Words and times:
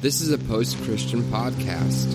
This 0.00 0.20
is 0.20 0.30
a 0.30 0.38
post 0.38 0.80
Christian 0.84 1.22
podcast. 1.24 2.06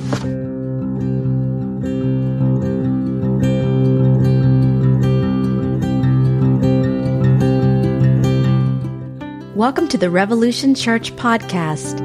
Welcome 9.54 9.90
to 9.90 9.98
the 9.98 10.10
Revolution 10.10 10.76
Church 10.76 11.14
podcast. 11.18 12.00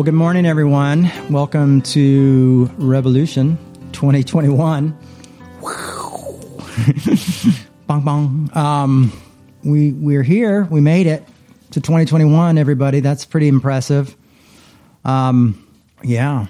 Well, 0.00 0.06
good 0.06 0.14
morning, 0.14 0.46
everyone. 0.46 1.12
Welcome 1.28 1.82
to 1.82 2.70
Revolution 2.78 3.58
2021. 3.92 4.98
bong 7.86 8.02
bong. 8.02 8.50
Um, 8.54 9.12
we 9.62 9.92
we're 9.92 10.22
here. 10.22 10.66
We 10.70 10.80
made 10.80 11.06
it 11.06 11.22
to 11.72 11.82
2021. 11.82 12.56
Everybody, 12.56 13.00
that's 13.00 13.26
pretty 13.26 13.48
impressive. 13.48 14.16
Um, 15.04 15.68
yeah, 16.02 16.46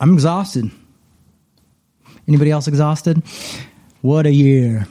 I'm 0.00 0.12
exhausted. 0.12 0.68
Anybody 2.26 2.50
else 2.50 2.66
exhausted? 2.66 3.22
What 4.00 4.26
a 4.26 4.32
year! 4.32 4.88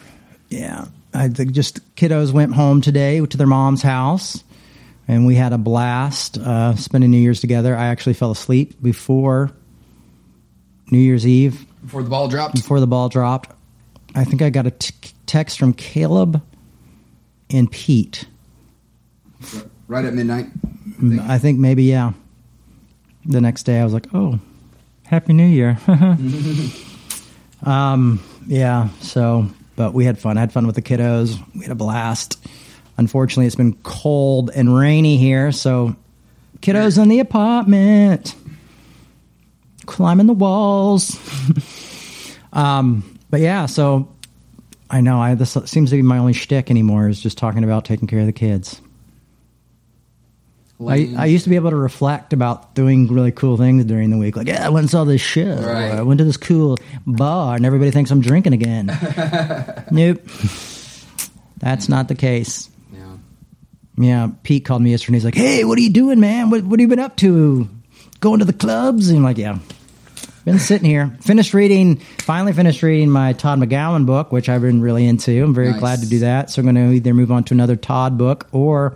Yeah, 0.47 0.85
I 1.13 1.27
think 1.27 1.51
just 1.51 1.81
kiddos 1.97 2.31
went 2.31 2.53
home 2.53 2.79
today 2.79 3.19
to 3.25 3.35
their 3.35 3.45
mom's 3.45 3.81
house 3.81 4.41
and 5.07 5.25
we 5.25 5.35
had 5.35 5.53
a 5.53 5.57
blast 5.57 6.37
uh, 6.37 6.75
spending 6.75 7.11
New 7.11 7.17
Year's 7.17 7.39
together. 7.41 7.75
I 7.75 7.87
actually 7.87 8.13
fell 8.13 8.31
asleep 8.31 8.81
before 8.81 9.51
New 10.91 10.99
Year's 10.99 11.25
Eve, 11.27 11.65
Before 11.83 12.03
the 12.03 12.09
ball 12.09 12.27
dropped, 12.27 12.55
before 12.55 12.79
the 12.79 12.87
ball 12.87 13.09
dropped. 13.09 13.51
I 14.15 14.23
think 14.23 14.41
I 14.41 14.49
got 14.49 14.67
a 14.67 14.71
t- 14.71 14.93
text 15.25 15.57
from 15.57 15.73
Caleb 15.73 16.41
and 17.49 17.71
Pete. 17.71 18.25
right 19.87 20.05
at 20.05 20.13
midnight. 20.13 20.47
I 21.23 21.37
think 21.39 21.59
maybe 21.59 21.83
yeah. 21.83 22.13
The 23.25 23.41
next 23.41 23.63
day, 23.63 23.79
I 23.79 23.83
was 23.85 23.93
like, 23.93 24.07
"Oh, 24.13 24.39
Happy 25.05 25.33
New 25.33 25.45
Year!" 25.47 25.79
um, 27.63 28.21
yeah. 28.47 28.89
So, 29.01 29.47
but 29.75 29.93
we 29.93 30.05
had 30.05 30.19
fun. 30.19 30.37
I 30.37 30.41
had 30.41 30.51
fun 30.51 30.67
with 30.67 30.75
the 30.75 30.81
kiddos. 30.81 31.41
We 31.55 31.61
had 31.61 31.71
a 31.71 31.75
blast. 31.75 32.37
Unfortunately, 32.97 33.47
it's 33.47 33.55
been 33.55 33.73
cold 33.83 34.51
and 34.53 34.75
rainy 34.75 35.17
here, 35.17 35.51
so 35.51 35.95
kiddos 36.61 37.01
in 37.01 37.09
the 37.09 37.19
apartment 37.19 38.35
climbing 39.85 40.27
the 40.27 40.33
walls. 40.33 41.17
um, 42.53 43.19
but 43.29 43.41
yeah, 43.41 43.65
so 43.65 44.09
I 44.89 45.01
know 45.01 45.19
I 45.19 45.35
this 45.35 45.57
seems 45.65 45.89
to 45.89 45.95
be 45.95 46.01
my 46.01 46.17
only 46.17 46.33
shtick 46.33 46.69
anymore 46.69 47.09
is 47.09 47.19
just 47.19 47.37
talking 47.37 47.63
about 47.63 47.85
taking 47.85 48.07
care 48.07 48.19
of 48.19 48.25
the 48.25 48.33
kids. 48.33 48.81
I, 50.85 51.13
I 51.17 51.25
used 51.27 51.45
to 51.45 51.49
be 51.49 51.55
able 51.55 51.69
to 51.69 51.77
reflect 51.77 52.33
about 52.33 52.75
doing 52.75 53.07
really 53.07 53.31
cool 53.31 53.55
things 53.55 53.85
during 53.85 54.09
the 54.09 54.17
week. 54.17 54.35
Like, 54.35 54.47
yeah, 54.47 54.65
I 54.65 54.69
went 54.69 54.83
and 54.83 54.89
saw 54.89 55.05
this 55.05 55.21
show. 55.21 55.55
Right. 55.55 55.91
I 55.91 56.01
went 56.01 56.17
to 56.17 56.25
this 56.25 56.35
cool 56.35 56.77
bar, 57.07 57.55
and 57.55 57.65
everybody 57.65 57.91
thinks 57.91 58.11
I'm 58.11 58.19
drinking 58.19 58.51
again. 58.51 58.87
nope. 59.91 60.21
That's 61.59 61.87
not 61.87 62.09
the 62.09 62.15
case. 62.15 62.69
Yeah. 63.97 64.29
Pete 64.43 64.65
called 64.65 64.81
me 64.81 64.91
yesterday. 64.91 65.09
And 65.09 65.15
he's 65.15 65.25
like, 65.25 65.35
"Hey, 65.35 65.63
what 65.63 65.77
are 65.77 65.81
you 65.81 65.91
doing, 65.91 66.19
man? 66.19 66.49
What 66.49 66.63
what 66.63 66.79
have 66.79 66.81
you 66.81 66.87
been 66.87 66.99
up 66.99 67.15
to? 67.17 67.69
Going 68.19 68.39
to 68.39 68.45
the 68.45 68.53
clubs?" 68.53 69.09
And 69.09 69.17
I'm 69.19 69.23
like, 69.23 69.37
"Yeah, 69.37 69.59
been 70.45 70.59
sitting 70.59 70.89
here. 70.89 71.15
Finished 71.21 71.53
reading. 71.53 71.97
Finally 72.19 72.53
finished 72.53 72.81
reading 72.83 73.09
my 73.09 73.33
Todd 73.33 73.59
McGowan 73.59 74.05
book, 74.05 74.31
which 74.31 74.49
I've 74.49 74.61
been 74.61 74.81
really 74.81 75.05
into. 75.07 75.43
I'm 75.43 75.53
very 75.53 75.71
Nice. 75.71 75.79
glad 75.79 75.99
to 76.01 76.05
do 76.07 76.19
that. 76.19 76.49
So 76.49 76.61
I'm 76.61 76.65
going 76.65 76.75
to 76.75 76.95
either 76.95 77.13
move 77.13 77.31
on 77.31 77.43
to 77.45 77.53
another 77.53 77.75
Todd 77.75 78.17
book 78.17 78.47
or 78.51 78.95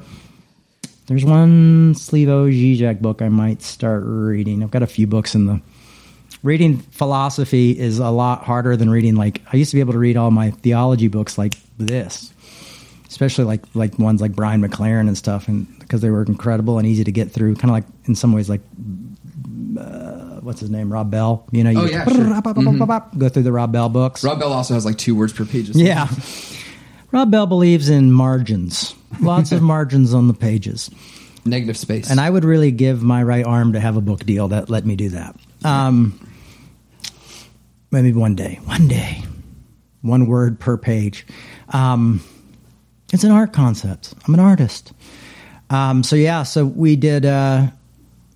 there's 1.07 1.23
one 1.23 1.93
Slavoj 1.93 2.51
Zizek 2.51 2.99
book 3.01 3.21
I 3.21 3.29
might 3.29 3.61
start 3.61 4.03
reading. 4.05 4.61
I've 4.61 4.71
got 4.71 4.83
a 4.83 4.87
few 4.87 5.07
books 5.07 5.35
in 5.35 5.45
the 5.45 5.61
reading 6.43 6.77
philosophy 6.77 7.77
is 7.77 7.99
a 7.99 8.09
lot 8.09 8.43
harder 8.43 8.75
than 8.77 8.89
reading 8.89 9.15
like 9.15 9.41
I 9.51 9.57
used 9.57 9.71
to 9.71 9.75
be 9.75 9.79
able 9.79 9.93
to 9.93 9.99
read 9.99 10.17
all 10.17 10.29
my 10.31 10.51
theology 10.51 11.07
books 11.07 11.37
like 11.37 11.55
this 11.77 12.31
especially 13.09 13.45
like 13.45 13.63
like 13.73 13.97
ones 13.99 14.21
like 14.21 14.33
Brian 14.33 14.61
McLaren 14.61 15.07
and 15.07 15.17
stuff, 15.17 15.47
and 15.47 15.67
because 15.79 16.01
they 16.01 16.09
were 16.09 16.23
incredible 16.23 16.77
and 16.77 16.87
easy 16.87 17.03
to 17.03 17.11
get 17.11 17.31
through. 17.31 17.55
Kind 17.55 17.65
of 17.65 17.71
like 17.71 17.85
in 18.05 18.15
some 18.15 18.33
ways 18.33 18.49
like 18.49 18.61
uh, 19.79 20.39
what's 20.41 20.59
his 20.59 20.69
name, 20.69 20.91
Rob 20.91 21.11
Bell. 21.11 21.45
You 21.51 21.63
know, 21.63 21.69
you 21.69 21.79
Oh, 21.79 21.85
yeah, 21.85 22.03
sure. 22.05 22.05
go 23.17 23.29
through 23.29 23.43
the 23.43 23.51
Rob 23.51 23.71
Bell 23.71 23.89
books. 23.89 24.23
Rob 24.23 24.39
Bell 24.39 24.53
also 24.53 24.73
has 24.73 24.85
like 24.85 24.97
two 24.97 25.15
words 25.15 25.33
per 25.33 25.45
page. 25.45 25.69
yeah, 25.69 26.07
Rob 27.11 27.31
Bell 27.31 27.45
believes 27.47 27.89
in 27.89 28.11
margins, 28.11 28.93
lots 29.21 29.51
of 29.51 29.61
margins 29.61 30.13
on 30.13 30.27
the 30.27 30.33
pages, 30.33 30.89
Negative 31.45 31.77
space. 31.77 32.09
and 32.09 32.19
I 32.19 32.29
would 32.29 32.43
really 32.43 32.71
give 32.71 33.01
my 33.01 33.23
right 33.23 33.45
arm 33.45 33.73
to 33.73 33.79
have 33.79 33.95
a 33.97 34.01
book 34.01 34.25
deal 34.25 34.47
that 34.49 34.69
let 34.69 34.85
me 34.85 34.95
do 34.95 35.09
that. 35.09 35.35
Um, 35.63 36.19
maybe 37.91 38.11
one 38.13 38.35
day, 38.35 38.59
one 38.65 38.87
day, 38.87 39.23
one 40.01 40.27
word 40.27 40.59
per 40.59 40.77
page. 40.77 41.25
Um, 41.69 42.21
it's 43.13 43.23
an 43.23 43.31
art 43.31 43.53
concept. 43.53 44.13
I'm 44.27 44.33
an 44.33 44.39
artist. 44.39 44.93
Um, 45.69 46.03
so 46.03 46.15
yeah, 46.15 46.43
so 46.43 46.65
we 46.65 46.95
did. 46.95 47.25
Uh, 47.25 47.67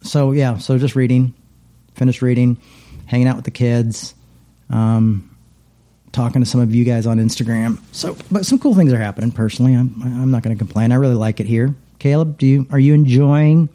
so 0.01 0.31
yeah, 0.31 0.57
so 0.57 0.77
just 0.77 0.95
reading, 0.95 1.33
finished 1.95 2.21
reading, 2.21 2.57
hanging 3.05 3.27
out 3.27 3.35
with 3.35 3.45
the 3.45 3.51
kids, 3.51 4.13
um, 4.69 5.29
talking 6.11 6.41
to 6.41 6.45
some 6.49 6.61
of 6.61 6.73
you 6.73 6.83
guys 6.83 7.05
on 7.05 7.17
Instagram. 7.19 7.79
So, 7.91 8.17
but 8.31 8.45
some 8.45 8.59
cool 8.59 8.75
things 8.75 8.91
are 8.91 8.97
happening. 8.97 9.31
Personally, 9.31 9.73
I'm 9.75 10.01
I'm 10.01 10.31
not 10.31 10.43
going 10.43 10.55
to 10.55 10.59
complain. 10.59 10.91
I 10.91 10.95
really 10.95 11.15
like 11.15 11.39
it 11.39 11.45
here. 11.45 11.75
Caleb, 11.99 12.37
do 12.37 12.47
you 12.47 12.67
are 12.71 12.79
you 12.79 12.93
enjoying 12.93 13.69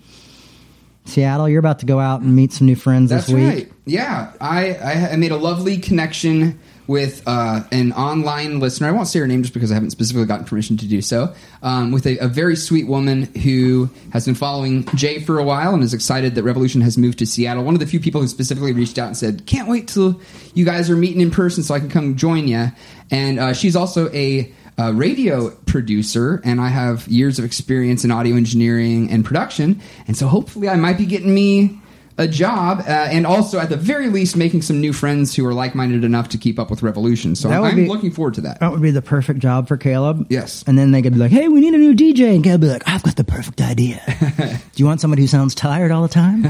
Seattle? 1.04 1.48
You're 1.48 1.60
about 1.60 1.78
to 1.80 1.86
go 1.86 2.00
out 2.00 2.20
and 2.20 2.34
meet 2.34 2.52
some 2.52 2.66
new 2.66 2.76
friends 2.76 3.10
That's 3.10 3.26
this 3.26 3.34
week. 3.34 3.46
right. 3.46 3.72
Yeah, 3.84 4.32
I, 4.40 4.74
I 4.74 5.10
I 5.12 5.16
made 5.16 5.30
a 5.30 5.36
lovely 5.36 5.78
connection 5.78 6.58
with 6.86 7.22
uh, 7.26 7.62
an 7.72 7.92
online 7.92 8.60
listener. 8.60 8.88
I 8.88 8.90
won't 8.92 9.08
say 9.08 9.18
her 9.18 9.26
name 9.26 9.42
just 9.42 9.54
because 9.54 9.70
I 9.70 9.74
haven't 9.74 9.90
specifically 9.90 10.26
gotten 10.26 10.46
permission 10.46 10.76
to 10.78 10.86
do 10.86 11.02
so. 11.02 11.34
Um, 11.62 11.92
with 11.92 12.06
a, 12.06 12.18
a 12.18 12.28
very 12.28 12.56
sweet 12.56 12.86
woman 12.86 13.24
who 13.34 13.90
has 14.12 14.24
been 14.24 14.34
following 14.34 14.86
Jay 14.94 15.20
for 15.20 15.38
a 15.38 15.44
while 15.44 15.74
and 15.74 15.82
is 15.82 15.94
excited 15.94 16.34
that 16.34 16.42
Revolution 16.42 16.80
has 16.82 16.96
moved 16.96 17.18
to 17.18 17.26
Seattle. 17.26 17.64
One 17.64 17.74
of 17.74 17.80
the 17.80 17.86
few 17.86 18.00
people 18.00 18.20
who 18.20 18.28
specifically 18.28 18.72
reached 18.72 18.98
out 18.98 19.08
and 19.08 19.16
said, 19.16 19.46
"Can't 19.46 19.68
wait 19.68 19.88
till 19.88 20.20
you 20.54 20.64
guys 20.64 20.88
are 20.90 20.96
meeting 20.96 21.20
in 21.20 21.30
person 21.30 21.62
so 21.62 21.74
I 21.74 21.80
can 21.80 21.90
come 21.90 22.16
join 22.16 22.48
you." 22.48 22.70
And 23.10 23.38
uh, 23.38 23.52
she's 23.52 23.76
also 23.76 24.10
a 24.12 24.52
uh, 24.78 24.92
radio 24.92 25.50
producer, 25.50 26.40
and 26.44 26.60
I 26.60 26.68
have 26.68 27.08
years 27.08 27.38
of 27.38 27.44
experience 27.44 28.04
in 28.04 28.10
audio 28.10 28.36
engineering 28.36 29.10
and 29.10 29.24
production. 29.24 29.80
And 30.06 30.16
so 30.16 30.28
hopefully, 30.28 30.68
I 30.68 30.76
might 30.76 30.98
be 30.98 31.06
getting 31.06 31.34
me 31.34 31.80
a 32.18 32.26
job, 32.26 32.80
uh, 32.80 32.90
and 32.90 33.26
also 33.26 33.58
at 33.58 33.68
the 33.68 33.76
very 33.76 34.08
least, 34.08 34.36
making 34.36 34.62
some 34.62 34.80
new 34.80 34.92
friends 34.92 35.34
who 35.36 35.44
are 35.44 35.52
like-minded 35.52 36.02
enough 36.04 36.30
to 36.30 36.38
keep 36.38 36.58
up 36.58 36.70
with 36.70 36.82
Revolution. 36.82 37.34
So 37.36 37.48
That 37.48 37.60
would 37.60 37.70
I'm 37.72 37.76
be- 37.76 37.88
looking 37.88 38.10
forward 38.10 38.34
to 38.34 38.40
that. 38.42 38.60
That 38.60 38.72
would 38.72 38.80
be 38.80 38.90
the 38.90 39.02
perfect 39.02 39.40
job 39.40 39.68
for 39.68 39.76
Caleb. 39.76 40.26
Yes. 40.30 40.64
And 40.66 40.78
then 40.78 40.92
they 40.92 41.02
could 41.02 41.12
be 41.12 41.18
like, 41.18 41.30
hey, 41.30 41.48
we 41.48 41.60
need 41.60 41.74
a 41.74 41.78
new 41.78 41.94
DJ. 41.94 42.34
And 42.34 42.42
Caleb 42.42 42.62
would 42.62 42.66
be 42.68 42.72
like, 42.72 42.82
I've 42.88 43.02
got 43.02 43.16
the 43.16 43.24
perfect 43.24 43.60
idea. 43.60 44.00
Do 44.38 44.56
you 44.82 44.86
want 44.86 45.00
somebody 45.02 45.22
who 45.22 45.28
sounds 45.28 45.54
tired 45.54 45.90
all 45.90 46.02
the 46.02 46.08
time? 46.08 46.42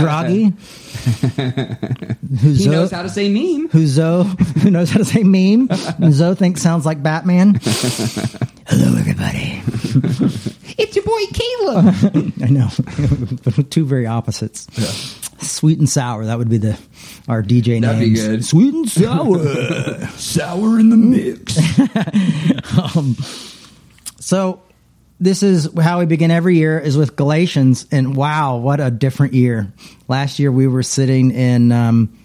Groggy? 0.00 0.44
who's 2.40 2.58
He 2.58 2.64
Zo- 2.64 2.70
knows 2.72 2.90
how 2.90 3.02
to 3.02 3.08
say 3.08 3.28
meme. 3.28 3.68
Who's 3.68 3.90
Zoe, 3.90 4.24
who 4.62 4.70
knows 4.70 4.90
how 4.90 4.98
to 4.98 5.04
say 5.04 5.22
meme. 5.22 5.68
And 6.00 6.12
Zoe 6.12 6.34
thinks 6.34 6.62
sounds 6.62 6.84
like 6.86 7.02
Batman. 7.02 7.60
Hello, 8.66 8.96
everybody. 8.98 9.62
It's 10.82 10.96
your 10.96 11.04
boy 11.04 11.20
Caleb. 11.32 12.32
I 12.42 12.48
know. 12.48 13.62
Two 13.70 13.86
very 13.86 14.06
opposites. 14.06 14.66
Sweet 15.38 15.78
and 15.78 15.88
sour. 15.88 16.24
That 16.24 16.38
would 16.38 16.48
be 16.48 16.58
the 16.58 16.76
our 17.28 17.40
DJ 17.40 17.80
That'd 17.80 18.00
be 18.00 18.14
good. 18.14 18.44
Sweet 18.44 18.74
and 18.74 18.88
sour. 18.88 19.38
Sour 20.16 20.80
in 20.80 20.90
the 20.90 20.96
mix. 20.96 21.54
So 24.18 24.60
this 25.20 25.44
is 25.44 25.68
how 25.80 26.00
we 26.00 26.06
begin 26.06 26.32
every 26.32 26.56
year 26.56 26.80
is 26.80 26.96
with 26.96 27.14
Galatians, 27.14 27.86
and 27.92 28.16
wow, 28.16 28.56
what 28.56 28.80
a 28.80 28.90
different 28.90 29.34
year! 29.34 29.72
Last 30.08 30.40
year 30.40 30.50
we 30.50 30.66
were 30.66 30.82
sitting 30.82 31.30
in 31.30 31.70
um, 31.70 32.18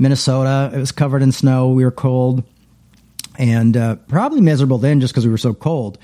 Minnesota. 0.00 0.72
It 0.74 0.78
was 0.78 0.90
covered 0.90 1.22
in 1.22 1.30
snow. 1.30 1.68
We 1.68 1.84
were 1.84 1.92
cold, 1.92 2.42
and 3.38 3.76
uh, 3.76 3.96
probably 4.08 4.40
miserable 4.40 4.78
then, 4.78 5.00
just 5.00 5.12
because 5.14 5.24
we 5.26 5.30
were 5.30 5.38
so 5.38 5.54
cold. 5.54 5.96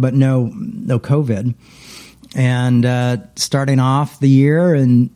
But 0.00 0.14
no, 0.14 0.50
no 0.54 0.98
COVID. 0.98 1.54
And 2.34 2.86
uh, 2.86 3.16
starting 3.36 3.80
off 3.80 4.20
the 4.20 4.28
year, 4.28 4.74
and 4.74 5.10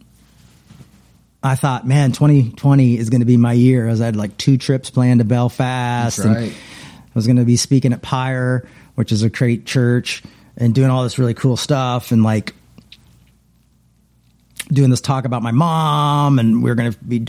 I 1.42 1.56
thought, 1.56 1.86
man, 1.86 2.12
2020 2.12 2.96
is 2.96 3.10
going 3.10 3.20
to 3.20 3.26
be 3.26 3.36
my 3.36 3.52
year. 3.52 3.88
As 3.88 4.00
I 4.00 4.06
had 4.06 4.16
like 4.16 4.36
two 4.38 4.56
trips 4.56 4.90
planned 4.90 5.20
to 5.20 5.24
Belfast. 5.24 6.16
That's 6.16 6.26
and. 6.26 6.52
I 7.12 7.14
was 7.14 7.26
going 7.26 7.36
to 7.36 7.44
be 7.44 7.56
speaking 7.56 7.92
at 7.92 8.00
Pyre, 8.00 8.66
which 8.94 9.12
is 9.12 9.22
a 9.22 9.28
great 9.28 9.66
church, 9.66 10.22
and 10.56 10.74
doing 10.74 10.88
all 10.88 11.02
this 11.02 11.18
really 11.18 11.34
cool 11.34 11.58
stuff. 11.58 12.10
And 12.10 12.22
like, 12.22 12.54
doing 14.68 14.88
this 14.88 15.02
talk 15.02 15.26
about 15.26 15.42
my 15.42 15.50
mom, 15.50 16.38
and 16.38 16.62
we 16.62 16.70
are 16.70 16.74
going 16.74 16.92
to 16.92 16.98
be 16.98 17.26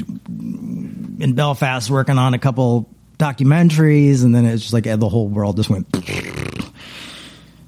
in 1.20 1.34
Belfast 1.34 1.90
working 1.90 2.18
on 2.18 2.34
a 2.34 2.40
couple 2.40 2.90
documentaries, 3.18 4.24
and 4.24 4.34
then 4.34 4.46
it's 4.46 4.62
just 4.62 4.74
like 4.74 4.86
the 4.86 5.10
whole 5.10 5.28
world 5.28 5.58
just 5.58 5.70
went. 5.70 5.88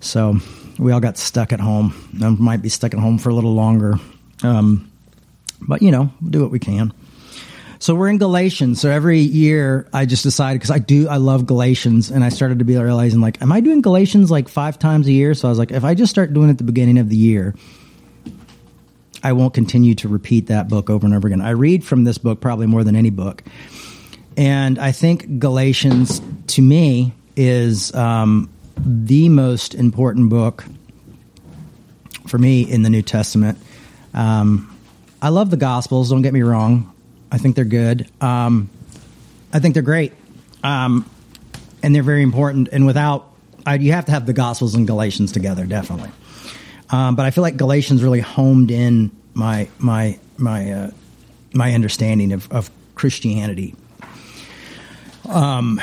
So 0.06 0.38
we 0.78 0.92
all 0.92 1.00
got 1.00 1.18
stuck 1.18 1.52
at 1.52 1.60
home. 1.60 1.94
I 2.22 2.30
might 2.30 2.62
be 2.62 2.70
stuck 2.70 2.94
at 2.94 3.00
home 3.00 3.18
for 3.18 3.30
a 3.30 3.34
little 3.34 3.56
longer, 3.56 3.96
um, 4.44 4.92
but 5.60 5.82
you 5.82 5.92
know, 5.92 6.12
do 6.30 6.42
what 6.42 6.52
we 6.52 6.60
can. 6.60 6.94
So 7.80 7.94
we're 7.94 8.10
in 8.10 8.18
Galatians. 8.18 8.80
So 8.80 8.90
every 8.90 9.20
year 9.20 9.88
I 9.92 10.06
just 10.06 10.24
decided 10.24 10.60
because 10.60 10.72
I 10.72 10.80
do 10.80 11.08
I 11.10 11.18
love 11.18 11.46
Galatians, 11.46 12.12
and 12.12 12.24
I 12.24 12.30
started 12.30 12.60
to 12.60 12.66
be 12.66 12.78
realizing 12.78 13.20
like, 13.20 13.42
am 13.42 13.52
I 13.52 13.60
doing 13.62 13.82
Galatians 13.82 14.30
like 14.30 14.48
five 14.48 14.78
times 14.78 15.08
a 15.08 15.12
year? 15.12 15.34
So 15.34 15.48
I 15.48 15.50
was 15.50 15.58
like, 15.58 15.72
if 15.72 15.84
I 15.84 15.96
just 15.96 16.12
start 16.12 16.34
doing 16.34 16.50
it 16.50 16.54
at 16.54 16.58
the 16.60 16.64
beginning 16.64 17.00
of 17.00 17.10
the 17.10 17.18
year, 17.18 17.56
I 19.24 19.34
won't 19.34 19.56
continue 19.56 19.96
to 19.96 20.08
repeat 20.08 20.48
that 20.48 20.68
book 20.68 20.90
over 20.90 21.06
and 21.06 21.16
over 21.16 21.28
again. 21.28 21.42
I 21.42 21.52
read 21.52 21.84
from 21.84 22.04
this 22.04 22.20
book 22.20 22.42
probably 22.42 22.68
more 22.68 22.84
than 22.84 22.96
any 22.96 23.10
book, 23.10 23.44
and 24.38 24.78
I 24.78 24.92
think 24.92 25.40
Galatians 25.40 26.22
to 26.48 26.62
me 26.62 27.14
is 27.36 27.94
um, 27.94 28.50
the 28.78 29.30
most 29.30 29.74
important 29.76 30.30
book 30.30 30.66
for 32.28 32.38
me 32.38 32.62
in 32.62 32.82
the 32.82 32.90
New 32.90 33.02
Testament. 33.02 33.58
Um, 34.14 34.76
I 35.22 35.30
love 35.30 35.50
the 35.50 35.58
Gospels. 35.58 36.10
Don't 36.10 36.22
get 36.22 36.34
me 36.34 36.42
wrong. 36.42 36.94
I 37.32 37.38
think 37.38 37.56
they're 37.56 37.66
good. 37.66 38.10
Um, 38.22 38.70
I 39.52 39.60
think 39.60 39.74
they're 39.74 39.84
great, 39.84 40.14
um, 40.64 41.10
and 41.82 41.96
they're 41.96 42.04
very 42.04 42.22
important. 42.22 42.70
And 42.72 42.86
without, 42.86 43.32
I, 43.66 43.76
you 43.76 43.92
have 43.94 44.06
to 44.06 44.12
have 44.12 44.26
the 44.26 44.34
Gospels 44.34 44.76
and 44.76 44.86
Galatians 44.86 45.32
together, 45.32 45.66
definitely. 45.66 46.12
Um, 46.90 47.16
but 47.16 47.26
I 47.26 47.32
feel 47.32 47.42
like 47.42 47.58
Galatians 47.58 48.04
really 48.04 48.20
homed 48.20 48.72
in 48.72 49.12
my 49.34 49.68
my 49.80 50.20
my 50.38 50.72
uh, 50.72 50.92
my 51.54 51.74
understanding 51.74 52.32
of, 52.32 52.52
of 52.52 52.70
Christianity. 52.96 53.76
Um, 55.28 55.82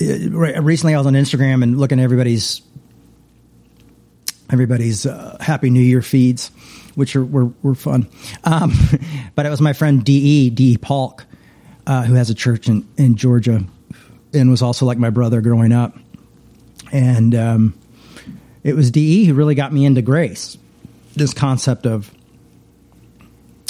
recently, 0.00 0.94
I 0.94 0.98
was 0.98 1.06
on 1.06 1.14
Instagram 1.14 1.62
and 1.62 1.78
looking 1.78 1.98
at 1.98 2.04
everybody's 2.04 2.62
everybody's 4.50 5.06
uh, 5.06 5.36
Happy 5.40 5.70
New 5.70 5.80
Year 5.80 6.02
feeds 6.02 6.50
which 6.96 7.14
are, 7.14 7.24
were, 7.24 7.50
were 7.62 7.76
fun. 7.76 8.08
Um, 8.42 8.72
but 9.36 9.46
it 9.46 9.50
was 9.50 9.60
my 9.60 9.72
friend 9.72 10.02
D.E. 10.02 10.50
D.E. 10.50 10.78
Polk, 10.78 11.24
uh, 11.86 12.02
who 12.02 12.14
has 12.14 12.30
a 12.30 12.34
church 12.34 12.68
in, 12.68 12.88
in 12.96 13.14
Georgia 13.14 13.62
and 14.34 14.50
was 14.50 14.62
also 14.62 14.84
like 14.84 14.98
my 14.98 15.10
brother 15.10 15.40
growing 15.40 15.72
up. 15.72 15.96
And 16.90 17.34
um, 17.34 17.78
it 18.64 18.74
was 18.74 18.90
D.E. 18.90 19.26
who 19.26 19.34
really 19.34 19.54
got 19.54 19.72
me 19.72 19.84
into 19.84 20.02
grace, 20.02 20.58
this 21.14 21.32
concept 21.32 21.86
of, 21.86 22.10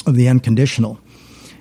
of 0.07 0.15
the 0.15 0.29
unconditional. 0.29 0.99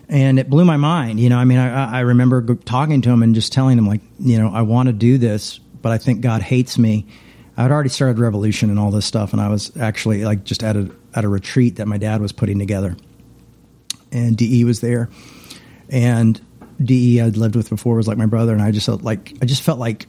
And 0.08 0.38
it 0.38 0.50
blew 0.50 0.66
my 0.66 0.78
mind. 0.78 1.20
You 1.20 1.30
know, 1.30 1.38
I 1.38 1.46
mean, 1.46 1.58
I, 1.58 1.98
I 1.98 2.00
remember 2.02 2.56
talking 2.56 3.02
to 3.02 3.10
him 3.10 3.24
and 3.24 3.34
just 3.34 3.52
telling 3.52 3.78
him, 3.78 3.88
like, 3.88 4.02
you 4.20 4.38
know, 4.38 4.52
I 4.54 4.62
want 4.62 4.88
to 4.88 4.94
do 4.94 5.18
this, 5.18 5.58
but 5.58 5.92
I 5.92 5.98
think 5.98 6.22
God 6.22 6.42
hates 6.42 6.78
me. 6.78 7.08
I'd 7.58 7.72
already 7.72 7.90
started 7.90 8.20
Revolution 8.20 8.70
and 8.70 8.78
all 8.78 8.92
this 8.92 9.06
stuff, 9.06 9.32
and 9.32 9.42
I 9.42 9.48
was 9.48 9.76
actually 9.78 10.26
like 10.26 10.44
just 10.44 10.62
at 10.62 10.76
a 10.76 10.92
at 11.14 11.24
a 11.24 11.30
retreat 11.30 11.78
that 11.78 11.88
my 11.88 11.98
dad 11.98 12.22
was 12.22 12.34
putting 12.34 12.60
together, 12.60 12.98
and 14.12 14.36
De 14.36 14.64
was 14.66 14.82
there, 14.82 15.10
and 15.90 16.40
De 16.84 17.22
I'd 17.22 17.38
lived 17.38 17.56
with 17.56 17.70
before 17.70 17.96
was 17.96 18.10
like 18.10 18.18
my 18.18 18.26
brother, 18.26 18.52
and 18.52 18.62
I 18.62 18.72
just 18.72 18.86
felt 18.86 19.04
like 19.04 19.38
I 19.42 19.46
just 19.46 19.62
felt 19.62 19.80
like 19.80 20.06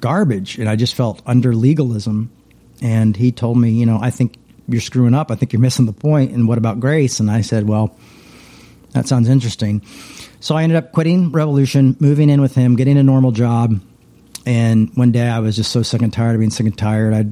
garbage, 0.00 0.58
and 0.58 0.66
I 0.66 0.76
just 0.76 0.94
felt 0.94 1.20
under 1.26 1.54
legalism, 1.54 2.30
and 2.80 3.14
he 3.14 3.30
told 3.30 3.58
me, 3.58 3.72
you 3.72 3.84
know, 3.84 3.98
I 4.00 4.08
think 4.08 4.38
you're 4.68 4.80
screwing 4.80 5.14
up. 5.14 5.30
I 5.30 5.34
think 5.34 5.52
you're 5.52 5.60
missing 5.60 5.86
the 5.86 5.92
point. 5.92 6.32
And 6.32 6.48
what 6.48 6.58
about 6.58 6.80
grace? 6.80 7.20
And 7.20 7.30
I 7.30 7.42
said, 7.42 7.68
well, 7.68 7.96
that 8.94 9.06
sounds 9.06 9.28
interesting. 9.28 9.82
So 10.40 10.54
I 10.54 10.62
ended 10.62 10.76
up 10.76 10.92
quitting 10.92 11.30
Revolution, 11.30 11.96
moving 12.00 12.30
in 12.30 12.40
with 12.40 12.54
him, 12.54 12.76
getting 12.76 12.96
a 12.96 13.02
normal 13.02 13.32
job. 13.32 13.80
And 14.46 14.90
one 14.94 15.12
day 15.12 15.28
I 15.28 15.40
was 15.40 15.56
just 15.56 15.72
so 15.72 15.82
sick 15.82 16.00
and 16.00 16.12
tired 16.12 16.34
of 16.34 16.38
being 16.38 16.50
sick 16.50 16.66
and 16.66 16.76
tired. 16.78 17.12
I 17.12 17.26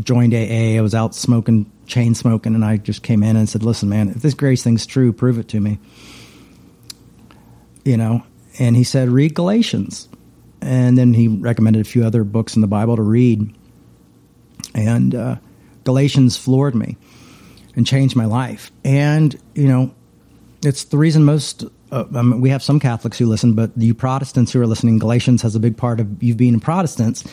joined 0.00 0.34
AA. 0.34 0.76
I 0.76 0.80
was 0.80 0.94
out 0.94 1.14
smoking 1.14 1.70
chain 1.86 2.14
smoking, 2.14 2.54
and 2.54 2.64
I 2.64 2.78
just 2.78 3.02
came 3.02 3.22
in 3.22 3.36
and 3.36 3.48
said, 3.48 3.62
"Listen, 3.62 3.88
man, 3.88 4.08
if 4.08 4.22
this 4.22 4.34
grace 4.34 4.62
thing's 4.62 4.86
true, 4.86 5.12
prove 5.12 5.38
it 5.38 5.48
to 5.48 5.60
me." 5.60 5.78
You 7.84 7.96
know, 7.96 8.22
and 8.58 8.74
he 8.74 8.82
said, 8.84 9.10
"Read 9.10 9.34
Galatians," 9.34 10.08
and 10.60 10.96
then 10.96 11.14
he 11.14 11.28
recommended 11.28 11.80
a 11.80 11.88
few 11.88 12.04
other 12.04 12.24
books 12.24 12.56
in 12.56 12.62
the 12.62 12.66
Bible 12.66 12.96
to 12.96 13.02
read, 13.02 13.54
and 14.74 15.14
uh, 15.14 15.36
Galatians 15.84 16.36
floored 16.36 16.74
me 16.74 16.96
and 17.76 17.86
changed 17.86 18.16
my 18.16 18.24
life. 18.24 18.72
And 18.84 19.38
you 19.54 19.68
know, 19.68 19.94
it's 20.66 20.84
the 20.84 20.98
reason 20.98 21.24
most. 21.24 21.64
Uh, 21.90 22.04
I 22.14 22.22
mean, 22.22 22.40
we 22.40 22.50
have 22.50 22.62
some 22.62 22.80
Catholics 22.80 23.18
who 23.18 23.26
listen, 23.26 23.54
but 23.54 23.70
you 23.76 23.94
Protestants 23.94 24.52
who 24.52 24.60
are 24.60 24.66
listening, 24.66 24.98
Galatians 24.98 25.42
has 25.42 25.54
a 25.54 25.60
big 25.60 25.76
part 25.76 26.00
of 26.00 26.22
you 26.22 26.34
being 26.34 26.60
Protestants 26.60 27.24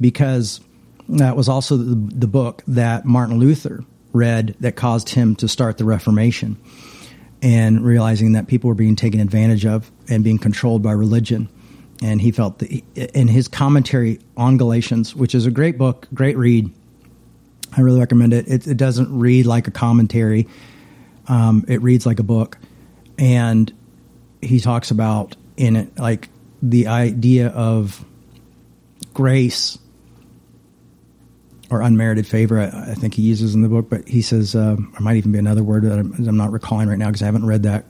because 0.00 0.60
that 1.08 1.36
was 1.36 1.48
also 1.48 1.76
the, 1.76 1.94
the 1.94 2.26
book 2.26 2.62
that 2.66 3.04
Martin 3.04 3.38
Luther 3.38 3.84
read 4.12 4.54
that 4.60 4.76
caused 4.76 5.08
him 5.08 5.34
to 5.36 5.48
start 5.48 5.78
the 5.78 5.84
Reformation 5.84 6.56
and 7.42 7.84
realizing 7.84 8.32
that 8.32 8.46
people 8.46 8.68
were 8.68 8.74
being 8.74 8.96
taken 8.96 9.20
advantage 9.20 9.66
of 9.66 9.90
and 10.08 10.22
being 10.22 10.38
controlled 10.38 10.82
by 10.82 10.92
religion. 10.92 11.48
And 12.02 12.20
he 12.20 12.30
felt 12.30 12.58
that 12.60 12.70
in 12.94 13.28
his 13.28 13.48
commentary 13.48 14.20
on 14.36 14.56
Galatians, 14.56 15.14
which 15.14 15.34
is 15.34 15.46
a 15.46 15.50
great 15.50 15.78
book, 15.78 16.06
great 16.14 16.36
read, 16.36 16.70
I 17.76 17.80
really 17.80 18.00
recommend 18.00 18.32
it. 18.32 18.46
It, 18.48 18.66
it 18.66 18.76
doesn't 18.76 19.16
read 19.18 19.46
like 19.46 19.66
a 19.66 19.70
commentary, 19.70 20.48
um, 21.28 21.64
it 21.68 21.82
reads 21.82 22.06
like 22.06 22.18
a 22.18 22.24
book. 22.24 22.58
And 23.18 23.72
he 24.40 24.60
talks 24.60 24.90
about 24.90 25.36
in 25.56 25.76
it 25.76 25.98
like 25.98 26.28
the 26.62 26.86
idea 26.88 27.48
of 27.48 28.04
grace 29.14 29.78
or 31.70 31.80
unmerited 31.80 32.26
favor, 32.26 32.60
I, 32.60 32.90
I, 32.90 32.94
think 32.94 33.14
he 33.14 33.22
uses 33.22 33.54
in 33.54 33.62
the 33.62 33.68
book, 33.68 33.88
but 33.88 34.06
he 34.06 34.20
says, 34.20 34.54
uh, 34.54 34.76
there 34.76 35.00
might 35.00 35.16
even 35.16 35.32
be 35.32 35.38
another 35.38 35.62
word 35.62 35.84
that 35.84 35.98
I'm, 35.98 36.12
I'm 36.12 36.36
not 36.36 36.52
recalling 36.52 36.88
right 36.88 36.98
now 36.98 37.06
because 37.06 37.22
I 37.22 37.26
haven't 37.26 37.46
read 37.46 37.62
that 37.62 37.86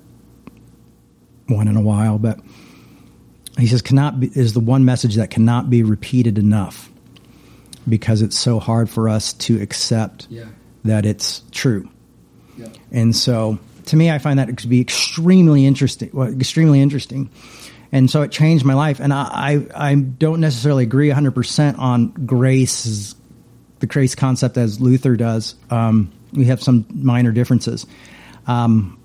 one 1.49 1.67
in 1.67 1.77
a 1.77 1.81
while, 1.81 2.19
but 2.19 2.39
he 3.59 3.67
says, 3.67 3.83
cannot 3.83 4.21
be, 4.21 4.31
is 4.35 4.53
the 4.53 4.61
one 4.61 4.85
message 4.85 5.17
that 5.17 5.31
cannot 5.31 5.69
be 5.69 5.83
repeated 5.83 6.39
enough 6.39 6.91
because 7.89 8.23
it's 8.23 8.39
so 8.39 8.61
hard 8.61 8.89
for 8.89 9.09
us 9.09 9.33
to 9.33 9.61
accept 9.61 10.29
yeah. 10.31 10.45
that 10.85 11.05
it's 11.05 11.43
true. 11.51 11.89
Yeah. 12.57 12.69
And 12.93 13.15
so 13.15 13.59
to 13.87 13.97
me, 13.97 14.11
I 14.11 14.19
find 14.19 14.39
that 14.39 14.59
to 14.59 14.69
be 14.69 14.81
extremely 14.81 15.67
interesting, 15.67 16.11
well, 16.13 16.29
extremely 16.29 16.81
interesting. 16.81 17.31
And 17.91 18.11
so 18.11 18.23
it 18.23 18.31
changed 18.31 18.65
my 18.65 18.75
life. 18.75 19.01
And 19.01 19.13
I, 19.13 19.67
I, 19.75 19.91
I 19.91 19.95
don't 19.95 20.41
necessarily 20.41 20.85
agree 20.85 21.11
100% 21.11 21.79
on 21.79 22.09
grace 22.27 23.15
the 23.83 23.87
grace 23.89 24.15
concept 24.15 24.57
as 24.57 24.81
Luther 24.81 25.17
does. 25.17 25.57
Um, 25.69 26.13
we 26.33 26.45
have 26.45 26.63
some 26.63 26.87
minor 26.95 27.33
differences 27.33 27.85
um, 28.47 28.99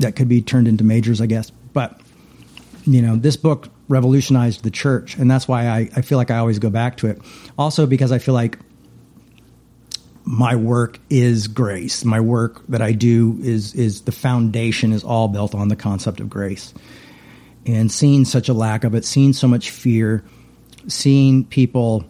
that 0.00 0.16
could 0.16 0.28
be 0.28 0.42
turned 0.42 0.66
into 0.66 0.82
majors, 0.82 1.20
I 1.20 1.26
guess. 1.26 1.50
But 1.72 2.00
you 2.84 3.00
know, 3.00 3.14
this 3.14 3.36
book 3.36 3.68
revolutionized 3.88 4.64
the 4.64 4.72
church, 4.72 5.16
and 5.16 5.30
that's 5.30 5.46
why 5.46 5.68
I, 5.68 5.88
I 5.94 6.02
feel 6.02 6.18
like 6.18 6.32
I 6.32 6.38
always 6.38 6.58
go 6.58 6.68
back 6.68 6.96
to 6.98 7.06
it. 7.06 7.20
Also, 7.56 7.86
because 7.86 8.10
I 8.10 8.18
feel 8.18 8.34
like 8.34 8.58
my 10.24 10.56
work 10.56 10.98
is 11.08 11.48
grace. 11.48 12.04
My 12.04 12.20
work 12.20 12.62
that 12.68 12.82
I 12.82 12.92
do 12.92 13.38
is 13.42 13.74
is 13.74 14.02
the 14.02 14.12
foundation 14.12 14.92
is 14.92 15.04
all 15.04 15.28
built 15.28 15.54
on 15.54 15.68
the 15.68 15.76
concept 15.76 16.20
of 16.20 16.28
grace. 16.28 16.74
And 17.66 17.90
seeing 17.92 18.24
such 18.24 18.48
a 18.48 18.54
lack 18.54 18.84
of 18.84 18.94
it, 18.94 19.04
seeing 19.04 19.32
so 19.32 19.46
much 19.46 19.70
fear, 19.70 20.24
seeing 20.88 21.44
people 21.44 22.04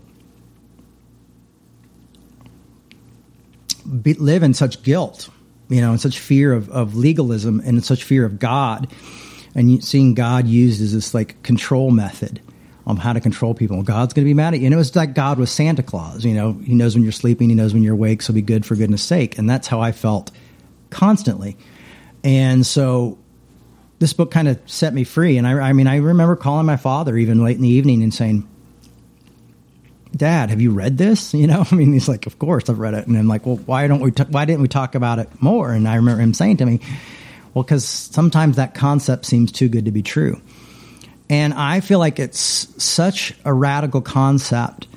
be, 4.02 4.14
live 4.14 4.42
in 4.42 4.54
such 4.54 4.82
guilt, 4.82 5.28
you 5.68 5.80
know, 5.80 5.92
in 5.92 5.98
such 5.98 6.18
fear 6.18 6.52
of, 6.52 6.68
of 6.70 6.94
legalism 6.94 7.60
and 7.60 7.78
in 7.78 7.82
such 7.82 8.04
fear 8.04 8.24
of 8.24 8.38
God, 8.38 8.92
and 9.54 9.82
seeing 9.82 10.14
God 10.14 10.46
used 10.46 10.80
as 10.80 10.92
this 10.92 11.14
like 11.14 11.42
control 11.42 11.90
method 11.90 12.40
on 12.86 12.96
how 12.96 13.12
to 13.12 13.20
control 13.20 13.54
people. 13.54 13.82
God's 13.82 14.14
going 14.14 14.24
to 14.24 14.28
be 14.28 14.34
mad 14.34 14.54
at 14.54 14.60
you. 14.60 14.66
And 14.66 14.74
it 14.74 14.76
was 14.76 14.94
like 14.96 15.14
God 15.14 15.38
was 15.38 15.50
Santa 15.50 15.82
Claus. 15.82 16.24
You 16.24 16.34
know, 16.34 16.52
He 16.52 16.74
knows 16.74 16.94
when 16.94 17.02
you're 17.02 17.12
sleeping, 17.12 17.48
He 17.48 17.54
knows 17.54 17.74
when 17.74 17.82
you're 17.82 17.94
awake, 17.94 18.22
so 18.22 18.32
be 18.32 18.42
good 18.42 18.64
for 18.64 18.74
goodness 18.76 19.02
sake. 19.02 19.38
And 19.38 19.48
that's 19.48 19.68
how 19.68 19.80
I 19.80 19.92
felt 19.92 20.30
constantly. 20.90 21.56
And 22.24 22.66
so 22.66 23.18
this 23.98 24.12
book 24.12 24.30
kind 24.30 24.48
of 24.48 24.58
set 24.66 24.92
me 24.92 25.04
free. 25.04 25.36
And 25.38 25.46
I, 25.46 25.52
I 25.52 25.72
mean, 25.72 25.86
I 25.86 25.96
remember 25.96 26.36
calling 26.36 26.66
my 26.66 26.76
father 26.76 27.16
even 27.16 27.44
late 27.44 27.56
in 27.56 27.62
the 27.62 27.68
evening 27.68 28.02
and 28.02 28.12
saying, 28.12 28.48
Dad, 30.16 30.50
have 30.50 30.60
you 30.60 30.72
read 30.72 30.98
this? 30.98 31.32
You 31.40 31.46
know, 31.46 31.64
I 31.70 31.74
mean, 31.74 31.92
he's 31.92 32.08
like, 32.08 32.26
of 32.26 32.38
course 32.38 32.68
I've 32.68 32.78
read 32.78 32.94
it. 32.94 33.06
And 33.06 33.16
I'm 33.16 33.28
like, 33.28 33.46
well, 33.46 33.56
why 33.56 33.86
don't 33.86 34.00
we, 34.00 34.10
t- 34.10 34.24
why 34.24 34.44
didn't 34.44 34.62
we 34.62 34.68
talk 34.68 34.94
about 34.94 35.18
it 35.18 35.28
more? 35.40 35.72
And 35.72 35.86
I 35.86 35.96
remember 35.96 36.22
him 36.22 36.34
saying 36.34 36.58
to 36.58 36.66
me, 36.66 36.80
well, 37.54 37.62
because 37.62 37.84
sometimes 37.84 38.56
that 38.56 38.74
concept 38.74 39.26
seems 39.26 39.52
too 39.52 39.68
good 39.68 39.84
to 39.84 39.90
be 39.90 40.02
true. 40.02 40.40
And 41.30 41.54
I 41.54 41.78
feel 41.78 42.00
like 42.00 42.18
it's 42.18 42.66
such 42.82 43.32
a 43.44 43.54
radical 43.54 44.00
concept 44.00 44.88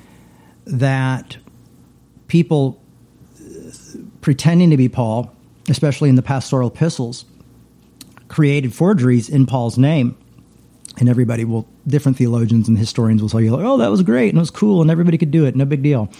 that 0.66 1.36
people 2.26 2.82
pretending 4.20 4.70
to 4.70 4.76
be 4.76 4.88
Paul, 4.88 5.32
especially 5.68 6.08
in 6.08 6.16
the 6.16 6.22
pastoral 6.22 6.68
epistles, 6.68 7.24
created 8.26 8.74
forgeries 8.74 9.28
in 9.28 9.46
Paul's 9.46 9.78
name. 9.78 10.16
And 10.98 11.08
everybody 11.08 11.44
will, 11.44 11.68
different 11.86 12.18
theologians 12.18 12.66
and 12.66 12.76
historians 12.76 13.22
will 13.22 13.28
tell 13.28 13.40
you, 13.40 13.54
like, 13.54 13.64
oh, 13.64 13.78
that 13.78 13.90
was 13.90 14.02
great 14.02 14.30
and 14.30 14.38
it 14.38 14.40
was 14.40 14.50
cool 14.50 14.82
and 14.82 14.90
everybody 14.90 15.18
could 15.18 15.30
do 15.30 15.44
it, 15.44 15.54
no 15.54 15.64
big 15.64 15.84
deal. 15.84 16.10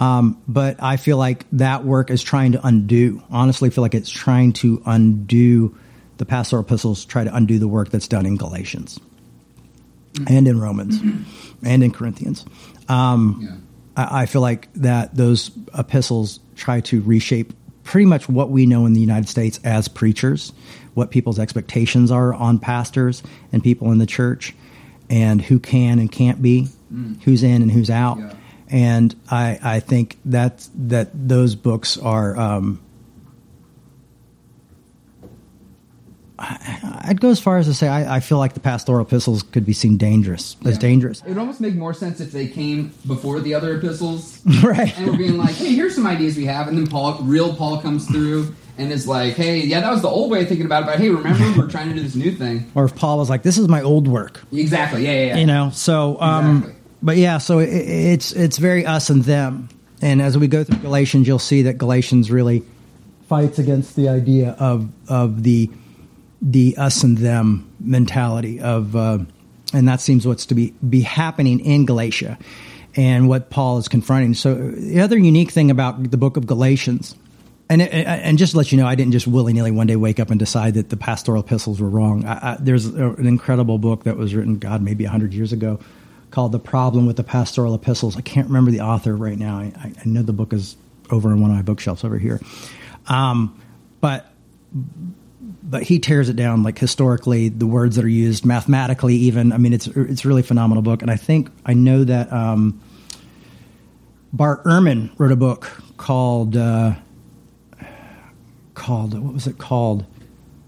Um, 0.00 0.42
but 0.46 0.82
I 0.82 0.98
feel 0.98 1.16
like 1.16 1.46
that 1.52 1.84
work 1.84 2.10
is 2.10 2.22
trying 2.22 2.52
to 2.52 2.66
undo. 2.66 3.22
Honestly, 3.30 3.68
I 3.68 3.70
feel 3.70 3.82
like 3.82 3.94
it's 3.94 4.10
trying 4.10 4.52
to 4.54 4.82
undo 4.84 5.74
the 6.18 6.26
pastoral 6.26 6.62
epistles, 6.62 7.06
try 7.06 7.24
to 7.24 7.34
undo 7.34 7.58
the 7.58 7.68
work 7.68 7.88
that's 7.88 8.08
done 8.08 8.26
in 8.26 8.36
Galatians 8.36 9.00
and 10.28 10.46
in 10.48 10.60
Romans 10.60 11.00
and 11.64 11.82
in 11.84 11.90
Corinthians. 11.92 12.44
Um, 12.88 13.40
Yeah. 13.42 13.56
I, 13.96 14.22
I 14.22 14.26
feel 14.26 14.40
like 14.42 14.68
that 14.74 15.14
those 15.16 15.50
epistles 15.76 16.40
try 16.56 16.80
to 16.82 17.00
reshape 17.02 17.52
pretty 17.82 18.06
much 18.06 18.28
what 18.28 18.50
we 18.50 18.66
know 18.66 18.86
in 18.86 18.92
the 18.94 19.00
United 19.00 19.28
States 19.28 19.60
as 19.62 19.88
preachers, 19.88 20.52
what 20.94 21.10
people's 21.10 21.38
expectations 21.38 22.10
are 22.10 22.32
on 22.34 22.58
pastors 22.58 23.22
and 23.52 23.62
people 23.62 23.92
in 23.92 23.98
the 23.98 24.06
church, 24.06 24.54
and 25.10 25.40
who 25.42 25.58
can 25.60 25.98
and 25.98 26.10
can't 26.10 26.40
be, 26.40 26.68
who's 27.24 27.42
in 27.42 27.60
and 27.62 27.70
who's 27.70 27.90
out. 27.90 28.18
Yeah. 28.18 28.32
And 28.68 29.14
I, 29.30 29.58
I 29.62 29.80
think 29.80 30.16
that 30.24 30.66
that 30.74 31.10
those 31.12 31.54
books 31.54 31.98
are. 31.98 32.36
Um, 32.38 32.80
I- 35.22 35.26
I'd 36.38 37.20
go 37.20 37.30
as 37.30 37.38
far 37.38 37.58
as 37.58 37.66
to 37.66 37.74
say 37.74 37.86
I, 37.86 38.16
I 38.16 38.20
feel 38.20 38.38
like 38.38 38.54
the 38.54 38.60
pastoral 38.60 39.00
epistles 39.06 39.42
could 39.44 39.64
be 39.64 39.72
seen 39.72 39.96
dangerous 39.96 40.56
as 40.64 40.78
dangerous, 40.78 41.20
It 41.22 41.28
would 41.28 41.38
almost 41.38 41.60
make 41.60 41.74
more 41.76 41.94
sense 41.94 42.20
if 42.20 42.32
they 42.32 42.48
came 42.48 42.92
before 43.06 43.38
the 43.40 43.54
other 43.54 43.76
epistles 43.76 44.40
right? 44.62 44.96
and 44.98 45.06
we're 45.06 45.16
being 45.16 45.36
like, 45.38 45.54
"Hey, 45.54 45.74
here's 45.74 45.94
some 45.94 46.06
ideas 46.06 46.36
we 46.36 46.46
have," 46.46 46.66
and 46.68 46.76
then 46.76 46.86
Paul, 46.88 47.18
real 47.22 47.54
Paul, 47.54 47.80
comes 47.80 48.06
through 48.08 48.52
and 48.78 48.90
is 48.90 49.06
like, 49.06 49.34
"Hey, 49.34 49.60
yeah, 49.60 49.80
that 49.80 49.92
was 49.92 50.02
the 50.02 50.08
old 50.08 50.30
way 50.32 50.42
of 50.42 50.48
thinking 50.48 50.66
about 50.66 50.82
it, 50.82 50.86
but 50.86 50.98
hey, 50.98 51.08
remember 51.10 51.60
we're 51.60 51.70
trying 51.70 51.88
to 51.90 51.94
do 51.94 52.02
this 52.02 52.16
new 52.16 52.32
thing." 52.32 52.68
Or 52.74 52.84
if 52.84 52.96
Paul 52.96 53.18
was 53.18 53.30
like, 53.30 53.44
"This 53.44 53.56
is 53.56 53.68
my 53.68 53.82
old 53.82 54.08
work," 54.08 54.42
Exactly. 54.52 55.04
Yeah, 55.04 55.12
yeah, 55.12 55.26
yeah. 55.26 55.36
you 55.36 55.46
know 55.46 55.70
so 55.72 56.20
um 56.20 56.56
Exactly. 56.56 56.74
but 57.02 57.16
yeah 57.16 57.38
so 57.38 57.60
it, 57.60 57.68
it's 57.68 58.32
it's 58.32 58.58
very 58.58 58.84
us 58.84 59.08
and 59.08 59.22
them 59.22 59.68
and 60.02 60.20
as 60.20 60.36
we 60.36 60.48
go 60.48 60.64
through 60.64 60.78
galatians 60.78 61.28
you'll 61.28 61.38
see 61.38 61.62
that 61.62 61.78
galatians 61.78 62.30
really 62.30 62.64
fights 63.28 63.58
against 63.60 63.94
the 63.94 64.08
idea 64.08 64.50
of 64.58 64.88
of 65.08 65.42
the 65.44 65.70
the 66.44 66.76
us 66.76 67.02
and 67.02 67.18
them 67.18 67.68
mentality 67.80 68.60
of 68.60 68.94
uh, 68.94 69.18
and 69.72 69.88
that 69.88 70.00
seems 70.00 70.26
what's 70.26 70.46
to 70.46 70.54
be 70.54 70.72
be 70.88 71.00
happening 71.00 71.58
in 71.60 71.84
galatia 71.84 72.38
and 72.94 73.28
what 73.28 73.50
paul 73.50 73.78
is 73.78 73.88
confronting 73.88 74.34
so 74.34 74.54
the 74.54 75.00
other 75.00 75.18
unique 75.18 75.50
thing 75.50 75.70
about 75.70 76.10
the 76.10 76.16
book 76.16 76.36
of 76.36 76.46
galatians 76.46 77.16
and 77.68 77.80
it, 77.82 77.92
and 77.92 78.36
just 78.36 78.52
to 78.52 78.58
let 78.58 78.72
you 78.72 78.78
know, 78.78 78.86
I 78.86 78.94
didn't 78.94 79.12
just 79.12 79.26
willy 79.26 79.52
nilly 79.52 79.70
one 79.70 79.86
day 79.86 79.96
wake 79.96 80.20
up 80.20 80.30
and 80.30 80.38
decide 80.38 80.74
that 80.74 80.90
the 80.90 80.96
pastoral 80.96 81.42
epistles 81.42 81.80
were 81.80 81.88
wrong. 81.88 82.24
I, 82.24 82.52
I, 82.52 82.56
there's 82.60 82.84
an 82.86 83.26
incredible 83.26 83.78
book 83.78 84.04
that 84.04 84.16
was 84.16 84.34
written, 84.34 84.58
God, 84.58 84.82
maybe 84.82 85.04
hundred 85.04 85.32
years 85.32 85.52
ago, 85.52 85.80
called 86.30 86.52
"The 86.52 86.58
Problem 86.58 87.06
with 87.06 87.16
the 87.16 87.24
Pastoral 87.24 87.74
Epistles." 87.74 88.16
I 88.16 88.20
can't 88.20 88.48
remember 88.48 88.70
the 88.70 88.82
author 88.82 89.16
right 89.16 89.38
now. 89.38 89.58
I, 89.58 89.72
I 89.76 89.92
I 89.98 90.04
know 90.04 90.22
the 90.22 90.32
book 90.32 90.52
is 90.52 90.76
over 91.10 91.30
on 91.30 91.40
one 91.40 91.50
of 91.50 91.56
my 91.56 91.62
bookshelves 91.62 92.04
over 92.04 92.18
here, 92.18 92.38
um, 93.06 93.58
but 94.00 94.30
but 95.64 95.82
he 95.82 95.98
tears 95.98 96.28
it 96.28 96.36
down 96.36 96.62
like 96.62 96.78
historically, 96.78 97.48
the 97.48 97.66
words 97.66 97.96
that 97.96 98.04
are 98.04 98.08
used 98.08 98.44
mathematically, 98.44 99.16
even. 99.16 99.52
I 99.52 99.58
mean, 99.58 99.72
it's 99.72 99.86
it's 99.86 100.24
a 100.24 100.28
really 100.28 100.42
phenomenal 100.42 100.82
book, 100.82 101.02
and 101.02 101.10
I 101.10 101.16
think 101.16 101.50
I 101.64 101.74
know 101.74 102.04
that. 102.04 102.32
Um, 102.32 102.80
Bart 104.34 104.64
Ehrman 104.64 105.12
wrote 105.16 105.30
a 105.30 105.36
book 105.36 105.80
called 105.96 106.56
uh, 106.56 106.94
called 108.74 109.18
what 109.18 109.32
was 109.32 109.46
it 109.46 109.58
called? 109.58 110.04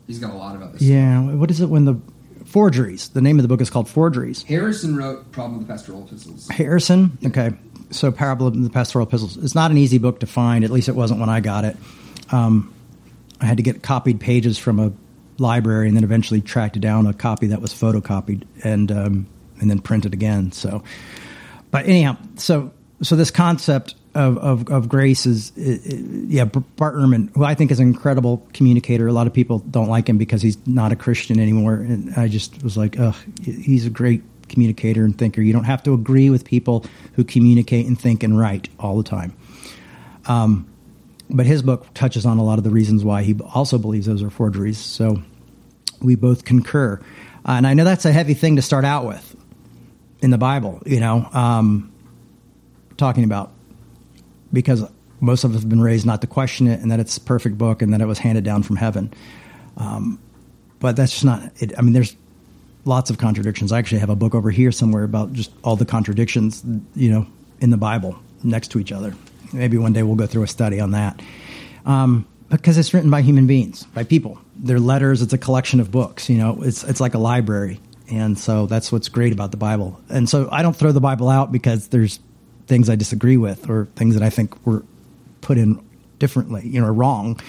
He's 0.06 0.20
got 0.20 0.32
a 0.32 0.36
lot 0.36 0.54
about 0.54 0.72
this. 0.72 0.82
Yeah, 0.82 1.20
what 1.32 1.50
is 1.50 1.60
it 1.60 1.68
when 1.68 1.84
the 1.84 1.96
forgeries? 2.44 3.08
The 3.08 3.20
name 3.20 3.38
of 3.38 3.42
the 3.42 3.48
book 3.48 3.60
is 3.60 3.68
called 3.68 3.88
Forgeries. 3.88 4.44
Harrison 4.44 4.96
wrote 4.96 5.32
"Problem 5.32 5.60
of 5.60 5.66
the 5.66 5.72
Pastoral 5.72 6.04
Epistles." 6.04 6.48
Harrison. 6.48 7.18
Okay, 7.26 7.50
so 7.90 8.12
Parable 8.12 8.46
of 8.46 8.62
the 8.62 8.70
Pastoral 8.70 9.04
Epistles. 9.04 9.36
It's 9.36 9.56
not 9.56 9.72
an 9.72 9.78
easy 9.78 9.98
book 9.98 10.20
to 10.20 10.28
find. 10.28 10.64
At 10.64 10.70
least 10.70 10.88
it 10.88 10.94
wasn't 10.94 11.18
when 11.18 11.28
I 11.28 11.40
got 11.40 11.64
it. 11.64 11.76
Um, 12.30 12.72
I 13.40 13.46
had 13.46 13.56
to 13.58 13.62
get 13.62 13.82
copied 13.82 14.20
pages 14.20 14.58
from 14.58 14.78
a 14.80 14.92
library, 15.38 15.88
and 15.88 15.96
then 15.96 16.04
eventually 16.04 16.40
tracked 16.40 16.80
down 16.80 17.06
a 17.06 17.12
copy 17.12 17.48
that 17.48 17.60
was 17.60 17.72
photocopied 17.72 18.44
and 18.64 18.90
um, 18.90 19.26
and 19.60 19.70
then 19.70 19.80
printed 19.80 20.14
again. 20.14 20.52
So, 20.52 20.82
but 21.70 21.86
anyhow, 21.86 22.16
so 22.36 22.72
so 23.02 23.16
this 23.16 23.30
concept 23.30 23.94
of 24.14 24.38
of, 24.38 24.68
of 24.70 24.88
grace 24.88 25.26
is, 25.26 25.52
i- 25.58 25.80
yeah, 26.28 26.44
Bart 26.46 26.94
Ehrman, 26.96 27.30
who 27.34 27.44
I 27.44 27.54
think 27.54 27.70
is 27.70 27.80
an 27.80 27.86
incredible 27.88 28.46
communicator. 28.54 29.06
A 29.06 29.12
lot 29.12 29.26
of 29.26 29.34
people 29.34 29.58
don't 29.58 29.88
like 29.88 30.08
him 30.08 30.16
because 30.16 30.40
he's 30.40 30.56
not 30.66 30.92
a 30.92 30.96
Christian 30.96 31.38
anymore, 31.38 31.74
and 31.74 32.14
I 32.14 32.28
just 32.28 32.62
was 32.62 32.76
like, 32.78 32.98
ugh, 32.98 33.14
he's 33.44 33.84
a 33.86 33.90
great 33.90 34.22
communicator 34.48 35.04
and 35.04 35.18
thinker. 35.18 35.42
You 35.42 35.52
don't 35.52 35.64
have 35.64 35.82
to 35.82 35.92
agree 35.92 36.30
with 36.30 36.44
people 36.46 36.86
who 37.14 37.24
communicate 37.24 37.84
and 37.86 38.00
think 38.00 38.22
and 38.22 38.38
write 38.38 38.68
all 38.78 38.96
the 38.96 39.02
time. 39.02 39.34
Um, 40.26 40.66
but 41.28 41.46
his 41.46 41.62
book 41.62 41.86
touches 41.94 42.26
on 42.26 42.38
a 42.38 42.44
lot 42.44 42.58
of 42.58 42.64
the 42.64 42.70
reasons 42.70 43.04
why 43.04 43.22
he 43.22 43.36
also 43.54 43.78
believes 43.78 44.06
those 44.06 44.22
are 44.22 44.30
forgeries. 44.30 44.78
So 44.78 45.22
we 46.00 46.14
both 46.14 46.44
concur. 46.44 47.00
Uh, 47.44 47.52
and 47.52 47.66
I 47.66 47.74
know 47.74 47.84
that's 47.84 48.04
a 48.04 48.12
heavy 48.12 48.34
thing 48.34 48.56
to 48.56 48.62
start 48.62 48.84
out 48.84 49.06
with 49.06 49.36
in 50.20 50.30
the 50.30 50.38
Bible, 50.38 50.82
you 50.86 51.00
know, 51.00 51.28
um, 51.32 51.92
talking 52.96 53.24
about 53.24 53.52
because 54.52 54.84
most 55.20 55.44
of 55.44 55.54
us 55.54 55.60
have 55.60 55.68
been 55.68 55.80
raised 55.80 56.06
not 56.06 56.20
to 56.20 56.26
question 56.26 56.66
it 56.66 56.80
and 56.80 56.90
that 56.90 57.00
it's 57.00 57.16
a 57.16 57.20
perfect 57.20 57.58
book 57.58 57.82
and 57.82 57.92
that 57.92 58.00
it 58.00 58.06
was 58.06 58.18
handed 58.18 58.44
down 58.44 58.62
from 58.62 58.76
heaven. 58.76 59.12
Um, 59.76 60.20
but 60.78 60.96
that's 60.96 61.12
just 61.12 61.24
not 61.24 61.52
it. 61.58 61.76
I 61.78 61.82
mean, 61.82 61.92
there's 61.92 62.16
lots 62.84 63.10
of 63.10 63.18
contradictions. 63.18 63.72
I 63.72 63.78
actually 63.78 63.98
have 63.98 64.10
a 64.10 64.16
book 64.16 64.34
over 64.34 64.50
here 64.50 64.72
somewhere 64.72 65.04
about 65.04 65.32
just 65.32 65.50
all 65.64 65.76
the 65.76 65.84
contradictions, 65.84 66.62
you 66.94 67.10
know, 67.10 67.26
in 67.60 67.70
the 67.70 67.76
Bible 67.76 68.18
next 68.42 68.68
to 68.68 68.78
each 68.78 68.92
other. 68.92 69.14
Maybe 69.56 69.78
one 69.78 69.92
day 69.92 70.02
we'll 70.02 70.16
go 70.16 70.26
through 70.26 70.44
a 70.44 70.48
study 70.48 70.80
on 70.80 70.92
that. 70.92 71.20
Um, 71.84 72.26
because 72.48 72.78
it's 72.78 72.94
written 72.94 73.10
by 73.10 73.22
human 73.22 73.46
beings, 73.46 73.84
by 73.94 74.04
people. 74.04 74.38
They're 74.56 74.80
letters. 74.80 75.22
It's 75.22 75.32
a 75.32 75.38
collection 75.38 75.80
of 75.80 75.90
books. 75.90 76.28
You 76.28 76.38
know, 76.38 76.62
it's 76.62 76.84
it's 76.84 77.00
like 77.00 77.14
a 77.14 77.18
library, 77.18 77.80
and 78.10 78.38
so 78.38 78.66
that's 78.66 78.92
what's 78.92 79.08
great 79.08 79.32
about 79.32 79.50
the 79.50 79.56
Bible. 79.56 80.00
And 80.08 80.28
so 80.28 80.48
I 80.52 80.62
don't 80.62 80.76
throw 80.76 80.92
the 80.92 81.00
Bible 81.00 81.28
out 81.28 81.50
because 81.50 81.88
there's 81.88 82.20
things 82.66 82.88
I 82.88 82.96
disagree 82.96 83.36
with 83.36 83.68
or 83.68 83.88
things 83.96 84.14
that 84.14 84.22
I 84.22 84.30
think 84.30 84.64
were 84.66 84.84
put 85.40 85.58
in 85.58 85.84
differently, 86.18 86.66
you 86.66 86.80
know, 86.80 86.88
wrong. 86.88 87.40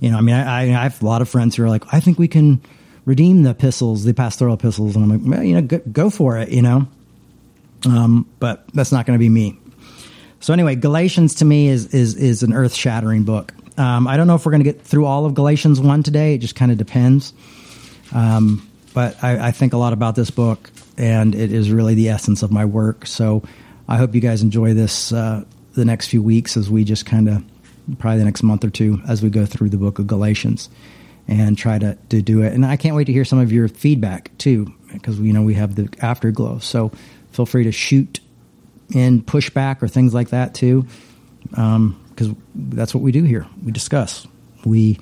You 0.00 0.10
know, 0.10 0.18
I 0.18 0.20
mean, 0.20 0.34
I, 0.34 0.62
I 0.62 0.82
have 0.84 1.00
a 1.02 1.06
lot 1.06 1.22
of 1.22 1.28
friends 1.28 1.56
who 1.56 1.64
are 1.64 1.68
like, 1.68 1.84
I 1.92 2.00
think 2.00 2.18
we 2.18 2.28
can 2.28 2.60
redeem 3.04 3.42
the 3.42 3.50
epistles, 3.50 4.04
the 4.04 4.14
pastoral 4.14 4.54
epistles, 4.54 4.96
and 4.96 5.04
I'm 5.04 5.10
like, 5.10 5.30
well, 5.30 5.42
you 5.42 5.54
know, 5.54 5.62
go, 5.62 5.78
go 5.78 6.10
for 6.10 6.38
it, 6.38 6.50
you 6.50 6.62
know. 6.62 6.88
Um, 7.86 8.28
but 8.38 8.64
that's 8.72 8.92
not 8.92 9.06
going 9.06 9.18
to 9.18 9.22
be 9.22 9.28
me. 9.28 9.58
So 10.44 10.52
anyway, 10.52 10.74
Galatians 10.74 11.36
to 11.36 11.46
me 11.46 11.68
is 11.68 11.94
is 11.94 12.16
is 12.16 12.42
an 12.42 12.52
earth 12.52 12.74
shattering 12.74 13.24
book. 13.24 13.54
Um, 13.78 14.06
I 14.06 14.18
don't 14.18 14.26
know 14.26 14.34
if 14.34 14.44
we're 14.44 14.52
going 14.52 14.62
to 14.62 14.70
get 14.70 14.82
through 14.82 15.06
all 15.06 15.24
of 15.24 15.32
Galatians 15.32 15.80
one 15.80 16.02
today. 16.02 16.34
It 16.34 16.42
just 16.42 16.54
kind 16.54 16.70
of 16.70 16.76
depends. 16.76 17.32
Um, 18.12 18.70
but 18.92 19.24
I, 19.24 19.48
I 19.48 19.50
think 19.52 19.72
a 19.72 19.78
lot 19.78 19.94
about 19.94 20.16
this 20.16 20.30
book, 20.30 20.70
and 20.98 21.34
it 21.34 21.50
is 21.50 21.70
really 21.70 21.94
the 21.94 22.10
essence 22.10 22.42
of 22.42 22.52
my 22.52 22.66
work. 22.66 23.06
So 23.06 23.42
I 23.88 23.96
hope 23.96 24.14
you 24.14 24.20
guys 24.20 24.42
enjoy 24.42 24.74
this 24.74 25.12
uh, 25.12 25.44
the 25.72 25.86
next 25.86 26.08
few 26.08 26.22
weeks 26.22 26.58
as 26.58 26.68
we 26.68 26.84
just 26.84 27.06
kind 27.06 27.30
of 27.30 27.42
probably 27.98 28.18
the 28.18 28.26
next 28.26 28.42
month 28.42 28.64
or 28.64 28.70
two 28.70 29.00
as 29.08 29.22
we 29.22 29.30
go 29.30 29.46
through 29.46 29.70
the 29.70 29.78
book 29.78 29.98
of 29.98 30.06
Galatians 30.06 30.68
and 31.26 31.56
try 31.56 31.78
to, 31.78 31.96
to 32.10 32.20
do 32.20 32.42
it. 32.42 32.52
And 32.52 32.66
I 32.66 32.76
can't 32.76 32.94
wait 32.94 33.04
to 33.04 33.14
hear 33.14 33.24
some 33.24 33.38
of 33.38 33.50
your 33.50 33.68
feedback 33.68 34.36
too, 34.36 34.70
because 34.92 35.18
you 35.18 35.32
know 35.32 35.40
we 35.40 35.54
have 35.54 35.74
the 35.74 35.88
afterglow. 36.02 36.58
So 36.58 36.92
feel 37.32 37.46
free 37.46 37.64
to 37.64 37.72
shoot 37.72 38.20
in 38.94 39.22
pushback 39.22 39.82
or 39.82 39.88
things 39.88 40.14
like 40.14 40.30
that 40.30 40.54
too, 40.54 40.86
because 41.50 42.30
that's 42.54 42.94
what 42.94 43.02
we 43.02 43.12
do 43.12 43.24
here. 43.24 43.46
We 43.62 43.72
discuss. 43.72 44.26
We 44.64 44.98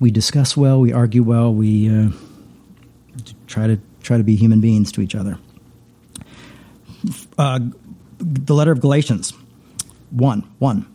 we 0.00 0.10
discuss 0.10 0.56
well. 0.56 0.80
We 0.80 0.92
argue 0.92 1.22
well. 1.22 1.52
We 1.52 1.88
uh, 1.88 2.10
try 3.46 3.66
to 3.66 3.78
try 4.02 4.16
to 4.18 4.24
be 4.24 4.36
human 4.36 4.60
beings 4.60 4.92
to 4.92 5.00
each 5.00 5.14
other. 5.14 5.38
Uh, 7.36 7.60
the 8.18 8.54
letter 8.54 8.72
of 8.72 8.80
Galatians, 8.80 9.32
one 10.10 10.42
one. 10.58 10.86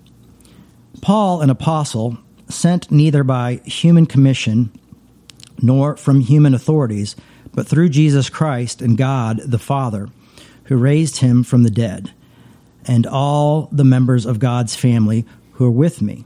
Paul, 1.02 1.42
an 1.42 1.50
apostle, 1.50 2.18
sent 2.50 2.92
neither 2.92 3.24
by 3.24 3.62
human 3.66 4.06
commission 4.06 4.72
nor 5.62 5.98
from 5.98 6.22
human 6.22 6.54
authorities, 6.54 7.16
but 7.54 7.68
through 7.68 7.90
Jesus 7.90 8.30
Christ 8.30 8.82
and 8.82 8.98
God 8.98 9.40
the 9.46 9.60
Father, 9.60 10.10
who 10.66 10.78
raised 10.78 11.18
him 11.18 11.44
from 11.44 11.64
the 11.64 11.70
dead, 11.70 12.14
and 12.86 13.06
all 13.06 13.70
the 13.72 13.84
members 13.84 14.26
of 14.26 14.40
God's 14.40 14.76
family 14.76 15.26
who 15.54 15.66
are 15.66 15.72
with 15.72 16.02
me, 16.02 16.26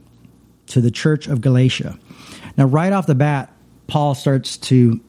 to 0.66 0.80
the 0.80 0.90
church 0.90 1.26
of 1.26 1.40
Galatia. 1.40 1.98
Now, 2.56 2.66
right 2.66 2.92
off 2.92 3.06
the 3.06 3.14
bat, 3.14 3.52
Paul 3.86 4.14
starts 4.14 4.56
to 4.58 5.00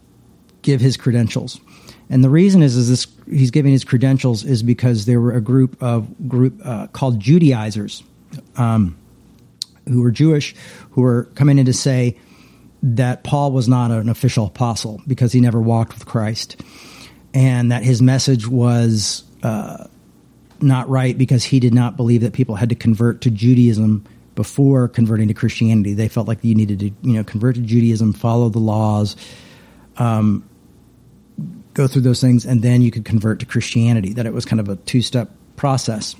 give 0.61 0.81
his 0.81 0.97
credentials. 0.97 1.59
And 2.09 2.23
the 2.23 2.29
reason 2.29 2.61
is, 2.61 2.75
is 2.75 2.89
this 2.89 3.07
he's 3.29 3.51
giving 3.51 3.71
his 3.71 3.83
credentials 3.83 4.43
is 4.43 4.63
because 4.63 5.05
there 5.05 5.21
were 5.21 5.33
a 5.33 5.41
group 5.41 5.81
of 5.81 6.27
group 6.27 6.59
uh, 6.63 6.87
called 6.87 7.19
Judaizers. 7.19 8.03
Um, 8.57 8.97
who 9.87 10.01
were 10.01 10.11
Jewish 10.11 10.55
who 10.91 11.01
were 11.01 11.25
coming 11.35 11.57
in 11.59 11.65
to 11.65 11.73
say 11.73 12.17
that 12.81 13.23
Paul 13.23 13.51
was 13.51 13.67
not 13.67 13.91
an 13.91 14.09
official 14.09 14.45
apostle 14.45 15.01
because 15.07 15.31
he 15.31 15.39
never 15.39 15.59
walked 15.59 15.93
with 15.93 16.05
Christ, 16.05 16.61
and 17.33 17.71
that 17.71 17.83
his 17.83 18.01
message 18.01 18.47
was 18.47 19.23
uh, 19.43 19.87
not 20.61 20.89
right 20.89 21.17
because 21.17 21.43
he 21.43 21.59
did 21.59 21.73
not 21.73 21.97
believe 21.97 22.21
that 22.21 22.33
people 22.33 22.55
had 22.55 22.69
to 22.69 22.75
convert 22.75 23.21
to 23.21 23.31
Judaism 23.31 24.05
before 24.35 24.87
converting 24.87 25.27
to 25.29 25.33
Christianity. 25.33 25.93
They 25.93 26.07
felt 26.07 26.27
like 26.27 26.43
you 26.43 26.55
needed 26.55 26.79
to, 26.79 26.91
you 27.01 27.13
know, 27.13 27.23
convert 27.23 27.55
to 27.55 27.61
Judaism, 27.61 28.13
follow 28.13 28.49
the 28.49 28.59
laws, 28.59 29.15
um, 29.97 30.47
go 31.73 31.87
through 31.87 32.03
those 32.03 32.21
things, 32.21 32.45
and 32.45 32.61
then 32.61 32.81
you 32.81 32.91
could 32.91 33.05
convert 33.05 33.39
to 33.39 33.45
Christianity. 33.45 34.13
That 34.13 34.25
it 34.25 34.33
was 34.33 34.45
kind 34.45 34.59
of 34.59 34.69
a 34.69 34.75
two 34.75 35.01
step 35.01 35.29
process. 35.55 36.15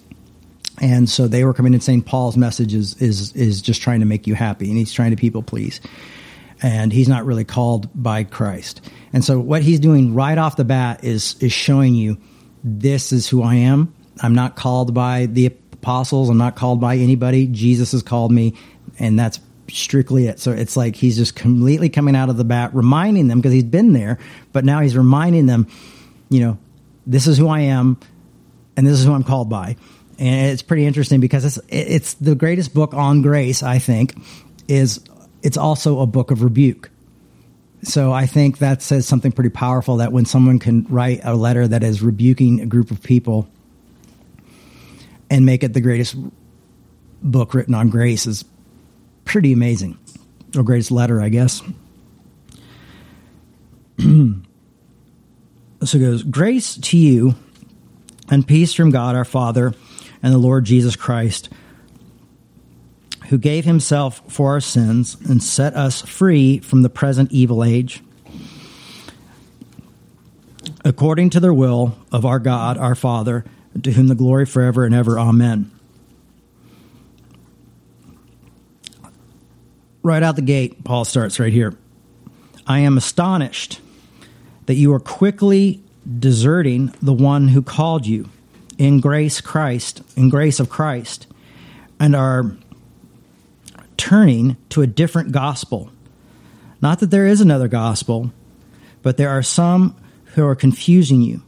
And 0.82 1.10
so 1.10 1.28
they 1.28 1.46
were 1.46 1.54
coming 1.54 1.74
and 1.74 1.82
saying 1.82 2.02
Paul's 2.04 2.36
message 2.36 2.74
is, 2.74 3.02
is 3.02 3.32
is 3.34 3.62
just 3.62 3.82
trying 3.82 4.02
to 4.02 4.06
make 4.06 4.28
you 4.28 4.36
happy, 4.36 4.70
and 4.70 4.78
he's 4.78 4.94
trying 4.94 5.12
to 5.12 5.18
people 5.18 5.42
please, 5.42 5.80
and 6.62 6.92
he's 6.92 7.08
not 7.08 7.26
really 7.26 7.46
called 7.46 7.90
by 7.94 8.24
Christ. 8.24 8.82
And 9.14 9.24
so 9.24 9.40
what 9.40 9.62
he's 9.62 9.80
doing 9.80 10.14
right 10.14 10.38
off 10.38 10.58
the 10.58 10.66
bat 10.66 11.04
is 11.04 11.36
is 11.42 11.54
showing 11.54 11.96
you 11.96 12.18
this 12.64 13.12
is 13.12 13.28
who 13.28 13.44
I 13.44 13.56
am. 13.56 13.94
I'm 14.22 14.36
not 14.36 14.56
called 14.56 14.94
by 14.94 15.26
the 15.26 15.48
apostles. 15.74 16.30
I'm 16.30 16.38
not 16.38 16.56
called 16.56 16.82
by 16.82 16.98
anybody. 16.98 17.48
Jesus 17.48 17.92
has 17.92 18.02
called 18.02 18.32
me, 18.32 18.56
and 19.00 19.20
that's 19.20 19.40
strictly 19.70 20.28
it. 20.28 20.40
So 20.40 20.52
it's 20.52 20.78
like 20.78 20.96
he's 20.96 21.18
just 21.18 21.36
completely 21.36 21.90
coming 21.90 22.16
out 22.16 22.30
of 22.30 22.38
the 22.38 22.44
bat, 22.44 22.74
reminding 22.74 23.28
them 23.28 23.40
because 23.40 23.54
he's 23.54 23.64
been 23.64 23.94
there, 23.94 24.18
but 24.54 24.66
now 24.66 24.82
he's 24.82 24.96
reminding 24.96 25.46
them, 25.46 25.68
you 26.30 26.40
know, 26.40 26.58
this 27.06 27.28
is 27.28 27.38
who 27.38 27.48
I 27.48 27.62
am, 27.62 27.98
and 28.76 28.86
this 28.86 29.00
is 29.00 29.06
who 29.06 29.14
I'm 29.14 29.24
called 29.24 29.50
by. 29.50 29.76
And 30.18 30.52
it's 30.52 30.62
pretty 30.62 30.86
interesting 30.86 31.20
because 31.20 31.46
it's 31.46 31.60
it's 31.68 32.14
the 32.16 32.36
greatest 32.36 32.74
book 32.74 32.94
on 32.94 33.22
grace. 33.22 33.64
I 33.64 33.80
think 33.80 34.16
is 34.68 35.02
it's 35.44 35.58
also 35.58 36.00
a 36.00 36.08
book 36.08 36.32
of 36.32 36.42
rebuke. 36.42 36.90
So 37.84 38.12
I 38.12 38.26
think 38.26 38.60
that 38.60 38.82
says 38.82 39.06
something 39.06 39.32
pretty 39.32 39.52
powerful 39.52 39.98
that 39.98 40.12
when 40.12 40.26
someone 40.26 40.58
can 40.58 40.88
write 40.90 41.20
a 41.24 41.36
letter 41.36 41.68
that 41.68 41.84
is 41.84 42.02
rebuking 42.02 42.62
a 42.62 42.66
group 42.66 42.90
of 42.90 43.04
people 43.04 43.48
and 45.30 45.46
make 45.46 45.64
it 45.64 45.74
the 45.74 45.82
greatest 45.82 46.16
book 47.22 47.54
written 47.54 47.74
on 47.74 47.90
grace 47.90 48.26
is 48.26 48.46
pretty 49.26 49.54
amazing. 49.54 49.98
Or 50.56 50.64
greatest 50.64 50.92
letter, 50.92 51.22
I 51.22 51.30
guess. 51.30 51.62
so 54.00 54.42
it 55.94 56.00
goes 56.00 56.24
Grace 56.24 56.78
to 56.78 56.98
you 56.98 57.36
and 58.30 58.48
peace 58.48 58.74
from 58.74 58.92
God 58.92 59.16
our 59.16 59.26
Father 59.26 59.74
and 60.24 60.34
the 60.34 60.38
Lord 60.38 60.66
Jesus 60.66 60.96
Christ, 60.96 61.50
who 63.30 63.38
gave 63.38 63.66
himself 63.66 64.22
for 64.32 64.52
our 64.52 64.62
sins 64.62 65.18
and 65.28 65.44
set 65.44 65.76
us 65.76 66.02
free 66.02 66.60
from 66.60 66.82
the 66.82 66.90
present 66.90 67.32
evil 67.32 67.64
age, 67.64 68.02
according 70.84 71.30
to 71.32 71.40
the 71.40 71.54
will 71.54 71.98
of 72.12 72.26
our 72.26 72.40
God 72.40 72.78
our 72.78 72.96
Father 72.96 73.46
to 73.84 73.92
whom 73.92 74.08
the 74.08 74.16
glory 74.16 74.46
forever 74.46 74.86
and 74.86 74.96
ever. 74.96 75.20
Amen. 75.20 75.72
Right 80.04 80.22
out 80.22 80.36
the 80.36 80.42
gate, 80.42 80.84
Paul 80.84 81.04
starts 81.04 81.40
right 81.40 81.52
here. 81.52 81.76
I 82.68 82.80
am 82.80 82.98
astonished 82.98 83.82
that 84.66 84.76
you 84.76 84.94
are 84.94 85.00
quickly 85.00 85.82
deserting 86.20 86.94
the 87.02 87.14
one 87.14 87.48
who 87.48 87.62
called 87.62 88.06
you 88.06 88.30
in 88.78 89.00
grace 89.00 89.42
Christ, 89.42 90.02
in 90.16 90.30
grace 90.30 90.60
of 90.60 90.70
Christ, 90.70 91.28
and 92.00 92.16
are 92.16 92.56
turning 93.98 94.58
to 94.70 94.82
a 94.82 94.88
different 94.88 95.32
gospel. 95.32 95.90
Not 96.82 97.00
that 97.00 97.12
there 97.12 97.26
is 97.26 97.42
another 97.42 97.68
gospel, 97.68 98.32
but 99.02 99.18
there 99.18 99.30
are 99.30 99.44
some 99.44 99.96
who 100.36 100.46
are 100.46 100.56
confusing 100.56 101.22
you 101.22 101.42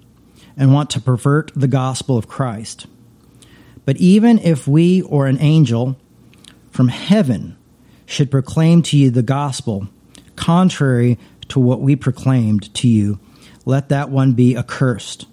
and 0.58 0.74
want 0.74 0.90
to 0.90 1.02
pervert 1.02 1.52
the 1.56 1.68
gospel 1.68 2.18
of 2.18 2.28
Christ. 2.28 2.88
But 3.86 3.98
even 3.98 4.40
if 4.40 4.68
we 4.68 5.02
or 5.04 5.28
an 5.28 5.40
angel 5.40 5.98
from 6.72 6.90
heaven 6.90 7.56
should 8.06 8.32
proclaim 8.32 8.82
to 8.84 8.98
you 8.98 9.10
the 9.10 9.24
gospel 9.24 9.88
contrary 10.36 11.18
to 11.50 11.60
what 11.60 11.82
we 11.82 11.96
proclaimed 11.96 12.74
to 12.76 12.88
you, 12.88 13.20
let 13.66 13.90
that 13.90 14.10
one 14.10 14.34
be 14.34 14.58
accursed. 14.58 15.28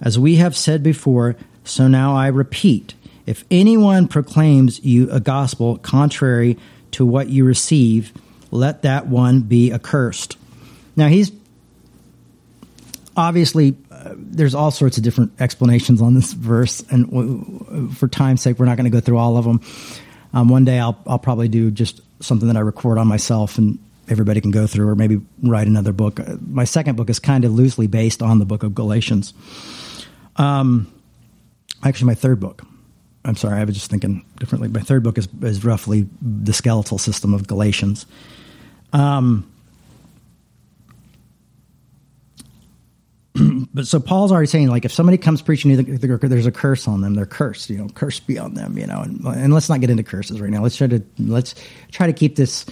As 0.00 0.18
we 0.18 0.36
have 0.36 0.56
said 0.56 0.82
before, 0.82 1.36
so 1.64 1.88
now 1.88 2.14
I 2.14 2.28
repeat 2.28 2.94
if 3.26 3.44
anyone 3.50 4.08
proclaims 4.08 4.84
you 4.84 5.08
a 5.10 5.20
gospel 5.20 5.78
contrary 5.78 6.58
to 6.92 7.06
what 7.06 7.28
you 7.28 7.44
receive, 7.44 8.12
let 8.50 8.82
that 8.82 9.06
one 9.06 9.42
be 9.42 9.72
accursed. 9.72 10.36
Now 10.96 11.06
he's 11.06 11.30
obviously 13.16 13.76
there's 14.16 14.54
all 14.54 14.70
sorts 14.70 14.96
of 14.96 15.04
different 15.04 15.32
explanations 15.40 16.00
on 16.00 16.14
this 16.14 16.32
verse, 16.32 16.80
and 16.90 17.06
w- 17.10 17.90
for 17.90 18.08
time's 18.08 18.40
sake, 18.40 18.58
we're 18.58 18.66
not 18.66 18.76
going 18.76 18.90
to 18.90 18.96
go 18.96 19.00
through 19.00 19.18
all 19.18 19.36
of 19.36 19.44
them. 19.44 19.60
Um, 20.32 20.48
one 20.48 20.64
day, 20.64 20.78
I'll 20.78 20.98
I'll 21.06 21.18
probably 21.18 21.48
do 21.48 21.70
just 21.70 22.00
something 22.20 22.48
that 22.48 22.56
I 22.56 22.60
record 22.60 22.98
on 22.98 23.06
myself, 23.06 23.58
and 23.58 23.78
everybody 24.08 24.40
can 24.40 24.50
go 24.50 24.66
through, 24.66 24.88
or 24.88 24.94
maybe 24.94 25.20
write 25.42 25.66
another 25.66 25.92
book. 25.92 26.20
Uh, 26.20 26.36
my 26.46 26.64
second 26.64 26.96
book 26.96 27.10
is 27.10 27.18
kind 27.18 27.44
of 27.44 27.52
loosely 27.52 27.86
based 27.86 28.22
on 28.22 28.38
the 28.38 28.44
book 28.44 28.62
of 28.62 28.74
Galatians. 28.74 29.34
Um, 30.36 30.92
actually, 31.82 32.06
my 32.06 32.14
third 32.14 32.40
book. 32.40 32.62
I'm 33.24 33.36
sorry, 33.36 33.60
I 33.60 33.64
was 33.64 33.74
just 33.74 33.90
thinking 33.90 34.24
differently. 34.38 34.68
My 34.68 34.80
third 34.80 35.02
book 35.02 35.18
is 35.18 35.28
is 35.42 35.64
roughly 35.64 36.08
the 36.22 36.52
skeletal 36.52 36.98
system 36.98 37.34
of 37.34 37.46
Galatians. 37.46 38.06
Um, 38.92 39.49
but 43.72 43.86
so 43.86 44.00
Paul's 44.00 44.32
already 44.32 44.48
saying 44.48 44.68
like 44.68 44.84
if 44.84 44.92
somebody 44.92 45.16
comes 45.16 45.42
preaching 45.42 45.70
you, 45.70 45.76
there's 45.82 46.46
a 46.46 46.52
curse 46.52 46.88
on 46.88 47.02
them. 47.02 47.14
They're 47.14 47.26
cursed. 47.26 47.70
You 47.70 47.78
know, 47.78 47.88
curse 47.88 48.18
be 48.18 48.38
on 48.38 48.54
them. 48.54 48.76
You 48.76 48.86
know, 48.86 49.00
and, 49.00 49.24
and 49.24 49.54
let's 49.54 49.68
not 49.68 49.80
get 49.80 49.90
into 49.90 50.02
curses 50.02 50.40
right 50.40 50.50
now. 50.50 50.62
Let's 50.62 50.76
try 50.76 50.88
to 50.88 51.02
let's 51.18 51.54
try 51.92 52.06
to 52.06 52.12
keep 52.12 52.36
this 52.36 52.66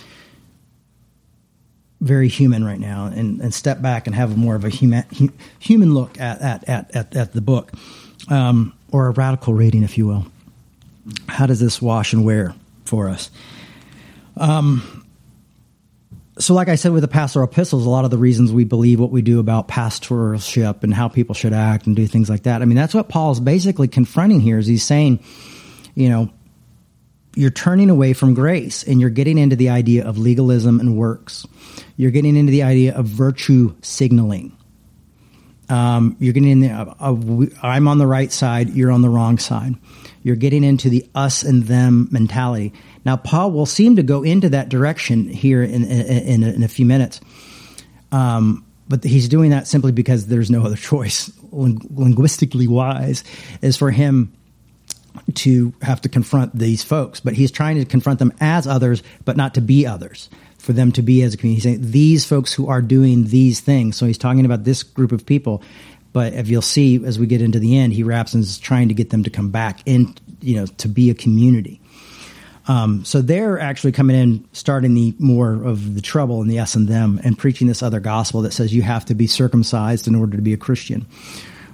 very 2.01 2.29
human 2.29 2.65
right 2.65 2.79
now 2.79 3.07
and, 3.07 3.41
and 3.41 3.53
step 3.53 3.83
back 3.83 4.07
and 4.07 4.15
have 4.15 4.37
more 4.37 4.55
of 4.55 4.65
a 4.65 4.69
human 4.69 5.05
human 5.59 5.95
look 5.95 6.19
at 6.21 6.41
at 6.41 6.69
at 6.69 6.97
at, 6.97 7.17
at 7.17 7.33
the 7.33 7.41
book 7.41 7.73
um, 8.29 8.75
or 8.91 9.07
a 9.07 9.11
radical 9.11 9.55
reading, 9.55 9.85
if 9.85 9.97
you 9.97 10.07
will. 10.07 10.27
How 11.29 11.47
does 11.47 11.61
this 11.61 11.81
wash 11.81 12.13
and 12.13 12.25
wear 12.25 12.55
for 12.85 13.09
us? 13.09 13.31
Um, 14.37 14.98
so, 16.39 16.55
like 16.55 16.69
I 16.69 16.77
said 16.77 16.93
with 16.93 17.03
the 17.03 17.09
pastoral 17.09 17.49
epistles, 17.49 17.87
a 17.87 17.91
lot 17.91 18.05
of 18.05 18.11
the 18.11 18.19
reasons 18.19 18.53
we 18.53 18.65
believe 18.65 19.01
what 19.01 19.11
we 19.11 19.23
do 19.23 19.41
about 19.41 19.69
pastoralship 19.69 20.83
and 20.83 20.93
how 20.93 21.09
people 21.09 21.35
should 21.35 21.53
act 21.53 21.87
and 21.87 21.97
do 21.97 22.07
things 22.07 22.29
like 22.31 22.45
that. 22.45 22.63
I 22.63 22.65
mean, 22.65 22.77
that's 22.77 22.95
what 22.95 23.09
Paul's 23.09 23.41
basically 23.41 23.89
confronting 23.89 24.41
here. 24.41 24.59
Is 24.59 24.67
he's 24.67 24.85
saying, 24.85 25.21
you 25.95 26.09
know, 26.09 26.31
you're 27.35 27.51
turning 27.51 27.89
away 27.89 28.13
from 28.13 28.35
grace 28.35 28.83
and 28.83 29.01
you're 29.01 29.11
getting 29.11 29.39
into 29.39 29.57
the 29.57 29.69
idea 29.69 30.05
of 30.05 30.19
legalism 30.19 30.81
and 30.81 30.97
works. 30.97 31.47
You're 31.97 32.11
getting 32.11 32.37
into 32.37 32.51
the 32.51 32.65
idea 32.65 32.97
of 32.97 33.07
virtue 33.07 33.75
signaling. 33.83 34.58
Um, 35.69 36.17
you're 36.19 36.33
getting 36.33 36.51
in 36.51 36.61
the, 36.61 36.71
uh, 36.71 36.95
uh, 36.99 37.47
I'm 37.63 37.89
on 37.89 37.99
the 37.99 38.07
right 38.07 38.33
side, 38.33 38.71
you're 38.71 38.91
on 38.91 39.03
the 39.03 39.09
wrong 39.09 39.39
side. 39.39 39.75
You're 40.23 40.37
getting 40.37 40.65
into 40.65 40.89
the 40.89 41.09
us 41.15 41.43
and 41.43 41.65
them 41.65 42.09
mentality. 42.11 42.73
Now, 43.05 43.17
Paul 43.17 43.53
will 43.53 43.67
seem 43.67 43.97
to 43.97 44.03
go 44.03 44.23
into 44.23 44.49
that 44.51 44.69
direction 44.69 45.29
here 45.29 45.63
in, 45.63 45.85
in, 45.85 46.43
in, 46.43 46.43
in 46.43 46.63
a 46.63 46.69
few 46.69 46.85
minutes. 46.85 47.21
Um, 48.13 48.65
but 48.89 49.05
he's 49.05 49.29
doing 49.29 49.51
that 49.51 49.69
simply 49.69 49.93
because 49.93 50.27
there's 50.27 50.51
no 50.51 50.63
other 50.63 50.77
choice, 50.77 51.31
linguistically 51.53 52.67
wise, 52.67 53.23
is 53.63 53.77
for 53.77 53.91
him 53.91 54.33
to 55.35 55.73
have 55.83 56.01
to 56.03 56.09
confront 56.09 56.57
these 56.59 56.83
folks. 56.83 57.21
But 57.21 57.35
he's 57.35 57.51
trying 57.51 57.77
to 57.77 57.85
confront 57.85 58.19
them 58.19 58.33
as 58.41 58.67
others, 58.67 59.03
but 59.25 59.37
not 59.37 59.55
to 59.55 59.61
be 59.61 59.87
others, 59.87 60.31
for 60.69 60.75
them 60.75 60.93
to 60.93 61.01
be 61.01 61.23
as 61.23 61.33
a 61.33 61.39
community. 61.39 61.55
He's 61.55 61.63
saying 61.63 61.91
these 61.93 62.27
folks 62.27 62.53
who 62.53 62.69
are 62.69 62.83
doing 62.83 63.25
these 63.25 63.61
things. 63.61 63.97
So 63.97 64.05
he's 64.05 64.19
talking 64.19 64.45
about 64.45 64.65
this 64.65 64.83
group 64.83 65.13
of 65.13 65.25
people. 65.25 65.63
But 66.13 66.35
if 66.35 66.51
you'll 66.51 66.61
see 66.61 67.03
as 67.07 67.19
we 67.19 67.27
get 67.27 67.41
into 67.41 67.59
the 67.59 67.79
end, 67.79 67.95
he 67.95 68.03
wraps 68.03 68.35
and 68.35 68.43
is 68.43 68.59
trying 68.59 68.89
to 68.89 68.95
get 68.95 69.09
them 69.09 69.23
to 69.23 69.31
come 69.31 69.49
back 69.49 69.81
in, 69.87 70.15
you 70.43 70.57
know, 70.57 70.67
to 70.67 70.89
be 70.89 71.09
a 71.09 71.15
community. 71.15 71.81
Um, 72.67 73.03
so 73.07 73.23
they're 73.23 73.59
actually 73.59 73.93
coming 73.93 74.15
in, 74.15 74.47
starting 74.53 74.93
the 74.93 75.15
more 75.19 75.55
of 75.55 75.95
the 75.95 76.03
trouble 76.03 76.43
and 76.43 76.51
the 76.51 76.59
us 76.59 76.75
and 76.75 76.87
them, 76.87 77.19
and 77.25 77.39
preaching 77.39 77.67
this 77.67 77.83
other 77.83 77.99
gospel 77.99 78.43
that 78.43 78.53
says 78.53 78.75
you 78.75 78.83
have 78.83 79.07
to 79.07 79.15
be 79.15 79.27
circumcised 79.27 80.07
in 80.07 80.15
order 80.15 80.37
to 80.37 80.43
be 80.43 80.53
a 80.53 80.59
Christian, 80.59 81.07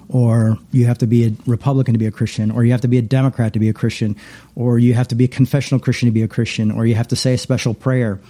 or 0.09 0.57
you 0.71 0.87
have 0.87 0.99
to 0.99 1.09
be 1.09 1.27
a 1.27 1.33
Republican 1.47 1.95
to 1.95 1.99
be 1.99 2.07
a 2.07 2.13
Christian, 2.13 2.53
or 2.53 2.63
you 2.65 2.71
have 2.71 2.83
to 2.83 2.89
be 2.89 2.99
a 2.99 3.03
Democrat 3.03 3.55
to 3.55 3.59
be 3.59 3.69
a 3.69 3.75
Christian, 3.75 4.15
or 4.55 4.79
you 4.79 4.95
have 4.95 5.09
to 5.09 5.17
be 5.17 5.25
a 5.25 5.29
confessional 5.29 5.81
Christian 5.81 6.07
to 6.07 6.13
be 6.13 6.23
a 6.23 6.29
Christian, 6.29 6.71
or 6.71 6.87
you 6.87 6.95
have 6.95 7.09
to 7.09 7.17
say 7.17 7.35
a 7.35 7.39
special 7.39 7.75
prayer. 7.75 8.21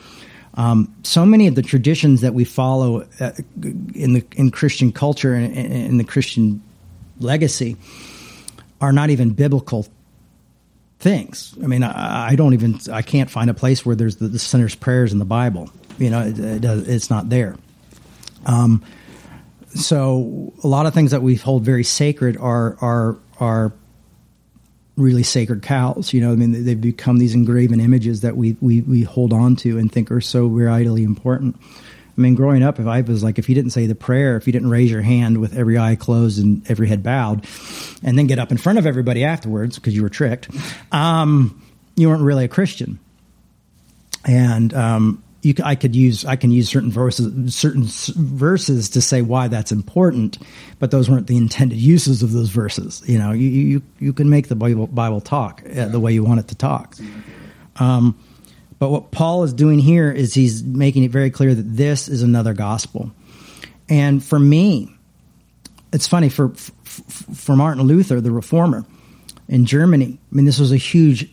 Um, 0.56 0.94
so 1.02 1.26
many 1.26 1.48
of 1.48 1.56
the 1.56 1.62
traditions 1.62 2.20
that 2.20 2.32
we 2.32 2.44
follow 2.44 3.06
uh, 3.20 3.32
in 3.94 4.14
the 4.14 4.24
in 4.36 4.50
Christian 4.50 4.92
culture 4.92 5.34
and 5.34 5.54
in 5.54 5.98
the 5.98 6.04
Christian 6.04 6.62
legacy 7.18 7.76
are 8.80 8.92
not 8.92 9.10
even 9.10 9.30
biblical 9.30 9.86
things. 11.00 11.54
I 11.62 11.66
mean, 11.66 11.82
I, 11.82 12.28
I 12.30 12.36
don't 12.36 12.54
even 12.54 12.78
I 12.92 13.02
can't 13.02 13.30
find 13.30 13.50
a 13.50 13.54
place 13.54 13.84
where 13.84 13.96
there's 13.96 14.16
the, 14.16 14.28
the 14.28 14.38
sinner's 14.38 14.74
prayers 14.74 15.12
in 15.12 15.18
the 15.18 15.24
Bible. 15.24 15.70
You 15.98 16.10
know, 16.10 16.20
it, 16.20 16.38
it 16.38 16.60
does, 16.60 16.88
it's 16.88 17.10
not 17.10 17.28
there. 17.28 17.56
Um, 18.46 18.84
so 19.74 20.52
a 20.62 20.68
lot 20.68 20.86
of 20.86 20.94
things 20.94 21.10
that 21.10 21.22
we 21.22 21.34
hold 21.34 21.64
very 21.64 21.84
sacred 21.84 22.36
are 22.36 22.76
are 22.80 23.18
are 23.40 23.72
really 24.96 25.22
sacred 25.22 25.62
cows. 25.62 26.12
You 26.12 26.20
know, 26.20 26.32
I 26.32 26.36
mean, 26.36 26.64
they've 26.64 26.80
become 26.80 27.18
these 27.18 27.34
engraven 27.34 27.80
images 27.80 28.20
that 28.20 28.36
we 28.36 28.56
we 28.60 28.82
we 28.82 29.02
hold 29.02 29.32
on 29.32 29.56
to 29.56 29.78
and 29.78 29.90
think 29.90 30.10
are 30.10 30.20
so 30.20 30.48
vitally 30.48 31.02
important. 31.02 31.56
I 32.16 32.20
mean, 32.20 32.36
growing 32.36 32.62
up, 32.62 32.78
if 32.78 32.86
I 32.86 33.00
was 33.00 33.24
like, 33.24 33.40
if 33.40 33.48
you 33.48 33.56
didn't 33.56 33.72
say 33.72 33.86
the 33.86 33.96
prayer, 33.96 34.36
if 34.36 34.46
you 34.46 34.52
didn't 34.52 34.70
raise 34.70 34.88
your 34.88 35.02
hand 35.02 35.38
with 35.38 35.56
every 35.56 35.76
eye 35.76 35.96
closed 35.96 36.40
and 36.40 36.62
every 36.70 36.86
head 36.86 37.02
bowed, 37.02 37.44
and 38.04 38.16
then 38.16 38.28
get 38.28 38.38
up 38.38 38.52
in 38.52 38.56
front 38.56 38.78
of 38.78 38.86
everybody 38.86 39.24
afterwards 39.24 39.76
because 39.76 39.96
you 39.96 40.02
were 40.02 40.08
tricked, 40.08 40.48
um, 40.92 41.60
you 41.96 42.08
weren't 42.08 42.22
really 42.22 42.44
a 42.44 42.48
Christian. 42.48 43.00
And 44.24 44.72
um, 44.74 45.23
you, 45.44 45.54
I 45.62 45.74
could 45.74 45.94
use, 45.94 46.24
I 46.24 46.36
can 46.36 46.50
use 46.50 46.68
certain 46.68 46.90
verses, 46.90 47.54
certain 47.54 47.84
verses 47.84 48.88
to 48.90 49.00
say 49.00 49.22
why 49.22 49.48
that's 49.48 49.72
important, 49.72 50.38
but 50.78 50.90
those 50.90 51.10
weren't 51.10 51.26
the 51.26 51.36
intended 51.36 51.78
uses 51.78 52.22
of 52.22 52.32
those 52.32 52.50
verses. 52.50 53.02
You 53.06 53.18
know, 53.18 53.32
you 53.32 53.48
you, 53.48 53.82
you 53.98 54.12
can 54.12 54.30
make 54.30 54.48
the 54.48 54.56
Bible 54.56 54.86
Bible 54.86 55.20
talk 55.20 55.62
uh, 55.76 55.88
the 55.88 56.00
way 56.00 56.12
you 56.12 56.24
want 56.24 56.40
it 56.40 56.48
to 56.48 56.54
talk. 56.54 56.96
Um, 57.76 58.18
but 58.78 58.90
what 58.90 59.10
Paul 59.10 59.44
is 59.44 59.52
doing 59.52 59.78
here 59.78 60.10
is 60.10 60.34
he's 60.34 60.62
making 60.62 61.04
it 61.04 61.10
very 61.10 61.30
clear 61.30 61.54
that 61.54 61.76
this 61.76 62.08
is 62.08 62.22
another 62.22 62.54
gospel. 62.54 63.12
And 63.88 64.24
for 64.24 64.38
me, 64.38 64.90
it's 65.92 66.06
funny 66.06 66.28
for 66.28 66.48
for 66.48 67.56
Martin 67.56 67.82
Luther, 67.84 68.20
the 68.20 68.30
reformer 68.30 68.84
in 69.48 69.66
Germany. 69.66 70.18
I 70.32 70.34
mean, 70.34 70.44
this 70.44 70.58
was 70.58 70.72
a 70.72 70.76
huge, 70.76 71.30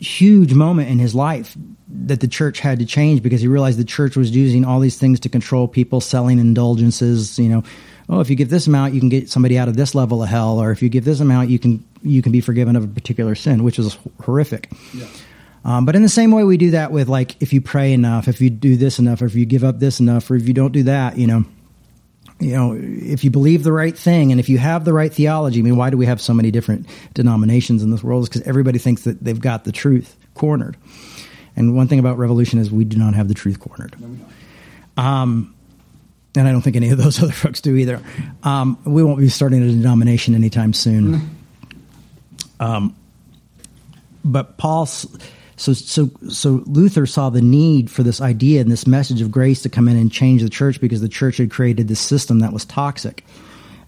huge 0.00 0.54
moment 0.54 0.90
in 0.90 0.98
his 0.98 1.14
life 1.14 1.56
that 1.94 2.20
the 2.20 2.28
church 2.28 2.60
had 2.60 2.78
to 2.80 2.86
change 2.86 3.22
because 3.22 3.40
he 3.40 3.48
realized 3.48 3.78
the 3.78 3.84
church 3.84 4.16
was 4.16 4.30
using 4.30 4.64
all 4.64 4.80
these 4.80 4.98
things 4.98 5.20
to 5.20 5.28
control 5.28 5.68
people, 5.68 6.00
selling 6.00 6.38
indulgences. 6.38 7.38
You 7.38 7.48
know, 7.48 7.62
oh, 8.08 8.20
if 8.20 8.28
you 8.28 8.36
give 8.36 8.50
this 8.50 8.66
amount, 8.66 8.94
you 8.94 9.00
can 9.00 9.08
get 9.08 9.30
somebody 9.30 9.58
out 9.58 9.68
of 9.68 9.76
this 9.76 9.94
level 9.94 10.22
of 10.22 10.28
hell, 10.28 10.60
or 10.60 10.70
if 10.70 10.82
you 10.82 10.88
give 10.88 11.04
this 11.04 11.20
amount, 11.20 11.50
you 11.50 11.58
can 11.58 11.84
you 12.02 12.20
can 12.22 12.32
be 12.32 12.40
forgiven 12.40 12.76
of 12.76 12.84
a 12.84 12.88
particular 12.88 13.34
sin, 13.34 13.64
which 13.64 13.78
is 13.78 13.96
horrific. 14.22 14.70
Yeah. 14.92 15.06
Um, 15.64 15.86
but 15.86 15.96
in 15.96 16.02
the 16.02 16.10
same 16.10 16.30
way, 16.30 16.44
we 16.44 16.58
do 16.58 16.72
that 16.72 16.92
with 16.92 17.08
like 17.08 17.40
if 17.40 17.52
you 17.52 17.60
pray 17.60 17.92
enough, 17.92 18.28
if 18.28 18.40
you 18.40 18.50
do 18.50 18.76
this 18.76 18.98
enough, 18.98 19.22
or 19.22 19.26
if 19.26 19.34
you 19.34 19.46
give 19.46 19.64
up 19.64 19.78
this 19.78 20.00
enough, 20.00 20.30
or 20.30 20.34
if 20.34 20.46
you 20.46 20.54
don't 20.54 20.72
do 20.72 20.82
that, 20.84 21.16
you 21.16 21.26
know, 21.26 21.44
you 22.40 22.54
know, 22.54 22.76
if 22.78 23.24
you 23.24 23.30
believe 23.30 23.62
the 23.62 23.72
right 23.72 23.96
thing 23.96 24.30
and 24.30 24.40
if 24.40 24.48
you 24.48 24.58
have 24.58 24.84
the 24.84 24.92
right 24.92 25.12
theology. 25.12 25.60
I 25.60 25.62
mean, 25.62 25.76
why 25.76 25.90
do 25.90 25.96
we 25.96 26.06
have 26.06 26.20
so 26.20 26.34
many 26.34 26.50
different 26.50 26.86
denominations 27.14 27.82
in 27.82 27.90
this 27.90 28.02
world? 28.02 28.24
Is 28.24 28.28
because 28.28 28.42
everybody 28.42 28.78
thinks 28.78 29.04
that 29.04 29.22
they've 29.22 29.40
got 29.40 29.64
the 29.64 29.72
truth 29.72 30.16
cornered. 30.34 30.76
And 31.56 31.76
one 31.76 31.88
thing 31.88 31.98
about 31.98 32.18
revolution 32.18 32.58
is 32.58 32.70
we 32.70 32.84
do 32.84 32.96
not 32.96 33.14
have 33.14 33.28
the 33.28 33.34
truth 33.34 33.60
cornered. 33.60 33.96
Um, 34.96 35.54
and 36.36 36.48
I 36.48 36.52
don't 36.52 36.62
think 36.62 36.76
any 36.76 36.90
of 36.90 36.98
those 36.98 37.18
other 37.22 37.32
folks 37.32 37.60
do 37.60 37.76
either. 37.76 38.00
Um, 38.42 38.78
we 38.84 39.02
won't 39.02 39.18
be 39.18 39.28
starting 39.28 39.62
a 39.62 39.66
denomination 39.66 40.34
anytime 40.34 40.72
soon. 40.72 41.36
Um, 42.60 42.96
but 44.24 44.56
Paul, 44.56 44.86
so, 44.86 45.12
so, 45.56 46.10
so 46.28 46.62
Luther 46.66 47.06
saw 47.06 47.30
the 47.30 47.42
need 47.42 47.90
for 47.90 48.02
this 48.02 48.20
idea 48.20 48.60
and 48.60 48.70
this 48.70 48.86
message 48.86 49.20
of 49.20 49.30
grace 49.30 49.62
to 49.62 49.68
come 49.68 49.86
in 49.86 49.96
and 49.96 50.10
change 50.10 50.42
the 50.42 50.48
church 50.48 50.80
because 50.80 51.00
the 51.00 51.08
church 51.08 51.36
had 51.36 51.50
created 51.50 51.88
this 51.88 52.00
system 52.00 52.40
that 52.40 52.52
was 52.52 52.64
toxic. 52.64 53.24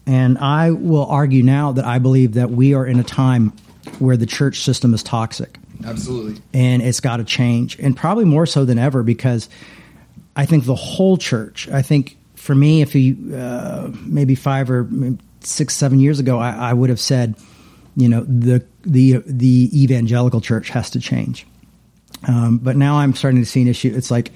And 0.06 0.38
I 0.38 0.70
will 0.70 1.06
argue 1.06 1.42
now 1.42 1.72
that 1.72 1.84
I 1.84 1.98
believe 1.98 2.34
that 2.34 2.50
we 2.50 2.74
are 2.74 2.86
in 2.86 3.00
a 3.00 3.04
time 3.04 3.52
where 3.98 4.16
the 4.16 4.26
church 4.26 4.60
system 4.60 4.94
is 4.94 5.02
toxic. 5.02 5.58
Absolutely. 5.84 6.40
And 6.52 6.82
it's 6.82 7.00
got 7.00 7.18
to 7.18 7.24
change. 7.24 7.78
And 7.78 7.96
probably 7.96 8.24
more 8.24 8.46
so 8.46 8.64
than 8.64 8.78
ever 8.78 9.02
because 9.02 9.48
I 10.34 10.46
think 10.46 10.64
the 10.64 10.74
whole 10.74 11.16
church, 11.16 11.68
I 11.68 11.82
think 11.82 12.16
for 12.34 12.54
me, 12.54 12.82
if 12.82 12.94
you, 12.94 13.36
uh, 13.36 13.90
maybe 14.00 14.34
five 14.34 14.70
or 14.70 14.88
six, 15.40 15.74
seven 15.74 16.00
years 16.00 16.20
ago, 16.20 16.38
I, 16.38 16.70
I 16.70 16.72
would 16.72 16.90
have 16.90 17.00
said, 17.00 17.34
you 17.96 18.08
know, 18.08 18.24
the, 18.24 18.64
the, 18.82 19.22
the 19.26 19.70
evangelical 19.72 20.40
church 20.40 20.68
has 20.70 20.90
to 20.90 21.00
change 21.00 21.46
um, 22.26 22.58
but 22.58 22.76
now 22.76 22.98
I'm 22.98 23.14
starting 23.14 23.40
to 23.40 23.46
see 23.46 23.62
an 23.62 23.68
issue. 23.68 23.92
It's 23.94 24.10
like 24.10 24.32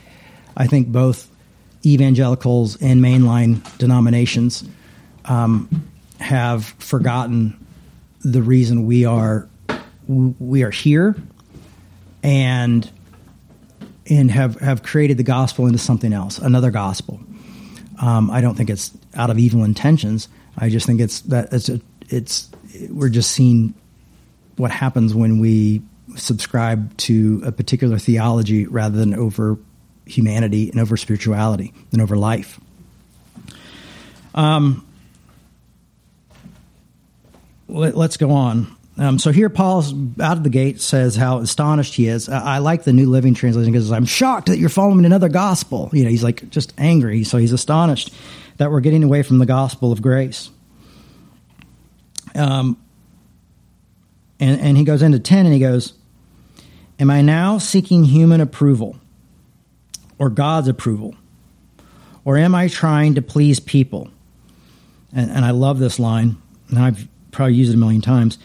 I 0.57 0.67
think 0.67 0.89
both 0.89 1.29
evangelicals 1.85 2.81
and 2.81 3.03
mainline 3.03 3.79
denominations 3.79 4.65
um, 5.25 5.89
have 6.21 6.65
forgotten 6.65 7.57
the 8.21 8.43
reason 8.43 8.87
we 8.87 9.05
are 9.05 9.49
we 10.07 10.63
are 10.63 10.71
here 10.71 11.17
and 12.23 12.91
and 14.09 14.31
have 14.31 14.59
have 14.61 14.83
created 14.83 15.17
the 15.17 15.23
gospel 15.23 15.67
into 15.67 15.79
something 15.79 16.13
else, 16.13 16.39
another 16.39 16.71
gospel. 16.71 17.21
Um, 18.01 18.31
I 18.31 18.41
don't 18.41 18.55
think 18.55 18.71
it's 18.71 18.93
out 19.15 19.31
of 19.31 19.39
evil 19.39 19.63
intentions. 19.65 20.29
I 20.57 20.69
just 20.69 20.87
think 20.87 21.01
it's 21.01 21.21
that 21.23 21.53
it's 21.53 21.69
a, 21.69 21.81
it's 22.09 22.51
we're 22.89 23.09
just 23.09 23.31
seeing 23.31 23.75
what 24.57 24.71
happens 24.71 25.15
when 25.15 25.39
we 25.39 25.83
subscribe 26.17 26.97
to 26.97 27.43
a 27.45 27.53
particular 27.53 27.99
theology 27.99 28.67
rather 28.67 28.99
than 28.99 29.15
over 29.15 29.59
humanity 30.07 30.71
and 30.71 30.81
over 30.81 30.97
spirituality 30.97 31.73
and 31.93 32.03
over 32.03 32.17
life. 32.17 32.61
Um, 34.35 34.87
let, 37.69 37.95
us 37.97 38.17
go 38.17 38.31
on. 38.31 38.77
Um, 39.01 39.19
so 39.19 39.33
here, 39.33 39.49
Paul's 39.49 39.95
out 40.21 40.37
of 40.37 40.45
the 40.45 40.51
gate 40.51 40.79
says 40.79 41.17
how 41.17 41.39
astonished 41.39 41.95
he 41.95 42.07
is. 42.07 42.29
I, 42.29 42.57
I 42.57 42.59
like 42.59 42.85
the 42.85 42.93
New 42.93 43.09
Living 43.09 43.33
Translation 43.33 43.73
because 43.73 43.91
I'm 43.91 44.05
shocked 44.05 44.49
that 44.49 44.59
you're 44.59 44.69
following 44.69 45.07
another 45.07 45.31
gospel. 45.31 45.89
You 45.95 46.05
know, 46.05 46.11
he's 46.11 46.23
like 46.23 46.51
just 46.51 46.75
angry. 46.77 47.25
So 47.25 47.39
he's 47.39 47.53
astonished 47.53 48.13
that 48.59 48.71
we're 48.71 48.81
getting 48.81 49.03
away 49.03 49.23
from 49.23 49.39
the 49.39 49.47
gospel 49.47 49.91
of 49.91 50.03
grace. 50.03 50.51
Um, 52.35 52.77
and, 54.39 54.61
and 54.61 54.77
he 54.77 54.85
goes 54.85 55.01
into 55.01 55.19
10 55.19 55.47
and 55.47 55.55
he 55.55 55.61
goes, 55.61 55.95
Am 56.99 57.11
I 57.11 57.23
now 57.23 57.57
seeking 57.57 58.05
human 58.05 58.43
approval 58.43 59.01
or 60.19 60.29
God's 60.29 60.69
approval? 60.69 61.15
Or 62.27 62.37
am 62.37 62.55
I 62.55 62.69
trying 62.69 63.15
to 63.15 63.23
please 63.23 63.61
people? 63.61 64.11
And, 65.11 65.31
and 65.31 65.43
I 65.43 65.53
love 65.53 65.79
this 65.79 65.99
line, 65.99 66.37
and 66.69 66.79
I've 66.79 67.09
probably 67.31 67.55
used 67.55 67.71
it 67.71 67.77
a 67.77 67.79
million 67.79 68.03
times. 68.03 68.37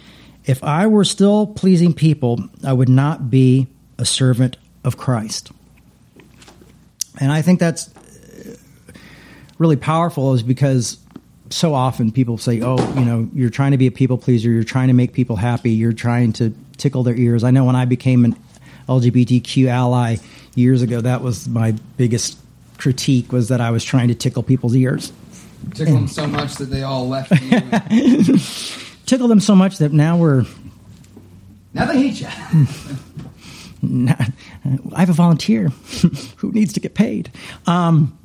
If 0.46 0.64
I 0.64 0.88
were 0.88 1.04
still 1.04 1.48
pleasing 1.48 1.94
people, 1.94 2.40
I 2.64 2.74
would 2.74 2.90
not 2.90 3.30
be 3.30 3.68
a 3.98 4.06
servant 4.06 4.58
of 4.84 4.98
Christ. 4.98 5.52
And 7.20 7.32
I 7.32 7.42
think 7.42 7.60
that's 7.60 7.90
uh, 7.96 8.56
really 9.58 9.76
powerful, 9.76 10.34
is 10.34 10.44
because 10.44 10.98
so 11.50 11.74
often 11.74 12.12
people 12.12 12.38
say, 12.38 12.62
oh, 12.62 12.78
you 12.98 13.06
know, 13.06 13.30
you're 13.34 13.50
trying 13.50 13.72
to 13.72 13.78
be 13.78 13.88
a 13.88 13.92
people 13.92 14.18
pleaser, 14.18 14.50
you're 14.50 14.64
trying 14.64 14.88
to 14.88 14.94
make 14.94 15.14
people 15.14 15.36
happy, 15.36 15.72
you're 15.72 15.94
trying 15.94 16.34
to 16.34 16.54
tickle 16.78 17.04
their 17.04 17.16
ears. 17.16 17.44
I 17.44 17.52
know 17.52 17.64
when 17.64 17.76
I 17.76 17.86
became 17.86 18.26
an 18.26 18.36
LGBTQ 18.88 19.68
ally 19.68 20.18
years 20.56 20.82
ago, 20.82 21.02
that 21.02 21.22
was 21.22 21.48
my 21.48 21.72
biggest 21.98 22.38
critique 22.78 23.32
was 23.32 23.48
that 23.50 23.62
I 23.62 23.72
was 23.72 23.84
trying 23.84 24.10
to 24.10 24.16
tickle 24.16 24.44
people's 24.44 24.76
ears. 24.76 25.12
Tickle 25.74 25.96
them 25.96 26.08
so 26.08 26.28
much 26.28 26.56
that 26.56 26.66
they 26.66 26.84
all 26.84 27.08
left 27.08 27.32
tickle 29.06 29.28
them 29.28 29.40
so 29.40 29.56
much 29.56 29.78
that 29.80 29.92
now 29.94 30.18
we're. 30.18 30.46
Now 31.74 31.86
they 31.86 32.10
hate 32.10 32.22
you. 32.22 32.28
I 34.94 35.00
have 35.00 35.10
a 35.10 35.14
volunteer 35.14 35.70
who 36.38 36.52
needs 36.52 36.74
to 36.74 36.80
get 36.80 36.94
paid. 36.96 37.32
Um, 37.68 38.18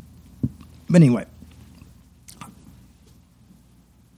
but 0.89 0.97
anyway, 0.97 1.27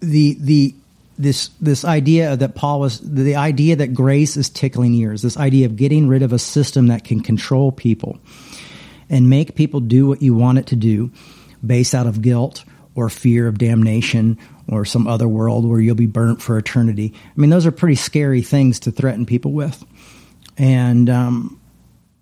the 0.01 0.37
the 0.41 0.75
this 1.19 1.49
this 1.61 1.85
idea 1.85 2.37
that 2.37 2.55
Paul 2.55 2.81
was 2.81 3.01
the 3.01 3.37
idea 3.37 3.77
that 3.77 3.95
grace 3.95 4.37
is 4.37 4.51
tickling 4.51 4.95
ears, 4.95 5.23
this 5.23 5.37
idea 5.37 5.67
of 5.67 5.77
getting 5.77 6.09
rid 6.09 6.23
of 6.23 6.33
a 6.33 6.39
system 6.39 6.89
that 6.89 7.05
can 7.05 7.21
control 7.21 7.73
people 7.73 8.19
and 9.09 9.29
make 9.29 9.55
people 9.55 9.81
do 9.81 10.07
what 10.07 10.23
you 10.23 10.35
want 10.35 10.59
it 10.59 10.67
to 10.67 10.77
do 10.77 11.11
based 11.65 11.95
out 11.95 12.07
of 12.07 12.23
guilt 12.23 12.65
or 12.95 13.09
fear 13.09 13.47
of 13.47 13.59
damnation 13.59 14.39
or 14.69 14.85
some 14.85 15.07
other 15.07 15.29
world 15.29 15.67
where 15.67 15.81
you'll 15.81 15.95
be 15.95 16.07
burnt 16.07 16.41
for 16.43 16.59
eternity. 16.59 17.15
I 17.15 17.41
mean, 17.41 17.51
those 17.51 17.67
are 17.67 17.73
pretty 17.73 17.97
scary 17.97 18.43
things 18.43 18.81
to 18.81 18.91
threaten 18.91 19.27
people 19.27 19.53
with. 19.53 19.85
And 20.59 21.09
um, 21.09 21.61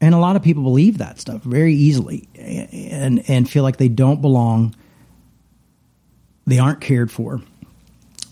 and 0.00 0.14
a 0.14 0.18
lot 0.18 0.36
of 0.36 0.42
people 0.42 0.62
believe 0.62 0.98
that 0.98 1.20
stuff 1.20 1.42
very 1.42 1.74
easily 1.74 2.28
and 2.36 3.28
and 3.28 3.48
feel 3.48 3.62
like 3.62 3.76
they 3.76 3.88
don't 3.88 4.20
belong 4.20 4.74
they 6.46 6.58
aren't 6.58 6.80
cared 6.80 7.10
for 7.10 7.40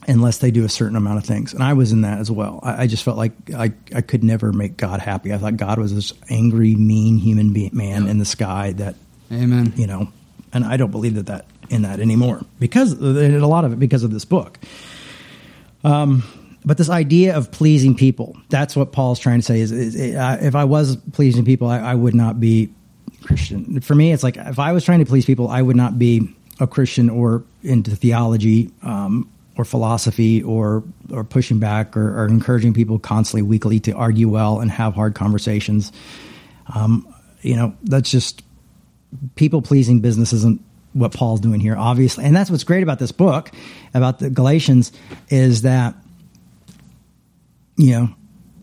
unless 0.08 0.38
they 0.38 0.50
do 0.50 0.64
a 0.64 0.68
certain 0.68 0.96
amount 0.96 1.18
of 1.18 1.24
things. 1.24 1.52
And 1.52 1.62
I 1.62 1.74
was 1.74 1.92
in 1.92 2.00
that 2.00 2.18
as 2.18 2.30
well. 2.30 2.60
I, 2.62 2.84
I, 2.84 2.86
just 2.86 3.04
felt 3.04 3.18
like 3.18 3.32
I, 3.54 3.72
I 3.94 4.00
could 4.00 4.24
never 4.24 4.52
make 4.52 4.76
God 4.76 5.00
happy. 5.00 5.34
I 5.34 5.38
thought 5.38 5.58
God 5.58 5.78
was 5.78 5.94
this 5.94 6.14
angry, 6.30 6.74
mean 6.74 7.18
human 7.18 7.52
being, 7.52 7.70
man 7.74 8.08
in 8.08 8.18
the 8.18 8.24
sky 8.24 8.72
that, 8.72 8.96
Amen. 9.30 9.74
You 9.76 9.86
know, 9.86 10.08
and 10.52 10.64
I 10.64 10.78
don't 10.78 10.90
believe 10.90 11.14
that 11.16 11.26
that 11.26 11.44
in 11.70 11.82
that 11.82 12.00
anymore 12.00 12.44
because 12.58 12.98
they 12.98 13.28
did 13.28 13.42
a 13.42 13.46
lot 13.46 13.64
of 13.64 13.72
it 13.72 13.78
because 13.78 14.02
of 14.02 14.10
this 14.10 14.24
book. 14.24 14.58
Um, 15.84 16.22
but 16.64 16.76
this 16.76 16.90
idea 16.90 17.36
of 17.36 17.50
pleasing 17.50 17.94
people, 17.94 18.36
that's 18.48 18.76
what 18.76 18.92
Paul's 18.92 19.18
trying 19.18 19.38
to 19.38 19.44
say 19.44 19.60
is, 19.60 19.72
is 19.72 20.16
uh, 20.16 20.38
if 20.40 20.54
I 20.54 20.64
was 20.64 20.96
pleasing 21.12 21.44
people, 21.44 21.68
I, 21.68 21.78
I 21.78 21.94
would 21.94 22.14
not 22.14 22.40
be 22.40 22.72
Christian. 23.22 23.80
For 23.80 23.94
me, 23.94 24.12
it's 24.12 24.22
like 24.22 24.36
if 24.36 24.58
I 24.58 24.72
was 24.72 24.84
trying 24.84 24.98
to 24.98 25.06
please 25.06 25.24
people, 25.24 25.48
I 25.48 25.62
would 25.62 25.76
not 25.76 25.98
be 25.98 26.34
a 26.60 26.66
Christian 26.66 27.08
or 27.08 27.44
into 27.62 27.94
theology 27.94 28.70
um, 28.82 29.30
or 29.56 29.64
philosophy 29.64 30.42
or 30.42 30.82
or 31.12 31.24
pushing 31.24 31.58
back 31.58 31.96
or, 31.96 32.20
or, 32.22 32.26
encouraging 32.26 32.74
people 32.74 32.98
constantly 32.98 33.42
weekly 33.42 33.80
to 33.80 33.92
argue 33.92 34.28
well 34.28 34.60
and 34.60 34.70
have 34.70 34.94
hard 34.94 35.14
conversations. 35.14 35.92
Um, 36.74 37.06
you 37.40 37.56
know, 37.56 37.74
that's 37.84 38.10
just 38.10 38.42
people 39.36 39.62
pleasing 39.62 40.00
business 40.00 40.32
isn't 40.32 40.60
what 40.98 41.12
Paul's 41.12 41.40
doing 41.40 41.60
here, 41.60 41.76
obviously. 41.76 42.24
And 42.24 42.34
that's 42.34 42.50
what's 42.50 42.64
great 42.64 42.82
about 42.82 42.98
this 42.98 43.12
book, 43.12 43.50
about 43.94 44.18
the 44.18 44.30
Galatians, 44.30 44.92
is 45.28 45.62
that 45.62 45.94
you 47.76 47.92
know 47.92 48.14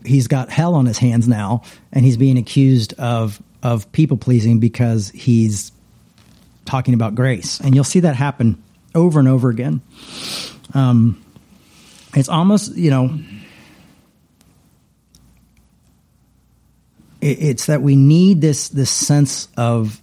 he's 0.04 0.28
got 0.28 0.50
hell 0.50 0.74
on 0.74 0.86
his 0.86 0.98
hands 0.98 1.26
now, 1.26 1.62
and 1.92 2.04
he's 2.04 2.16
being 2.16 2.38
accused 2.38 2.92
of 2.94 3.42
of 3.62 3.90
people 3.92 4.16
pleasing 4.16 4.60
because 4.60 5.10
he's 5.10 5.72
talking 6.64 6.94
about 6.94 7.14
grace, 7.14 7.60
and 7.60 7.74
you'll 7.74 7.84
see 7.84 8.00
that 8.00 8.16
happen 8.16 8.62
over 8.94 9.18
and 9.18 9.28
over 9.28 9.50
again. 9.50 9.80
Um, 10.74 11.22
it's 12.14 12.28
almost 12.28 12.76
you 12.76 12.90
know. 12.90 13.18
it's 17.22 17.66
that 17.66 17.82
we 17.82 17.96
need 17.96 18.40
this 18.40 18.68
this 18.68 18.90
sense 18.90 19.48
of 19.56 20.00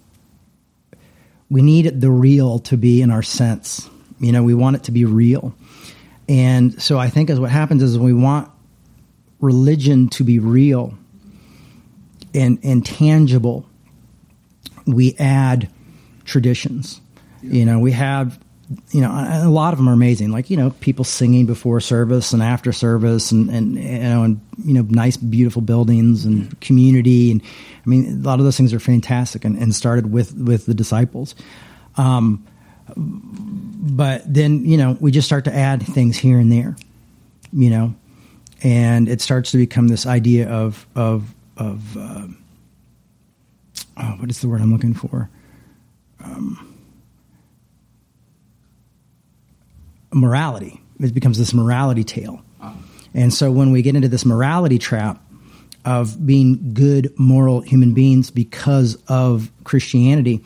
we 1.54 1.62
need 1.62 2.02
the 2.02 2.10
real 2.10 2.58
to 2.58 2.76
be 2.78 3.04
in 3.04 3.12
our 3.12 3.22
sense. 3.22 3.88
You 4.20 4.32
know, 4.32 4.42
we 4.42 4.56
want 4.56 4.76
it 4.76 4.84
to 4.86 4.92
be 4.92 5.06
real. 5.06 5.54
And 6.28 6.82
so 6.82 6.98
I 6.98 7.10
think 7.10 7.30
as 7.30 7.40
what 7.40 7.52
happens 7.52 7.84
is 7.84 7.96
we 7.96 8.12
want 8.12 8.50
religion 9.40 10.10
to 10.10 10.24
be 10.24 10.40
real 10.40 10.98
and, 12.34 12.58
and 12.64 12.84
tangible, 12.84 13.68
we 14.88 15.16
add 15.20 15.70
traditions. 16.26 17.00
Yeah. 17.44 17.54
You 17.54 17.66
know, 17.66 17.78
we 17.78 17.92
have, 17.92 18.40
you 18.92 19.02
know, 19.02 19.12
a 19.12 19.50
lot 19.50 19.74
of 19.74 19.80
them 19.80 19.90
are 19.90 19.94
amazing. 19.94 20.32
Like, 20.32 20.50
you 20.50 20.58
know, 20.58 20.72
people 20.80 21.06
singing 21.06 21.46
before 21.46 21.80
service 21.80 22.34
and 22.34 22.42
after 22.42 22.72
service 22.72 23.32
and, 23.32 23.50
and 23.50 23.76
you 23.76 24.00
know, 24.00 24.24
and, 24.24 24.42
you 24.64 24.74
know, 24.74 24.82
nice, 24.90 25.18
beautiful 25.18 25.62
buildings 25.62 26.26
and 26.26 26.60
community. 26.62 27.32
And 27.32 27.42
I 27.86 27.90
mean, 27.90 28.22
a 28.22 28.28
lot 28.28 28.40
of 28.40 28.46
those 28.46 28.58
things 28.58 28.74
are 28.74 28.80
fantastic 28.80 29.46
and, 29.46 29.58
and 29.58 29.74
started 29.74 30.12
with, 30.12 30.36
with 30.36 30.66
the 30.66 30.74
disciples. 30.74 31.36
Um, 31.96 32.46
but 32.96 34.22
then, 34.32 34.66
you 34.66 34.78
know, 34.78 34.98
we 35.00 35.12
just 35.12 35.28
start 35.28 35.46
to 35.46 35.56
add 35.56 35.82
things 35.84 36.18
here 36.18 36.40
and 36.40 36.52
there, 36.52 36.76
you 37.52 37.70
know, 37.70 37.96
and 38.62 39.10
it 39.10 39.22
starts 39.22 39.52
to 39.52 39.58
become 39.58 39.90
this 39.90 40.06
idea 40.06 40.50
of 40.50 40.86
of 40.96 41.34
of 41.58 41.98
uh, 41.98 42.28
oh, 43.98 44.16
what 44.20 44.30
is 44.30 44.40
the 44.40 44.48
word 44.48 44.62
I'm 44.62 44.72
looking 44.72 44.94
for? 44.94 45.30
Um, 46.24 46.73
morality. 50.14 50.82
It 51.00 51.14
becomes 51.14 51.38
this 51.38 51.54
morality 51.54 52.04
tale, 52.04 52.44
and 53.14 53.34
so 53.34 53.52
when 53.52 53.72
we 53.72 53.82
get 53.82 53.96
into 53.96 54.08
this 54.08 54.26
morality 54.26 54.78
trap 54.78 55.24
of 55.86 56.26
being 56.26 56.74
good 56.74 57.14
moral 57.18 57.62
human 57.62 57.94
beings 57.94 58.32
because 58.32 58.96
of 59.08 59.52
Christianity. 59.64 60.44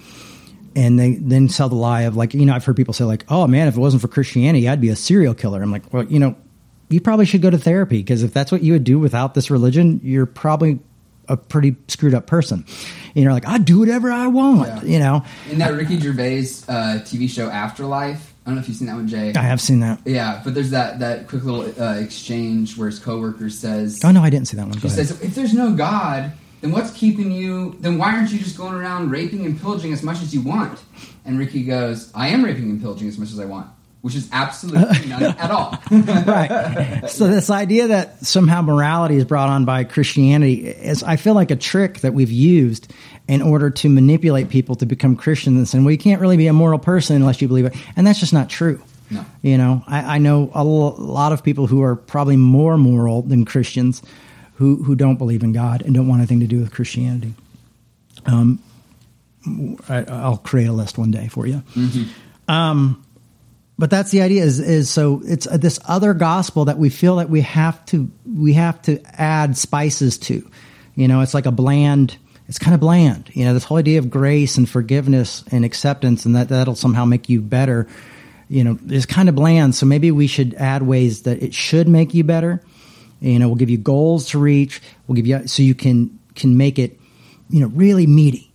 And 0.76 1.00
they 1.00 1.16
then 1.16 1.50
sell 1.50 1.70
the 1.70 1.76
lie 1.76 2.02
of 2.02 2.16
like, 2.16 2.34
you 2.34 2.46
know, 2.46 2.54
I've 2.54 2.64
heard 2.66 2.76
people 2.76 2.94
say 2.94 3.04
like, 3.04 3.26
"Oh 3.30 3.48
man, 3.48 3.68
if 3.68 3.76
it 3.76 3.80
wasn't 3.80 4.02
for 4.02 4.08
Christianity, 4.08 4.70
I'd 4.70 4.82
be 4.82 4.90
a 4.90 4.96
serial 4.96 5.34
killer." 5.34 5.62
I'm 5.62 5.72
like, 5.72 5.92
well, 5.92 6.04
you 6.04 6.20
know, 6.20 6.36
you 6.90 7.02
probably 7.02 7.26
should 7.26 7.42
go 7.42 7.50
to 7.50 7.58
therapy 7.58 7.98
because 7.98 8.22
if 8.22 8.32
that's 8.32 8.52
what 8.52 8.62
you 8.62 8.74
would 8.74 8.84
do 8.84 9.00
without 9.00 9.34
this 9.34 9.50
religion, 9.50 10.00
you're 10.04 10.28
probably 10.28 10.80
a 11.28 11.36
pretty 11.36 11.76
screwed 11.88 12.14
up 12.14 12.28
person. 12.28 12.64
You 13.16 13.26
know, 13.26 13.34
like 13.34 13.48
I 13.48 13.58
do 13.58 13.80
whatever 13.80 14.12
I 14.12 14.28
want. 14.28 14.84
Yeah. 14.84 14.84
You 14.84 15.00
know, 15.00 15.26
in 15.50 15.58
that 15.58 15.74
Ricky 15.74 16.00
Gervais 16.00 16.46
uh, 16.68 17.00
TV 17.04 17.30
show 17.30 17.50
Afterlife. 17.50 18.36
I 18.48 18.52
don't 18.52 18.56
know 18.56 18.62
if 18.62 18.70
you've 18.70 18.78
seen 18.78 18.88
that 18.88 18.96
one, 18.96 19.10
Jay. 19.10 19.34
I 19.36 19.42
have 19.42 19.60
seen 19.60 19.82
that. 19.82 20.00
Yeah, 20.06 20.40
but 20.42 20.54
there's 20.54 20.70
that 20.70 21.00
that 21.00 21.28
quick 21.28 21.44
little 21.44 21.84
uh, 21.84 21.96
exchange 21.96 22.78
where 22.78 22.88
his 22.88 22.98
coworker 22.98 23.50
says, 23.50 24.00
"Oh 24.06 24.12
no, 24.12 24.24
I 24.24 24.30
didn't 24.30 24.48
see 24.48 24.56
that 24.56 24.64
one." 24.64 24.72
Go 24.72 24.88
he 24.88 24.88
ahead. 24.88 25.06
says, 25.06 25.22
"If 25.22 25.36
there's 25.36 25.54
no 25.54 25.74
God, 25.74 26.32
then 26.62 26.72
what's 26.72 26.92
keeping 26.92 27.30
you? 27.30 27.76
Then 27.82 27.98
why 27.98 28.14
aren't 28.14 28.32
you 28.32 28.40
just 28.40 28.58
going 28.58 28.74
around 28.74 29.12
raping 29.12 29.46
and 29.46 29.60
pillaging 29.60 29.92
as 29.92 30.02
much 30.02 30.22
as 30.22 30.34
you 30.34 30.40
want?" 30.40 30.80
And 31.26 31.38
Ricky 31.38 31.66
goes, 31.66 32.10
"I 32.16 32.30
am 32.30 32.42
raping 32.42 32.70
and 32.70 32.82
pillaging 32.82 33.10
as 33.10 33.18
much 33.18 33.34
as 33.34 33.40
I 33.40 33.44
want." 33.44 33.68
which 34.02 34.16
is 34.16 34.30
absolutely 34.32 35.10
none 35.10 35.24
at 35.40 35.52
all. 35.52 35.78
right. 35.92 37.02
So 37.10 37.28
this 37.28 37.50
idea 37.50 37.88
that 37.88 38.26
somehow 38.26 38.62
morality 38.62 39.18
is 39.18 39.26
brought 39.26 39.50
on 39.50 39.66
by 39.66 39.84
Christianity 39.84 40.66
is, 40.68 41.04
I 41.04 41.18
feel 41.18 41.34
like, 41.34 41.52
a 41.52 41.58
trick 41.58 42.00
that 42.02 42.14
we've 42.14 42.32
used 42.32 42.94
in 43.28 43.42
order 43.42 43.70
to 43.70 43.90
manipulate 43.90 44.50
people 44.50 44.76
to 44.76 44.86
become 44.86 45.16
Christians 45.16 45.58
and 45.58 45.68
saying, 45.68 45.84
well, 45.84 45.92
you 45.92 45.98
can't 45.98 46.22
really 46.22 46.38
be 46.38 46.48
a 46.48 46.54
moral 46.54 46.80
person 46.80 47.18
unless 47.18 47.42
you 47.42 47.48
believe 47.48 47.66
it. 47.66 47.76
And 47.96 48.08
that's 48.08 48.20
just 48.20 48.34
not 48.34 48.50
true. 48.50 48.82
No. 49.10 49.26
You 49.42 49.58
know, 49.58 49.84
I, 49.88 50.16
I 50.16 50.18
know 50.18 50.52
a 50.54 50.64
lot 50.64 51.32
of 51.32 51.44
people 51.44 51.68
who 51.68 51.82
are 51.82 51.96
probably 51.96 52.38
more 52.38 52.78
moral 52.78 53.22
than 53.22 53.46
Christians 53.46 54.02
who, 54.56 54.82
who 54.84 54.96
don't 54.96 55.18
believe 55.18 55.44
in 55.44 55.54
God 55.54 55.82
and 55.82 55.94
don't 55.94 56.08
want 56.08 56.20
anything 56.20 56.40
to 56.40 56.48
do 56.48 56.60
with 56.60 56.72
Christianity. 56.72 57.34
Um, 58.26 58.62
I, 59.88 60.30
will 60.30 60.38
create 60.38 60.68
a 60.68 60.74
list 60.74 60.98
one 60.98 61.12
day 61.12 61.28
for 61.28 61.48
you. 61.48 61.64
Mm-hmm. 61.76 62.52
Um, 62.52 63.04
but 63.78 63.90
that's 63.90 64.12
the 64.12 64.22
idea 64.22 64.44
is 64.44 64.60
is 64.60 64.90
so 64.90 65.22
it's 65.24 65.46
this 65.46 65.80
other 65.86 66.14
gospel 66.14 66.66
that 66.66 66.78
we 66.78 66.90
feel 66.90 67.18
that 67.18 67.30
we 67.30 67.42
have 67.42 67.86
to 67.88 68.10
we 68.26 68.54
have 68.54 68.82
to 68.84 69.00
add 69.14 69.56
spices 69.56 70.18
to 70.18 70.50
you 70.96 71.08
know 71.08 71.22
it's 71.22 71.36
like 71.36 71.46
a 71.46 71.52
bland 71.52 72.18
it's 72.48 72.60
kind 72.60 72.74
of 72.74 72.80
bland 72.80 73.30
you 73.34 73.46
know 73.46 73.54
this 73.54 73.64
whole 73.64 73.78
idea 73.78 74.00
of 74.00 74.10
grace 74.10 74.58
and 74.58 74.70
forgiveness 74.70 75.44
and 75.52 75.66
acceptance 75.66 76.26
and 76.26 76.36
that 76.36 76.50
that'll 76.50 76.76
somehow 76.76 77.06
make 77.06 77.30
you 77.30 77.42
better 77.42 77.88
you 78.50 78.64
know 78.64 78.78
is 78.90 79.06
kind 79.06 79.30
of 79.30 79.36
bland 79.36 79.76
so 79.76 79.86
maybe 79.86 80.12
we 80.12 80.28
should 80.28 80.54
add 80.56 80.84
ways 80.84 81.24
that 81.24 81.42
it 81.42 81.54
should 81.54 81.88
make 81.88 82.14
you 82.14 82.24
better 82.24 82.62
you 83.20 83.40
know 83.40 83.48
we'll 83.48 83.56
give 83.56 83.70
you 83.70 83.78
goals 83.78 84.30
to 84.30 84.40
reach 84.40 84.82
we'll 85.08 85.16
give 85.16 85.28
you 85.28 85.48
so 85.48 85.64
you 85.64 85.76
can 85.76 86.18
can 86.36 86.58
make 86.58 86.80
it 86.80 87.00
you 87.50 87.60
know 87.60 87.68
really 87.68 88.08
meaty 88.08 88.48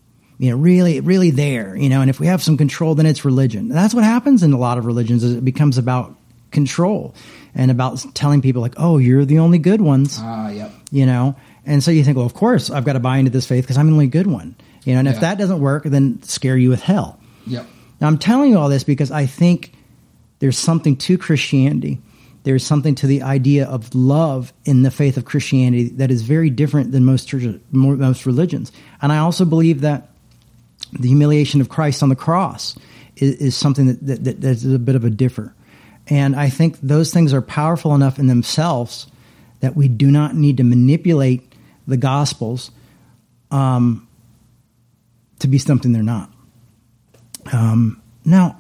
you 0.43 0.51
know, 0.51 0.57
really, 0.57 0.99
really 0.99 1.31
there, 1.31 1.77
you 1.77 1.89
know, 1.89 2.01
and 2.01 2.11
if 2.11 2.19
we 2.19 2.27
have 2.27 2.43
some 2.43 2.57
control, 2.57 2.97
then 2.97 3.07
it's 3.07 3.25
religion. 3.25 3.69
That's 3.69 3.95
what 3.95 4.03
happens 4.03 4.43
in 4.43 4.53
a 4.53 4.59
lot 4.59 4.77
of 4.77 4.87
religions 4.87 5.23
is 5.23 5.35
it 5.35 5.45
becomes 5.45 5.79
about 5.79 6.17
control 6.51 7.15
and 7.55 7.71
about 7.71 8.05
telling 8.15 8.43
people 8.43 8.61
like, 8.61 8.75
oh, 8.77 8.99
you're 8.99 9.25
the 9.25 9.39
only 9.39 9.59
good 9.59 9.81
ones. 9.81 10.19
Ah, 10.21 10.47
uh, 10.47 10.51
yep. 10.51 10.73
You 10.91 11.07
know, 11.07 11.37
and 11.65 11.83
so 11.83 11.91
you 11.91 12.05
think, 12.05 12.17
well, 12.17 12.27
of 12.27 12.35
course 12.35 12.71
I've 12.71 12.85
got 12.85 12.95
to 12.95 13.01
buy 13.01 13.19
into 13.19 13.31
this 13.31 13.47
faith 13.47 13.65
because 13.65 13.79
I'm 13.79 13.87
the 13.87 13.93
only 13.93 14.07
good 14.09 14.27
one. 14.27 14.57
You 14.85 14.95
know, 14.95 15.01
and 15.01 15.09
yeah. 15.09 15.15
if 15.15 15.21
that 15.21 15.39
doesn't 15.39 15.61
work, 15.61 15.85
then 15.85 16.23
scare 16.23 16.57
you 16.57 16.71
with 16.71 16.83
hell. 16.83 17.19
Yep. 17.47 17.67
Now 18.01 18.09
I'm 18.09 18.19
telling 18.19 18.51
you 18.51 18.59
all 18.59 18.69
this 18.69 18.85
because 18.85 19.11
I 19.11 19.27
think 19.27 19.73
there's 20.41 20.59
something 20.59 20.97
to 20.97 21.19
Christianity. 21.19 22.01
There's 22.43 22.67
something 22.67 22.97
to 22.97 23.07
the 23.07 23.23
idea 23.23 23.67
of 23.67 23.95
love 23.95 24.53
in 24.65 24.83
the 24.83 24.91
faith 24.91 25.17
of 25.17 25.25
Christianity 25.25 25.91
that 25.91 26.11
is 26.11 26.23
very 26.23 26.51
different 26.51 26.91
than 26.91 27.05
most 27.05 27.29
churches, 27.29 27.61
most 27.71 28.27
religions. 28.27 28.73
And 29.01 29.13
I 29.13 29.19
also 29.19 29.45
believe 29.45 29.83
that 29.83 30.09
the 30.93 31.07
humiliation 31.07 31.61
of 31.61 31.69
Christ 31.69 32.03
on 32.03 32.09
the 32.09 32.17
cross 32.17 32.77
is, 33.17 33.37
is 33.37 33.57
something 33.57 33.87
that, 33.87 34.07
that, 34.07 34.25
that, 34.25 34.41
that's 34.41 34.65
a 34.65 34.81
bit 34.81 34.97
of 34.97 35.05
a 35.05 35.11
differ. 35.11 35.55
And 36.09 36.35
I 36.35 36.49
think 36.49 36.81
those 36.81 37.13
things 37.13 37.33
are 37.33 37.43
powerful 37.43 37.95
enough 37.95 38.19
in 38.19 38.27
themselves 38.27 39.07
that 39.61 39.77
we 39.77 39.87
do 39.87 40.11
not 40.11 40.35
need 40.35 40.57
to 40.57 40.65
manipulate 40.65 41.52
the 41.87 41.97
Gospels 41.97 42.71
um, 43.51 44.07
to 45.41 45.49
be 45.49 45.59
something 45.59 45.93
they're 45.93 46.03
not. 46.03 46.31
Um, 47.53 48.01
now, 48.25 48.59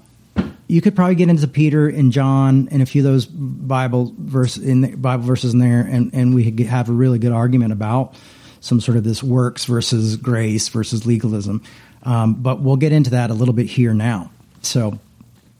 you 0.66 0.80
could 0.80 0.96
probably 0.96 1.14
get 1.14 1.28
into 1.28 1.46
Peter 1.46 1.88
and 1.88 2.12
John 2.12 2.68
and 2.70 2.82
a 2.82 2.86
few 2.86 3.02
of 3.02 3.04
those 3.04 3.26
Bible 3.26 4.14
verse 4.18 4.56
in 4.56 4.80
the, 4.80 4.96
Bible 4.96 5.24
verses 5.24 5.52
in 5.52 5.58
there, 5.58 5.80
and, 5.80 6.12
and 6.14 6.34
we 6.34 6.50
could 6.50 6.66
have 6.66 6.88
a 6.88 6.92
really 6.92 7.18
good 7.18 7.32
argument 7.32 7.72
about 7.72 8.14
some 8.60 8.80
sort 8.80 8.96
of 8.96 9.04
this 9.04 9.22
works 9.22 9.64
versus 9.64 10.16
grace 10.16 10.68
versus 10.68 11.04
legalism. 11.04 11.62
Um, 12.04 12.34
but 12.34 12.60
we'll 12.60 12.76
get 12.76 12.92
into 12.92 13.10
that 13.10 13.30
a 13.30 13.34
little 13.34 13.54
bit 13.54 13.66
here 13.66 13.92
now. 13.92 14.30
So, 14.62 14.98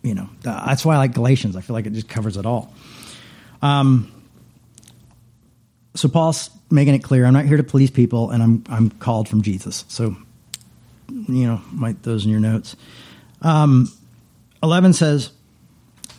you 0.03 0.14
know, 0.14 0.29
that's 0.40 0.85
why 0.85 0.94
I 0.94 0.98
like 0.98 1.14
Galatians. 1.14 1.57
I 1.57 1.61
feel 1.61 1.75
like 1.75 1.87
it 1.87 1.92
just 1.92 2.09
covers 2.09 2.37
it 2.37 2.46
all. 2.46 2.72
Um, 3.61 4.11
so 5.94 6.09
Paul's 6.09 6.48
making 6.72 6.94
it 6.94 7.00
clear 7.00 7.24
I'm 7.24 7.35
not 7.35 7.44
here 7.44 7.56
to 7.56 7.62
please 7.62 7.90
people, 7.90 8.30
and 8.30 8.42
I'm 8.42 8.64
I'm 8.68 8.90
called 8.90 9.28
from 9.28 9.42
Jesus. 9.42 9.85
So, 9.88 10.16
you 11.08 11.46
know, 11.46 11.61
write 11.74 12.02
those 12.02 12.24
in 12.24 12.30
your 12.30 12.40
notes. 12.40 12.76
Um, 13.42 13.92
Eleven 14.62 14.92
says, 14.92 15.32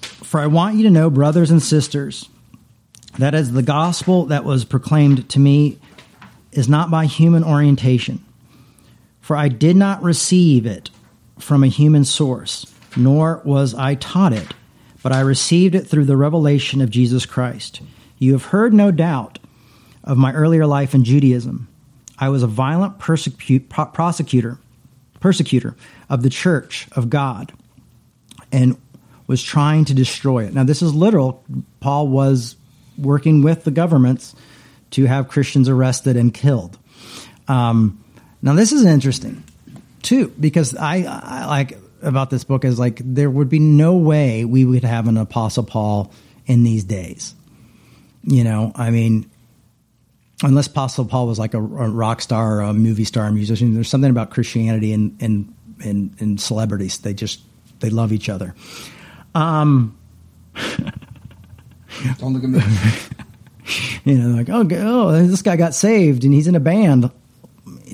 "For 0.02 0.40
I 0.40 0.48
want 0.48 0.76
you 0.76 0.84
to 0.84 0.90
know, 0.90 1.10
brothers 1.10 1.52
and 1.52 1.62
sisters, 1.62 2.30
that 3.18 3.34
as 3.34 3.52
the 3.52 3.64
gospel 3.64 4.26
that 4.26 4.44
was 4.44 4.66
proclaimed 4.66 5.28
to 5.30 5.40
me 5.40 5.80
is 6.52 6.70
not 6.70 6.92
by 6.92 7.06
human 7.06 7.44
orientation." 7.44 8.24
For 9.22 9.38
I 9.38 9.48
did 9.48 9.78
not 9.78 10.04
receive 10.04 10.66
it 10.66 10.90
from 11.40 11.64
a 11.64 11.68
human 11.68 12.04
source, 12.04 12.66
nor 12.98 13.42
was 13.46 13.74
I 13.74 13.96
taught 13.96 14.34
it, 14.34 14.54
but 15.02 15.14
I 15.14 15.22
received 15.22 15.76
it 15.76 15.88
through 15.88 16.06
the 16.06 16.18
revelation 16.18 16.82
of 16.82 16.90
Jesus 16.90 17.26
Christ. 17.26 17.80
You 18.20 18.34
have 18.34 18.46
heard, 18.46 18.74
no 18.74 18.92
doubt, 18.92 19.40
of 20.04 20.18
my 20.18 20.34
earlier 20.34 20.66
life 20.66 20.94
in 20.94 21.04
Judaism. 21.04 21.68
I 22.18 22.30
was 22.30 22.44
a 22.44 22.48
violent 22.48 23.00
persecute, 23.00 23.70
pro- 23.70 23.86
prosecutor, 23.86 24.60
persecutor 25.20 25.76
of 26.10 26.24
the 26.24 26.30
church 26.30 26.88
of 26.92 27.10
God 27.10 27.54
and 28.52 28.78
was 29.28 29.42
trying 29.42 29.86
to 29.86 29.94
destroy 29.94 30.46
it. 30.46 30.54
Now, 30.54 30.64
this 30.64 30.82
is 30.82 30.94
literal. 30.94 31.44
Paul 31.80 32.08
was 32.08 32.56
working 32.98 33.42
with 33.42 33.64
the 33.64 33.72
governments 33.72 34.36
to 34.92 35.06
have 35.06 35.28
Christians 35.28 35.70
arrested 35.70 36.18
and 36.18 36.34
killed. 36.34 36.78
Um, 37.48 38.04
now, 38.42 38.54
this 38.54 38.72
is 38.72 38.86
interesting 38.86 39.44
too 40.02 40.34
because 40.40 40.76
I, 40.76 41.04
I 41.04 41.46
like 41.46 41.78
about 42.02 42.30
this 42.30 42.44
book 42.44 42.66
is 42.66 42.78
like 42.78 43.02
there 43.04 43.30
would 43.30 43.50
be 43.50 43.60
no 43.60 43.96
way 43.96 44.46
we 44.46 44.66
would 44.66 44.84
have 44.84 45.08
an 45.08 45.18
Apostle 45.18 45.64
Paul 45.64 46.12
in 46.46 46.64
these 46.64 46.84
days. 46.84 47.34
You 48.24 48.44
know, 48.44 48.72
I 48.76 48.92
mean, 48.92 49.30
unless 50.44 50.68
Apostle 50.68 51.06
Paul 51.06 51.28
was 51.28 51.40
like 51.40 51.54
a, 51.54 51.58
a 51.60 51.62
rock 51.90 52.22
star, 52.22 52.58
or 52.58 52.62
a 52.62 52.74
movie 52.74 53.06
star, 53.06 53.26
a 53.28 53.32
musician. 53.32 53.74
There's 53.74 53.90
something 53.90 54.10
about 54.12 54.30
Christianity 54.32 54.94
and 54.94 55.18
and 55.22 55.54
and, 55.84 56.16
and 56.20 56.40
celebrities. 56.40 57.00
They 57.00 57.14
just 57.14 57.42
they 57.80 57.90
love 57.90 58.12
each 58.14 58.30
other. 58.30 58.54
Um, 59.36 59.98
Don't 62.18 62.34
look 62.34 62.44
at 62.44 62.50
me. 62.50 62.62
you 64.04 64.18
know, 64.18 64.36
like 64.38 64.50
oh, 64.50 64.68
oh, 64.72 65.12
this 65.26 65.42
guy 65.42 65.56
got 65.56 65.74
saved 65.74 66.24
and 66.24 66.34
he's 66.34 66.48
in 66.48 66.56
a 66.56 66.60
band. 66.60 67.10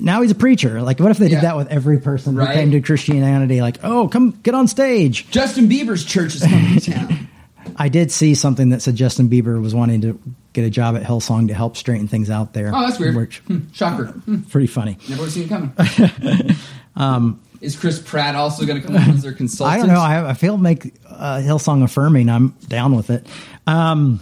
Now 0.00 0.22
he's 0.22 0.30
a 0.30 0.34
preacher. 0.36 0.80
Like, 0.82 0.98
what 0.98 1.10
if 1.10 1.18
they 1.18 1.26
Yeah. 1.28 1.36
did 1.40 1.44
that 1.44 1.56
with 1.56 1.68
every 1.68 1.98
person 2.00 2.34
Right. 2.34 2.48
who 2.48 2.54
came 2.54 2.70
to 2.70 2.80
Christianity? 2.80 3.60
Like, 3.60 3.78
oh, 3.84 4.08
come 4.08 4.30
get 4.42 4.54
on 4.54 4.66
stage. 4.66 5.30
Justin 5.30 5.68
Bieber's 5.68 6.04
church 6.04 6.34
is 6.36 6.42
coming 6.42 6.78
to 6.78 6.90
town. 6.92 7.28
I 7.76 7.88
did 7.90 8.10
see 8.10 8.34
something 8.34 8.70
that 8.70 8.80
said 8.82 8.96
Justin 8.96 9.28
Bieber 9.28 9.60
was 9.60 9.74
wanting 9.74 10.00
to 10.02 10.18
get 10.52 10.64
a 10.64 10.70
job 10.70 10.96
at 10.96 11.02
Hillsong 11.02 11.48
to 11.48 11.54
help 11.54 11.76
straighten 11.76 12.08
things 12.08 12.30
out 12.30 12.52
there. 12.52 12.70
Oh, 12.74 12.80
that's 12.86 12.98
weird. 12.98 13.16
Which, 13.16 13.38
Hmm, 13.40 13.70
Shocker. 13.72 14.06
Hmm, 14.06 14.40
pretty 14.42 14.66
funny. 14.66 14.98
Never 15.08 15.28
seen 15.30 15.44
it 15.44 15.48
coming. 15.48 16.56
is 17.60 17.76
Chris 17.76 18.00
Pratt 18.00 18.34
also 18.34 18.64
going 18.66 18.80
to 18.80 18.86
come 18.86 18.96
on 18.96 19.10
as 19.10 19.22
their 19.22 19.32
consultant? 19.32 19.74
I 19.74 19.78
don't 19.78 19.94
know. 19.94 20.00
I, 20.00 20.30
I 20.30 20.34
feel 20.34 20.56
make 20.56 20.94
uh, 21.06 21.36
Hillsong 21.38 21.82
affirming. 21.84 22.28
I'm 22.28 22.50
down 22.68 22.96
with 22.96 23.10
it. 23.10 23.26
Um, 23.66 24.20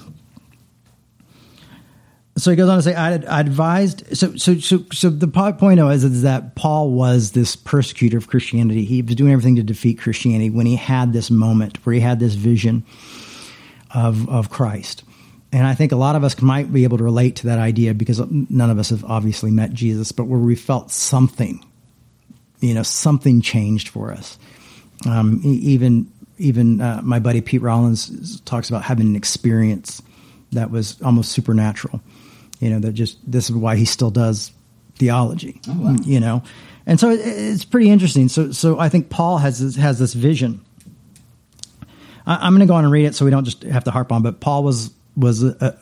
so 2.36 2.50
he 2.50 2.56
goes 2.56 2.68
on 2.68 2.76
to 2.76 2.82
say, 2.82 2.94
I, 2.94 3.14
I 3.14 3.40
advised. 3.40 4.16
So, 4.16 4.36
so, 4.36 4.58
so, 4.58 4.84
so 4.92 5.10
the 5.10 5.26
po- 5.26 5.52
point 5.54 5.80
is, 5.80 6.04
is 6.04 6.22
that 6.22 6.54
Paul 6.54 6.90
was 6.90 7.32
this 7.32 7.56
persecutor 7.56 8.16
of 8.16 8.28
Christianity. 8.28 8.84
He 8.84 9.02
was 9.02 9.16
doing 9.16 9.32
everything 9.32 9.56
to 9.56 9.62
defeat 9.62 9.98
Christianity 9.98 10.50
when 10.50 10.66
he 10.66 10.76
had 10.76 11.12
this 11.12 11.30
moment 11.30 11.84
where 11.84 11.94
he 11.94 12.00
had 12.00 12.20
this 12.20 12.34
vision 12.34 12.84
of 13.92 14.28
of 14.28 14.50
Christ. 14.50 15.02
And 15.50 15.66
I 15.66 15.74
think 15.74 15.92
a 15.92 15.96
lot 15.96 16.14
of 16.14 16.24
us 16.24 16.40
might 16.42 16.72
be 16.72 16.84
able 16.84 16.98
to 16.98 17.04
relate 17.04 17.36
to 17.36 17.46
that 17.46 17.58
idea 17.58 17.94
because 17.94 18.20
none 18.30 18.70
of 18.70 18.78
us 18.78 18.90
have 18.90 19.04
obviously 19.04 19.50
met 19.50 19.72
Jesus, 19.72 20.12
but 20.12 20.24
where 20.24 20.38
we 20.38 20.54
felt 20.54 20.90
something, 20.90 21.64
you 22.60 22.74
know, 22.74 22.82
something 22.82 23.40
changed 23.40 23.88
for 23.88 24.12
us. 24.12 24.38
Um, 25.06 25.40
even 25.44 26.10
even 26.36 26.80
uh, 26.80 27.00
my 27.02 27.18
buddy 27.18 27.40
Pete 27.40 27.62
Rollins 27.62 28.40
talks 28.42 28.68
about 28.68 28.82
having 28.82 29.06
an 29.06 29.16
experience 29.16 30.02
that 30.52 30.70
was 30.70 31.00
almost 31.02 31.32
supernatural. 31.32 32.00
You 32.60 32.70
know, 32.70 32.80
that 32.80 32.92
just 32.92 33.18
this 33.30 33.48
is 33.48 33.56
why 33.56 33.76
he 33.76 33.84
still 33.84 34.10
does 34.10 34.52
theology. 34.96 35.60
Oh, 35.68 35.80
wow. 35.80 35.96
You 36.02 36.20
know, 36.20 36.42
and 36.86 37.00
so 37.00 37.10
it, 37.10 37.20
it's 37.20 37.64
pretty 37.64 37.88
interesting. 37.88 38.28
So 38.28 38.52
so 38.52 38.78
I 38.78 38.88
think 38.88 39.08
Paul 39.08 39.38
has 39.38 39.60
this, 39.60 39.76
has 39.76 39.98
this 39.98 40.12
vision. 40.12 40.60
I, 42.26 42.36
I'm 42.46 42.52
going 42.52 42.60
to 42.60 42.66
go 42.66 42.74
on 42.74 42.84
and 42.84 42.92
read 42.92 43.06
it 43.06 43.14
so 43.14 43.24
we 43.24 43.30
don't 43.30 43.44
just 43.44 43.62
have 43.62 43.84
to 43.84 43.90
harp 43.90 44.12
on. 44.12 44.22
But 44.22 44.40
Paul 44.40 44.62
was 44.64 44.90
was 45.18 45.44
uh, 45.44 45.76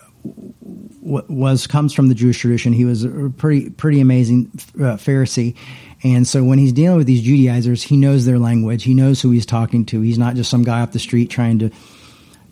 was 1.03 1.67
comes 1.67 1.93
from 1.93 2.09
the 2.09 2.15
Jewish 2.15 2.39
tradition. 2.39 2.73
He 2.73 2.85
was 2.85 3.05
a 3.05 3.31
pretty 3.37 3.71
pretty 3.71 4.01
amazing 4.01 4.51
uh, 4.77 4.97
Pharisee, 4.97 5.55
and 6.03 6.27
so 6.27 6.43
when 6.43 6.59
he's 6.59 6.73
dealing 6.73 6.97
with 6.97 7.07
these 7.07 7.23
Judaizers, 7.23 7.83
he 7.83 7.97
knows 7.97 8.25
their 8.25 8.39
language. 8.39 8.85
He 8.85 8.95
knows 8.95 9.21
who 9.21 9.31
he's 9.31 9.47
talking 9.47 9.85
to. 9.87 10.01
He's 10.01 10.19
not 10.19 10.35
just 10.35 10.51
some 10.51 10.65
guy 10.65 10.81
off 10.81 10.93
the 10.93 10.99
street 10.99 11.31
trying 11.31 11.59
to 11.61 11.71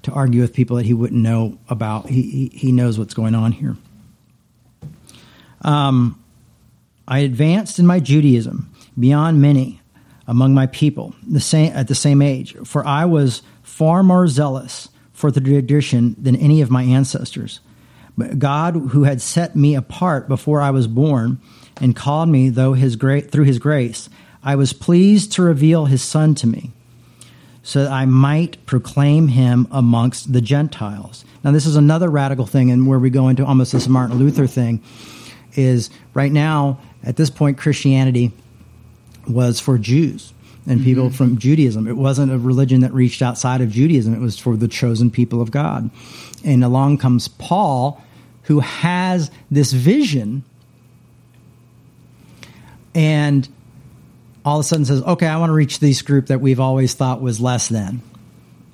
to 0.02 0.12
argue 0.12 0.42
with 0.42 0.52
people 0.52 0.76
that 0.76 0.86
he 0.86 0.94
wouldn't 0.94 1.20
know 1.20 1.58
about. 1.68 2.08
He 2.08 2.22
he, 2.22 2.48
he 2.48 2.72
knows 2.72 2.98
what's 2.98 3.14
going 3.14 3.34
on 3.34 3.52
here. 3.52 3.76
Um, 5.62 6.22
I 7.08 7.20
advanced 7.20 7.78
in 7.78 7.86
my 7.86 8.00
Judaism 8.00 8.70
beyond 8.98 9.40
many 9.40 9.80
among 10.26 10.54
my 10.54 10.66
people 10.66 11.14
the 11.26 11.40
same, 11.40 11.72
at 11.72 11.88
the 11.88 11.94
same 11.94 12.22
age, 12.22 12.54
for 12.64 12.86
I 12.86 13.04
was 13.04 13.42
far 13.62 14.02
more 14.02 14.26
zealous 14.28 14.88
for 15.14 15.30
the 15.30 15.40
tradition 15.40 16.14
than 16.18 16.36
any 16.36 16.60
of 16.60 16.70
my 16.70 16.82
ancestors. 16.82 17.60
But 18.18 18.38
God, 18.38 18.74
who 18.74 19.04
had 19.04 19.22
set 19.22 19.56
me 19.56 19.74
apart 19.74 20.28
before 20.28 20.60
I 20.60 20.70
was 20.70 20.86
born 20.86 21.40
and 21.80 21.96
called 21.96 22.28
me 22.28 22.50
though 22.50 22.74
his 22.74 22.96
through 22.96 23.44
his 23.44 23.58
grace, 23.58 24.10
I 24.42 24.56
was 24.56 24.72
pleased 24.72 25.32
to 25.32 25.42
reveal 25.42 25.86
his 25.86 26.02
Son 26.02 26.34
to 26.36 26.46
me 26.46 26.72
so 27.62 27.84
that 27.84 27.92
I 27.92 28.04
might 28.04 28.64
proclaim 28.66 29.28
him 29.28 29.66
amongst 29.70 30.32
the 30.32 30.42
Gentiles. 30.42 31.24
Now, 31.42 31.50
this 31.52 31.64
is 31.64 31.76
another 31.76 32.10
radical 32.10 32.44
thing, 32.44 32.70
and 32.70 32.86
where 32.86 32.98
we 32.98 33.08
go 33.08 33.28
into 33.28 33.44
almost 33.44 33.72
this 33.72 33.88
Martin 33.88 34.18
Luther 34.18 34.46
thing 34.46 34.82
is 35.54 35.88
right 36.12 36.30
now, 36.30 36.78
at 37.02 37.16
this 37.16 37.30
point, 37.30 37.56
Christianity 37.56 38.32
was 39.26 39.60
for 39.60 39.78
Jews 39.78 40.34
and 40.66 40.78
mm-hmm. 40.78 40.84
people 40.84 41.10
from 41.10 41.38
Judaism. 41.38 41.86
It 41.86 41.96
wasn't 41.96 42.32
a 42.32 42.38
religion 42.38 42.80
that 42.80 42.92
reached 42.92 43.22
outside 43.22 43.60
of 43.60 43.70
Judaism, 43.70 44.14
it 44.14 44.20
was 44.20 44.38
for 44.38 44.56
the 44.56 44.68
chosen 44.68 45.10
people 45.10 45.40
of 45.40 45.50
God. 45.50 45.90
And 46.44 46.64
along 46.64 46.98
comes 46.98 47.28
Paul, 47.28 48.02
who 48.42 48.60
has 48.60 49.30
this 49.50 49.72
vision 49.72 50.44
and 52.94 53.48
all 54.44 54.60
of 54.60 54.64
a 54.64 54.68
sudden 54.68 54.84
says, 54.84 55.02
"Okay, 55.02 55.26
I 55.26 55.38
want 55.38 55.50
to 55.50 55.54
reach 55.54 55.78
this 55.78 56.02
group 56.02 56.26
that 56.26 56.40
we've 56.40 56.60
always 56.60 56.94
thought 56.94 57.20
was 57.20 57.40
less 57.40 57.68
than. 57.68 58.02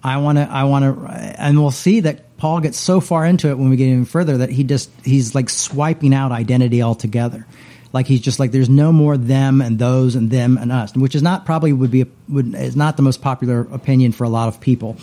I 0.02 0.16
want 0.18 0.38
to, 0.38 0.50
I 0.50 0.64
want 0.64 0.84
to," 0.84 1.10
and 1.40 1.60
we'll 1.60 1.70
see 1.70 2.00
that 2.00 2.36
Paul 2.36 2.60
gets 2.60 2.78
so 2.78 3.00
far 3.00 3.24
into 3.24 3.48
it 3.48 3.58
when 3.58 3.70
we 3.70 3.76
get 3.76 3.86
even 3.86 4.04
further 4.04 4.38
that 4.38 4.50
he 4.50 4.64
just 4.64 4.90
he's 5.04 5.34
like 5.34 5.48
swiping 5.48 6.12
out 6.12 6.32
identity 6.32 6.82
altogether. 6.82 7.46
Like 7.92 8.06
he's 8.06 8.20
just 8.20 8.38
like 8.38 8.52
there's 8.52 8.68
no 8.68 8.92
more 8.92 9.16
them 9.16 9.60
and 9.60 9.78
those 9.78 10.14
and 10.14 10.30
them 10.30 10.58
and 10.58 10.70
us, 10.70 10.94
which 10.94 11.14
is 11.14 11.22
not 11.22 11.44
probably 11.44 11.72
would 11.72 11.90
be 11.90 12.06
would 12.28 12.54
is 12.54 12.76
not 12.76 12.96
the 12.96 13.02
most 13.02 13.20
popular 13.20 13.62
opinion 13.72 14.12
for 14.12 14.24
a 14.24 14.28
lot 14.28 14.48
of 14.48 14.60
people 14.60 14.96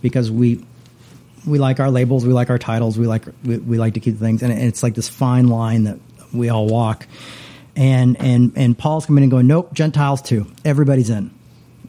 because 0.00 0.30
we 0.30 0.64
we 1.46 1.58
like 1.58 1.80
our 1.80 1.90
labels, 1.90 2.24
we 2.24 2.32
like 2.32 2.50
our 2.50 2.58
titles, 2.58 2.98
we 2.98 3.06
like 3.06 3.24
we, 3.44 3.58
we 3.58 3.78
like 3.78 3.94
to 3.94 4.00
keep 4.00 4.18
things, 4.18 4.42
and 4.42 4.52
it's 4.52 4.82
like 4.82 4.94
this 4.94 5.08
fine 5.08 5.48
line 5.48 5.84
that 5.84 5.98
we 6.32 6.48
all 6.48 6.66
walk. 6.66 7.06
And 7.76 8.20
and 8.20 8.52
and 8.56 8.76
Paul's 8.76 9.06
coming 9.06 9.22
in 9.22 9.24
and 9.24 9.30
going, 9.30 9.46
nope, 9.46 9.72
Gentiles 9.72 10.20
too, 10.20 10.46
everybody's 10.64 11.10
in. 11.10 11.30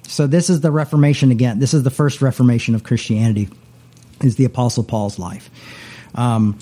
So 0.08 0.28
this 0.28 0.50
is 0.50 0.62
the 0.62 0.72
Reformation 0.72 1.32
again. 1.32 1.60
This 1.60 1.74
is 1.74 1.84
the 1.84 1.90
first 1.90 2.22
Reformation 2.22 2.76
of 2.76 2.84
Christianity, 2.84 3.50
is 4.22 4.36
the 4.36 4.46
Apostle 4.46 4.84
Paul's 4.84 5.18
life. 5.18 5.50
Um, 6.16 6.60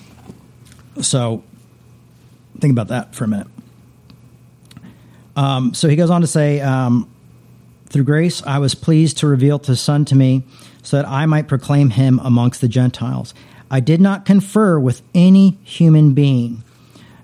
so 1.02 1.44
think 2.60 2.72
about 2.72 2.90
that 2.90 3.16
for 3.16 3.26
a 3.26 3.28
minute. 3.28 3.48
Um, 5.36 5.74
so 5.74 5.88
he 5.88 5.96
goes 5.96 6.10
on 6.10 6.22
to 6.22 6.28
say, 6.28 6.60
um, 6.62 7.10
through 7.88 8.04
grace 8.04 8.41
I 8.44 8.60
was 8.60 8.76
pleased 8.76 9.17
to 9.20 9.28
reveal 9.28 9.60
his 9.60 9.82
Son 9.82 10.06
to 10.06 10.15
me, 10.15 10.44
so 10.84 10.98
that 10.98 11.08
I 11.08 11.26
might 11.26 11.48
proclaim 11.48 11.91
him 11.91 12.20
amongst 12.24 12.62
the 12.62 12.67
Gentiles. 12.67 13.34
I 13.70 13.80
did 13.80 14.02
not 14.02 14.26
confer 14.26 14.80
with 14.80 15.02
any 15.13 15.58
human 15.63 16.13
being, 16.13 16.63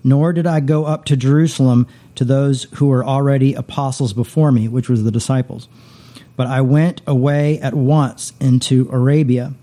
nor 0.04 0.32
did 0.32 0.46
I 0.46 0.60
go 0.60 0.86
up 0.86 1.06
to 1.06 1.18
Jerusalem 1.18 1.88
to 2.16 2.24
those 2.24 2.64
who 2.76 2.88
were 2.88 3.06
already 3.06 3.54
apostles 3.54 4.14
before 4.14 4.52
me, 4.52 4.68
which 4.68 4.90
was 4.90 5.04
the 5.04 5.12
disciples. 5.12 5.68
But 6.36 6.48
I 6.48 6.62
went 6.62 7.02
away 7.08 7.60
at 7.60 7.74
once 7.74 8.34
into 8.40 8.88
Arabia, 8.92 9.54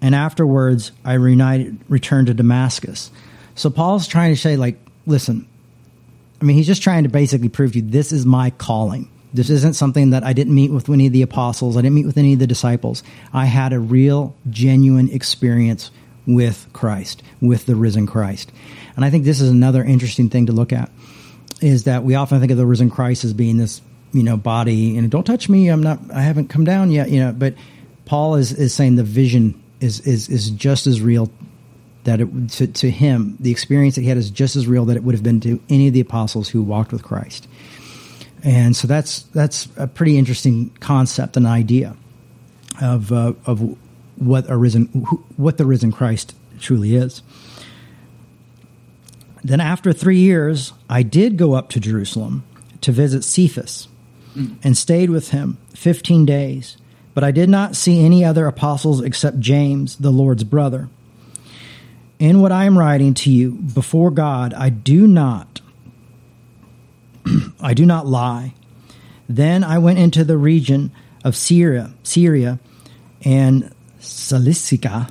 and 0.00 0.14
afterwards 0.14 0.92
I 1.04 1.14
reunited, 1.14 1.78
returned 1.88 2.28
to 2.28 2.34
Damascus. 2.34 3.10
So 3.54 3.70
Paul's 3.70 4.06
trying 4.06 4.34
to 4.34 4.40
say, 4.40 4.56
like, 4.56 4.78
listen, 5.04 5.46
I 6.40 6.44
mean, 6.44 6.56
he's 6.56 6.66
just 6.66 6.82
trying 6.82 7.04
to 7.04 7.08
basically 7.08 7.48
prove 7.48 7.72
to 7.72 7.78
you 7.78 7.88
this 7.88 8.12
is 8.12 8.26
my 8.26 8.50
calling. 8.50 9.10
This 9.32 9.50
isn't 9.50 9.74
something 9.74 10.10
that 10.10 10.24
I 10.24 10.32
didn't 10.32 10.54
meet 10.54 10.70
with 10.70 10.88
any 10.88 11.06
of 11.06 11.12
the 11.12 11.22
apostles. 11.22 11.76
I 11.76 11.82
didn't 11.82 11.94
meet 11.94 12.06
with 12.06 12.16
any 12.16 12.32
of 12.32 12.38
the 12.38 12.46
disciples. 12.46 13.02
I 13.32 13.46
had 13.46 13.72
a 13.72 13.78
real, 13.78 14.34
genuine 14.48 15.10
experience 15.10 15.90
with 16.26 16.66
Christ, 16.72 17.22
with 17.40 17.66
the 17.66 17.76
risen 17.76 18.06
Christ. 18.06 18.50
And 18.96 19.04
I 19.04 19.10
think 19.10 19.24
this 19.24 19.40
is 19.40 19.50
another 19.50 19.84
interesting 19.84 20.30
thing 20.30 20.46
to 20.46 20.52
look 20.52 20.72
at 20.72 20.90
is 21.60 21.84
that 21.84 22.02
we 22.02 22.14
often 22.14 22.40
think 22.40 22.52
of 22.52 22.58
the 22.58 22.66
risen 22.66 22.90
Christ 22.90 23.24
as 23.24 23.32
being 23.32 23.56
this, 23.56 23.80
you 24.12 24.22
know, 24.22 24.36
body 24.36 24.96
and 24.96 25.10
don't 25.10 25.24
touch 25.24 25.48
me. 25.48 25.68
I'm 25.68 25.82
not, 25.82 25.98
I 26.12 26.20
haven't 26.20 26.48
come 26.48 26.64
down 26.64 26.90
yet, 26.90 27.10
you 27.10 27.20
know, 27.20 27.32
but 27.32 27.54
Paul 28.04 28.36
is, 28.36 28.52
is 28.52 28.74
saying 28.74 28.96
the 28.96 29.04
vision 29.04 29.62
is, 29.80 30.00
is, 30.00 30.28
is 30.28 30.50
just 30.50 30.86
as 30.86 31.00
real 31.00 31.30
that 32.06 32.20
it, 32.20 32.50
to, 32.52 32.66
to 32.66 32.90
him, 32.90 33.36
the 33.38 33.50
experience 33.50 33.94
that 33.96 34.00
he 34.00 34.08
had 34.08 34.16
is 34.16 34.30
just 34.30 34.56
as 34.56 34.66
real 34.66 34.86
that 34.86 34.96
it 34.96 35.04
would 35.04 35.14
have 35.14 35.22
been 35.22 35.40
to 35.40 35.60
any 35.68 35.88
of 35.88 35.94
the 35.94 36.00
apostles 36.00 36.48
who 36.48 36.62
walked 36.62 36.92
with 36.92 37.02
Christ. 37.02 37.46
And 38.42 38.74
so 38.74 38.88
that's 38.88 39.22
that's 39.22 39.68
a 39.76 39.86
pretty 39.86 40.16
interesting 40.16 40.70
concept 40.80 41.36
and 41.36 41.46
idea 41.46 41.96
of 42.80 43.12
uh, 43.12 43.34
of 43.44 43.76
what 44.16 44.48
a 44.48 44.56
risen 44.56 44.86
who, 45.06 45.24
what 45.36 45.58
the 45.58 45.66
risen 45.66 45.92
Christ 45.92 46.34
truly 46.60 46.94
is. 46.94 47.22
Then, 49.42 49.60
after 49.60 49.92
three 49.92 50.18
years, 50.18 50.72
I 50.88 51.02
did 51.02 51.36
go 51.36 51.54
up 51.54 51.68
to 51.70 51.80
Jerusalem 51.80 52.44
to 52.80 52.92
visit 52.92 53.22
Cephas 53.22 53.88
and 54.62 54.76
stayed 54.76 55.08
with 55.08 55.30
him 55.30 55.56
15 55.74 56.26
days. 56.26 56.76
But 57.14 57.24
I 57.24 57.30
did 57.30 57.48
not 57.48 57.76
see 57.76 58.04
any 58.04 58.24
other 58.24 58.46
apostles 58.46 59.02
except 59.02 59.40
James, 59.40 59.96
the 59.96 60.10
Lord's 60.10 60.44
brother. 60.44 60.88
In 62.18 62.40
what 62.40 62.52
I 62.52 62.64
am 62.64 62.78
writing 62.78 63.14
to 63.14 63.30
you 63.30 63.52
before 63.52 64.10
God, 64.10 64.54
I 64.54 64.70
do 64.70 65.06
not 65.06 65.60
I 67.60 67.74
do 67.74 67.86
not 67.86 68.06
lie. 68.06 68.54
Then 69.28 69.64
I 69.64 69.78
went 69.78 69.98
into 69.98 70.24
the 70.24 70.36
region 70.36 70.92
of 71.24 71.36
Syria, 71.36 71.92
Syria 72.02 72.58
and 73.24 73.74
Cilicia, 73.98 75.08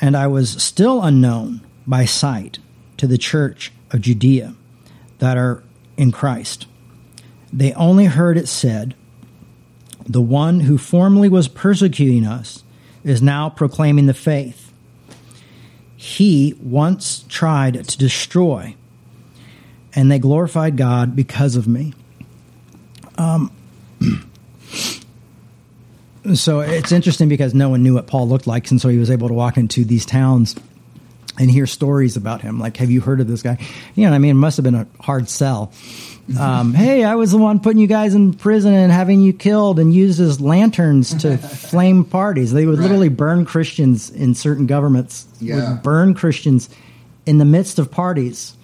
and 0.00 0.16
I 0.16 0.26
was 0.26 0.62
still 0.62 1.02
unknown 1.02 1.60
by 1.86 2.04
sight 2.04 2.58
to 2.98 3.06
the 3.06 3.18
church 3.18 3.72
of 3.90 4.00
Judea 4.00 4.54
that 5.18 5.36
are 5.36 5.62
in 5.96 6.12
Christ. 6.12 6.66
They 7.52 7.72
only 7.74 8.06
heard 8.06 8.36
it 8.36 8.48
said, 8.48 8.94
The 10.06 10.20
one 10.20 10.60
who 10.60 10.78
formerly 10.78 11.28
was 11.28 11.48
persecuting 11.48 12.26
us 12.26 12.62
is 13.04 13.20
now 13.20 13.50
proclaiming 13.50 14.06
the 14.06 14.14
faith. 14.14 14.71
He 16.02 16.56
once 16.60 17.24
tried 17.28 17.86
to 17.86 17.96
destroy, 17.96 18.74
and 19.94 20.10
they 20.10 20.18
glorified 20.18 20.76
God 20.76 21.14
because 21.14 21.54
of 21.54 21.68
me. 21.68 21.94
Um, 23.16 23.52
so 26.34 26.58
it's 26.58 26.90
interesting 26.90 27.28
because 27.28 27.54
no 27.54 27.68
one 27.68 27.84
knew 27.84 27.94
what 27.94 28.08
Paul 28.08 28.28
looked 28.28 28.48
like, 28.48 28.68
and 28.72 28.80
so 28.80 28.88
he 28.88 28.98
was 28.98 29.12
able 29.12 29.28
to 29.28 29.34
walk 29.34 29.56
into 29.56 29.84
these 29.84 30.04
towns 30.04 30.56
and 31.38 31.48
hear 31.48 31.68
stories 31.68 32.16
about 32.16 32.40
him. 32.40 32.58
Like, 32.58 32.78
have 32.78 32.90
you 32.90 33.00
heard 33.00 33.20
of 33.20 33.28
this 33.28 33.42
guy? 33.42 33.58
You 33.94 34.08
know, 34.08 34.12
I 34.12 34.18
mean, 34.18 34.32
it 34.32 34.34
must 34.34 34.56
have 34.56 34.64
been 34.64 34.74
a 34.74 34.88
hard 34.98 35.28
sell. 35.28 35.72
Um, 36.38 36.72
hey, 36.72 37.04
I 37.04 37.16
was 37.16 37.32
the 37.32 37.38
one 37.38 37.60
putting 37.60 37.80
you 37.80 37.86
guys 37.88 38.14
in 38.14 38.32
prison 38.34 38.72
and 38.74 38.92
having 38.92 39.20
you 39.20 39.32
killed 39.32 39.78
and 39.78 39.92
used 39.92 40.20
as 40.20 40.40
lanterns 40.40 41.14
to 41.22 41.36
flame 41.70 42.04
parties. 42.04 42.52
They 42.52 42.64
would 42.64 42.78
Right. 42.78 42.84
literally 42.84 43.08
burn 43.08 43.44
Christians 43.44 44.08
in 44.10 44.34
certain 44.34 44.66
governments. 44.66 45.26
Yeah. 45.40 45.72
Would 45.74 45.82
burn 45.82 46.14
Christians 46.14 46.68
in 47.26 47.38
the 47.38 47.44
midst 47.44 47.78
of 47.78 47.90
parties. 47.90 48.54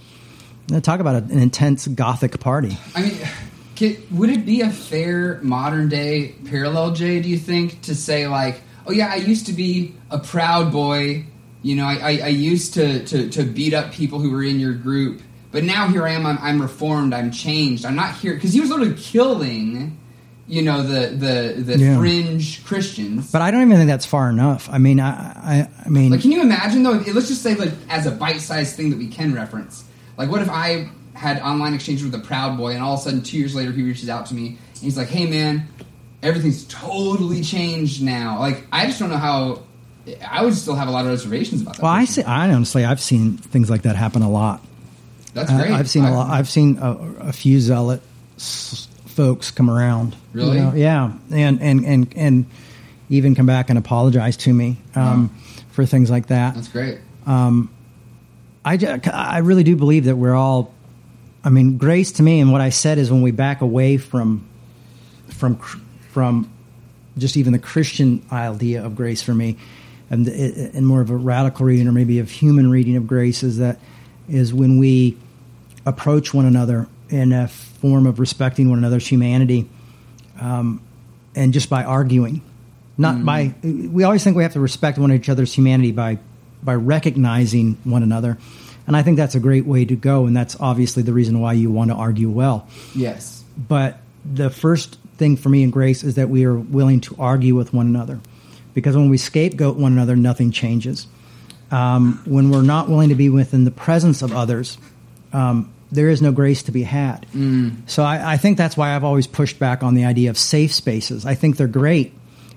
Talk 0.82 1.00
about 1.00 1.16
an 1.30 1.38
intense 1.38 1.86
Gothic 1.88 2.38
party. 2.40 2.76
I 2.94 3.02
mean, 3.02 3.96
would 4.10 4.30
it 4.30 4.44
be 4.44 4.60
a 4.60 4.70
fair 4.70 5.38
modern 5.42 5.88
day 5.88 6.34
parallel, 6.48 6.92
Jay? 6.92 7.20
Do 7.20 7.28
you 7.28 7.38
think 7.38 7.82
to 7.82 7.94
say 7.94 8.26
like, 8.28 8.60
oh 8.86 8.92
yeah, 8.92 9.08
I 9.10 9.16
used 9.16 9.46
to 9.46 9.52
be 9.52 9.94
a 10.10 10.18
proud 10.18 10.70
boy. 10.72 11.24
You 11.62 11.74
know, 11.76 11.84
I, 11.86 11.94
I, 11.94 12.10
I 12.24 12.28
used 12.28 12.74
to, 12.74 13.04
to 13.06 13.30
to 13.30 13.42
beat 13.44 13.74
up 13.74 13.92
people 13.92 14.20
who 14.20 14.30
were 14.30 14.42
in 14.44 14.60
your 14.60 14.74
group, 14.74 15.22
but 15.50 15.64
now 15.64 15.88
here 15.88 16.06
I 16.06 16.12
am. 16.12 16.26
I'm, 16.26 16.38
I'm 16.40 16.60
reformed. 16.62 17.14
I'm 17.14 17.30
changed. 17.30 17.84
I'm 17.84 17.96
not 17.96 18.14
here 18.16 18.34
because 18.34 18.52
he 18.52 18.60
was 18.60 18.70
literally 18.70 18.94
killing. 18.94 19.98
You 20.46 20.62
know 20.62 20.82
the 20.82 21.08
the 21.08 21.60
the 21.62 21.78
Yeah. 21.78 21.98
fringe 21.98 22.64
Christians. 22.64 23.30
But 23.30 23.42
I 23.42 23.50
don't 23.50 23.60
even 23.62 23.76
think 23.76 23.88
that's 23.88 24.06
far 24.06 24.30
enough. 24.30 24.66
I 24.72 24.78
mean, 24.78 24.98
I, 24.98 25.10
I, 25.10 25.68
I 25.84 25.88
mean, 25.90 26.10
Like, 26.10 26.22
can 26.22 26.32
you 26.32 26.40
imagine 26.40 26.82
though? 26.82 26.92
Let's 27.12 27.28
just 27.28 27.42
say, 27.42 27.54
like, 27.54 27.72
as 27.90 28.06
a 28.06 28.10
bite-sized 28.10 28.74
thing 28.74 28.88
that 28.90 28.98
we 28.98 29.08
can 29.08 29.34
reference. 29.34 29.84
Like, 30.16 30.30
what 30.30 30.40
if 30.40 30.48
I 30.48 30.88
had 31.12 31.40
online 31.42 31.74
exchange 31.74 32.02
with 32.02 32.14
a 32.14 32.18
Proud 32.18 32.56
Boy, 32.56 32.72
and 32.72 32.82
all 32.82 32.94
of 32.94 33.00
a 33.00 33.02
sudden, 33.02 33.22
two 33.22 33.36
years 33.36 33.54
later, 33.54 33.72
he 33.72 33.82
reaches 33.82 34.08
out 34.08 34.24
to 34.26 34.34
me, 34.34 34.46
and 34.46 34.80
he's 34.80 34.96
like, 34.96 35.08
"Hey, 35.08 35.26
man, 35.26 35.68
everything's 36.22 36.64
totally 36.64 37.42
changed 37.42 38.02
now." 38.02 38.38
Like, 38.38 38.66
I 38.72 38.86
just 38.86 38.98
don't 39.00 39.10
know 39.10 39.16
how. 39.18 39.62
I 40.26 40.42
would 40.42 40.54
still 40.54 40.74
have 40.76 40.88
a 40.88 40.90
lot 40.90 41.04
of 41.04 41.10
reservations 41.10 41.60
about 41.60 41.76
that. 41.76 41.82
well, 41.82 41.92
I 41.92 42.06
person. 42.06 42.22
see. 42.24 42.26
I 42.26 42.50
honestly, 42.50 42.86
I've 42.86 43.02
seen 43.02 43.36
things 43.36 43.68
like 43.68 43.82
that 43.82 43.96
happen 43.96 44.22
a 44.22 44.30
lot. 44.30 44.64
That's 45.38 45.50
I- 45.50 45.60
great. 45.60 45.70
I've 45.72 45.88
seen 45.90 46.04
a 46.04 46.08
I- 46.08 46.14
lot. 46.14 46.30
I've 46.30 46.48
seen 46.48 46.78
a, 46.78 46.92
a 47.28 47.32
few 47.32 47.60
zealot 47.60 48.02
s- 48.36 48.88
folks 49.06 49.50
come 49.50 49.68
around. 49.70 50.14
you 50.34 50.40
Really? 50.40 50.60
know, 50.60 50.72
yeah, 50.74 51.12
and 51.30 51.60
and 51.62 51.84
and 51.84 52.12
and 52.16 52.46
even 53.08 53.34
come 53.34 53.46
back 53.46 53.70
and 53.70 53.78
apologize 53.78 54.36
to 54.38 54.52
me 54.52 54.76
um, 54.94 55.30
for 55.70 55.86
things 55.86 56.10
like 56.10 56.26
that. 56.28 56.54
That's 56.54 56.68
great. 56.68 56.98
I, 58.64 58.76
ju- 58.76 59.00
I 59.12 59.38
really 59.38 59.62
do 59.64 59.76
believe 59.76 60.04
that 60.04 60.16
we're 60.16 60.34
all. 60.34 60.74
I 61.44 61.50
mean, 61.50 61.78
grace 61.78 62.12
to 62.12 62.22
me, 62.22 62.40
and 62.40 62.52
what 62.52 62.60
I 62.60 62.68
said 62.70 62.98
is 62.98 63.10
when 63.10 63.22
we 63.22 63.30
back 63.30 63.60
away 63.62 63.96
from, 63.96 64.46
from, 65.28 65.56
from, 66.10 66.50
just 67.16 67.36
even 67.36 67.52
the 67.52 67.58
Christian 67.60 68.26
idea 68.30 68.84
of 68.84 68.96
grace 68.96 69.22
for 69.22 69.32
me, 69.32 69.56
and 70.10 70.26
and 70.28 70.86
more 70.86 71.00
of 71.00 71.10
a 71.10 71.16
radical 71.16 71.64
reading 71.64 71.86
or 71.88 71.92
maybe 71.92 72.18
of 72.18 72.30
human 72.30 72.70
reading 72.70 72.96
of 72.96 73.06
grace 73.06 73.42
is 73.42 73.58
that 73.58 73.78
is 74.28 74.52
when 74.52 74.78
we 74.78 75.16
approach 75.86 76.34
one 76.34 76.46
another 76.46 76.86
in 77.08 77.32
a 77.32 77.48
form 77.48 78.06
of 78.06 78.18
respecting 78.18 78.68
one 78.68 78.78
another's 78.78 79.06
humanity, 79.06 79.68
um, 80.40 80.82
and 81.34 81.52
just 81.52 81.70
by 81.70 81.84
arguing, 81.84 82.42
not 82.96 83.24
by. 83.24 83.54
We 83.62 84.04
always 84.04 84.22
think 84.24 84.36
we 84.36 84.42
have 84.42 84.52
to 84.54 84.60
respect 84.60 84.98
one 84.98 85.12
each 85.12 85.28
other's 85.28 85.52
humanity 85.52 85.92
by 85.92 86.18
by 86.62 86.74
recognizing 86.74 87.78
one 87.84 88.02
another, 88.02 88.36
and 88.86 88.96
I 88.96 89.02
think 89.02 89.16
that's 89.16 89.34
a 89.34 89.40
great 89.40 89.64
way 89.64 89.84
to 89.84 89.96
go, 89.96 90.26
and 90.26 90.36
that's 90.36 90.56
obviously 90.60 91.02
the 91.02 91.12
reason 91.12 91.40
why 91.40 91.54
you 91.54 91.70
want 91.70 91.90
to 91.90 91.96
argue 91.96 92.28
well. 92.28 92.68
Yes. 92.94 93.44
But 93.56 94.00
the 94.24 94.50
first 94.50 94.98
thing 95.16 95.36
for 95.36 95.48
me 95.48 95.62
in 95.62 95.70
grace 95.70 96.04
is 96.04 96.14
that 96.16 96.28
we 96.28 96.44
are 96.44 96.54
willing 96.54 97.00
to 97.02 97.16
argue 97.18 97.54
with 97.54 97.72
one 97.72 97.86
another, 97.86 98.20
because 98.74 98.96
when 98.96 99.08
we 99.08 99.18
scapegoat 99.18 99.76
one 99.76 99.92
another, 99.92 100.16
nothing 100.16 100.50
changes. 100.50 101.06
Um, 101.70 102.22
when 102.24 102.50
we're 102.50 102.62
not 102.62 102.88
willing 102.88 103.10
to 103.10 103.14
be 103.14 103.28
within 103.28 103.64
the 103.64 103.70
presence 103.70 104.22
of 104.22 104.32
others, 104.34 104.78
um, 105.32 105.72
there 105.90 106.08
is 106.08 106.20
no 106.20 106.32
grace 106.32 106.64
to 106.64 106.72
be 106.72 106.82
had. 106.82 107.26
So 107.86 108.02
I, 108.02 108.34
I 108.34 108.36
think 108.36 108.58
that's 108.58 108.76
why 108.76 108.94
I've 108.94 109.04
always 109.04 109.26
pushed 109.26 109.58
back 109.58 109.82
on 109.82 109.94
the 109.94 110.04
idea 110.04 110.30
of 110.30 110.38
safe 110.38 110.72
spaces. 110.72 111.24
I 111.24 111.34
think 111.34 111.56
they're 111.56 111.66
great, 111.66 112.12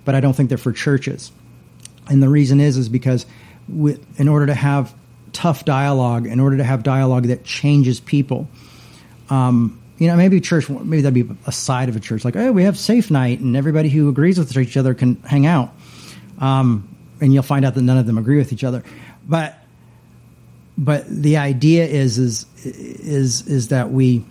but 0.06 0.16
I 0.16 0.20
don't 0.20 0.34
think 0.34 0.50
they're 0.50 0.58
for 0.58 0.74
churches. 0.74 1.32
And 2.08 2.22
the 2.22 2.30
reason 2.30 2.60
is 2.60 2.78
is 2.78 2.90
because 2.90 3.26
with, 3.70 4.20
in 4.20 4.28
order 4.28 4.48
to 4.48 4.54
have 4.54 4.94
tough 5.32 5.64
dialogue, 5.64 6.28
in 6.28 6.40
order 6.40 6.58
to 6.58 6.64
have 6.64 6.84
dialogue 6.84 7.26
that 7.26 7.44
changes 7.46 8.00
people, 8.00 8.50
um, 9.30 9.82
you 9.98 10.08
know, 10.08 10.16
maybe 10.16 10.42
church, 10.42 10.68
maybe 10.68 11.02
that'd 11.02 11.14
be 11.14 11.36
a 11.46 11.52
side 11.52 11.88
of 11.88 11.96
a 11.96 12.00
church, 12.00 12.26
like, 12.26 12.36
oh, 12.36 12.52
we 12.52 12.64
have 12.64 12.78
safe 12.78 13.12
night, 13.12 13.40
and 13.40 13.56
everybody 13.56 13.88
who 13.88 14.10
agrees 14.10 14.40
with 14.40 14.58
each 14.58 14.76
other 14.76 14.94
can 14.94 15.16
hang 15.22 15.46
out. 15.46 15.72
Um, 16.40 16.88
and 17.22 17.32
you'll 17.32 17.44
find 17.44 17.64
out 17.64 17.76
that 17.76 17.84
none 17.84 18.00
of 18.00 18.08
them 18.08 18.18
agree 18.18 18.38
with 18.38 18.52
each 18.52 18.64
other. 18.64 18.84
But 19.28 19.56
but 20.82 21.08
the 21.08 21.38
idea 21.38 21.86
is 21.86 22.18
is 22.18 22.48
is 22.66 23.48
is 23.48 23.68
that 23.68 23.92
we 23.92 24.26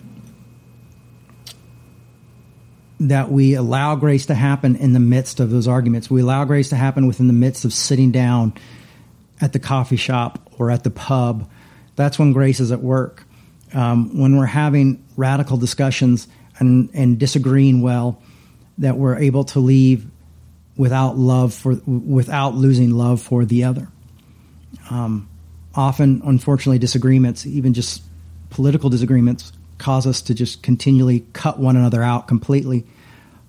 that 2.99 3.31
we 3.31 3.53
allow 3.53 3.95
grace 3.95 4.25
to 4.25 4.35
happen 4.35 4.75
in 4.75 4.91
the 4.91 4.99
midst 4.99 5.39
of 5.39 5.49
those 5.49 5.65
arguments. 5.65 6.11
We 6.11 6.21
allow 6.21 6.43
grace 6.43 6.69
to 6.69 6.75
happen 6.75 7.07
within 7.07 7.27
the 7.27 7.33
midst 7.33 7.63
of 7.63 7.71
sitting 7.71 8.11
down 8.11 8.53
at 9.39 9.53
the 9.53 9.59
coffee 9.59 9.95
shop 9.95 10.51
or 10.59 10.69
at 10.69 10.83
the 10.83 10.89
pub. 10.89 11.49
That's 11.95 12.19
when 12.19 12.33
grace 12.33 12.59
is 12.59 12.73
at 12.73 12.81
work. 12.81 13.23
Um, 13.73 14.19
when 14.19 14.37
we're 14.37 14.45
having 14.45 15.05
radical 15.15 15.55
discussions 15.55 16.27
and, 16.59 16.89
and 16.93 17.17
disagreeing 17.17 17.81
well, 17.81 18.21
that 18.79 18.97
we're 18.97 19.17
able 19.17 19.45
to 19.45 19.59
leave 19.59 20.05
without 20.75 21.17
love 21.17 21.53
for 21.53 21.75
without 21.85 22.55
losing 22.55 22.91
love 22.91 23.21
for 23.21 23.45
the 23.45 23.63
other. 23.63 23.87
Um, 24.89 25.29
often, 25.75 26.21
unfortunately, 26.25 26.79
disagreements, 26.79 27.45
even 27.45 27.73
just 27.73 28.01
political 28.49 28.89
disagreements, 28.89 29.53
cause 29.77 30.05
us 30.05 30.21
to 30.23 30.33
just 30.33 30.61
continually 30.61 31.25
cut 31.33 31.59
one 31.59 31.75
another 31.75 32.03
out 32.03 32.27
completely 32.27 32.85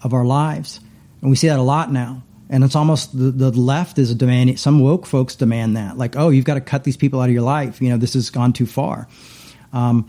of 0.02 0.12
our 0.12 0.24
lives, 0.24 0.80
and 1.20 1.30
we 1.30 1.36
see 1.36 1.48
that 1.48 1.58
a 1.58 1.62
lot 1.62 1.92
now. 1.92 2.22
And 2.50 2.64
it's 2.64 2.76
almost 2.76 3.16
the, 3.16 3.30
the 3.30 3.50
left 3.50 3.98
is 3.98 4.14
demanding. 4.14 4.58
Some 4.58 4.80
woke 4.80 5.06
folks 5.06 5.36
demand 5.36 5.76
that, 5.76 5.96
like, 5.96 6.16
oh, 6.16 6.28
you've 6.28 6.44
got 6.44 6.54
to 6.54 6.60
cut 6.60 6.84
these 6.84 6.98
people 6.98 7.20
out 7.20 7.30
of 7.30 7.32
your 7.32 7.42
life. 7.42 7.80
You 7.80 7.88
know, 7.88 7.96
this 7.96 8.12
has 8.12 8.28
gone 8.28 8.52
too 8.52 8.66
far. 8.66 9.08
Um, 9.72 10.06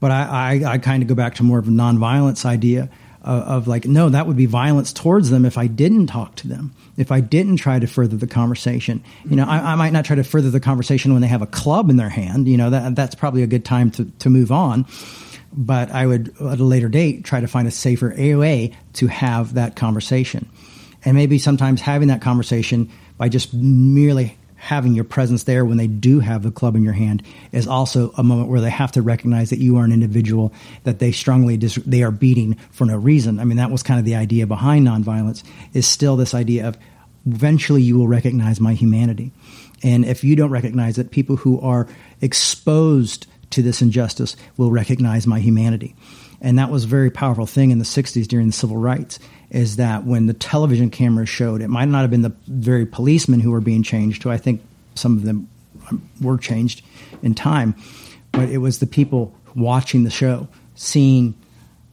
but 0.00 0.10
I, 0.10 0.62
I, 0.64 0.72
I 0.72 0.78
kind 0.78 1.02
of 1.02 1.08
go 1.08 1.14
back 1.14 1.36
to 1.36 1.44
more 1.44 1.58
of 1.60 1.68
a 1.68 1.70
nonviolence 1.70 2.44
idea 2.44 2.90
of, 3.28 3.68
like, 3.68 3.84
no, 3.84 4.08
that 4.08 4.26
would 4.26 4.36
be 4.36 4.46
violence 4.46 4.92
towards 4.92 5.28
them 5.28 5.44
if 5.44 5.58
I 5.58 5.66
didn't 5.66 6.06
talk 6.06 6.36
to 6.36 6.48
them, 6.48 6.74
if 6.96 7.12
I 7.12 7.20
didn't 7.20 7.56
try 7.58 7.78
to 7.78 7.86
further 7.86 8.16
the 8.16 8.26
conversation. 8.26 9.04
You 9.28 9.36
know, 9.36 9.44
I, 9.44 9.72
I 9.72 9.74
might 9.74 9.92
not 9.92 10.06
try 10.06 10.16
to 10.16 10.24
further 10.24 10.50
the 10.50 10.60
conversation 10.60 11.12
when 11.12 11.20
they 11.20 11.28
have 11.28 11.42
a 11.42 11.46
club 11.46 11.90
in 11.90 11.96
their 11.96 12.08
hand. 12.08 12.48
You 12.48 12.56
know, 12.56 12.70
that 12.70 12.96
that's 12.96 13.14
probably 13.14 13.42
a 13.42 13.46
good 13.46 13.64
time 13.66 13.90
to, 13.92 14.06
to 14.06 14.30
move 14.30 14.50
on. 14.50 14.86
But 15.52 15.90
I 15.90 16.06
would, 16.06 16.34
at 16.40 16.58
a 16.58 16.64
later 16.64 16.88
date, 16.88 17.24
try 17.24 17.40
to 17.40 17.48
find 17.48 17.68
a 17.68 17.70
safer 17.70 18.14
way 18.16 18.74
to 18.94 19.08
have 19.08 19.54
that 19.54 19.76
conversation. 19.76 20.48
And 21.04 21.14
maybe 21.14 21.38
sometimes 21.38 21.82
having 21.82 22.08
that 22.08 22.22
conversation 22.22 22.90
by 23.18 23.28
just 23.28 23.52
merely 23.52 24.37
having 24.58 24.92
your 24.92 25.04
presence 25.04 25.44
there 25.44 25.64
when 25.64 25.78
they 25.78 25.86
do 25.86 26.18
have 26.18 26.42
the 26.42 26.50
club 26.50 26.74
in 26.74 26.82
your 26.82 26.92
hand 26.92 27.22
is 27.52 27.68
also 27.68 28.10
a 28.16 28.22
moment 28.24 28.48
where 28.48 28.60
they 28.60 28.70
have 28.70 28.92
to 28.92 29.00
recognize 29.00 29.50
that 29.50 29.60
you 29.60 29.76
are 29.76 29.84
an 29.84 29.92
individual 29.92 30.52
that 30.82 30.98
they 30.98 31.12
strongly 31.12 31.56
dis- 31.56 31.76
they 31.86 32.02
are 32.02 32.10
beating 32.10 32.54
for 32.72 32.84
no 32.84 32.96
reason. 32.96 33.38
I 33.38 33.44
mean, 33.44 33.56
that 33.56 33.70
was 33.70 33.84
kind 33.84 34.00
of 34.00 34.04
the 34.04 34.16
idea 34.16 34.46
behind 34.46 34.86
nonviolence 34.86 35.44
is 35.72 35.86
still 35.86 36.16
this 36.16 36.34
idea 36.34 36.66
of 36.66 36.76
eventually 37.24 37.82
you 37.82 37.96
will 37.96 38.08
recognize 38.08 38.60
my 38.60 38.74
humanity. 38.74 39.32
And 39.84 40.04
if 40.04 40.24
you 40.24 40.34
don't 40.34 40.50
recognize 40.50 40.98
it, 40.98 41.12
people 41.12 41.36
who 41.36 41.60
are 41.60 41.86
exposed 42.20 43.26
to 43.50 43.62
this 43.62 43.80
injustice 43.80 44.36
will 44.56 44.72
recognize 44.72 45.26
my 45.26 45.38
humanity. 45.38 45.94
And 46.40 46.58
that 46.58 46.70
was 46.70 46.84
a 46.84 46.88
very 46.88 47.10
powerful 47.10 47.46
thing 47.46 47.70
in 47.70 47.78
the 47.78 47.84
60s 47.84 48.26
during 48.26 48.48
the 48.48 48.52
civil 48.52 48.76
rights 48.76 49.18
is 49.50 49.76
that 49.76 50.04
when 50.04 50.26
the 50.26 50.34
television 50.34 50.90
cameras 50.90 51.28
showed, 51.28 51.62
it 51.62 51.68
might 51.68 51.86
not 51.88 52.02
have 52.02 52.10
been 52.10 52.22
the 52.22 52.34
very 52.46 52.84
policemen 52.84 53.40
who 53.40 53.50
were 53.50 53.60
being 53.60 53.82
changed, 53.82 54.22
who 54.22 54.30
I 54.30 54.36
think 54.36 54.62
some 54.94 55.16
of 55.16 55.24
them 55.24 55.48
were 56.20 56.36
changed 56.36 56.82
in 57.22 57.34
time, 57.34 57.74
but 58.32 58.48
it 58.48 58.58
was 58.58 58.78
the 58.78 58.86
people 58.86 59.34
watching 59.54 60.04
the 60.04 60.10
show, 60.10 60.48
seeing 60.74 61.34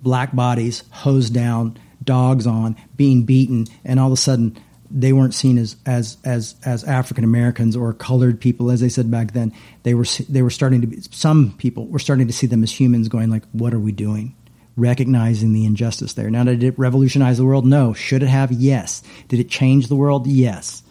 black 0.01 0.35
bodies 0.35 0.83
hosed 0.91 1.33
down, 1.33 1.77
dogs 2.03 2.45
on, 2.45 2.75
being 2.95 3.23
beaten, 3.23 3.67
and 3.83 3.99
all 3.99 4.07
of 4.07 4.13
a 4.13 4.17
sudden 4.17 4.57
they 4.91 5.13
weren't 5.13 5.33
seen 5.33 5.57
as 5.57 5.75
as 5.85 6.17
as 6.23 6.55
as 6.63 6.83
African 6.83 7.23
Americans 7.23 7.75
or 7.75 7.93
colored 7.93 8.39
people, 8.39 8.69
as 8.69 8.81
they 8.81 8.89
said 8.89 9.09
back 9.09 9.33
then. 9.33 9.51
They 9.83 9.93
were 9.93 10.05
they 10.29 10.41
were 10.41 10.49
starting 10.49 10.81
to 10.81 10.87
be 10.87 11.01
some 11.11 11.53
people 11.57 11.87
were 11.87 11.99
starting 11.99 12.27
to 12.27 12.33
see 12.33 12.47
them 12.47 12.63
as 12.63 12.79
humans, 12.79 13.07
going 13.07 13.29
like, 13.29 13.43
"What 13.51 13.73
are 13.73 13.79
we 13.79 13.91
doing?" 13.91 14.35
Recognizing 14.77 15.53
the 15.53 15.65
injustice 15.65 16.13
there. 16.13 16.29
Now, 16.29 16.43
did 16.43 16.63
it 16.63 16.77
revolutionize 16.77 17.37
the 17.37 17.45
world? 17.45 17.65
No. 17.65 17.93
Should 17.93 18.23
it 18.23 18.27
have? 18.27 18.51
Yes. 18.51 19.03
Did 19.29 19.39
it 19.39 19.49
change 19.49 19.87
the 19.87 19.95
world? 19.95 20.27
Yes. 20.27 20.83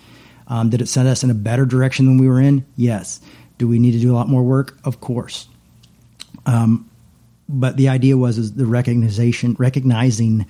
Um, 0.49 0.71
did 0.71 0.81
it 0.81 0.89
send 0.89 1.09
us 1.09 1.23
in 1.23 1.31
a 1.31 1.35
better 1.35 1.67
direction 1.67 2.07
than 2.07 2.19
we 2.19 2.29
were 2.29 2.41
in? 2.41 2.65
Yes. 2.77 3.21
Do 3.59 3.69
we 3.69 3.79
need 3.79 3.93
to 3.93 4.01
do 4.01 4.13
a 4.13 4.17
lot 4.17 4.29
more 4.29 4.43
work? 4.43 4.79
Of 4.85 5.01
course. 5.01 5.49
Um, 6.47 6.91
but 7.49 7.77
the 7.77 7.89
idea 7.89 8.17
was 8.17 8.39
is 8.39 8.55
the 8.55 8.67
recognition, 8.67 9.57
recognizing 9.59 10.47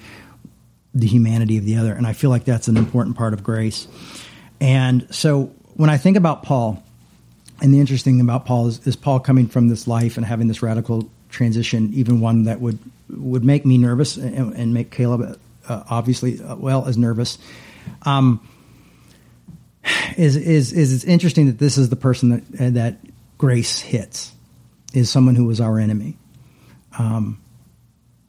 the 0.94 1.06
humanity 1.06 1.58
of 1.58 1.64
the 1.64 1.76
other, 1.76 1.92
and 1.92 2.06
I 2.06 2.12
feel 2.12 2.30
like 2.30 2.44
that's 2.44 2.68
an 2.68 2.76
important 2.76 3.16
part 3.16 3.32
of 3.34 3.42
grace. 3.42 3.88
And 4.60 5.12
so 5.12 5.52
when 5.74 5.90
I 5.90 5.96
think 5.96 6.16
about 6.16 6.44
Paul, 6.44 6.82
and 7.60 7.74
the 7.74 7.80
interesting 7.80 8.14
thing 8.14 8.20
about 8.20 8.46
Paul 8.46 8.68
is, 8.68 8.86
is 8.86 8.96
Paul 8.96 9.18
coming 9.20 9.48
from 9.48 9.68
this 9.68 9.88
life 9.88 10.16
and 10.16 10.24
having 10.24 10.46
this 10.46 10.62
radical 10.62 11.10
transition, 11.34 11.90
even 11.92 12.20
one 12.20 12.44
that 12.44 12.60
would 12.60 12.78
would 13.10 13.44
make 13.44 13.66
me 13.66 13.76
nervous 13.76 14.16
and, 14.16 14.54
and 14.54 14.72
make 14.72 14.90
Caleb 14.90 15.38
uh, 15.68 15.82
obviously 15.90 16.40
uh, 16.40 16.56
well 16.56 16.86
as 16.86 16.96
nervous. 16.96 17.38
Um, 18.02 18.46
is 20.16 20.36
is 20.36 20.72
is 20.72 20.92
it's 20.92 21.04
interesting 21.04 21.46
that 21.46 21.58
this 21.58 21.76
is 21.76 21.90
the 21.90 21.96
person 21.96 22.30
that 22.30 22.60
uh, 22.60 22.70
that 22.70 22.98
grace 23.36 23.80
hits 23.80 24.32
is 24.94 25.10
someone 25.10 25.34
who 25.34 25.44
was 25.44 25.60
our 25.60 25.78
enemy. 25.78 26.16
Um, 26.98 27.38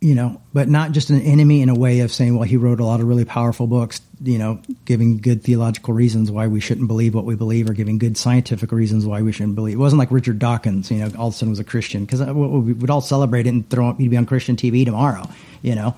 you 0.06 0.14
know, 0.14 0.40
but 0.54 0.70
not 0.70 0.92
just 0.92 1.10
an 1.10 1.20
enemy 1.20 1.64
in 1.64 1.70
a 1.70 1.74
way 1.74 2.02
of 2.02 2.12
saying, 2.12 2.36
well, 2.36 2.44
he 2.44 2.58
wrote 2.58 2.80
a 2.80 2.86
lot 2.86 3.00
of 3.00 3.08
really 3.08 3.26
powerful 3.26 3.66
books, 3.66 4.02
you 4.22 4.38
know, 4.38 4.62
giving 4.86 5.18
good 5.18 5.42
theological 5.42 5.96
reasons 5.96 6.30
why 6.30 6.46
we 6.46 6.60
shouldn't 6.60 6.88
believe 6.88 7.16
what 7.16 7.26
we 7.26 7.34
believe 7.34 7.68
or 7.68 7.74
giving 7.74 7.98
good 7.98 8.16
scientific 8.16 8.72
reasons 8.72 9.04
why 9.04 9.24
we 9.24 9.32
shouldn't 9.32 9.56
believe. 9.56 9.74
It 9.74 9.80
wasn't 9.80 9.98
like 9.98 10.12
Richard 10.12 10.38
Dawkins, 10.38 10.92
you 10.92 11.00
know, 11.00 11.12
all 11.18 11.30
of 11.30 11.34
a 11.34 11.38
sudden 11.38 11.50
was 11.50 11.58
a 11.58 11.64
Christian 11.64 12.06
because 12.06 12.22
uh, 12.22 12.32
we 12.36 12.74
would 12.74 12.92
all 12.92 13.02
celebrate 13.02 13.48
it 13.48 13.50
and 13.50 13.68
throw 13.68 13.90
up, 13.90 13.98
he'd 13.98 14.12
be 14.12 14.16
on 14.16 14.28
Christian 14.28 14.56
TV 14.56 14.86
tomorrow, 14.86 15.28
you 15.64 15.74
know, 15.74 15.96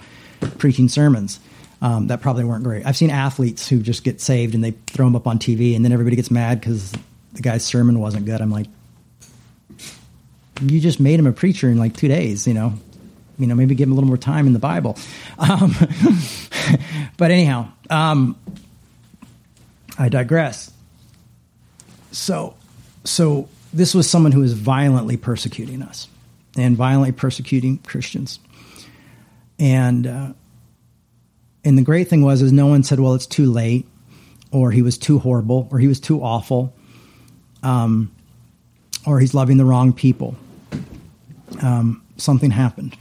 preaching 0.58 0.88
sermons. 0.88 1.42
Um, 1.82 2.08
that 2.08 2.22
probably 2.22 2.46
weren't 2.46 2.64
great. 2.64 2.86
I've 2.86 2.96
seen 2.96 3.10
athletes 3.10 3.68
who 3.68 3.82
just 3.82 4.06
get 4.06 4.22
saved 4.22 4.56
and 4.56 4.64
they 4.64 4.72
throw 4.88 5.06
them 5.08 5.18
up 5.18 5.28
on 5.28 5.38
TV 5.38 5.76
and 5.76 5.84
then 5.84 5.92
everybody 5.92 6.16
gets 6.16 6.32
mad 6.32 6.62
because 6.62 6.94
the 7.34 7.42
guy's 7.42 7.66
sermon 7.66 8.00
wasn't 8.00 8.26
good. 8.26 8.40
I'm 8.40 8.52
like, 8.52 8.68
you 10.62 10.80
just 10.80 11.02
made 11.02 11.20
him 11.20 11.28
a 11.28 11.34
preacher 11.34 11.70
in 11.70 11.78
like 11.78 11.98
two 11.98 12.08
days, 12.08 12.48
you 12.48 12.54
know. 12.54 12.74
You 13.38 13.48
know, 13.48 13.56
maybe 13.56 13.76
give 13.76 13.88
him 13.88 13.92
a 13.92 13.96
little 13.96 14.08
more 14.08 14.18
time 14.18 14.48
in 14.48 14.54
the 14.54 14.60
Bible. 14.60 14.98
Um, 15.38 15.76
but 17.18 17.32
anyhow, 17.32 17.70
um, 17.90 18.38
I 19.98 20.10
digress. 20.10 20.72
So, 22.12 22.56
so 23.04 23.48
this 23.74 23.94
was 23.94 24.10
someone 24.10 24.32
who 24.32 24.40
was 24.42 24.54
violently 24.54 25.18
persecuting 25.18 25.82
us 25.82 26.08
and 26.58 26.76
violently 26.76 27.12
persecuting 27.12 27.78
Christians. 27.80 28.40
And 29.60 30.08
uh, 30.08 30.34
and 31.64 31.78
the 31.78 31.84
great 31.84 32.08
thing 32.08 32.24
was 32.24 32.42
is 32.42 32.52
no 32.52 32.68
one 32.68 32.84
said, 32.84 33.00
"Well, 33.00 33.14
it's 33.14 33.26
too 33.26 33.52
late," 33.52 33.88
or 34.52 34.72
"He 34.72 34.82
was 34.82 34.98
too 34.98 35.20
horrible," 35.20 35.68
or 35.72 35.80
"He 35.80 35.88
was 35.88 36.00
too 36.00 36.24
awful," 36.24 36.74
um, 37.64 38.12
or 39.06 39.20
"He's 39.20 39.34
loving 39.34 39.58
the 39.58 39.66
wrong 39.66 39.94
people." 39.94 40.36
um, 41.62 42.02
something 42.18 42.52
happened. 42.52 42.98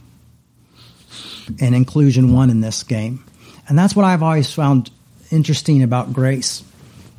And 1.59 1.75
inclusion 1.75 2.33
won 2.33 2.49
in 2.49 2.61
this 2.61 2.83
game. 2.83 3.23
And 3.67 3.77
that's 3.77 3.95
what 3.95 4.05
I've 4.05 4.23
always 4.23 4.53
found 4.53 4.91
interesting 5.31 5.83
about 5.83 6.13
grace. 6.13 6.63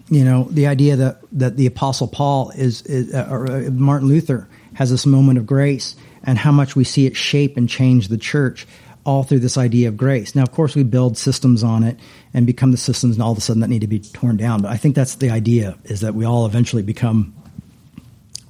You 0.08 0.24
know, 0.24 0.48
the 0.50 0.66
idea 0.66 0.96
that, 0.96 1.20
that 1.32 1.56
the 1.56 1.66
Apostle 1.66 2.08
Paul 2.08 2.50
is, 2.50 2.82
is 2.82 3.14
uh, 3.14 3.28
or 3.30 3.50
uh, 3.50 3.70
Martin 3.70 4.08
Luther 4.08 4.48
has 4.74 4.90
this 4.90 5.04
moment 5.04 5.38
of 5.38 5.46
grace 5.46 5.96
and 6.24 6.38
how 6.38 6.52
much 6.52 6.76
we 6.76 6.84
see 6.84 7.06
it 7.06 7.16
shape 7.16 7.56
and 7.56 7.68
change 7.68 8.08
the 8.08 8.16
church 8.16 8.66
all 9.04 9.22
through 9.22 9.38
this 9.38 9.56
idea 9.56 9.88
of 9.88 9.96
grace. 9.96 10.34
Now, 10.34 10.42
of 10.42 10.52
course, 10.52 10.74
we 10.74 10.82
build 10.82 11.16
systems 11.16 11.62
on 11.62 11.82
it 11.82 11.98
and 12.34 12.46
become 12.46 12.72
the 12.72 12.76
systems, 12.76 13.16
and 13.16 13.22
all 13.22 13.32
of 13.32 13.38
a 13.38 13.40
sudden 13.40 13.60
that 13.60 13.68
need 13.68 13.80
to 13.80 13.86
be 13.86 14.00
torn 14.00 14.36
down. 14.36 14.60
But 14.60 14.70
I 14.70 14.76
think 14.76 14.94
that's 14.94 15.14
the 15.14 15.30
idea: 15.30 15.78
is 15.84 16.00
that 16.00 16.14
we 16.14 16.26
all 16.26 16.44
eventually 16.44 16.82
become 16.82 17.34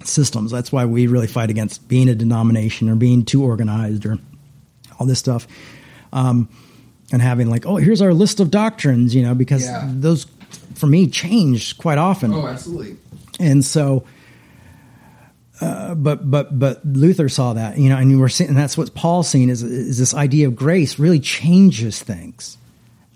systems. 0.03 0.51
That's 0.51 0.73
why 0.73 0.85
we 0.85 1.07
really 1.07 1.27
fight 1.27 1.51
against 1.51 1.87
being 1.89 2.09
a 2.09 2.15
denomination 2.15 2.89
or 2.89 2.97
being 2.97 3.25
too 3.25 3.45
organized 3.45 4.07
or 4.07 4.19
all 4.99 5.07
this 5.07 5.19
stuff. 5.19 5.47
Um, 6.13 6.49
and 7.13 7.23
having 7.23 7.49
like, 7.49 7.67
oh, 7.67 7.77
here's 7.77 8.03
our 8.03 8.13
list 8.13 8.41
of 8.41 8.51
doctrines, 8.51 9.15
you 9.15 9.23
know, 9.23 9.35
because 9.35 9.65
yeah. 9.65 9.89
those 9.91 10.27
for 10.75 10.87
me 10.87 11.09
change 11.09 11.79
quite 11.79 11.99
often. 11.99 12.33
Oh, 12.33 12.47
absolutely. 12.47 12.97
And 13.41 13.65
so, 13.65 14.05
uh, 15.61 15.95
but 15.95 16.31
but 16.31 16.59
but 16.59 16.85
Luther 16.85 17.29
saw 17.29 17.55
that, 17.55 17.79
you 17.79 17.89
know, 17.89 17.97
and 17.97 18.21
we're 18.21 18.29
seeing, 18.29 18.49
and 18.49 18.59
that's 18.59 18.77
what 18.77 18.95
Paul's 18.95 19.29
seeing 19.29 19.49
is 19.49 19.63
is 19.63 19.99
this 19.99 20.15
idea 20.15 20.49
of 20.49 20.57
grace 20.57 20.99
really 20.99 21.21
changes 21.21 22.03
things. 22.03 22.57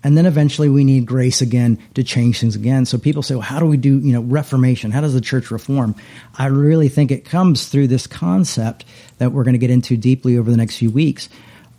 And 0.05 0.17
then 0.17 0.25
eventually 0.25 0.67
we 0.67 0.83
need 0.83 1.05
grace 1.05 1.41
again 1.41 1.79
to 1.93 2.03
change 2.03 2.41
things 2.41 2.57
again. 2.57 2.85
So 2.85 2.97
people 2.97 3.23
say, 3.23 3.35
well, 3.35 3.41
how 3.41 3.59
do 3.59 3.65
we 3.65 3.77
do, 3.77 3.99
you 3.99 4.11
know, 4.11 4.19
reformation? 4.19 4.91
How 4.91 4.99
does 4.99 5.13
the 5.13 5.21
church 5.21 5.49
reform? 5.49 5.95
I 6.37 6.47
really 6.47 6.89
think 6.89 7.09
it 7.09 7.23
comes 7.23 7.69
through 7.69 7.87
this 7.87 8.05
concept 8.05 8.83
that 9.19 9.31
we're 9.31 9.45
going 9.45 9.53
to 9.53 9.59
get 9.59 9.69
into 9.69 9.95
deeply 9.95 10.37
over 10.37 10.51
the 10.51 10.57
next 10.57 10.75
few 10.75 10.91
weeks 10.91 11.29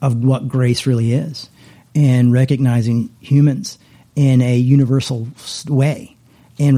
of 0.02 0.22
what 0.22 0.48
grace 0.48 0.86
really 0.86 1.12
is 1.12 1.48
and 1.94 2.32
recognizing 2.32 3.14
humans 3.20 3.78
in 4.16 4.40
a 4.42 4.56
universal 4.56 5.28
way 5.68 6.16
and 6.58 6.76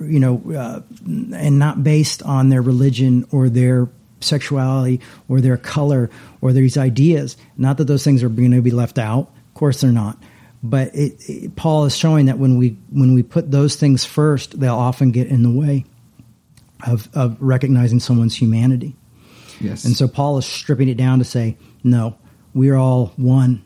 you 0.00 0.18
know 0.18 0.42
uh, 0.56 0.80
and 1.06 1.58
not 1.58 1.82
based 1.84 2.22
on 2.22 2.48
their 2.48 2.62
religion 2.62 3.26
or 3.30 3.48
their 3.48 3.88
sexuality 4.20 5.00
or 5.28 5.40
their 5.40 5.56
color 5.56 6.10
or 6.40 6.52
these 6.52 6.76
ideas 6.76 7.36
not 7.56 7.76
that 7.76 7.84
those 7.84 8.02
things 8.02 8.22
are 8.22 8.28
going 8.28 8.50
to 8.50 8.62
be 8.62 8.70
left 8.70 8.98
out 8.98 9.28
of 9.48 9.54
course 9.54 9.80
they're 9.80 9.92
not 9.92 10.18
but 10.62 10.94
it, 10.94 11.16
it, 11.28 11.56
Paul 11.56 11.84
is 11.84 11.96
showing 11.96 12.26
that 12.26 12.38
when 12.38 12.56
we 12.56 12.76
when 12.90 13.14
we 13.14 13.22
put 13.22 13.50
those 13.50 13.76
things 13.76 14.04
first, 14.04 14.58
they'll 14.58 14.74
often 14.74 15.10
get 15.10 15.28
in 15.28 15.42
the 15.42 15.50
way 15.50 15.84
of 16.86 17.08
of 17.14 17.36
recognizing 17.40 18.00
someone's 18.00 18.34
humanity. 18.34 18.96
Yes. 19.60 19.84
And 19.84 19.96
so 19.96 20.08
Paul 20.08 20.38
is 20.38 20.46
stripping 20.46 20.88
it 20.88 20.96
down 20.96 21.18
to 21.18 21.24
say, 21.24 21.56
no, 21.82 22.16
we're 22.56 22.74
all 22.74 23.12
one. 23.16 23.62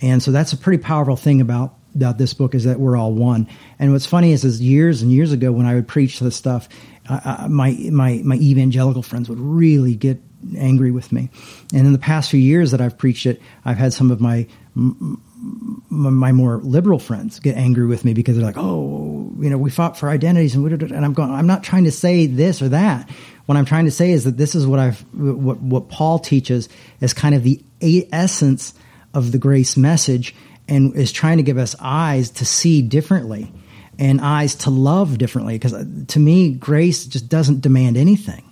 And 0.00 0.22
so 0.22 0.32
that's 0.32 0.54
a 0.54 0.56
pretty 0.56 0.82
powerful 0.82 1.16
thing 1.16 1.40
about 1.40 1.74
about 1.94 2.18
this 2.18 2.34
book 2.34 2.54
is 2.54 2.64
that 2.64 2.78
we're 2.78 2.96
all 2.96 3.12
one. 3.12 3.48
And 3.78 3.92
what's 3.92 4.06
funny 4.06 4.32
is, 4.32 4.44
is 4.44 4.60
years 4.60 5.02
and 5.02 5.12
years 5.12 5.32
ago 5.32 5.52
when 5.52 5.66
I 5.66 5.74
would 5.74 5.88
preach 5.88 6.20
this 6.20 6.36
stuff, 6.36 6.68
uh, 7.08 7.46
my 7.50 7.72
my 7.92 8.22
my 8.24 8.36
evangelical 8.36 9.02
friends 9.02 9.28
would 9.28 9.38
really 9.38 9.94
get 9.94 10.20
angry 10.56 10.90
with 10.90 11.12
me. 11.12 11.28
And 11.74 11.86
in 11.86 11.92
the 11.92 11.98
past 11.98 12.30
few 12.30 12.40
years 12.40 12.70
that 12.70 12.80
I've 12.80 12.96
preached 12.96 13.26
it, 13.26 13.42
I've 13.64 13.76
had 13.76 13.92
some 13.92 14.10
of 14.10 14.20
my 14.20 14.46
my 14.74 16.32
more 16.32 16.58
liberal 16.58 16.98
friends 16.98 17.40
get 17.40 17.56
angry 17.56 17.86
with 17.86 18.04
me 18.04 18.14
because 18.14 18.36
they're 18.36 18.46
like, 18.46 18.58
"Oh, 18.58 19.32
you 19.40 19.50
know, 19.50 19.58
we 19.58 19.70
fought 19.70 19.98
for 19.98 20.08
identities," 20.08 20.54
and 20.54 20.82
and 20.82 21.04
I'm 21.04 21.12
going, 21.12 21.30
I'm 21.32 21.46
not 21.46 21.62
trying 21.62 21.84
to 21.84 21.92
say 21.92 22.26
this 22.26 22.62
or 22.62 22.70
that. 22.70 23.10
What 23.50 23.56
I'm 23.56 23.64
trying 23.64 23.86
to 23.86 23.90
say 23.90 24.12
is 24.12 24.22
that 24.22 24.36
this 24.36 24.54
is 24.54 24.64
what 24.64 24.78
I've 24.78 25.00
what 25.12 25.60
what 25.60 25.88
Paul 25.88 26.20
teaches 26.20 26.68
is 27.00 27.12
kind 27.12 27.34
of 27.34 27.42
the 27.42 27.60
essence 27.80 28.74
of 29.12 29.32
the 29.32 29.38
grace 29.38 29.76
message, 29.76 30.36
and 30.68 30.94
is 30.94 31.10
trying 31.10 31.38
to 31.38 31.42
give 31.42 31.58
us 31.58 31.74
eyes 31.80 32.30
to 32.30 32.44
see 32.44 32.80
differently 32.80 33.52
and 33.98 34.20
eyes 34.20 34.54
to 34.54 34.70
love 34.70 35.18
differently. 35.18 35.54
Because 35.56 35.74
uh, 35.74 35.84
to 36.06 36.20
me, 36.20 36.52
grace 36.52 37.04
just 37.04 37.28
doesn't 37.28 37.60
demand 37.60 37.96
anything, 37.96 38.44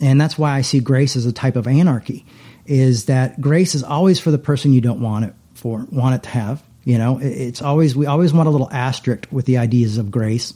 and 0.00 0.18
that's 0.18 0.38
why 0.38 0.52
I 0.52 0.62
see 0.62 0.80
grace 0.80 1.14
as 1.14 1.26
a 1.26 1.32
type 1.32 1.56
of 1.56 1.66
anarchy. 1.66 2.24
Is 2.64 3.04
that 3.04 3.38
grace 3.38 3.74
is 3.74 3.82
always 3.82 4.18
for 4.18 4.30
the 4.30 4.38
person 4.38 4.72
you 4.72 4.80
don't 4.80 5.02
want 5.02 5.26
it 5.26 5.34
for, 5.52 5.86
want 5.90 6.14
it 6.14 6.22
to 6.22 6.30
have. 6.30 6.62
You 6.84 6.96
know, 6.96 7.18
it's 7.20 7.60
always 7.60 7.94
we 7.94 8.06
always 8.06 8.32
want 8.32 8.48
a 8.48 8.50
little 8.50 8.70
asterisk 8.72 9.28
with 9.30 9.44
the 9.44 9.58
ideas 9.58 9.98
of 9.98 10.10
grace, 10.10 10.54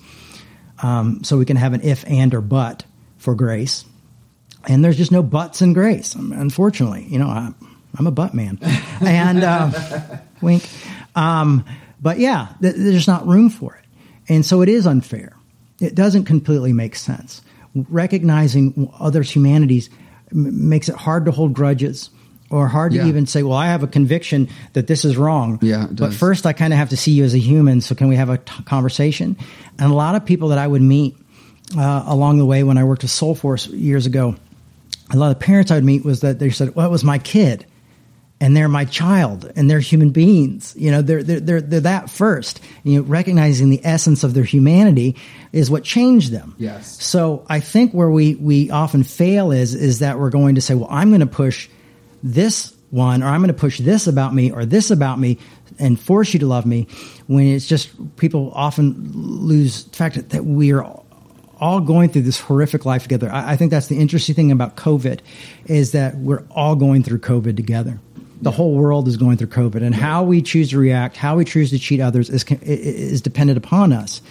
um, 0.83 1.23
so 1.25 1.37
we 1.37 1.45
can 1.45 1.59
have 1.59 1.75
an 1.75 1.83
if 1.83 2.07
and 2.07 2.33
or 2.33 2.41
but 2.41 2.85
for 3.21 3.35
grace. 3.37 3.85
And 4.66 4.85
there's 4.85 4.97
just 4.97 5.12
no 5.12 5.23
buts 5.23 5.62
in 5.62 5.73
grace, 5.73 6.14
unfortunately. 6.14 7.07
You 7.09 7.18
know, 7.18 7.29
I, 7.29 7.53
am 7.99 8.07
a 8.07 8.11
butt 8.11 8.35
man, 8.35 8.59
and 9.01 9.43
uh, 9.45 9.71
wink. 10.43 10.68
Um, 11.14 11.64
but 12.03 12.18
yeah, 12.18 12.49
th- 12.61 12.75
there's 12.77 13.07
not 13.07 13.27
room 13.27 13.49
for 13.51 13.75
it, 13.77 13.85
and 14.29 14.45
so 14.45 14.61
it 14.62 14.68
is 14.68 14.87
unfair. 14.87 15.35
it 15.81 15.95
doesn't 15.95 16.25
completely 16.25 16.73
make 16.75 16.95
sense. 16.97 17.41
Recognizing 17.89 18.93
others' 18.99 19.31
humanities 19.31 19.89
m- 20.33 20.68
makes 20.68 20.89
it 20.91 20.95
hard 20.97 21.25
to 21.25 21.31
hold 21.31 21.55
grudges 21.55 22.11
or 22.51 22.68
hard 22.68 22.93
Yeah. 22.93 23.03
to 23.05 23.09
even 23.09 23.27
say, 23.27 23.43
well, 23.43 23.57
I 23.57 23.66
have 23.68 23.83
a 23.83 23.87
conviction 23.87 24.49
that 24.75 24.87
this 24.89 25.05
is 25.07 25.16
wrong. 25.16 25.59
Yeah, 25.62 25.87
but 25.91 26.12
first, 26.12 26.45
I 26.47 26.53
kind 26.53 26.73
of 26.75 26.79
have 26.79 26.91
to 26.91 26.97
see 26.97 27.12
you 27.12 27.25
as 27.25 27.33
a 27.35 27.39
human. 27.39 27.81
So, 27.81 27.95
can 27.95 28.09
we 28.09 28.16
have 28.16 28.29
a 28.29 28.39
t- 28.39 28.62
conversation? 28.64 29.37
And 29.79 29.91
a 29.91 29.95
lot 29.95 30.16
of 30.16 30.27
people 30.27 30.49
that 30.49 30.59
I 30.59 30.66
would 30.66 30.83
meet 30.83 31.16
uh, 31.77 32.05
along 32.07 32.39
the 32.39 32.47
way 32.47 32.62
when 32.62 32.79
I 32.79 32.85
worked 32.85 33.03
with 33.03 33.11
Soulforce 33.11 33.68
years 33.73 34.07
ago, 34.07 34.37
a 35.11 35.16
lot 35.16 35.31
of 35.31 35.41
parents 35.41 35.71
I 35.71 35.77
would 35.77 35.85
meet 35.85 36.05
was 36.05 36.21
that 36.21 36.39
they 36.39 36.51
said, 36.51 36.75
well, 36.75 36.87
it 36.87 36.91
was 36.91 37.05
my 37.05 37.18
kid 37.18 37.66
and 38.41 38.57
they're 38.57 38.68
my 38.68 38.85
child 38.85 39.51
and 39.55 39.68
they're 39.68 39.81
human 39.81 40.11
beings. 40.11 40.75
You 40.77 40.91
know, 40.91 41.03
they're, 41.03 41.23
they're, 41.23 41.41
they're, 41.41 41.61
they're 41.61 41.81
that 41.81 42.11
first. 42.11 42.61
You 42.85 43.01
know, 43.01 43.07
recognizing 43.07 43.71
the 43.71 43.81
essence 43.85 44.25
of 44.25 44.35
their 44.35 44.45
humanity 44.45 45.16
is 45.53 45.71
what 45.71 45.85
changed 45.85 46.33
them. 46.33 46.55
Yes. 46.59 47.03
So 47.03 47.45
I 47.49 47.61
think 47.61 47.93
where 47.93 48.11
we, 48.11 48.37
we 48.37 48.71
often 48.71 49.03
fail 49.03 49.51
is, 49.53 49.75
is 49.75 49.99
that 49.99 50.18
we're 50.18 50.31
going 50.31 50.55
to 50.55 50.61
say, 50.61 50.75
well, 50.75 50.89
I'm 50.91 51.11
going 51.11 51.21
to 51.21 51.27
push 51.27 51.68
this 52.23 52.75
one, 52.91 53.23
or 53.23 53.27
I'm 53.27 53.41
going 53.41 53.49
to 53.49 53.55
push 53.55 53.79
this 53.79 54.07
about 54.07 54.35
me 54.35 54.51
or 54.51 54.64
this 54.64 54.91
about 54.91 55.18
me 55.18 55.39
and 55.79 55.99
force 55.99 56.33
you 56.33 56.41
to 56.41 56.47
love 56.47 56.66
me 56.66 56.89
when 57.27 57.47
it's 57.47 57.66
just 57.66 58.16
people 58.16 58.53
often 58.55 59.12
lose 59.12 59.85
the 59.85 59.97
fact 59.97 60.31
that 60.31 60.45
we 60.45 60.73
are 60.73 61.00
all 61.61 61.81
going 61.81 62.09
through 62.09 62.23
this 62.23 62.41
horrific 62.41 62.85
life 62.85 63.03
together. 63.03 63.31
I, 63.31 63.53
I 63.53 63.57
think 63.57 63.71
that's 63.71 63.89
the 63.89 63.99
interesting 63.99 64.35
thing 64.35 64.51
about 64.51 64.77
COVID 64.77 65.21
is 65.67 65.93
that 65.93 66.17
we're 66.17 66.45
all 66.51 66.75
going 66.75 67.03
through 67.03 67.21
COVID 67.21 67.57
together. 67.57 68.01
The 68.43 68.51
whole 68.51 68.75
world 68.75 69.07
is 69.07 69.19
going 69.19 69.37
through 69.37 69.49
COVID, 69.49 69.83
and 69.83 69.95
how 69.95 70.23
we 70.25 70.41
choose 70.41 70.71
to 70.71 70.79
react, 70.79 71.19
how 71.19 71.37
we 71.37 71.45
choose 71.45 71.71
to 71.71 71.79
treat 71.79 72.01
others, 72.01 72.31
is 72.31 72.43
is 72.63 73.21
dependent 73.21 73.59
upon 73.59 73.93
us. 73.93 74.23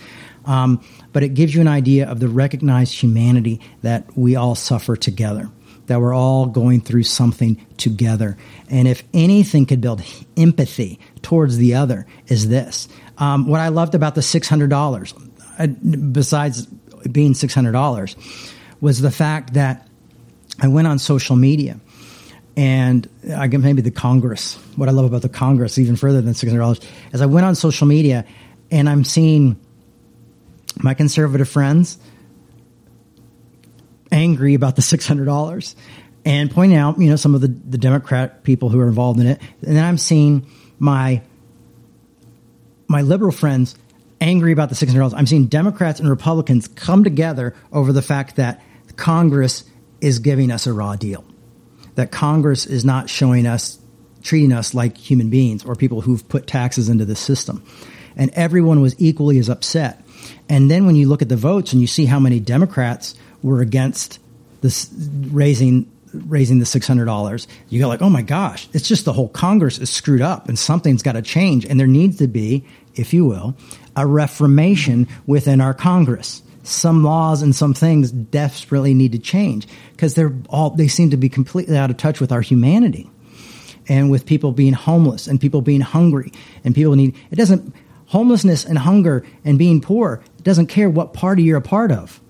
Um, 0.46 0.82
but 1.14 1.22
it 1.22 1.36
gives 1.36 1.54
you 1.54 1.62
an 1.62 1.68
idea 1.68 2.10
of 2.10 2.20
the 2.20 2.28
recognized 2.28 2.94
humanity 2.94 3.62
that 3.84 4.18
we 4.18 4.36
all 4.36 4.56
suffer 4.56 4.96
together, 4.96 5.52
that 5.86 6.00
we're 6.00 6.16
all 6.16 6.48
going 6.48 6.82
through 6.82 7.04
something 7.04 7.64
together. 7.78 8.36
And 8.68 8.88
if 8.88 9.04
anything 9.14 9.68
could 9.68 9.82
build 9.82 10.02
empathy 10.36 11.00
towards 11.22 11.58
the 11.58 11.76
other, 11.76 12.08
is 12.28 12.48
this. 12.48 12.88
Um, 13.20 13.48
what 13.48 13.60
I 13.60 13.68
loved 13.68 13.94
about 13.94 14.16
the 14.16 14.24
six 14.24 14.50
hundred 14.50 14.72
dollars, 14.72 15.14
uh, 15.60 15.68
besides 15.68 16.66
being 17.12 17.34
six 17.34 17.54
hundred 17.54 17.74
dollars, 17.74 18.16
was 18.82 19.02
the 19.02 19.12
fact 19.12 19.54
that 19.54 19.88
I 20.60 20.68
went 20.68 20.88
on 20.88 21.00
social 21.00 21.36
media 21.36 21.80
and 22.58 23.08
I 23.36 23.48
get 23.48 23.62
maybe 23.62 23.82
the 23.82 23.92
Congress. 23.92 24.56
What 24.76 24.90
I 24.90 24.92
love 24.92 25.06
about 25.06 25.22
the 25.22 25.30
Congress, 25.30 25.78
even 25.78 25.96
further 25.96 26.22
than 26.22 26.34
six 26.34 26.52
hundred 26.52 26.62
dollars, 26.62 26.82
is 27.14 27.22
I 27.22 27.26
went 27.26 27.46
on 27.46 27.56
social 27.56 27.88
media 27.88 28.26
and 28.72 28.90
I'm 28.90 29.04
seeing 29.04 29.58
my 30.78 30.94
conservative 30.94 31.50
friends 31.50 31.98
angry 34.12 34.54
about 34.56 34.76
the 34.76 34.82
six 34.82 35.08
hundred 35.08 35.26
dollars 35.26 35.76
and 36.26 36.52
pointing 36.52 36.78
out, 36.78 37.00
you 37.00 37.10
know, 37.10 37.16
some 37.16 37.36
of 37.36 37.42
the, 37.42 37.48
the 37.48 37.78
Democrat 37.78 38.44
people 38.44 38.70
who 38.70 38.80
are 38.80 38.88
involved 38.88 39.20
in 39.20 39.28
it. 39.28 39.42
And 39.66 39.76
then 39.76 39.84
I'm 39.84 39.98
seeing 39.98 40.48
my 40.80 41.22
my 42.88 43.02
liberal 43.04 43.32
friends 43.32 43.76
angry 44.22 44.52
about 44.52 44.70
the 44.70 44.76
six 44.76 44.92
hundred 44.92 45.02
dollars. 45.02 45.14
I'm 45.14 45.28
seeing 45.28 45.48
Democrats 45.48 46.00
and 46.00 46.10
Republicans 46.10 46.68
come 46.68 47.04
together 47.04 47.56
over 47.72 47.94
the 47.94 48.02
fact 48.02 48.36
that 48.38 48.62
Congress 48.96 49.64
is 50.02 50.20
giving 50.20 50.52
us 50.52 50.68
a 50.68 50.74
raw 50.74 50.96
deal 50.96 51.26
that 51.96 52.12
Congress 52.12 52.66
is 52.66 52.86
not 52.86 53.10
showing 53.10 53.46
us, 53.46 53.78
treating 54.24 54.54
us 54.54 54.74
like 54.74 54.96
human 54.98 55.30
beings 55.30 55.66
or 55.66 55.76
people 55.76 56.00
who've 56.00 56.26
put 56.30 56.48
taxes 56.48 56.88
into 56.88 57.04
the 57.04 57.16
system. 57.16 57.62
And 58.16 58.32
everyone 58.36 58.82
was 58.82 58.96
equally 59.00 59.38
as 59.38 59.50
upset. 59.50 60.02
And 60.48 60.72
then 60.72 60.86
when 60.86 60.96
you 60.96 61.10
look 61.10 61.22
at 61.22 61.28
the 61.28 61.36
votes 61.36 61.74
and 61.74 61.82
you 61.82 61.88
see 61.88 62.06
how 62.06 62.20
many 62.20 62.40
Democrats 62.40 63.16
were 63.44 63.60
against 63.62 64.20
this 64.62 64.90
raising 65.32 65.92
raising 66.12 66.60
the 66.60 66.66
six 66.66 66.88
hundred 66.88 67.06
dollars, 67.06 67.48
you 67.68 67.80
go 67.80 67.88
like, 67.88 68.02
oh 68.02 68.10
my 68.10 68.22
gosh, 68.22 68.68
it's 68.74 68.88
just 68.88 69.06
the 69.06 69.14
whole 69.14 69.30
Congress 69.30 69.78
is 69.78 69.90
screwed 69.90 70.22
up 70.22 70.48
and 70.48 70.58
something's 70.58 71.04
got 71.04 71.14
to 71.14 71.22
change. 71.22 71.66
And 71.66 71.80
there 71.80 71.86
needs 71.86 72.18
to 72.18 72.28
be, 72.28 72.66
if 72.96 73.14
you 73.14 73.26
will, 73.26 73.56
a 74.00 74.08
reformation 74.08 75.08
within 75.28 75.60
our 75.60 75.74
Congress. 75.74 76.42
Some 76.64 77.04
laws 77.04 77.42
and 77.42 77.54
some 77.54 77.74
things 77.74 78.12
desperately 78.12 78.94
need 78.94 79.12
to 79.12 79.20
change 79.20 79.68
because 79.92 80.14
they're 80.14 80.34
all 80.50 80.70
they 80.70 80.88
seem 80.88 81.10
to 81.10 81.18
be 81.18 81.30
completely 81.30 81.78
out 81.78 81.90
of 81.90 81.98
touch 81.98 82.22
with 82.22 82.32
our 82.32 82.42
humanity 82.42 83.10
and 83.88 84.10
with 84.10 84.26
people 84.26 84.52
being 84.54 84.74
homeless 84.74 85.28
and 85.28 85.42
people 85.42 85.62
being 85.62 85.82
hungry 85.82 86.32
and 86.64 86.76
people 86.76 86.96
need 86.96 87.16
it 87.32 87.36
doesn't 87.36 87.74
homelessness 88.06 88.66
and 88.66 88.78
hunger 88.78 89.26
and 89.44 89.60
being 89.60 89.82
poor 89.82 90.24
doesn't 90.44 90.68
care 90.68 90.90
what 90.90 91.14
party 91.14 91.44
you're 91.44 91.58
a 91.58 91.62
part 91.62 91.92
of. 91.92 92.22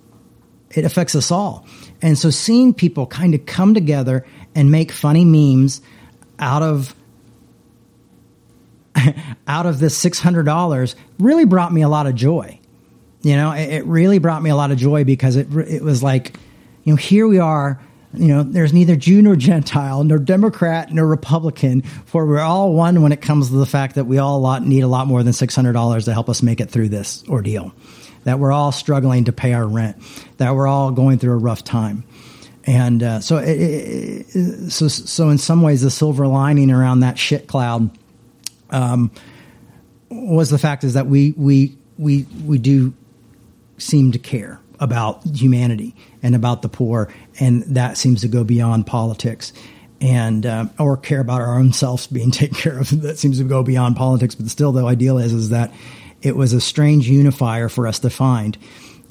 It 0.71 0.85
affects 0.85 1.15
us 1.15 1.31
all. 1.31 1.67
And 2.01 2.17
so 2.17 2.29
seeing 2.29 2.73
people 2.73 3.05
kind 3.05 3.35
of 3.35 3.45
come 3.45 3.73
together 3.73 4.25
and 4.55 4.71
make 4.71 4.91
funny 4.91 5.25
memes 5.25 5.81
out 6.39 6.63
of 6.63 6.95
out 9.47 9.65
of 9.65 9.79
this 9.79 10.03
$600 10.03 10.95
really 11.19 11.45
brought 11.45 11.73
me 11.73 11.81
a 11.81 11.89
lot 11.89 12.07
of 12.07 12.15
joy 12.15 12.59
you 13.21 13.35
know, 13.35 13.51
it, 13.51 13.69
it 13.69 13.85
really 13.85 14.19
brought 14.19 14.41
me 14.41 14.49
a 14.49 14.55
lot 14.55 14.71
of 14.71 14.77
joy 14.77 15.03
because 15.03 15.35
it 15.35 15.53
it 15.53 15.83
was 15.83 16.01
like, 16.01 16.37
you 16.83 16.93
know, 16.93 16.97
here 16.97 17.27
we 17.27 17.39
are. 17.39 17.81
You 18.13 18.29
know, 18.29 18.43
there's 18.43 18.73
neither 18.73 18.95
Jew 18.95 19.21
nor 19.21 19.35
Gentile, 19.35 20.03
nor 20.03 20.17
Democrat 20.17 20.91
nor 20.91 21.05
Republican, 21.05 21.83
for 21.83 22.25
we're 22.25 22.39
all 22.39 22.73
one 22.73 23.03
when 23.03 23.11
it 23.11 23.21
comes 23.21 23.49
to 23.49 23.55
the 23.55 23.67
fact 23.67 23.95
that 23.95 24.05
we 24.05 24.17
all 24.17 24.39
lot, 24.39 24.65
need 24.65 24.81
a 24.81 24.87
lot 24.87 25.05
more 25.05 25.21
than 25.21 25.33
six 25.33 25.55
hundred 25.55 25.73
dollars 25.73 26.05
to 26.05 26.13
help 26.13 26.29
us 26.29 26.41
make 26.41 26.59
it 26.59 26.71
through 26.71 26.89
this 26.89 27.23
ordeal. 27.27 27.73
That 28.23 28.39
we're 28.39 28.51
all 28.51 28.71
struggling 28.71 29.25
to 29.25 29.31
pay 29.31 29.53
our 29.53 29.67
rent. 29.67 29.97
That 30.37 30.55
we're 30.55 30.67
all 30.67 30.91
going 30.91 31.19
through 31.19 31.33
a 31.33 31.37
rough 31.37 31.63
time. 31.63 32.03
And 32.65 33.01
uh, 33.01 33.19
so, 33.21 33.37
it, 33.37 33.47
it, 33.49 34.71
so, 34.71 34.87
so 34.87 35.29
in 35.29 35.37
some 35.37 35.61
ways, 35.61 35.81
the 35.81 35.89
silver 35.89 36.27
lining 36.27 36.71
around 36.71 36.99
that 36.99 37.17
shit 37.17 37.47
cloud 37.47 37.89
um, 38.71 39.11
was 40.09 40.49
the 40.49 40.57
fact 40.57 40.83
is 40.83 40.93
that 40.93 41.07
we 41.07 41.33
we 41.37 41.77
we 41.97 42.25
we 42.45 42.57
do 42.57 42.93
seem 43.77 44.11
to 44.11 44.19
care 44.19 44.59
about 44.79 45.23
humanity 45.25 45.95
and 46.23 46.35
about 46.35 46.61
the 46.61 46.69
poor, 46.69 47.11
and 47.39 47.63
that 47.75 47.97
seems 47.97 48.21
to 48.21 48.27
go 48.27 48.43
beyond 48.43 48.87
politics. 48.87 49.53
And 50.01 50.45
um, 50.45 50.69
or 50.79 50.95
care 50.95 51.19
about 51.19 51.41
our 51.41 51.59
own 51.59 51.73
selves 51.73 52.07
being 52.07 52.31
taken 52.31 52.55
care 52.55 52.79
of. 52.79 53.01
That 53.01 53.19
seems 53.19 53.39
to 53.39 53.43
go 53.43 53.63
beyond 53.63 53.97
politics. 53.97 54.33
But 54.33 54.47
still, 54.49 54.71
the 54.71 54.85
ideal 54.85 55.17
is 55.17 55.33
is 55.33 55.49
that 55.49 55.73
it 56.21 56.37
was 56.37 56.53
a 56.53 56.61
strange 56.61 57.09
unifier 57.09 57.67
for 57.67 57.85
us 57.85 57.99
to 57.99 58.09
find. 58.09 58.57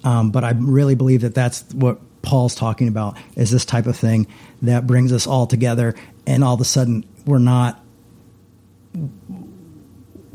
Um, 0.02 0.30
but 0.30 0.44
I 0.44 0.52
really 0.52 0.94
believe 0.94 1.22
that 1.22 1.34
that's 1.34 1.62
what 1.74 1.98
Paul's 2.22 2.54
talking 2.54 2.88
about 2.88 3.18
is 3.36 3.50
this 3.50 3.64
type 3.64 3.86
of 3.86 3.96
thing 3.96 4.26
that 4.62 4.86
brings 4.86 5.12
us 5.12 5.26
all 5.26 5.46
together, 5.46 5.94
and 6.26 6.42
all 6.42 6.54
of 6.54 6.60
a 6.60 6.64
sudden 6.64 7.04
we're 7.26 7.38
not 7.38 7.84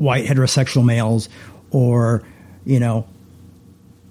white 0.04 0.26
heterosexual 0.26 0.84
males 0.84 1.28
or 1.70 2.22
you 2.64 2.78
know 2.78 3.06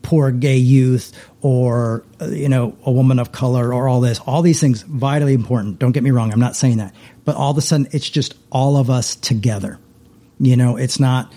poor 0.01 0.31
gay 0.31 0.57
youth 0.57 1.13
or 1.41 2.03
you 2.27 2.49
know 2.49 2.75
a 2.85 2.91
woman 2.91 3.19
of 3.19 3.31
color 3.31 3.73
or 3.73 3.87
all 3.87 4.01
this. 4.01 4.19
All 4.19 4.41
these 4.41 4.59
things 4.59 4.81
vitally 4.81 5.33
important. 5.33 5.79
Don't 5.79 5.93
get 5.93 6.03
me 6.03 6.11
wrong. 6.11 6.33
I'm 6.33 6.39
not 6.39 6.55
saying 6.55 6.77
that. 6.77 6.93
But 7.23 7.35
all 7.35 7.51
of 7.51 7.57
a 7.57 7.61
sudden 7.61 7.87
it's 7.91 8.09
just 8.09 8.35
all 8.51 8.75
of 8.77 8.89
us 8.89 9.15
together. 9.15 9.79
You 10.39 10.57
know 10.57 10.75
it's 10.75 10.99
not 10.99 11.31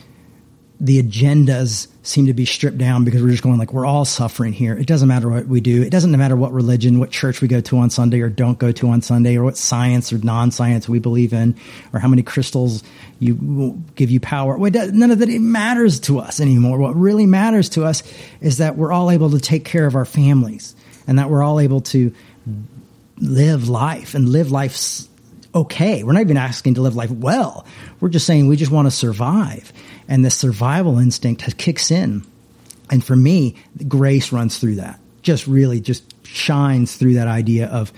the 0.79 1.03
agendas 1.03 1.89
seem 2.03 2.27
to 2.27 2.35
be 2.35 2.45
stripped 2.45 2.79
down 2.79 3.05
because 3.05 3.23
we're 3.23 3.31
just 3.31 3.43
going 3.43 3.59
like 3.59 3.73
we're 3.73 3.87
all 3.87 4.05
suffering 4.05 4.53
here. 4.53 4.77
It 4.77 4.87
doesn't 4.87 5.09
matter 5.09 5.29
what 5.29 5.47
we 5.47 5.61
do. 5.61 5.83
It 5.83 5.91
doesn't 5.91 6.11
matter 6.11 6.37
what 6.37 6.53
religion, 6.53 6.99
what 6.99 7.11
church 7.11 7.41
we 7.41 7.49
go 7.49 7.61
to 7.63 7.79
on 7.79 7.91
Sunday 7.91 8.21
or 8.21 8.29
don't 8.29 8.59
go 8.59 8.73
to 8.73 8.89
on 8.89 9.01
Sunday, 9.01 9.37
or 9.37 9.45
what 9.45 9.57
science 9.57 10.13
or 10.13 10.19
non-science 10.19 10.89
we 10.89 10.99
believe 10.99 11.33
in, 11.33 11.57
or 11.93 11.99
how 11.99 12.09
many 12.09 12.23
crystals 12.23 12.83
you 13.19 13.83
give 13.95 14.11
you 14.11 14.21
power. 14.21 14.59
None 14.59 15.11
of 15.11 15.19
that 15.21 15.29
it 15.29 15.41
matters 15.41 15.99
to 16.01 16.19
us 16.19 16.41
anymore. 16.41 16.79
What 16.79 16.95
really 16.95 17.27
matters 17.27 17.71
to 17.71 17.85
us 17.85 18.03
is 18.41 18.59
that 18.59 18.77
we're 18.77 18.93
all 18.93 19.11
able 19.11 19.31
to 19.31 19.41
take 19.41 19.65
care 19.65 19.87
of 19.87 19.95
our 19.95 20.05
families 20.05 20.77
and 21.07 21.19
that 21.19 21.31
we're 21.31 21.43
all 21.43 21.59
able 21.59 21.81
to 21.81 22.15
live 23.19 23.69
life 23.69 24.15
and 24.15 24.29
live 24.29 24.51
life 24.51 25.07
okay. 25.55 26.03
We're 26.03 26.13
not 26.13 26.21
even 26.21 26.37
asking 26.37 26.75
to 26.75 26.83
live 26.83 26.97
life 26.97 27.11
well. 27.11 27.65
We're 27.99 28.11
just 28.11 28.27
saying 28.27 28.47
we 28.47 28.57
just 28.57 28.71
want 28.71 28.87
to 28.87 28.91
survive. 28.91 29.73
And 30.09 30.25
the 30.25 30.31
survival 30.31 30.99
instinct 30.99 31.57
kicks 31.59 31.91
in. 31.91 32.25
And 32.91 33.05
for 33.05 33.17
me, 33.17 33.57
grace 33.89 34.33
runs 34.33 34.59
through 34.59 34.77
that. 34.77 35.01
Just 35.23 35.47
really 35.47 35.81
just 35.81 36.05
shines 36.27 36.97
through 36.97 37.15
that 37.15 37.29
idea 37.29 37.67
of 37.67 37.93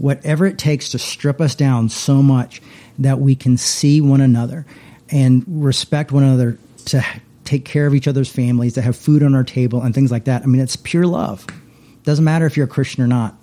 whatever 0.00 0.46
it 0.46 0.58
takes 0.58 0.90
to 0.90 0.98
strip 0.98 1.40
us 1.40 1.54
down 1.54 1.88
so 1.88 2.22
much 2.22 2.60
that 2.98 3.20
we 3.20 3.36
can 3.36 3.56
see 3.56 4.00
one 4.00 4.20
another 4.20 4.66
and 5.10 5.44
respect 5.46 6.10
one 6.10 6.24
another 6.24 6.58
to 6.86 7.04
take 7.44 7.64
care 7.64 7.86
of 7.86 7.94
each 7.94 8.08
other's 8.08 8.30
families, 8.30 8.74
to 8.74 8.82
have 8.82 8.96
food 8.96 9.22
on 9.22 9.34
our 9.34 9.44
table 9.44 9.82
and 9.82 9.94
things 9.94 10.10
like 10.10 10.24
that. 10.24 10.42
I 10.42 10.46
mean, 10.46 10.60
it's 10.60 10.76
pure 10.76 11.06
love. 11.06 11.46
Doesn't 12.04 12.24
matter 12.24 12.46
if 12.46 12.56
you're 12.56 12.66
a 12.66 12.68
Christian 12.68 13.02
or 13.02 13.06
not. 13.06 13.36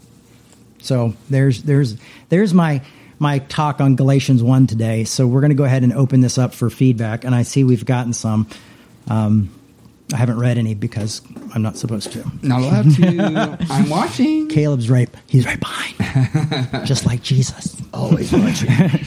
So 0.81 1.13
there's 1.29 1.63
there's 1.63 1.97
there's 2.29 2.53
my 2.53 2.81
my 3.19 3.39
talk 3.39 3.81
on 3.81 3.95
Galatians 3.95 4.41
one 4.41 4.65
today. 4.65 5.03
So 5.03 5.27
we're 5.27 5.41
going 5.41 5.51
to 5.51 5.55
go 5.55 5.65
ahead 5.65 5.83
and 5.83 5.93
open 5.93 6.21
this 6.21 6.37
up 6.37 6.53
for 6.53 6.69
feedback, 6.69 7.25
and 7.25 7.35
I 7.35 7.43
see 7.43 7.63
we've 7.63 7.85
gotten 7.85 8.13
some. 8.13 8.47
Um, 9.07 9.51
I 10.11 10.17
haven't 10.17 10.39
read 10.39 10.57
any 10.57 10.73
because 10.73 11.21
I'm 11.53 11.61
not 11.61 11.77
supposed 11.77 12.13
to. 12.13 12.25
Not 12.41 12.61
allowed 12.61 12.95
to. 12.95 13.57
I'm 13.69 13.89
watching. 13.89 14.47
Caleb's 14.47 14.89
right. 14.89 15.09
He's 15.27 15.45
right 15.45 15.59
behind, 15.59 16.85
just 16.87 17.05
like 17.05 17.21
Jesus. 17.21 17.79
Always 17.93 18.31
watching. 18.31 18.69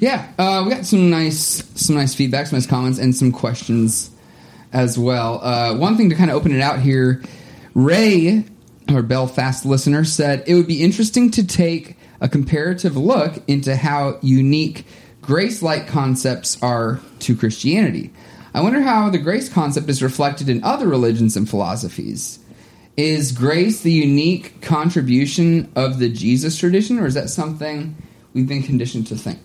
Yeah, 0.00 0.30
uh, 0.38 0.62
we 0.64 0.70
got 0.70 0.86
some 0.86 1.10
nice, 1.10 1.64
some 1.74 1.96
nice 1.96 2.14
feedback, 2.14 2.46
some 2.46 2.56
nice 2.56 2.66
comments, 2.66 3.00
and 3.00 3.14
some 3.14 3.32
questions 3.32 4.10
as 4.72 4.96
well. 4.98 5.40
Uh, 5.42 5.76
one 5.76 5.96
thing 5.96 6.10
to 6.10 6.14
kind 6.14 6.30
of 6.30 6.36
open 6.36 6.52
it 6.52 6.60
out 6.60 6.78
here, 6.78 7.22
Ray, 7.74 8.44
our 8.88 9.02
Belfast 9.02 9.66
listener, 9.66 10.04
said 10.04 10.44
it 10.46 10.54
would 10.54 10.68
be 10.68 10.84
interesting 10.84 11.32
to 11.32 11.44
take 11.44 11.96
a 12.20 12.28
comparative 12.28 12.96
look 12.96 13.42
into 13.46 13.76
how 13.76 14.18
unique 14.22 14.84
grace-like 15.22 15.86
concepts 15.86 16.60
are 16.62 17.00
to 17.20 17.36
Christianity. 17.36 18.12
I 18.54 18.60
wonder 18.60 18.80
how 18.80 19.10
the 19.10 19.18
grace 19.18 19.48
concept 19.48 19.88
is 19.88 20.02
reflected 20.02 20.48
in 20.48 20.64
other 20.64 20.88
religions 20.88 21.36
and 21.36 21.48
philosophies. 21.48 22.38
Is 22.96 23.30
grace 23.30 23.82
the 23.82 23.92
unique 23.92 24.60
contribution 24.60 25.70
of 25.76 25.98
the 25.98 26.08
Jesus 26.08 26.58
tradition, 26.58 26.98
or 26.98 27.06
is 27.06 27.14
that 27.14 27.30
something 27.30 27.94
we've 28.34 28.48
been 28.48 28.62
conditioned 28.62 29.06
to 29.08 29.16
think? 29.16 29.38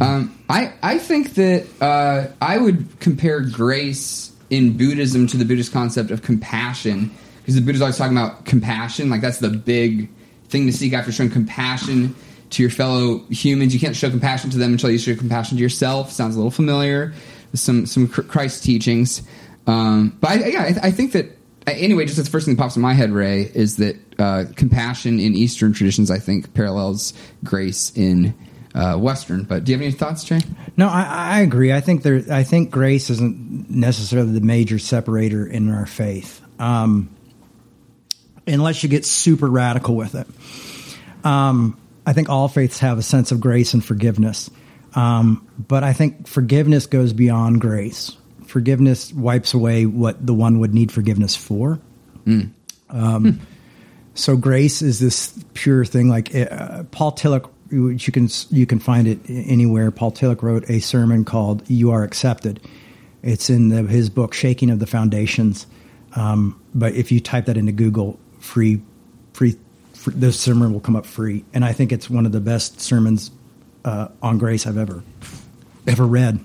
Um, 0.00 0.38
I 0.48 0.72
I 0.82 0.98
think 0.98 1.34
that 1.34 1.66
uh, 1.80 2.28
I 2.40 2.58
would 2.58 3.00
compare 3.00 3.40
grace 3.40 4.32
in 4.48 4.76
Buddhism 4.76 5.26
to 5.28 5.36
the 5.36 5.44
Buddhist 5.44 5.72
concept 5.72 6.10
of 6.10 6.22
compassion 6.22 7.10
because 7.40 7.56
the 7.56 7.60
Buddha's 7.60 7.82
always 7.82 7.96
talking 7.96 8.16
about 8.16 8.44
compassion, 8.44 9.10
like 9.10 9.22
that's 9.22 9.38
the 9.38 9.50
big 9.50 10.08
thing 10.52 10.66
to 10.66 10.72
seek 10.72 10.92
after 10.92 11.10
showing 11.10 11.30
compassion 11.30 12.14
to 12.50 12.62
your 12.62 12.70
fellow 12.70 13.18
humans. 13.30 13.74
You 13.74 13.80
can't 13.80 13.96
show 13.96 14.10
compassion 14.10 14.50
to 14.50 14.58
them 14.58 14.72
until 14.72 14.90
you 14.90 14.98
show 14.98 15.16
compassion 15.16 15.56
to 15.56 15.62
yourself. 15.62 16.12
Sounds 16.12 16.36
a 16.36 16.38
little 16.38 16.50
familiar. 16.50 17.12
Some 17.54 17.86
some 17.86 18.06
Christ 18.08 18.62
teachings, 18.62 19.22
um, 19.66 20.16
but 20.20 20.30
I, 20.30 20.34
yeah, 20.46 20.62
I, 20.62 20.88
I 20.88 20.90
think 20.90 21.12
that 21.12 21.36
anyway. 21.66 22.06
Just 22.06 22.16
the 22.16 22.30
first 22.30 22.46
thing 22.46 22.54
that 22.56 22.62
pops 22.62 22.76
in 22.76 22.82
my 22.82 22.94
head, 22.94 23.10
Ray, 23.10 23.42
is 23.42 23.76
that 23.76 23.96
uh, 24.18 24.44
compassion 24.56 25.20
in 25.20 25.34
Eastern 25.34 25.74
traditions, 25.74 26.10
I 26.10 26.18
think, 26.18 26.54
parallels 26.54 27.12
grace 27.44 27.92
in 27.94 28.34
uh, 28.74 28.96
Western. 28.96 29.44
But 29.44 29.64
do 29.64 29.72
you 29.72 29.78
have 29.78 29.82
any 29.82 29.92
thoughts, 29.92 30.24
Jay? 30.24 30.40
No, 30.78 30.88
I, 30.88 31.02
I 31.02 31.40
agree. 31.40 31.72
I 31.72 31.80
think 31.80 32.02
there. 32.02 32.22
I 32.30 32.42
think 32.42 32.70
grace 32.70 33.10
isn't 33.10 33.70
necessarily 33.70 34.32
the 34.32 34.40
major 34.40 34.78
separator 34.78 35.46
in 35.46 35.70
our 35.70 35.86
faith, 35.86 36.40
um, 36.58 37.10
unless 38.46 38.82
you 38.82 38.88
get 38.88 39.04
super 39.04 39.48
radical 39.48 39.94
with 39.96 40.14
it. 40.14 40.26
Um, 41.24 41.78
I 42.06 42.12
think 42.12 42.28
all 42.28 42.48
faiths 42.48 42.80
have 42.80 42.98
a 42.98 43.02
sense 43.02 43.30
of 43.32 43.40
grace 43.40 43.74
and 43.74 43.84
forgiveness, 43.84 44.50
um, 44.94 45.46
but 45.56 45.84
I 45.84 45.92
think 45.92 46.26
forgiveness 46.26 46.86
goes 46.86 47.12
beyond 47.12 47.60
grace. 47.60 48.16
Forgiveness 48.46 49.12
wipes 49.12 49.54
away 49.54 49.86
what 49.86 50.24
the 50.26 50.34
one 50.34 50.58
would 50.58 50.74
need 50.74 50.92
forgiveness 50.92 51.36
for. 51.36 51.78
Um, 52.90 53.40
So 54.14 54.36
grace 54.36 54.82
is 54.82 55.00
this 55.00 55.32
pure 55.54 55.84
thing. 55.84 56.08
Like 56.08 56.34
uh, 56.34 56.82
Paul 56.90 57.12
Tillich, 57.12 57.48
which 57.70 58.06
you 58.06 58.12
can 58.12 58.28
you 58.50 58.66
can 58.66 58.78
find 58.78 59.08
it 59.08 59.20
anywhere. 59.28 59.90
Paul 59.90 60.12
Tillich 60.12 60.42
wrote 60.42 60.68
a 60.68 60.80
sermon 60.80 61.24
called 61.24 61.62
"You 61.70 61.92
Are 61.92 62.02
Accepted." 62.02 62.60
It's 63.22 63.48
in 63.48 63.70
the, 63.70 63.84
his 63.84 64.10
book 64.10 64.34
"Shaking 64.34 64.68
of 64.70 64.80
the 64.80 64.86
Foundations." 64.86 65.66
Um, 66.14 66.60
but 66.74 66.94
if 66.94 67.10
you 67.10 67.20
type 67.20 67.46
that 67.46 67.56
into 67.56 67.72
Google, 67.72 68.18
free, 68.42 68.82
free, 69.32 69.56
free, 69.94 70.14
this 70.16 70.38
sermon 70.38 70.72
will 70.72 70.80
come 70.80 70.96
up 70.96 71.06
free. 71.06 71.44
And 71.54 71.64
I 71.64 71.72
think 71.72 71.92
it's 71.92 72.10
one 72.10 72.26
of 72.26 72.32
the 72.32 72.40
best 72.40 72.80
sermons 72.80 73.30
uh, 73.84 74.08
on 74.22 74.38
grace 74.38 74.66
I've 74.66 74.78
ever 74.78 75.02
ever 75.86 76.06
read. 76.06 76.38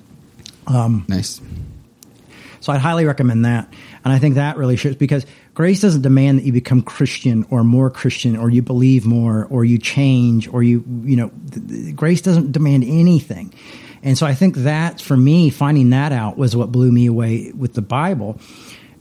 Nice. 1.08 1.41
So 2.60 2.74
I'd 2.74 2.82
highly 2.82 3.06
recommend 3.06 3.45
that. 3.45 3.72
And 4.04 4.14
I 4.14 4.20
think 4.20 4.36
that 4.36 4.58
really 4.58 4.76
shows 4.76 4.95
because 4.95 5.26
grace 5.54 5.82
doesn't 5.82 6.02
demand 6.02 6.39
that 6.39 6.45
you 6.45 6.52
become 6.52 6.82
Christian 6.82 7.45
or 7.50 7.64
more 7.64 7.89
Christian 7.89 8.36
or 8.36 8.50
you 8.50 8.62
believe 8.62 9.06
more 9.06 9.45
or 9.50 9.64
you 9.64 9.78
change 9.78 10.48
or 10.48 10.64
you 10.64 10.84
you 11.04 11.16
know 11.16 11.32
th- 11.52 11.68
th- 11.68 11.95
grace 11.95 12.22
doesn't 12.22 12.52
demand 12.52 12.84
anything. 12.84 13.54
And 14.04 14.18
so 14.18 14.26
I 14.26 14.34
think 14.34 14.56
that 14.58 15.02
for 15.02 15.18
me 15.18 15.50
finding 15.50 15.89
that 15.91 16.12
out 16.12 16.38
was 16.38 16.56
what 16.56 16.72
blew 16.72 16.91
me 16.91 17.06
away 17.06 17.52
with 17.56 17.74
the 17.74 17.82
Bible. 17.82 18.39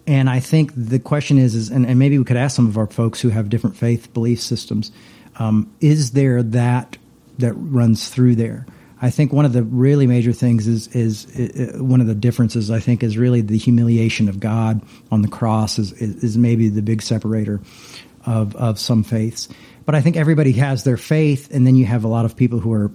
And 0.07 0.31
I 0.31 0.41
think 0.41 0.73
the 0.77 0.99
question 0.99 1.39
is, 1.39 1.55
is 1.55 1.71
and, 1.71 1.87
and 1.87 1.99
maybe 1.99 2.19
we 2.19 2.25
could 2.25 2.37
ask 2.37 2.55
some 2.55 2.67
of 2.67 2.79
our 2.79 2.87
folks 2.87 3.21
who 3.21 3.29
have 3.31 3.49
different 3.49 3.77
faith 3.77 4.13
belief 4.15 4.41
systems, 4.41 4.93
um, 5.39 5.73
is 5.81 6.13
there 6.13 6.43
that 6.43 6.97
that 7.39 7.53
runs 7.55 8.09
through 8.09 8.37
there? 8.37 8.67
I 9.03 9.11
think 9.11 9.33
one 9.33 9.45
of 9.45 9.53
the 9.53 9.63
really 9.63 10.07
major 10.07 10.33
things 10.33 10.67
is 10.67 10.89
is, 10.89 11.27
uh 11.39 11.83
one 11.83 12.01
of 12.01 12.07
the 12.07 12.15
differences. 12.15 12.71
I 12.71 12.81
think 12.81 13.03
is 13.03 13.19
really 13.19 13.41
the 13.41 13.59
humiliation 13.59 14.29
of 14.29 14.41
God 14.41 14.81
on 15.11 15.23
the 15.23 15.29
cross 15.29 15.79
is 15.79 15.93
is, 15.93 16.23
is 16.23 16.39
maybe 16.39 16.69
the 16.69 16.83
big 16.83 17.03
separator 17.03 17.61
of 18.25 18.55
of 18.57 18.79
some 18.79 19.03
faiths. 19.03 19.49
But 19.85 19.95
I 19.95 20.01
think 20.01 20.17
everybody 20.17 20.53
has 20.53 20.85
their 20.85 20.97
faith, 20.97 21.55
and 21.55 21.67
then 21.67 21.77
you 21.77 21.85
have 21.87 22.05
a 22.05 22.09
lot 22.09 22.25
of 22.25 22.37
people 22.37 22.59
who 22.59 22.73
are 22.73 22.91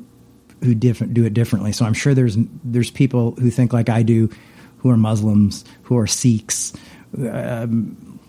who 0.63 0.75
do 0.75 1.25
it 1.25 1.33
differently. 1.33 1.71
So 1.71 1.85
I'm 1.85 1.93
sure 1.93 2.13
there's 2.13 2.37
there's 2.63 2.91
people 2.91 3.33
who 3.33 3.49
think 3.49 3.73
like 3.73 3.89
I 3.89 4.03
do, 4.03 4.29
who 4.77 4.89
are 4.89 4.97
Muslims, 4.97 5.65
who 5.83 5.97
are 5.97 6.07
Sikhs. 6.07 6.73
Um, 7.17 8.19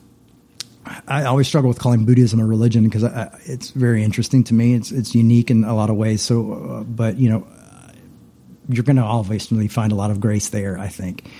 I 1.06 1.24
always 1.24 1.46
struggle 1.46 1.68
with 1.68 1.78
calling 1.78 2.04
Buddhism 2.04 2.40
a 2.40 2.46
religion 2.46 2.84
because 2.84 3.04
it's 3.46 3.70
very 3.70 4.02
interesting 4.02 4.42
to 4.44 4.54
me. 4.54 4.74
It's 4.74 4.90
it's 4.90 5.14
unique 5.14 5.50
in 5.50 5.64
a 5.64 5.74
lot 5.74 5.90
of 5.90 5.96
ways. 5.96 6.22
So, 6.22 6.52
uh, 6.52 6.82
but 6.82 7.18
you 7.18 7.28
know, 7.30 7.46
you're 8.68 8.82
going 8.82 8.96
to 8.96 9.02
obviously 9.02 9.68
find 9.68 9.92
a 9.92 9.94
lot 9.94 10.10
of 10.10 10.20
grace 10.20 10.48
there. 10.48 10.78
I 10.78 10.88
think, 10.88 11.30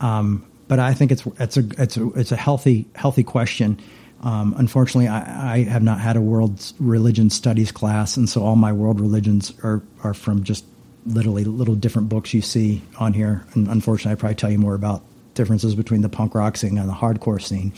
um, 0.00 0.44
but 0.66 0.80
I 0.80 0.94
think 0.94 1.12
it's 1.12 1.24
it's 1.38 1.56
a 1.56 1.64
it's 1.78 1.96
a 1.96 2.08
it's 2.10 2.32
a 2.32 2.36
healthy 2.36 2.86
healthy 2.94 3.22
question. 3.22 3.80
Um, 4.22 4.54
unfortunately, 4.58 5.06
I, 5.06 5.54
I 5.54 5.62
have 5.64 5.84
not 5.84 6.00
had 6.00 6.16
a 6.16 6.20
world 6.20 6.72
religion 6.80 7.30
studies 7.30 7.70
class, 7.70 8.16
and 8.16 8.28
so 8.28 8.42
all 8.42 8.56
my 8.56 8.72
world 8.72 9.00
religions 9.00 9.52
are 9.62 9.80
are 10.02 10.14
from 10.14 10.42
just 10.42 10.64
literally 11.06 11.44
little 11.44 11.76
different 11.76 12.08
books 12.08 12.34
you 12.34 12.42
see 12.42 12.82
on 12.98 13.12
here. 13.12 13.46
And 13.54 13.68
unfortunately, 13.68 14.12
I 14.12 14.14
probably 14.16 14.34
tell 14.34 14.50
you 14.50 14.58
more 14.58 14.74
about 14.74 15.02
differences 15.38 15.74
between 15.74 16.02
the 16.02 16.10
punk 16.10 16.34
rock 16.34 16.58
scene 16.58 16.76
and 16.76 16.86
the 16.88 16.92
hardcore 16.92 17.40
scene 17.40 17.72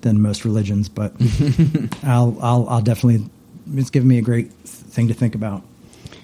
than 0.00 0.20
most 0.20 0.44
religions. 0.44 0.88
But 0.88 1.12
I'll 2.02 2.36
I'll 2.42 2.68
I'll 2.68 2.82
definitely 2.82 3.24
it's 3.74 3.90
given 3.90 4.08
me 4.08 4.18
a 4.18 4.22
great 4.22 4.52
thing 4.64 5.06
to 5.06 5.14
think 5.14 5.36
about. 5.36 5.62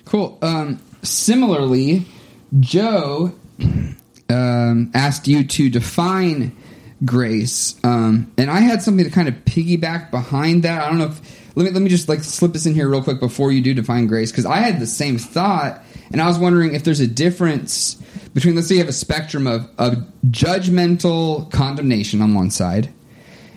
Cool. 0.04 0.36
Um, 0.42 0.80
similarly, 1.02 2.06
Joe 2.58 3.32
um, 4.28 4.90
asked 4.94 5.28
you 5.28 5.44
to 5.44 5.70
define 5.70 6.56
grace, 7.04 7.76
um, 7.84 8.32
and 8.36 8.50
I 8.50 8.60
had 8.60 8.82
something 8.82 9.04
to 9.04 9.10
kind 9.10 9.28
of 9.28 9.34
piggyback 9.44 10.10
behind 10.10 10.64
that. 10.64 10.82
I 10.82 10.88
don't 10.88 10.98
know 10.98 11.06
if 11.06 11.54
let 11.54 11.64
me 11.64 11.70
let 11.70 11.82
me 11.82 11.90
just 11.90 12.08
like 12.08 12.24
slip 12.24 12.52
this 12.52 12.66
in 12.66 12.74
here 12.74 12.88
real 12.88 13.02
quick 13.02 13.20
before 13.20 13.52
you 13.52 13.60
do 13.60 13.74
define 13.74 14.06
grace 14.06 14.30
because 14.32 14.46
I 14.46 14.56
had 14.56 14.80
the 14.80 14.86
same 14.86 15.18
thought, 15.18 15.82
and 16.12 16.20
I 16.20 16.26
was 16.26 16.38
wondering 16.38 16.74
if 16.74 16.84
there's 16.84 17.00
a 17.00 17.06
difference 17.06 17.94
between 18.34 18.54
let's 18.54 18.68
say 18.68 18.74
you 18.74 18.80
have 18.80 18.88
a 18.88 18.92
spectrum 18.92 19.46
of 19.46 19.68
of 19.78 19.94
judgmental 20.26 21.50
condemnation 21.50 22.22
on 22.22 22.34
one 22.34 22.50
side, 22.50 22.92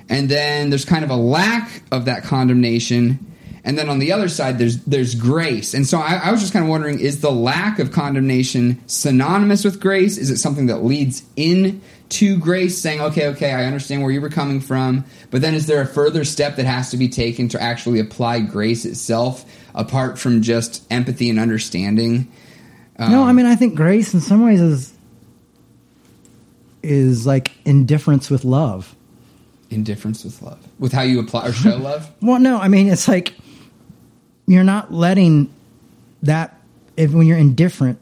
and 0.10 0.30
then 0.30 0.70
there's 0.70 0.86
kind 0.86 1.04
of 1.04 1.10
a 1.10 1.16
lack 1.16 1.84
of 1.92 2.06
that 2.06 2.24
condemnation 2.24 3.28
and 3.64 3.78
then 3.78 3.90
on 3.90 4.00
the 4.00 4.12
other 4.12 4.28
side 4.28 4.58
there's 4.58 4.84
there's 4.86 5.16
grace. 5.16 5.74
And 5.74 5.86
so 5.86 6.00
I, 6.00 6.16
I, 6.16 6.32
was 6.32 6.42
just 6.42 6.52
kind 6.52 6.66
of 6.66 6.70
wondering 6.70 7.00
is 7.00 7.22
the 7.22 7.32
lack 7.32 7.80
of 7.80 7.92
condemnation 7.92 8.82
synonymous 8.88 9.64
with 9.64 9.80
grace? 9.80 10.18
Is 10.18 10.32
it 10.32 10.38
something 10.38 10.66
that 10.68 10.84
leads 10.84 11.24
in 11.36 11.82
to 12.12 12.38
grace 12.38 12.78
saying 12.78 13.00
okay 13.00 13.30
okay 13.30 13.54
i 13.54 13.64
understand 13.64 14.02
where 14.02 14.12
you 14.12 14.20
were 14.20 14.30
coming 14.30 14.60
from 14.60 15.06
but 15.30 15.42
then 15.42 15.54
is 15.54 15.66
there 15.66 15.82
a 15.82 15.86
further 15.86 16.26
step 16.26 16.58
that 16.58 16.66
has 16.66 16.92
to 16.92 16.98
be 16.98 17.08
taken 17.08 17.48
to 17.48 17.62
actually 17.62 18.02
apply 18.02 18.40
grace 18.40 18.84
itself 18.84 19.46
apart 19.74 20.20
from 20.20 20.42
just 20.42 20.86
empathy 20.92 21.30
and 21.30 21.40
understanding 21.40 22.32
um, 22.98 23.12
no 23.12 23.24
i 23.24 23.32
mean 23.32 23.46
i 23.46 23.56
think 23.56 23.76
grace 23.76 24.14
in 24.14 24.20
some 24.20 24.46
ways 24.46 24.62
is 24.62 24.94
is 26.84 27.26
like 27.26 27.52
indifference 27.66 28.30
with 28.30 28.44
love. 28.44 28.96
Indifference 29.70 30.24
with 30.24 30.42
love. 30.42 30.60
With 30.80 30.92
how 30.92 31.02
you 31.02 31.20
apply 31.20 31.48
or 31.48 31.54
show 31.54 31.78
love? 31.78 32.10
Well 32.22 32.40
no 32.40 32.58
i 32.58 32.68
mean 32.68 32.88
it's 32.88 33.08
like 33.08 33.34
you're 34.48 34.64
not 34.64 34.94
letting 34.94 35.54
that 36.24 36.60
if 36.98 37.12
when 37.12 37.26
you're 37.26 37.38
indifferent 37.38 38.00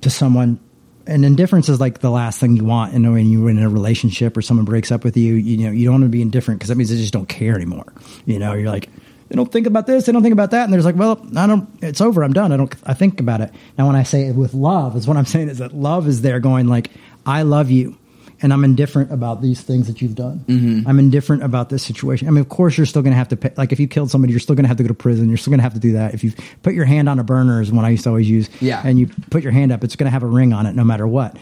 to 0.00 0.10
someone 0.10 0.58
and 1.06 1.24
indifference 1.24 1.68
is 1.68 1.80
like 1.80 2.00
the 2.00 2.10
last 2.10 2.40
thing 2.40 2.56
you 2.56 2.64
want 2.64 2.94
and 2.94 3.10
when 3.12 3.28
you're 3.30 3.50
in 3.50 3.58
a 3.58 3.68
relationship 3.68 4.36
or 4.36 4.42
someone 4.42 4.64
breaks 4.64 4.90
up 4.90 5.04
with 5.04 5.16
you 5.16 5.34
you 5.34 5.58
know 5.58 5.70
you 5.70 5.84
don't 5.84 5.94
want 5.94 6.04
to 6.04 6.08
be 6.08 6.22
indifferent 6.22 6.58
because 6.58 6.68
that 6.68 6.76
means 6.76 6.90
they 6.90 6.96
just 6.96 7.12
don't 7.12 7.28
care 7.28 7.54
anymore. 7.54 7.92
You 8.26 8.38
know 8.38 8.54
you're 8.54 8.70
like 8.70 8.88
they 9.30 9.36
don't 9.36 9.50
think 9.50 9.66
about 9.66 9.86
this 9.86 10.04
they 10.04 10.12
don't 10.12 10.22
think 10.22 10.34
about 10.34 10.50
that 10.50 10.64
and 10.64 10.72
there's 10.72 10.84
like 10.84 10.96
well 10.96 11.26
i 11.36 11.46
don't 11.46 11.68
it's 11.80 12.00
over 12.00 12.22
i'm 12.22 12.32
done 12.32 12.52
i 12.52 12.56
don't 12.56 12.74
i 12.84 12.92
think 12.92 13.20
about 13.20 13.40
it 13.40 13.50
now 13.78 13.86
when 13.86 13.96
i 13.96 14.02
say 14.02 14.26
it 14.26 14.34
with 14.34 14.52
love 14.52 14.96
is 14.96 15.06
what 15.06 15.16
i'm 15.16 15.24
saying 15.34 15.48
is 15.48 15.58
that 15.58 15.72
love 15.72 16.06
is 16.06 16.20
there 16.20 16.40
going 16.40 16.66
like 16.66 16.90
i 17.24 17.42
love 17.42 17.70
you 17.70 17.96
and 18.42 18.52
I'm 18.52 18.64
indifferent 18.64 19.12
about 19.12 19.42
these 19.42 19.60
things 19.60 19.86
that 19.86 20.00
you've 20.00 20.14
done. 20.14 20.44
Mm-hmm. 20.46 20.88
I'm 20.88 20.98
indifferent 20.98 21.42
about 21.42 21.68
this 21.68 21.82
situation. 21.82 22.26
I 22.26 22.30
mean, 22.30 22.40
of 22.40 22.48
course, 22.48 22.76
you're 22.76 22.86
still 22.86 23.02
going 23.02 23.12
to 23.12 23.18
have 23.18 23.28
to 23.28 23.36
pay. 23.36 23.52
Like, 23.56 23.72
if 23.72 23.80
you 23.80 23.86
killed 23.86 24.10
somebody, 24.10 24.32
you're 24.32 24.40
still 24.40 24.54
going 24.54 24.64
to 24.64 24.68
have 24.68 24.78
to 24.78 24.82
go 24.82 24.88
to 24.88 24.94
prison. 24.94 25.28
You're 25.28 25.36
still 25.36 25.50
going 25.50 25.58
to 25.58 25.62
have 25.62 25.74
to 25.74 25.80
do 25.80 25.92
that. 25.92 26.14
If 26.14 26.24
you 26.24 26.32
put 26.62 26.72
your 26.72 26.86
hand 26.86 27.08
on 27.08 27.18
a 27.18 27.24
burner, 27.24 27.60
is 27.60 27.70
one 27.70 27.84
I 27.84 27.90
used 27.90 28.04
to 28.04 28.10
always 28.10 28.28
use. 28.28 28.48
Yeah. 28.60 28.80
And 28.82 28.98
you 28.98 29.08
put 29.30 29.42
your 29.42 29.52
hand 29.52 29.72
up, 29.72 29.84
it's 29.84 29.96
going 29.96 30.06
to 30.06 30.10
have 30.10 30.22
a 30.22 30.26
ring 30.26 30.52
on 30.52 30.64
it, 30.66 30.74
no 30.74 30.84
matter 30.84 31.06
what. 31.06 31.36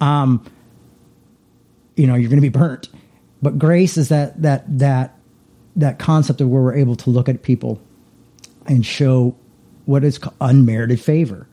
Um, 0.00 0.44
you 1.96 2.06
know, 2.06 2.16
you're 2.16 2.30
going 2.30 2.42
to 2.42 2.42
be 2.42 2.48
burnt. 2.48 2.88
But 3.42 3.58
grace 3.58 3.96
is 3.96 4.08
that 4.08 4.42
that 4.42 4.78
that 4.80 5.19
that 5.76 5.98
concept 5.98 6.40
of 6.40 6.48
where 6.48 6.62
we're 6.62 6.74
able 6.74 6.96
to 6.96 7.10
look 7.10 7.28
at 7.28 7.42
people 7.42 7.80
and 8.66 8.84
show 8.84 9.36
what 9.86 10.04
is 10.04 10.20
unmerited 10.40 11.00
favor, 11.00 11.46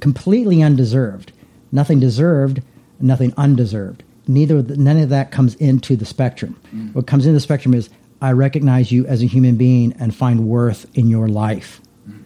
completely 0.00 0.62
undeserved, 0.62 1.32
nothing 1.72 2.00
deserved, 2.00 2.62
nothing 3.00 3.34
undeserved. 3.36 4.02
Neither 4.26 4.62
none 4.62 4.98
of 4.98 5.08
that 5.08 5.32
comes 5.32 5.54
into 5.56 5.96
the 5.96 6.04
spectrum. 6.04 6.60
Mm. 6.74 6.94
What 6.94 7.06
comes 7.06 7.26
into 7.26 7.34
the 7.34 7.40
spectrum 7.40 7.74
is 7.74 7.90
I 8.22 8.32
recognize 8.32 8.92
you 8.92 9.06
as 9.06 9.22
a 9.22 9.26
human 9.26 9.56
being 9.56 9.92
and 9.98 10.14
find 10.14 10.46
worth 10.46 10.86
in 10.96 11.08
your 11.08 11.28
life. 11.28 11.80
Mm. 12.08 12.22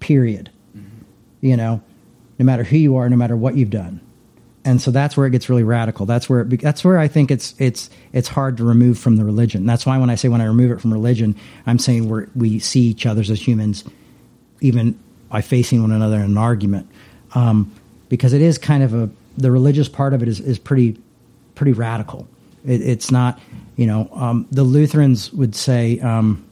Period. 0.00 0.50
Mm-hmm. 0.76 1.04
You 1.40 1.56
know, 1.56 1.82
no 2.38 2.44
matter 2.44 2.64
who 2.64 2.76
you 2.76 2.96
are, 2.96 3.08
no 3.08 3.16
matter 3.16 3.36
what 3.36 3.56
you've 3.56 3.70
done 3.70 4.00
and 4.68 4.82
so 4.82 4.90
that's 4.90 5.16
where 5.16 5.26
it 5.26 5.30
gets 5.30 5.48
really 5.48 5.62
radical. 5.62 6.04
That's 6.04 6.28
where 6.28 6.42
it, 6.42 6.60
that's 6.60 6.84
where 6.84 6.98
I 6.98 7.08
think 7.08 7.30
it's 7.30 7.54
it's 7.58 7.88
it's 8.12 8.28
hard 8.28 8.58
to 8.58 8.64
remove 8.64 8.98
from 8.98 9.16
the 9.16 9.24
religion. 9.24 9.64
That's 9.64 9.86
why 9.86 9.96
when 9.96 10.10
I 10.10 10.14
say 10.14 10.28
when 10.28 10.42
I 10.42 10.44
remove 10.44 10.70
it 10.70 10.78
from 10.82 10.92
religion, 10.92 11.34
I'm 11.66 11.78
saying 11.78 12.06
we 12.06 12.26
we 12.36 12.58
see 12.58 12.82
each 12.82 13.06
other 13.06 13.22
as 13.22 13.30
humans, 13.30 13.82
even 14.60 14.98
by 15.30 15.40
facing 15.40 15.80
one 15.80 15.90
another 15.90 16.16
in 16.16 16.24
an 16.24 16.36
argument, 16.36 16.86
um, 17.34 17.72
because 18.10 18.34
it 18.34 18.42
is 18.42 18.58
kind 18.58 18.82
of 18.82 18.92
a 18.92 19.08
the 19.38 19.50
religious 19.50 19.88
part 19.88 20.12
of 20.12 20.22
it 20.22 20.28
is 20.28 20.38
is 20.38 20.58
pretty 20.58 21.00
pretty 21.54 21.72
radical. 21.72 22.28
It, 22.66 22.82
it's 22.82 23.10
not, 23.10 23.40
you 23.76 23.86
know, 23.86 24.10
um, 24.12 24.46
the 24.52 24.64
Lutherans 24.64 25.32
would 25.32 25.56
say. 25.56 25.98
Um, 26.00 26.44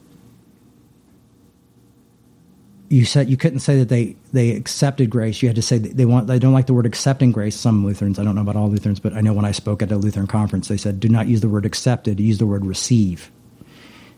you 2.89 3.05
said 3.05 3.29
you 3.29 3.37
couldn't 3.37 3.59
say 3.59 3.77
that 3.77 3.89
they 3.89 4.15
they 4.37 4.51
accepted 4.51 5.09
grace. 5.09 5.41
You 5.41 5.49
had 5.49 5.55
to 5.55 5.63
say 5.63 5.79
they 5.79 6.05
want 6.05 6.27
they 6.27 6.37
don't 6.37 6.53
like 6.53 6.67
the 6.67 6.73
word 6.73 6.85
accepting 6.85 7.31
grace. 7.31 7.55
Some 7.55 7.83
Lutherans, 7.83 8.19
I 8.19 8.23
don't 8.23 8.35
know 8.35 8.41
about 8.41 8.55
all 8.55 8.69
Lutherans, 8.69 8.99
but 8.99 9.13
I 9.13 9.21
know 9.21 9.33
when 9.33 9.45
I 9.45 9.51
spoke 9.51 9.81
at 9.81 9.91
a 9.91 9.97
Lutheran 9.97 10.27
conference, 10.27 10.67
they 10.67 10.77
said 10.77 10.99
do 10.99 11.09
not 11.09 11.27
use 11.27 11.41
the 11.41 11.49
word 11.49 11.65
accepted, 11.65 12.19
use 12.19 12.37
the 12.37 12.45
word 12.45 12.63
receive, 12.63 13.31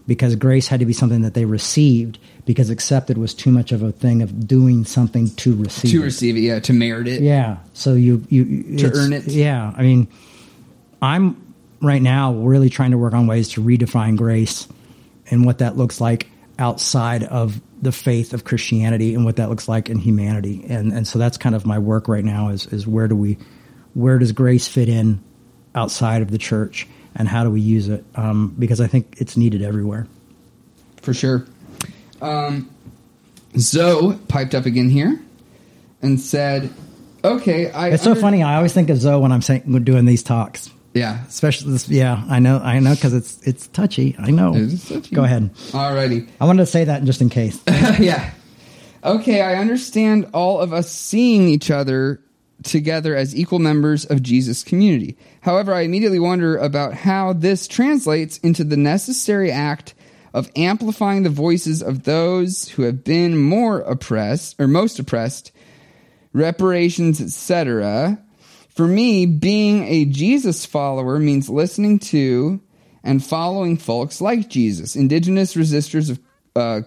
because 0.08 0.36
grace 0.36 0.68
had 0.68 0.82
to 0.82 0.86
be 0.86 0.92
something 0.92 1.22
that 1.22 1.36
they 1.36 1.46
received. 1.46 2.20
Because 2.46 2.70
accepted 2.72 3.18
was 3.20 3.36
too 3.36 3.52
much 3.52 3.72
of 3.72 3.84
a 3.84 3.92
thing 3.92 4.24
of 4.24 4.48
doing 4.48 4.84
something 4.84 5.30
to 5.36 5.56
receive 5.56 5.92
to 5.92 6.02
it. 6.02 6.04
receive 6.04 6.36
it, 6.36 6.42
yeah, 6.42 6.60
to 6.60 6.74
merit 6.74 7.08
it, 7.08 7.22
yeah. 7.22 7.58
So 7.74 7.94
you 7.94 8.26
you 8.30 8.78
to 8.80 8.92
earn 8.94 9.14
it, 9.14 9.28
yeah. 9.28 9.72
I 9.78 9.84
mean, 9.84 10.08
I'm 11.02 11.54
right 11.80 12.02
now 12.02 12.34
really 12.34 12.70
trying 12.70 12.92
to 12.92 12.98
work 12.98 13.14
on 13.14 13.28
ways 13.28 13.50
to 13.50 13.62
redefine 13.62 14.18
grace 14.18 14.68
and 15.32 15.46
what 15.46 15.60
that 15.60 15.78
looks 15.78 16.02
like 16.02 16.28
outside 16.60 17.24
of 17.24 17.60
the 17.82 17.92
faith 17.92 18.34
of 18.34 18.44
Christianity 18.44 19.16
and 19.16 19.26
what 19.26 19.38
that 19.38 19.50
looks 19.50 19.68
like 19.68 19.90
in 19.90 19.98
humanity. 19.98 20.66
And 20.68 20.92
and 20.92 21.08
so 21.08 21.18
that's 21.18 21.38
kind 21.38 21.56
of 21.56 21.66
my 21.66 21.80
work 21.80 22.08
right 22.08 22.24
now 22.24 22.50
is 22.50 22.68
is 22.68 22.86
where 22.86 23.08
do 23.08 23.16
we 23.16 23.38
where 23.96 24.20
does 24.20 24.34
grace 24.34 24.68
fit 24.68 24.90
in 24.90 25.24
outside 25.74 26.22
of 26.22 26.30
the 26.30 26.38
church 26.38 26.88
and 27.16 27.28
how 27.28 27.44
do 27.44 27.50
we 27.50 27.62
use 27.62 27.90
it? 27.90 28.04
Um, 28.16 28.56
because 28.60 28.82
I 28.82 28.88
think 28.88 29.16
it's 29.18 29.38
needed 29.38 29.62
everywhere. 29.62 30.08
For 31.02 31.14
sure. 31.14 31.46
Um, 32.22 32.70
Zoe 33.58 34.20
piped 34.28 34.54
up 34.54 34.66
again 34.66 34.90
here 34.90 35.20
and 36.02 36.20
said, 36.20 36.70
"Okay, 37.24 37.72
I." 37.72 37.90
It's 37.90 38.04
so 38.04 38.14
funny. 38.14 38.44
I 38.44 38.58
always 38.58 38.74
think 38.74 38.90
of 38.90 38.98
Zoe 38.98 39.20
when 39.20 39.32
I'm 39.32 39.42
saying 39.42 39.84
doing 39.84 40.06
these 40.06 40.22
talks 40.22 40.70
yeah, 40.94 41.26
especially 41.28 41.72
this. 41.72 41.88
Yeah, 41.88 42.24
I 42.30 42.40
know, 42.40 42.58
I 42.58 42.80
know, 42.80 42.96
because 42.96 43.14
it's 43.14 43.40
it's 43.48 43.68
touchy. 43.68 44.16
I 44.18 44.32
know. 44.32 44.54
Touchy. 44.54 45.16
Go 45.16 45.24
ahead. 45.24 45.54
Alrighty. 45.54 46.28
I 46.42 46.46
wanted 46.46 46.64
to 46.64 46.66
say 46.66 46.86
that 46.86 47.04
just 47.04 47.22
in 47.22 47.30
case. 47.30 47.62
yeah. 47.68 48.32
Okay, 49.04 49.42
I 49.42 49.56
understand 49.56 50.30
all 50.34 50.60
of 50.60 50.74
us 50.74 50.92
seeing 50.92 51.48
each 51.48 51.72
other 51.72 52.22
together 52.64 53.16
as 53.16 53.36
equal 53.36 53.60
members 53.60 54.04
of 54.06 54.22
Jesus' 54.22 54.64
community. 54.64 55.18
However, 55.42 55.74
I 55.74 55.82
immediately 55.82 56.20
wonder 56.20 56.58
about 56.58 56.94
how 56.94 57.34
this 57.34 57.68
translates 57.68 58.38
into 58.40 58.64
the 58.64 58.76
necessary 58.76 59.52
act 59.52 59.94
of 60.34 60.52
amplifying 60.56 61.24
the 61.24 61.30
voices 61.30 61.82
of 61.82 62.04
those 62.04 62.68
who 62.70 62.82
have 62.84 63.04
been 63.04 63.38
more 63.38 63.80
oppressed 63.82 64.60
or 64.60 64.68
most 64.68 65.00
oppressed, 65.00 65.52
reparations, 66.34 67.22
etc 67.22 68.22
for 68.80 68.88
me, 68.88 69.26
being 69.26 69.84
a 69.84 70.06
Jesus 70.06 70.66
follower 70.66 71.20
means 71.20 71.50
listening 71.50 72.00
to 72.00 72.62
and 73.04 73.22
following 73.22 73.76
folks 73.76 74.22
like 74.22 74.48
Jesus, 74.48 74.96
indigenous 74.96 75.56
resistors 75.56 76.10
of 76.10 76.20
uh, 76.56 76.84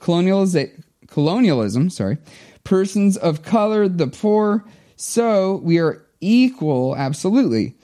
colonialism, 0.00 1.90
sorry, 1.90 2.18
persons 2.64 3.16
of 3.16 3.44
color, 3.44 3.86
the 3.86 4.08
poor. 4.08 4.64
So 4.96 5.60
we 5.62 5.78
are 5.78 6.04
equal, 6.20 6.96
absolutely. 6.96 7.76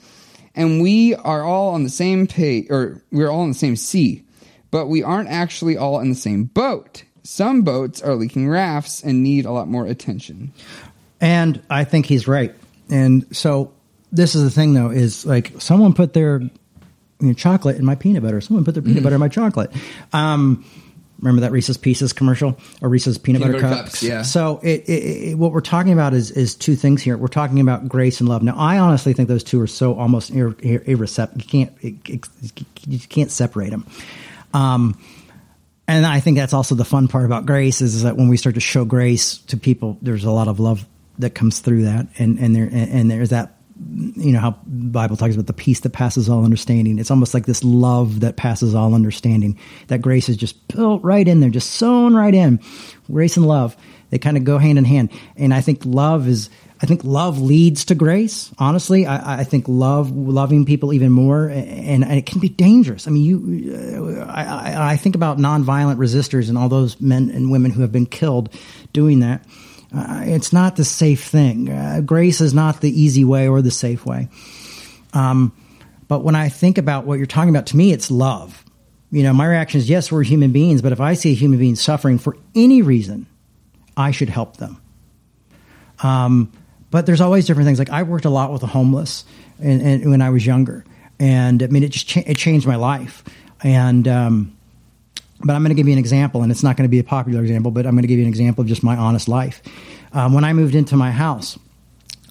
And 0.53 0.81
we 0.81 1.15
are 1.15 1.45
all 1.45 1.69
on 1.69 1.85
the 1.85 1.89
same 1.89 2.27
page, 2.27 2.67
or 2.69 3.01
we're 3.09 3.29
all 3.29 3.43
on 3.43 3.47
the 3.47 3.55
same 3.55 3.77
sea, 3.77 4.25
but 4.69 4.87
we 4.87 5.01
aren't 5.01 5.29
actually 5.29 5.77
all 5.77 6.01
in 6.01 6.09
the 6.09 6.15
same 6.15 6.43
boat. 6.43 7.05
Some 7.23 7.61
boats 7.61 8.01
are 8.01 8.15
leaking 8.15 8.49
rafts 8.49 9.01
and 9.01 9.23
need 9.23 9.45
a 9.45 9.51
lot 9.53 9.69
more 9.69 9.85
attention. 9.85 10.51
And 11.21 11.61
I 11.69 11.85
think 11.85 12.05
he's 12.05 12.27
right. 12.27 12.53
And 12.89 13.35
so 13.35 13.73
this 14.11 14.35
is 14.35 14.43
the 14.43 14.49
thing 14.49 14.73
though, 14.73 14.89
is 14.89 15.25
like 15.25 15.53
someone 15.59 15.93
put 15.93 16.13
their 16.13 16.39
you 16.39 16.51
know, 17.19 17.33
chocolate 17.33 17.77
in 17.77 17.85
my 17.85 17.95
peanut 17.95 18.23
butter. 18.23 18.41
Someone 18.41 18.65
put 18.65 18.73
their 18.73 18.83
peanut 18.83 19.03
butter 19.03 19.15
in 19.15 19.19
my 19.19 19.27
chocolate. 19.27 19.71
Um, 20.13 20.65
remember 21.19 21.41
that 21.41 21.51
Reese's 21.51 21.77
Pieces 21.77 22.13
commercial 22.13 22.57
or 22.81 22.89
Reese's 22.89 23.17
peanut, 23.17 23.41
peanut 23.41 23.53
butter, 23.53 23.63
butter 23.63 23.81
cups? 23.81 23.91
cups? 23.91 24.03
Yeah. 24.03 24.21
So 24.21 24.59
it, 24.63 24.87
it, 24.87 24.91
it, 24.91 25.37
what 25.37 25.51
we're 25.51 25.61
talking 25.61 25.93
about 25.93 26.13
is 26.13 26.31
is 26.31 26.55
two 26.55 26.75
things 26.75 27.01
here. 27.01 27.17
We're 27.17 27.27
talking 27.27 27.59
about 27.59 27.87
grace 27.87 28.19
and 28.19 28.29
love. 28.29 28.41
Now, 28.41 28.55
I 28.57 28.79
honestly 28.79 29.13
think 29.13 29.27
those 29.27 29.43
two 29.43 29.61
are 29.61 29.67
so 29.67 29.95
almost 29.95 30.31
ir- 30.31 30.55
ir-. 30.61 30.83
You 30.85 31.43
can't 31.47 31.71
you 31.81 32.99
can't 32.99 33.31
separate 33.31 33.71
them. 33.71 33.85
Um, 34.53 34.97
and 35.87 36.05
I 36.05 36.19
think 36.19 36.37
that's 36.37 36.53
also 36.53 36.75
the 36.75 36.85
fun 36.85 37.07
part 37.07 37.25
about 37.25 37.47
grace 37.47 37.81
is, 37.81 37.95
is 37.95 38.03
that 38.03 38.15
when 38.15 38.27
we 38.27 38.37
start 38.37 38.55
to 38.55 38.61
show 38.61 38.85
grace 38.85 39.39
to 39.47 39.57
people, 39.57 39.97
there's 40.03 40.23
a 40.23 40.31
lot 40.31 40.47
of 40.47 40.59
love 40.59 40.85
that 41.19 41.35
comes 41.35 41.59
through 41.59 41.83
that, 41.83 42.07
and 42.17 42.39
and 42.39 42.55
there 42.55 42.69
and 42.71 43.09
there's 43.09 43.29
that 43.29 43.55
you 44.15 44.33
know 44.33 44.39
how 44.39 44.59
bible 44.65 45.15
talks 45.15 45.35
about 45.35 45.47
the 45.47 45.53
peace 45.53 45.81
that 45.81 45.91
passes 45.91 46.27
all 46.29 46.43
understanding. 46.43 46.99
It's 46.99 47.11
almost 47.11 47.33
like 47.33 47.45
this 47.45 47.63
love 47.63 48.21
that 48.21 48.35
passes 48.35 48.75
all 48.75 48.93
understanding. 48.93 49.57
That 49.87 50.01
grace 50.01 50.27
is 50.27 50.37
just 50.37 50.67
built 50.67 51.03
right 51.03 51.27
in 51.27 51.39
there 51.39 51.49
just 51.49 51.71
sewn 51.71 52.13
right 52.13 52.33
in. 52.33 52.59
Grace 53.07 53.37
and 53.37 53.47
love 53.47 53.77
they 54.09 54.17
kind 54.17 54.37
of 54.37 54.43
go 54.43 54.57
hand 54.57 54.77
in 54.77 54.85
hand. 54.85 55.11
And 55.37 55.53
i 55.53 55.61
think 55.61 55.85
love 55.85 56.27
is 56.27 56.49
i 56.81 56.85
think 56.85 57.03
love 57.03 57.39
leads 57.39 57.85
to 57.85 57.95
grace 57.95 58.51
honestly. 58.57 59.05
I, 59.05 59.41
I 59.41 59.43
think 59.43 59.65
love 59.67 60.11
loving 60.11 60.65
people 60.65 60.93
even 60.93 61.11
more 61.11 61.47
and, 61.47 62.03
and, 62.03 62.13
it 62.13 62.25
can 62.25 62.39
be 62.39 62.49
dangerous. 62.49 63.07
I 63.07 63.11
mean 63.11 63.23
you 63.23 64.21
I, 64.23 64.91
I 64.93 64.97
think 64.97 65.15
about 65.15 65.37
nonviolent 65.37 65.97
resistors 65.97 66.49
and 66.49 66.57
all 66.57 66.69
those 66.69 66.99
men 66.99 67.29
and 67.29 67.51
women 67.51 67.71
who 67.71 67.81
have 67.81 67.91
been 67.91 68.07
killed 68.07 68.53
doing 68.91 69.21
that 69.21 69.45
uh, 69.95 70.21
it's 70.25 70.53
not 70.53 70.75
the 70.75 70.85
safe 70.85 71.23
thing. 71.23 71.69
Uh, 71.69 72.01
grace 72.01 72.41
is 72.41 72.53
not 72.53 72.81
the 72.81 72.89
easy 72.89 73.23
way 73.23 73.47
or 73.47 73.61
the 73.61 73.71
safe 73.71 74.05
way. 74.05 74.29
Um, 75.13 75.51
but 76.07 76.23
when 76.23 76.35
I 76.35 76.49
think 76.49 76.77
about 76.77 77.05
what 77.05 77.17
you're 77.17 77.27
talking 77.27 77.49
about, 77.49 77.67
to 77.67 77.77
me, 77.77 77.91
it's 77.91 78.11
love. 78.11 78.63
You 79.11 79.23
know, 79.23 79.33
my 79.33 79.47
reaction 79.47 79.79
is 79.79 79.89
yes, 79.89 80.11
we're 80.11 80.23
human 80.23 80.51
beings, 80.51 80.81
but 80.81 80.91
if 80.91 81.01
I 81.01 81.15
see 81.15 81.31
a 81.31 81.35
human 81.35 81.57
being 81.57 81.75
suffering 81.75 82.19
for 82.19 82.37
any 82.53 82.81
reason, 82.81 83.25
I 83.97 84.11
should 84.11 84.29
help 84.29 84.57
them. 84.57 84.81
Um, 86.03 86.51
but 86.91 87.05
there's 87.05 87.21
always 87.21 87.45
different 87.45 87.67
things. 87.67 87.79
Like 87.79 87.89
I 87.89 88.03
worked 88.03 88.25
a 88.25 88.29
lot 88.29 88.51
with 88.51 88.61
the 88.61 88.67
homeless 88.67 89.25
and, 89.59 89.81
and 89.81 90.11
when 90.11 90.21
I 90.21 90.29
was 90.29 90.45
younger, 90.45 90.85
and 91.19 91.61
I 91.61 91.67
mean, 91.67 91.83
it 91.83 91.89
just 91.89 92.07
cha- 92.07 92.23
it 92.25 92.37
changed 92.37 92.65
my 92.65 92.75
life. 92.75 93.23
And 93.61 94.07
um, 94.07 94.57
but 95.41 95.55
I'm 95.55 95.61
going 95.61 95.69
to 95.69 95.75
give 95.75 95.87
you 95.87 95.93
an 95.93 95.99
example, 95.99 96.43
and 96.43 96.51
it's 96.51 96.63
not 96.63 96.75
going 96.75 96.87
to 96.87 96.91
be 96.91 96.99
a 96.99 97.03
popular 97.03 97.41
example, 97.41 97.71
but 97.71 97.85
I'm 97.85 97.93
going 97.93 98.03
to 98.03 98.07
give 98.07 98.17
you 98.17 98.25
an 98.25 98.29
example 98.29 98.61
of 98.61 98.67
just 98.67 98.83
my 98.83 98.95
honest 98.95 99.27
life. 99.27 99.61
Um, 100.11 100.33
when 100.33 100.43
I 100.43 100.53
moved 100.53 100.75
into 100.75 100.97
my 100.97 101.11
house, 101.11 101.57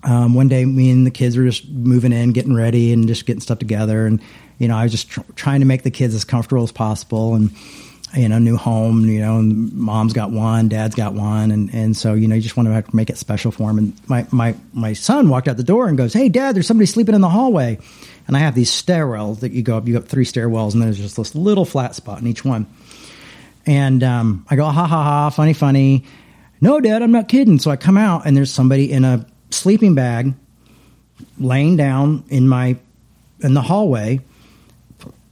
um, 0.04 0.34
one 0.34 0.48
day 0.48 0.64
me 0.64 0.90
and 0.90 1.06
the 1.06 1.10
kids 1.10 1.36
were 1.36 1.44
just 1.44 1.68
moving 1.68 2.12
in, 2.12 2.32
getting 2.32 2.54
ready, 2.54 2.92
and 2.92 3.08
just 3.08 3.26
getting 3.26 3.40
stuff 3.40 3.58
together. 3.58 4.06
And 4.06 4.20
you 4.58 4.68
know, 4.68 4.76
I 4.76 4.82
was 4.82 4.92
just 4.92 5.08
tr- 5.08 5.20
trying 5.36 5.60
to 5.60 5.66
make 5.66 5.82
the 5.82 5.90
kids 5.90 6.14
as 6.14 6.24
comfortable 6.24 6.62
as 6.62 6.72
possible. 6.72 7.34
And 7.34 7.50
you 8.14 8.28
know, 8.28 8.38
new 8.38 8.56
home, 8.56 9.06
you 9.06 9.20
know, 9.20 9.38
and 9.38 9.72
mom's 9.72 10.12
got 10.12 10.30
one, 10.30 10.68
dad's 10.68 10.94
got 10.94 11.14
one, 11.14 11.50
and 11.50 11.72
and 11.74 11.96
so 11.96 12.14
you 12.14 12.28
know, 12.28 12.34
you 12.34 12.40
just 12.40 12.56
want 12.56 12.68
to 12.68 12.96
make 12.96 13.10
it 13.10 13.18
special 13.18 13.50
for 13.50 13.68
them. 13.68 13.78
And 13.78 14.08
my 14.08 14.26
my 14.30 14.54
my 14.72 14.92
son 14.92 15.28
walked 15.28 15.48
out 15.48 15.56
the 15.56 15.62
door 15.62 15.88
and 15.88 15.98
goes, 15.98 16.12
"Hey, 16.12 16.28
dad, 16.28 16.54
there's 16.54 16.66
somebody 16.66 16.86
sleeping 16.86 17.14
in 17.14 17.20
the 17.20 17.28
hallway." 17.28 17.78
And 18.26 18.36
I 18.36 18.40
have 18.40 18.54
these 18.54 18.70
stairwells 18.70 19.40
that 19.40 19.52
you 19.52 19.62
go 19.62 19.78
up. 19.78 19.86
You 19.86 19.94
go 19.94 20.00
up 20.00 20.08
three 20.08 20.24
stairwells, 20.24 20.74
and 20.74 20.82
there's 20.82 20.98
just 20.98 21.16
this 21.16 21.34
little 21.34 21.64
flat 21.64 21.94
spot 21.94 22.20
in 22.20 22.26
each 22.26 22.44
one. 22.44 22.66
And 23.68 24.02
um, 24.02 24.46
I 24.48 24.56
go, 24.56 24.64
ha 24.64 24.86
ha 24.86 24.86
ha, 24.86 25.28
funny, 25.28 25.52
funny. 25.52 26.04
No, 26.62 26.80
Dad, 26.80 27.02
I'm 27.02 27.12
not 27.12 27.28
kidding. 27.28 27.58
So 27.58 27.70
I 27.70 27.76
come 27.76 27.98
out 27.98 28.24
and 28.24 28.34
there's 28.34 28.50
somebody 28.50 28.90
in 28.90 29.04
a 29.04 29.26
sleeping 29.50 29.94
bag 29.94 30.32
laying 31.38 31.76
down 31.76 32.24
in 32.30 32.48
my 32.48 32.78
in 33.40 33.52
the 33.52 33.60
hallway. 33.60 34.20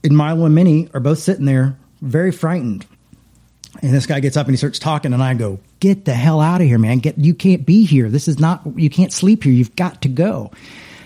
And 0.03 0.15
Milo 0.15 0.45
and 0.45 0.53
Minnie 0.53 0.87
are 0.93 0.99
both 0.99 1.17
sitting 1.17 1.45
there, 1.45 1.79
very 2.01 2.31
frightened. 2.31 2.85
And 3.81 3.91
this 3.91 4.05
guy 4.05 4.19
gets 4.19 4.37
up 4.37 4.45
and 4.45 4.53
he 4.53 4.57
starts 4.57 4.77
talking, 4.77 5.13
and 5.13 5.23
I 5.23 5.33
go, 5.33 5.59
"Get 5.79 6.05
the 6.05 6.13
hell 6.13 6.39
out 6.39 6.61
of 6.61 6.67
here, 6.67 6.77
man! 6.77 6.99
Get 6.99 7.17
you 7.17 7.33
can't 7.33 7.65
be 7.65 7.85
here. 7.85 8.07
This 8.07 8.27
is 8.27 8.39
not. 8.39 8.61
You 8.75 8.91
can't 8.91 9.11
sleep 9.11 9.43
here. 9.43 9.53
You've 9.53 9.75
got 9.75 10.03
to 10.03 10.09
go." 10.09 10.51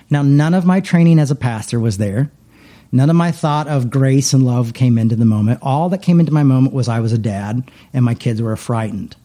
Now, 0.10 0.22
none 0.22 0.54
of 0.54 0.66
my 0.66 0.82
training 0.82 1.18
as 1.18 1.32
a 1.32 1.36
pastor 1.36 1.80
was 1.80 1.98
there. 1.98 2.30
None 2.92 3.10
of 3.10 3.16
my 3.16 3.32
thought 3.32 3.68
of 3.68 3.90
grace 3.90 4.34
and 4.34 4.46
love 4.46 4.74
came 4.74 4.98
into 4.98 5.16
the 5.16 5.26
moment. 5.26 5.60
All 5.62 5.90
that 5.90 6.02
came 6.02 6.20
into 6.20 6.34
my 6.34 6.44
moment 6.44 6.74
was 6.74 6.90
I 6.90 7.00
was 7.00 7.14
a 7.14 7.18
dad 7.18 7.72
and 7.94 8.04
my 8.04 8.16
kids 8.16 8.42
were 8.42 8.56
frightened. 8.58 9.16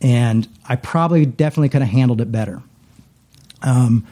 And 0.00 0.48
I 0.68 0.76
probably 0.76 1.24
definitely 1.26 1.68
could 1.68 1.82
have 1.82 1.90
handled 1.90 2.20
it 2.20 2.30
better. 2.32 2.62
Um, 3.62 4.06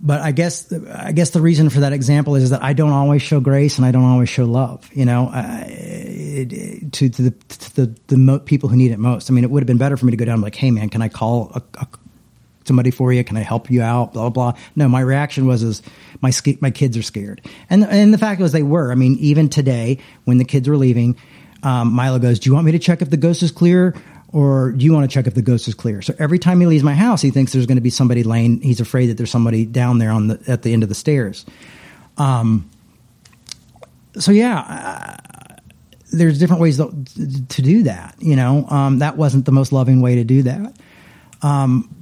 but 0.00 0.20
I 0.20 0.30
guess 0.30 0.72
I 0.72 1.12
guess 1.12 1.30
the 1.30 1.40
reason 1.40 1.70
for 1.70 1.80
that 1.80 1.92
example 1.92 2.36
is 2.36 2.50
that 2.50 2.62
I 2.62 2.72
don't 2.72 2.92
always 2.92 3.20
show 3.20 3.40
grace 3.40 3.78
and 3.78 3.86
I 3.86 3.90
don't 3.90 4.04
always 4.04 4.28
show 4.28 4.44
love. 4.44 4.88
You 4.92 5.04
know, 5.04 5.30
it, 5.34 6.52
it, 6.52 6.92
to, 6.92 7.08
to 7.08 7.22
the 7.22 7.30
to 7.30 7.76
the, 7.76 7.94
the 8.06 8.16
mo- 8.16 8.38
people 8.38 8.68
who 8.68 8.76
need 8.76 8.92
it 8.92 8.98
most. 8.98 9.28
I 9.28 9.34
mean, 9.34 9.44
it 9.44 9.50
would 9.50 9.62
have 9.62 9.66
been 9.66 9.78
better 9.78 9.96
for 9.96 10.06
me 10.06 10.12
to 10.12 10.16
go 10.16 10.24
down 10.24 10.34
and 10.34 10.42
like, 10.42 10.54
"Hey, 10.54 10.70
man, 10.70 10.88
can 10.88 11.02
I 11.02 11.08
call 11.08 11.50
a, 11.54 11.62
a, 11.80 11.86
somebody 12.68 12.92
for 12.92 13.12
you? 13.12 13.24
Can 13.24 13.36
I 13.36 13.42
help 13.42 13.70
you 13.70 13.82
out?" 13.82 14.12
Blah 14.12 14.30
blah. 14.30 14.52
blah. 14.52 14.60
No, 14.76 14.88
my 14.88 15.00
reaction 15.00 15.46
was, 15.46 15.62
"Is 15.62 15.82
my 16.20 16.30
my 16.60 16.70
kids 16.70 16.96
are 16.96 17.02
scared," 17.02 17.40
and 17.68 17.84
and 17.84 18.14
the 18.14 18.18
fact 18.18 18.40
was 18.40 18.52
they 18.52 18.62
were. 18.62 18.92
I 18.92 18.94
mean, 18.94 19.16
even 19.18 19.48
today 19.48 19.98
when 20.24 20.38
the 20.38 20.44
kids 20.44 20.68
were 20.68 20.76
leaving, 20.76 21.16
um, 21.64 21.92
Milo 21.92 22.20
goes, 22.20 22.38
"Do 22.38 22.50
you 22.50 22.54
want 22.54 22.66
me 22.66 22.72
to 22.72 22.78
check 22.78 23.02
if 23.02 23.10
the 23.10 23.16
ghost 23.16 23.42
is 23.42 23.50
clear?" 23.50 23.94
or 24.30 24.72
do 24.72 24.84
you 24.84 24.92
want 24.92 25.10
to 25.10 25.12
check 25.12 25.26
if 25.26 25.34
the 25.34 25.42
ghost 25.42 25.68
is 25.68 25.74
clear? 25.74 26.02
So 26.02 26.14
every 26.18 26.38
time 26.38 26.60
he 26.60 26.66
leaves 26.66 26.84
my 26.84 26.94
house, 26.94 27.22
he 27.22 27.30
thinks 27.30 27.52
there's 27.52 27.66
going 27.66 27.76
to 27.78 27.82
be 27.82 27.90
somebody 27.90 28.22
laying. 28.22 28.60
He's 28.60 28.80
afraid 28.80 29.06
that 29.06 29.16
there's 29.16 29.30
somebody 29.30 29.64
down 29.64 29.98
there 29.98 30.10
on 30.10 30.28
the 30.28 30.42
at 30.46 30.62
the 30.62 30.72
end 30.72 30.82
of 30.82 30.88
the 30.88 30.94
stairs. 30.94 31.46
Um. 32.16 32.68
So 34.18 34.32
yeah, 34.32 34.58
uh, 34.60 35.56
there's 36.12 36.38
different 36.38 36.60
ways 36.60 36.78
to, 36.78 36.90
to 37.48 37.62
do 37.62 37.84
that. 37.84 38.16
You 38.18 38.36
know, 38.36 38.66
um, 38.68 38.98
that 38.98 39.16
wasn't 39.16 39.44
the 39.44 39.52
most 39.52 39.72
loving 39.72 40.00
way 40.00 40.16
to 40.16 40.24
do 40.24 40.42
that. 40.42 40.76
Um, 41.42 41.94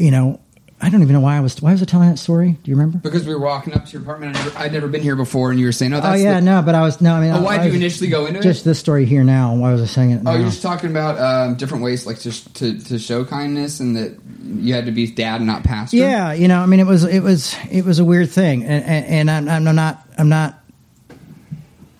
you 0.00 0.10
know, 0.10 0.40
I 0.82 0.88
don't 0.88 1.02
even 1.02 1.12
know 1.12 1.20
why 1.20 1.36
I 1.36 1.40
was 1.40 1.60
why 1.60 1.72
was 1.72 1.82
I 1.82 1.84
telling 1.84 2.08
that 2.08 2.16
story. 2.18 2.52
Do 2.52 2.70
you 2.70 2.74
remember? 2.74 2.98
Because 2.98 3.26
we 3.26 3.34
were 3.34 3.40
walking 3.40 3.74
up 3.74 3.84
to 3.84 3.92
your 3.92 4.00
apartment. 4.00 4.32
Never, 4.34 4.56
I'd 4.58 4.72
never 4.72 4.88
been 4.88 5.02
here 5.02 5.14
before, 5.14 5.50
and 5.50 5.60
you 5.60 5.66
were 5.66 5.72
saying, 5.72 5.92
"Oh, 5.92 6.00
Oh 6.02 6.14
yeah, 6.14 6.36
the, 6.36 6.40
no, 6.40 6.62
but 6.62 6.74
I 6.74 6.80
was 6.80 7.02
no. 7.02 7.14
I 7.14 7.20
mean, 7.20 7.32
Oh, 7.32 7.42
why 7.42 7.58
did 7.58 7.66
you 7.66 7.78
initially 7.78 8.08
go 8.08 8.24
into 8.24 8.40
just 8.40 8.62
it? 8.62 8.64
this 8.64 8.78
story 8.78 9.04
here 9.04 9.22
now? 9.22 9.54
Why 9.54 9.72
was 9.72 9.82
I 9.82 9.86
saying 9.86 10.12
it? 10.12 10.20
Oh, 10.20 10.22
now? 10.22 10.32
you're 10.36 10.48
just 10.48 10.62
talking 10.62 10.90
about 10.90 11.18
um, 11.18 11.56
different 11.56 11.84
ways, 11.84 12.06
like 12.06 12.18
just 12.18 12.54
to 12.56 12.78
to 12.84 12.98
show 12.98 13.26
kindness, 13.26 13.80
and 13.80 13.94
that 13.96 14.18
you 14.42 14.72
had 14.72 14.86
to 14.86 14.92
be 14.92 15.06
dad 15.06 15.36
and 15.36 15.46
not 15.46 15.64
pastor. 15.64 15.98
Yeah, 15.98 16.32
you 16.32 16.48
know, 16.48 16.60
I 16.60 16.66
mean, 16.66 16.80
it 16.80 16.86
was 16.86 17.04
it 17.04 17.20
was 17.22 17.54
it 17.70 17.84
was 17.84 17.98
a 17.98 18.04
weird 18.04 18.30
thing, 18.30 18.64
and 18.64 18.82
and, 18.82 19.30
and 19.30 19.50
I'm, 19.50 19.66
I'm 19.68 19.74
not 19.74 20.02
I'm 20.16 20.30
not 20.30 20.64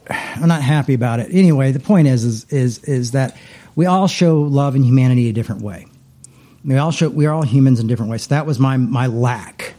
I'm 0.08 0.48
not 0.48 0.62
happy 0.62 0.94
about 0.94 1.20
it. 1.20 1.28
Anyway, 1.32 1.72
the 1.72 1.80
point 1.80 2.08
is 2.08 2.24
is 2.24 2.44
is 2.46 2.78
is 2.84 3.10
that 3.10 3.36
we 3.76 3.84
all 3.84 4.08
show 4.08 4.40
love 4.40 4.74
and 4.74 4.84
humanity 4.84 5.28
a 5.28 5.32
different 5.34 5.60
way. 5.60 5.86
We 6.64 6.76
all 6.76 6.90
show 6.90 7.08
we 7.08 7.26
are 7.26 7.32
all 7.32 7.42
humans 7.42 7.80
in 7.80 7.86
different 7.86 8.10
ways. 8.10 8.24
So 8.24 8.34
that 8.34 8.46
was 8.46 8.58
my 8.58 8.76
my 8.76 9.06
lack 9.06 9.74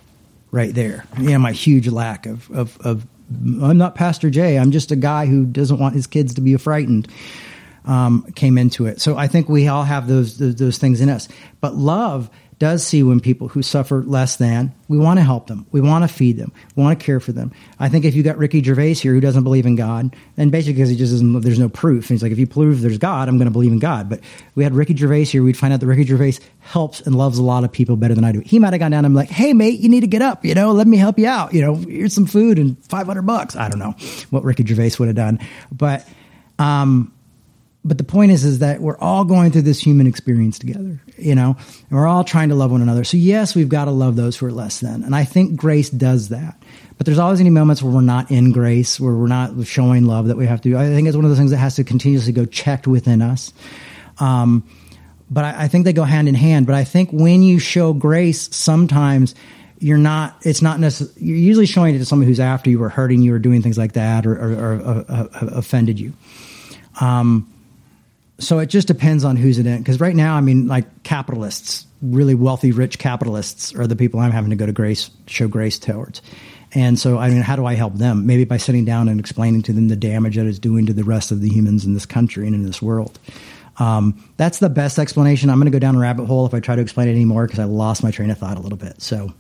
right 0.52 0.74
there. 0.74 1.06
Know, 1.18 1.38
my 1.40 1.52
huge 1.52 1.88
lack 1.88 2.26
of 2.26 2.50
of 2.52 2.78
of 2.82 3.06
I'm 3.30 3.78
not 3.78 3.96
Pastor 3.96 4.30
Jay. 4.30 4.58
I'm 4.58 4.72
just 4.72 4.92
a 4.92 4.96
guy 4.96 5.26
who 5.26 5.46
doesn't 5.46 5.80
want 5.80 5.96
his 5.96 6.08
kids 6.08 6.34
to 6.36 6.42
be 6.42 6.56
frightened. 6.58 7.08
Um, 7.84 8.32
came 8.36 8.60
into 8.60 8.86
it. 8.86 9.02
So 9.02 9.18
I 9.18 9.26
think 9.26 9.50
we 9.50 9.68
all 9.68 9.84
have 9.84 10.08
those, 10.08 10.38
those 10.38 10.56
those 10.56 10.78
things 10.78 11.02
in 11.02 11.10
us. 11.10 11.28
But 11.62 11.76
love 11.76 12.30
does 12.62 12.86
see 12.86 13.02
when 13.02 13.20
people 13.20 13.48
who 13.48 13.64
suffer 13.64 14.04
less 14.04 14.36
than, 14.36 14.72
we 14.88 14.96
want 14.96 15.18
to 15.18 15.24
help 15.24 15.48
them. 15.48 15.66
We 15.72 15.82
want 15.82 16.04
to 16.04 16.08
feed 16.08 16.38
them. 16.38 16.52
We 16.76 16.84
want 16.84 17.00
to 17.00 17.04
care 17.04 17.20
for 17.20 17.32
them. 17.32 17.52
I 17.80 17.90
think 17.90 18.06
if 18.06 18.14
you 18.14 18.22
got 18.22 18.38
Ricky 18.38 18.62
Gervais 18.62 18.94
here 18.94 19.16
who 19.16 19.20
doesn't 19.20 19.44
believe 19.44 19.66
in 19.66 19.76
God, 19.76 20.16
and 20.38 20.52
basically 20.52 20.74
because 20.74 20.90
he 20.90 20.96
just 20.96 21.12
doesn't, 21.12 21.42
there's 21.42 21.58
no 21.58 21.70
proof. 21.70 22.04
And 22.04 22.10
he's 22.12 22.22
like, 22.22 22.32
if 22.32 22.38
you 22.38 22.46
prove 22.46 22.82
there's 22.82 23.00
God, 23.00 23.30
I'm 23.30 23.40
going 23.40 23.48
to 23.48 23.52
believe 23.52 23.72
in 23.72 23.80
God. 23.80 24.10
But 24.10 24.20
we 24.54 24.64
had 24.64 24.76
Ricky 24.76 24.96
Gervais 24.96 25.24
here, 25.24 25.42
we'd 25.42 25.58
find 25.58 25.74
out 25.74 25.80
that 25.80 25.88
Ricky 25.88 26.06
Gervais 26.06 26.36
helps 26.60 27.02
and 27.02 27.16
loves 27.16 27.40
a 27.40 27.44
lot 27.44 27.64
of 27.64 27.72
people 27.72 27.96
better 27.96 28.14
than 28.14 28.24
I 28.24 28.32
do. 28.32 28.42
He 28.46 28.60
might 28.60 28.74
have 28.74 28.80
gone 28.80 28.92
down 28.92 29.06
and 29.06 29.16
been 29.16 29.22
like, 29.22 29.32
hey 29.32 29.54
mate, 29.54 29.80
you 29.80 29.90
need 29.90 30.02
to 30.02 30.08
get 30.08 30.22
up. 30.22 30.46
You 30.46 30.54
know, 30.54 30.72
let 30.72 30.86
me 30.86 30.98
help 30.98 31.18
you 31.18 31.26
out. 31.26 31.56
You 31.56 31.62
know, 31.62 31.74
here's 31.74 32.14
some 32.14 32.28
food 32.28 32.60
and 32.60 32.78
500 32.86 33.24
bucks. 33.24 33.56
I 33.56 33.70
don't 33.70 33.80
know 33.80 33.96
what 34.30 34.44
Ricky 34.44 34.64
Gervais 34.64 34.92
would 35.00 35.08
have 35.08 35.16
done, 35.16 35.40
but 35.72 36.08
um, 36.60 37.12
but 37.84 37.98
the 37.98 38.04
point 38.04 38.32
is 38.32 38.44
is 38.44 38.60
that 38.60 38.80
we're 38.80 38.98
all 38.98 39.26
going 39.26 39.52
through 39.52 39.64
this 39.64 39.80
human 39.80 40.08
experience 40.08 40.60
together 40.60 41.00
you 41.18 41.36
know 41.36 41.56
and 41.90 42.00
we're 42.00 42.08
all 42.08 42.24
trying 42.24 42.50
to 42.50 42.56
love 42.56 42.72
one 42.72 42.82
another. 42.82 43.04
So 43.04 43.18
yes 43.18 43.56
we've 43.56 43.70
got 43.70 43.86
to 43.86 43.92
love 43.92 44.16
those 44.16 44.38
who 44.38 44.46
are 44.46 44.52
less 44.52 44.80
than. 44.80 45.04
And 45.04 45.16
i 45.16 45.24
think 45.24 45.56
grace 45.56 45.90
does 45.90 46.30
that. 46.30 46.62
But 46.98 47.06
there's 47.06 47.20
always 47.20 47.40
any 47.40 47.50
moments 47.50 47.82
where 47.82 47.92
we're 47.92 48.02
not 48.02 48.30
in 48.30 48.52
grace 48.52 49.00
where 49.00 49.14
we're 49.14 49.28
not 49.28 49.66
showing 49.66 50.06
love 50.06 50.28
that 50.28 50.38
we 50.38 50.46
have 50.46 50.62
to 50.62 50.70
do. 50.70 50.78
I 50.78 50.86
think 50.86 51.08
it's 51.08 51.16
one 51.16 51.26
of 51.26 51.32
those 51.32 51.40
things 51.40 51.52
that 51.52 51.58
has 51.58 51.76
to 51.76 51.84
continuously 51.84 52.32
go 52.32 52.46
checked 52.46 52.88
within 52.88 53.22
us. 53.22 53.54
Um, 54.20 54.64
but 55.30 55.46
I, 55.46 55.64
I 55.64 55.68
think 55.68 55.86
they 55.86 55.94
go 55.94 56.04
hand 56.04 56.28
in 56.28 56.36
hand. 56.36 56.68
But 56.68 56.76
i 56.76 56.84
think 56.84 57.10
when 57.12 57.42
you 57.42 57.60
show 57.60 57.94
grace 57.94 58.56
sometimes 58.56 59.34
you're 59.80 59.98
not 59.98 60.38
it's 60.44 60.62
not 60.62 60.80
necessarily 60.80 61.26
you're 61.26 61.38
usually 61.38 61.66
showing 61.66 61.96
it 61.96 61.98
to 61.98 62.06
someone 62.06 62.28
who's 62.28 62.40
after 62.40 62.70
you 62.70 62.82
or 62.84 62.90
hurting 62.90 63.22
you 63.22 63.34
or 63.34 63.40
doing 63.40 63.64
things 63.64 63.80
like 63.80 63.94
that 63.94 64.28
or, 64.28 64.34
or, 64.34 64.54
or, 64.54 65.06
uh, 65.10 65.28
offended 65.54 66.00
you. 66.00 66.14
Um, 67.00 67.51
so 68.42 68.60
it 68.60 68.68
just 68.68 68.88
depends 68.88 69.24
on 69.24 69.36
who's 69.36 69.58
in 69.58 69.68
it. 69.68 69.80
Because 69.80 70.00
right 70.00 70.16
now, 70.16 70.36
I 70.36 70.42
mean, 70.42 70.68
like 70.68 71.04
capitalists, 71.04 71.86
really 72.02 72.36
wealthy, 72.36 72.72
rich 72.72 73.00
capitalists 73.00 73.74
are 73.76 73.88
the 73.88 73.96
people 73.96 74.20
I'm 74.20 74.32
having 74.32 74.50
to 74.50 74.56
go 74.56 74.66
to 74.66 74.72
grace, 74.72 75.10
show 75.28 75.48
grace 75.48 75.80
towards. 75.80 76.22
And 76.74 76.98
so, 76.98 77.18
I 77.18 77.30
mean, 77.30 77.42
how 77.42 77.56
do 77.56 77.66
I 77.66 77.76
help 77.76 77.96
them? 77.96 78.26
Maybe 78.26 78.46
by 78.46 78.58
sitting 78.58 78.86
down 78.86 79.10
and 79.10 79.20
explaining 79.20 79.62
to 79.64 79.74
them 79.74 79.90
the 79.90 79.96
damage 79.96 80.38
that 80.38 80.46
it's 80.46 80.60
doing 80.60 80.86
to 80.86 80.94
the 80.94 81.04
rest 81.04 81.32
of 81.32 81.42
the 81.42 81.50
humans 81.50 81.86
in 81.86 81.94
this 81.94 82.06
country 82.06 82.46
and 82.46 82.56
in 82.56 82.64
this 82.64 82.82
world. 82.82 83.20
Um, 83.78 84.24
that's 84.38 84.60
the 84.60 84.70
best 84.70 85.00
explanation. 85.00 85.50
I'm 85.50 85.58
going 85.58 85.72
to 85.72 85.76
go 85.76 85.80
down 85.80 85.96
a 85.96 86.00
rabbit 86.00 86.26
hole 86.26 86.46
if 86.46 86.54
I 86.54 86.60
try 86.60 86.76
to 86.76 86.82
explain 86.82 87.08
it 87.08 87.12
anymore 87.12 87.46
because 87.46 87.60
I 87.60 87.66
lost 87.66 88.04
my 88.04 88.12
train 88.12 88.30
of 88.30 88.38
thought 88.38 88.58
a 88.58 88.62
little 88.62 88.78
bit. 88.78 89.02
So, 89.02 89.34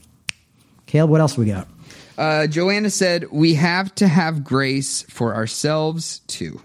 Caleb, 0.87 1.09
what 1.09 1.21
else 1.21 1.37
we 1.37 1.45
got? 1.45 1.67
Uh, 2.17 2.47
Joanna 2.47 2.89
said, 2.89 3.27
"We 3.31 3.55
have 3.55 3.93
to 3.95 4.07
have 4.07 4.43
grace 4.43 5.03
for 5.03 5.35
ourselves 5.35 6.19
too." 6.27 6.61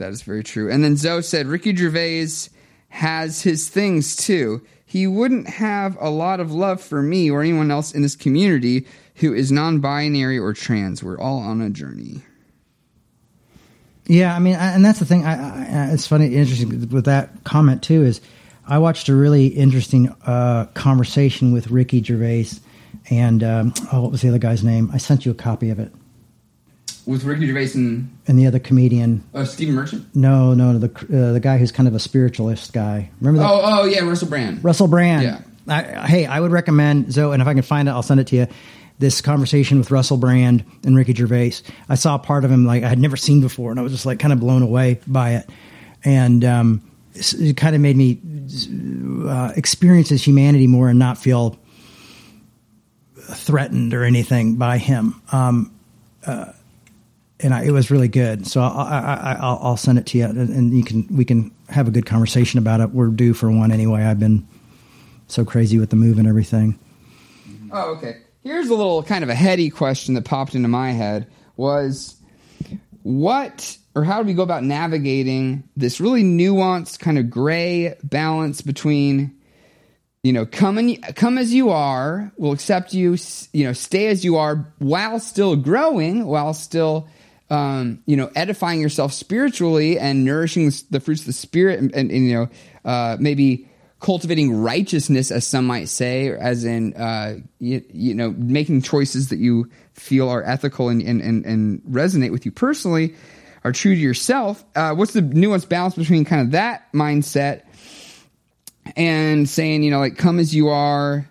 That 0.00 0.12
is 0.12 0.22
very 0.22 0.42
true. 0.42 0.70
And 0.70 0.82
then 0.82 0.96
Zoe 0.96 1.22
said, 1.22 1.46
"Ricky 1.46 1.74
Gervais 1.76 2.48
has 2.88 3.42
his 3.42 3.68
things 3.68 4.16
too. 4.16 4.62
He 4.84 5.06
wouldn't 5.06 5.48
have 5.48 5.96
a 6.00 6.10
lot 6.10 6.40
of 6.40 6.50
love 6.50 6.80
for 6.80 7.00
me 7.00 7.30
or 7.30 7.40
anyone 7.40 7.70
else 7.70 7.92
in 7.92 8.02
this 8.02 8.16
community 8.16 8.86
who 9.16 9.32
is 9.32 9.52
non-binary 9.52 10.38
or 10.38 10.52
trans. 10.52 11.04
We're 11.04 11.20
all 11.20 11.38
on 11.38 11.60
a 11.60 11.70
journey." 11.70 12.22
Yeah, 14.06 14.34
I 14.34 14.40
mean, 14.40 14.56
and 14.56 14.84
that's 14.84 14.98
the 14.98 15.04
thing. 15.04 15.24
I, 15.24 15.34
I, 15.90 15.92
it's 15.92 16.08
funny, 16.08 16.34
interesting 16.34 16.88
with 16.88 17.04
that 17.04 17.44
comment 17.44 17.82
too. 17.82 18.02
Is 18.02 18.20
I 18.66 18.78
watched 18.78 19.08
a 19.08 19.14
really 19.14 19.46
interesting 19.46 20.08
uh, 20.26 20.64
conversation 20.74 21.52
with 21.52 21.70
Ricky 21.70 22.02
Gervais 22.02 22.48
and 23.08 23.44
um, 23.44 23.74
oh, 23.92 24.00
what 24.02 24.10
was 24.10 24.22
the 24.22 24.28
other 24.28 24.38
guy's 24.38 24.64
name? 24.64 24.90
I 24.92 24.98
sent 24.98 25.24
you 25.24 25.30
a 25.30 25.34
copy 25.34 25.70
of 25.70 25.78
it. 25.78 25.92
With 27.06 27.24
Ricky 27.24 27.46
Gervais 27.46 27.72
and 27.74 28.16
And 28.26 28.38
the 28.38 28.46
other 28.46 28.58
comedian. 28.58 29.24
uh, 29.34 29.44
Stephen 29.44 29.74
Merchant. 29.74 30.14
No, 30.14 30.54
no, 30.54 30.78
the 30.78 30.88
uh, 30.88 31.32
the 31.32 31.40
guy 31.40 31.58
who's 31.58 31.72
kind 31.72 31.88
of 31.88 31.94
a 31.94 31.98
spiritualist 31.98 32.72
guy. 32.72 33.10
Remember 33.20 33.40
that? 33.40 33.50
Oh, 33.50 33.60
oh 33.62 33.84
yeah, 33.86 34.00
Russell 34.00 34.28
Brand. 34.28 34.62
Russell 34.64 34.88
Brand. 34.88 35.22
Yeah. 35.22 35.40
I, 35.68 36.06
hey, 36.06 36.26
I 36.26 36.40
would 36.40 36.50
recommend 36.52 37.12
Zoe, 37.12 37.32
and 37.32 37.40
if 37.42 37.46
I 37.48 37.54
can 37.54 37.62
find 37.62 37.88
it, 37.88 37.92
I'll 37.92 38.02
send 38.02 38.20
it 38.20 38.26
to 38.28 38.36
you. 38.36 38.46
This 38.98 39.20
conversation 39.22 39.78
with 39.78 39.90
Russell 39.90 40.18
Brand 40.18 40.64
and 40.84 40.94
Ricky 40.94 41.14
Gervais. 41.14 41.54
I 41.88 41.94
saw 41.94 42.16
a 42.16 42.18
part 42.18 42.44
of 42.44 42.50
him 42.50 42.66
like 42.66 42.82
I 42.82 42.88
had 42.88 42.98
never 42.98 43.16
seen 43.16 43.40
before, 43.40 43.70
and 43.70 43.80
I 43.80 43.82
was 43.82 43.92
just 43.92 44.04
like 44.04 44.18
kind 44.18 44.32
of 44.32 44.40
blown 44.40 44.62
away 44.62 45.00
by 45.06 45.36
it. 45.36 45.48
And 46.04 46.44
um, 46.44 46.82
it 47.14 47.56
kind 47.56 47.74
of 47.74 47.80
made 47.80 47.96
me 47.96 48.20
uh, 49.26 49.52
experience 49.56 50.10
his 50.10 50.22
humanity 50.22 50.66
more 50.66 50.88
and 50.90 50.98
not 50.98 51.16
feel 51.16 51.58
threatened 53.16 53.94
or 53.94 54.04
anything 54.04 54.56
by 54.56 54.78
him. 54.78 55.20
Um, 55.32 55.72
uh, 56.26 56.52
and 57.42 57.54
I, 57.54 57.64
it 57.64 57.70
was 57.70 57.90
really 57.90 58.08
good. 58.08 58.46
So 58.46 58.60
I, 58.60 58.66
I, 58.66 59.36
I'll, 59.40 59.58
I'll 59.62 59.76
send 59.76 59.98
it 59.98 60.06
to 60.06 60.18
you, 60.18 60.24
and, 60.24 60.38
and 60.38 60.76
you 60.76 60.84
can 60.84 61.06
we 61.14 61.24
can 61.24 61.52
have 61.68 61.88
a 61.88 61.90
good 61.90 62.06
conversation 62.06 62.58
about 62.58 62.80
it. 62.80 62.90
We're 62.90 63.08
due 63.08 63.34
for 63.34 63.50
one 63.50 63.72
anyway. 63.72 64.02
I've 64.02 64.20
been 64.20 64.46
so 65.26 65.44
crazy 65.44 65.78
with 65.78 65.90
the 65.90 65.96
move 65.96 66.18
and 66.18 66.26
everything. 66.26 66.78
Oh, 67.72 67.96
okay. 67.96 68.18
Here's 68.42 68.68
a 68.68 68.74
little 68.74 69.02
kind 69.02 69.22
of 69.22 69.30
a 69.30 69.34
heady 69.34 69.70
question 69.70 70.14
that 70.14 70.24
popped 70.24 70.54
into 70.54 70.68
my 70.68 70.92
head 70.92 71.26
was 71.56 72.16
what 73.02 73.76
or 73.94 74.04
how 74.04 74.22
do 74.22 74.26
we 74.26 74.34
go 74.34 74.42
about 74.42 74.64
navigating 74.64 75.64
this 75.76 76.00
really 76.00 76.22
nuanced 76.22 77.00
kind 77.00 77.18
of 77.18 77.30
gray 77.30 77.94
balance 78.02 78.60
between 78.60 79.36
you 80.22 80.32
know 80.32 80.46
come 80.46 80.78
and 80.78 81.02
come 81.16 81.38
as 81.38 81.52
you 81.52 81.70
are 81.70 82.32
we'll 82.36 82.52
accept 82.52 82.92
you 82.92 83.16
you 83.52 83.64
know 83.64 83.72
stay 83.72 84.06
as 84.06 84.24
you 84.24 84.36
are 84.36 84.72
while 84.78 85.18
still 85.18 85.56
growing 85.56 86.26
while 86.26 86.54
still 86.54 87.08
um, 87.50 88.02
you 88.06 88.16
know 88.16 88.30
edifying 88.34 88.80
yourself 88.80 89.12
spiritually 89.12 89.98
and 89.98 90.24
nourishing 90.24 90.72
the 90.90 91.00
fruits 91.00 91.22
of 91.22 91.26
the 91.26 91.32
spirit 91.32 91.78
and, 91.78 91.94
and, 91.94 92.10
and, 92.10 92.28
you 92.28 92.34
know 92.34 92.48
uh, 92.84 93.16
maybe 93.20 93.68
cultivating 94.00 94.62
righteousness 94.62 95.30
as 95.30 95.46
some 95.46 95.66
might 95.66 95.88
say 95.88 96.28
as 96.30 96.64
in 96.64 96.94
uh, 96.94 97.36
you, 97.58 97.84
you 97.92 98.14
know 98.14 98.30
making 98.38 98.80
choices 98.82 99.28
that 99.28 99.38
you 99.38 99.68
feel 99.92 100.28
are 100.28 100.42
ethical 100.42 100.88
and, 100.88 101.02
and, 101.02 101.20
and, 101.20 101.44
and 101.44 101.82
resonate 101.82 102.30
with 102.30 102.46
you 102.46 102.52
personally 102.52 103.14
are 103.64 103.72
true 103.72 103.94
to 103.94 104.00
yourself. 104.00 104.64
Uh, 104.74 104.94
what's 104.94 105.12
the 105.12 105.20
nuanced 105.20 105.68
balance 105.68 105.94
between 105.94 106.24
kind 106.24 106.42
of 106.42 106.52
that 106.52 106.90
mindset 106.92 107.62
and 108.96 109.48
saying, 109.48 109.82
you 109.82 109.90
know, 109.90 109.98
like 109.98 110.16
come 110.16 110.38
as 110.38 110.54
you 110.54 110.68
are, 110.68 111.28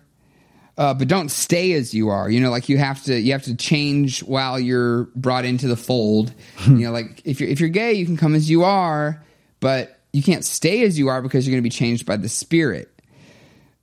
uh, 0.80 0.94
but 0.94 1.08
don't 1.08 1.28
stay 1.28 1.74
as 1.74 1.92
you 1.92 2.08
are. 2.08 2.30
You 2.30 2.40
know, 2.40 2.50
like 2.50 2.70
you 2.70 2.78
have 2.78 3.04
to 3.04 3.20
you 3.20 3.32
have 3.32 3.42
to 3.42 3.54
change 3.54 4.22
while 4.22 4.58
you're 4.58 5.04
brought 5.14 5.44
into 5.44 5.68
the 5.68 5.76
fold. 5.76 6.32
you 6.66 6.78
know, 6.78 6.90
like 6.90 7.20
if 7.26 7.38
you're 7.38 7.50
if 7.50 7.60
you're 7.60 7.68
gay, 7.68 7.92
you 7.92 8.06
can 8.06 8.16
come 8.16 8.34
as 8.34 8.48
you 8.48 8.64
are, 8.64 9.22
but 9.60 10.00
you 10.14 10.22
can't 10.22 10.42
stay 10.42 10.82
as 10.84 10.98
you 10.98 11.08
are 11.08 11.20
because 11.20 11.46
you're 11.46 11.52
going 11.52 11.62
to 11.62 11.66
be 11.66 11.68
changed 11.68 12.06
by 12.06 12.16
the 12.16 12.30
Spirit. 12.30 12.88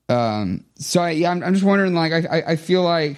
Um, 0.09 0.65
so 0.79 1.01
I, 1.01 1.11
yeah, 1.11 1.29
I'm, 1.29 1.43
I'm 1.43 1.53
just 1.53 1.63
wondering. 1.63 1.93
Like, 1.93 2.13
I, 2.13 2.39
I, 2.39 2.51
I 2.51 2.55
feel 2.55 2.81
like 2.81 3.17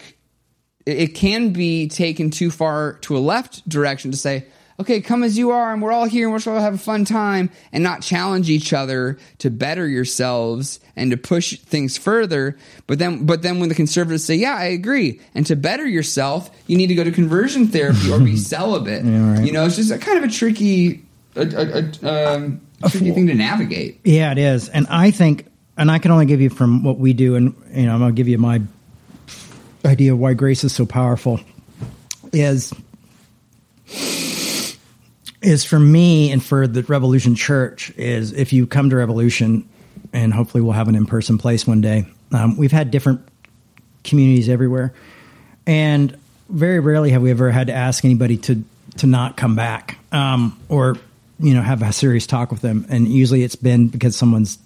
it, 0.86 0.98
it 0.98 1.16
can 1.16 1.54
be 1.54 1.88
taken 1.88 2.32
too 2.32 2.52
far 2.52 2.96
to 3.04 3.16
a 3.16 3.20
left 3.20 3.68
direction 3.70 4.12
to 4.12 4.18
say, 4.18 4.46
okay, 4.80 5.02
come 5.02 5.24
as 5.24 5.38
you 5.38 5.52
are, 5.52 5.74
and 5.74 5.82
we're 5.82 5.92
all 5.92 6.06
here, 6.06 6.28
and 6.28 6.34
we're 6.34 6.54
all 6.54 6.60
have 6.60 6.74
a 6.74 6.78
fun 6.78 7.06
time, 7.06 7.50
and 7.72 7.84
not 7.84 8.02
challenge 8.02 8.50
each 8.50 8.72
other 8.72 9.18
to 9.40 9.50
better 9.50 9.88
yourselves 9.88 10.80
and 10.96 11.12
to 11.12 11.18
push 11.18 11.60
things 11.60 11.98
further. 11.98 12.58
But 12.88 13.00
then, 13.00 13.26
but 13.26 13.42
then 13.42 13.60
when 13.60 13.70
the 13.70 13.76
conservatives 13.76 14.24
say, 14.24 14.36
yeah, 14.36 14.56
I 14.56 14.66
agree, 14.66 15.20
and 15.36 15.46
to 15.48 15.56
better 15.56 15.88
yourself, 15.88 16.50
you 16.68 16.78
need 16.78 16.88
to 16.88 16.96
go 16.96 17.04
to 17.04 17.12
conversion 17.12 17.68
therapy 17.68 18.12
or 18.12 18.20
be 18.20 18.38
celibate. 18.38 19.04
Yeah, 19.04 19.34
right. 19.34 19.46
You 19.46 19.52
know, 19.52 19.66
it's 19.66 19.76
just 19.76 19.92
a 19.92 19.98
kind 19.98 20.18
of 20.18 20.24
a 20.24 20.32
tricky, 20.32 21.04
a, 21.36 21.42
a, 21.42 21.92
a, 22.02 22.36
um, 22.36 22.62
a 22.82 22.90
tricky 22.90 23.12
thing 23.12 23.28
to 23.28 23.36
navigate. 23.36 24.00
Yeah, 24.04 24.32
it 24.32 24.38
is. 24.38 24.70
And 24.70 24.88
I 24.90 25.12
think, 25.12 25.46
and 25.78 25.92
I 25.92 26.00
can 26.00 26.12
only 26.12 26.26
give 26.26 26.42
you 26.42 26.50
from 26.50 26.84
what 26.84 26.98
we 26.98 27.14
do, 27.14 27.36
and 27.36 27.56
you 27.74 27.86
know, 27.86 27.94
I'm 27.94 28.00
going 28.00 28.16
to 28.16 28.16
give 28.16 28.28
you 28.28 28.38
my 28.38 28.62
idea 29.84 30.14
of 30.14 30.20
why 30.20 30.34
grace 30.34 30.64
is 30.64 30.74
so 30.74 30.86
powerful. 30.86 31.40
Is 32.32 32.74
is 35.42 35.64
for 35.64 35.80
me 35.80 36.32
and 36.32 36.44
for 36.44 36.68
the 36.68 36.84
Revolution 36.84 37.36
Church 37.36 37.92
is 37.98 38.34
if 38.34 38.52
you 38.52 38.68
come 38.68 38.90
to 38.90 38.96
Revolution, 38.96 39.68
and 40.14 40.34
hopefully 40.34 40.62
we'll 40.62 40.74
have 40.74 40.88
an 40.88 40.96
in 40.96 41.06
person 41.06 41.38
place 41.38 41.66
one 41.66 41.82
day. 41.82 42.06
Um, 42.32 42.58
we've 42.58 42.72
had 42.72 42.92
different 42.92 43.22
communities 44.04 44.50
everywhere, 44.50 44.94
and 45.66 46.18
very 46.50 46.80
rarely 46.80 47.12
have 47.12 47.22
we 47.22 47.32
ever 47.32 47.52
had 47.52 47.68
to 47.68 47.74
ask 47.74 48.04
anybody 48.04 48.38
to 48.38 48.64
to 48.98 49.08
not 49.08 49.38
come 49.38 49.56
back 49.56 49.98
um, 50.12 50.60
or 50.68 50.98
you 51.40 51.54
know 51.54 51.62
have 51.62 51.82
a 51.82 51.94
serious 51.94 52.28
talk 52.28 52.52
with 52.52 52.62
them. 52.62 52.86
And 52.90 53.08
usually 53.08 53.44
it's 53.44 53.56
been 53.56 53.88
because 53.88 54.16
someone's 54.16 54.58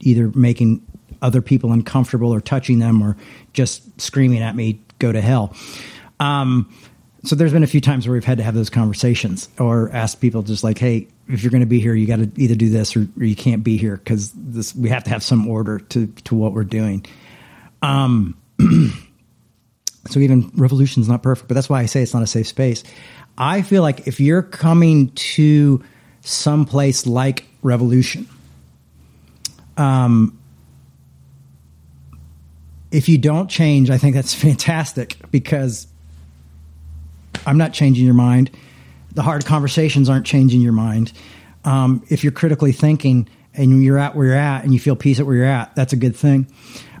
either 0.00 0.30
making 0.34 0.84
other 1.22 1.40
people 1.40 1.72
uncomfortable 1.72 2.32
or 2.32 2.40
touching 2.40 2.80
them 2.80 3.02
or 3.02 3.16
just 3.52 4.00
screaming 4.00 4.40
at 4.40 4.54
me, 4.54 4.80
"Go 4.98 5.12
to 5.12 5.20
hell." 5.20 5.54
Um, 6.20 6.72
so 7.24 7.36
there's 7.36 7.52
been 7.52 7.62
a 7.62 7.68
few 7.68 7.80
times 7.80 8.06
where 8.06 8.14
we've 8.14 8.24
had 8.24 8.38
to 8.38 8.44
have 8.44 8.54
those 8.54 8.70
conversations 8.70 9.48
or 9.58 9.90
ask 9.92 10.20
people 10.20 10.42
just 10.42 10.64
like, 10.64 10.78
hey, 10.78 11.06
if 11.28 11.42
you're 11.42 11.52
going 11.52 11.60
to 11.60 11.66
be 11.66 11.78
here, 11.78 11.94
you 11.94 12.06
got 12.06 12.16
to 12.16 12.30
either 12.36 12.56
do 12.56 12.68
this 12.68 12.96
or, 12.96 13.06
or 13.16 13.24
you 13.24 13.36
can't 13.36 13.62
be 13.62 13.76
here 13.76 13.96
because 13.96 14.32
this 14.34 14.74
we 14.74 14.88
have 14.88 15.04
to 15.04 15.10
have 15.10 15.22
some 15.22 15.46
order 15.46 15.78
to 15.78 16.08
to 16.24 16.34
what 16.34 16.52
we're 16.52 16.64
doing. 16.64 17.06
Um, 17.80 18.36
so 20.08 20.18
even 20.18 20.50
revolution's 20.56 21.08
not 21.08 21.22
perfect, 21.22 21.46
but 21.46 21.54
that's 21.54 21.68
why 21.68 21.80
I 21.80 21.86
say 21.86 22.02
it's 22.02 22.12
not 22.12 22.24
a 22.24 22.26
safe 22.26 22.48
space. 22.48 22.82
I 23.38 23.62
feel 23.62 23.82
like 23.82 24.08
if 24.08 24.18
you're 24.18 24.42
coming 24.42 25.10
to 25.10 25.82
some 26.22 26.64
place 26.64 27.06
like 27.06 27.46
revolution, 27.62 28.28
um, 29.76 30.38
if 32.90 33.08
you 33.08 33.16
don't 33.16 33.48
change, 33.48 33.90
I 33.90 33.98
think 33.98 34.16
that's 34.16 34.34
fantastic 34.42 35.16
because 35.30 35.86
I'm 37.46 37.58
not 37.58 37.72
changing 37.72 38.04
your 38.04 38.14
mind. 38.14 38.50
The 39.12 39.22
hard 39.22 39.44
conversations 39.44 40.08
aren't 40.08 40.26
changing 40.26 40.60
your 40.60 40.72
mind. 40.72 41.12
Um, 41.64 42.04
if 42.08 42.24
you're 42.24 42.32
critically 42.32 42.72
thinking 42.72 43.28
and 43.54 43.82
you're 43.82 43.98
at 43.98 44.16
where 44.16 44.26
you're 44.26 44.36
at 44.36 44.64
and 44.64 44.72
you 44.72 44.80
feel 44.80 44.96
peace 44.96 45.20
at 45.20 45.26
where 45.26 45.36
you're 45.36 45.44
at, 45.44 45.74
that's 45.74 45.92
a 45.92 45.96
good 45.96 46.16
thing. 46.16 46.46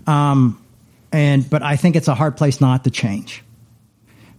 Um, 0.06 0.62
and 1.10 1.48
but 1.48 1.62
I 1.62 1.76
think 1.76 1.96
it's 1.96 2.08
a 2.08 2.14
hard 2.14 2.36
place 2.36 2.60
not 2.60 2.84
to 2.84 2.90
change 2.90 3.42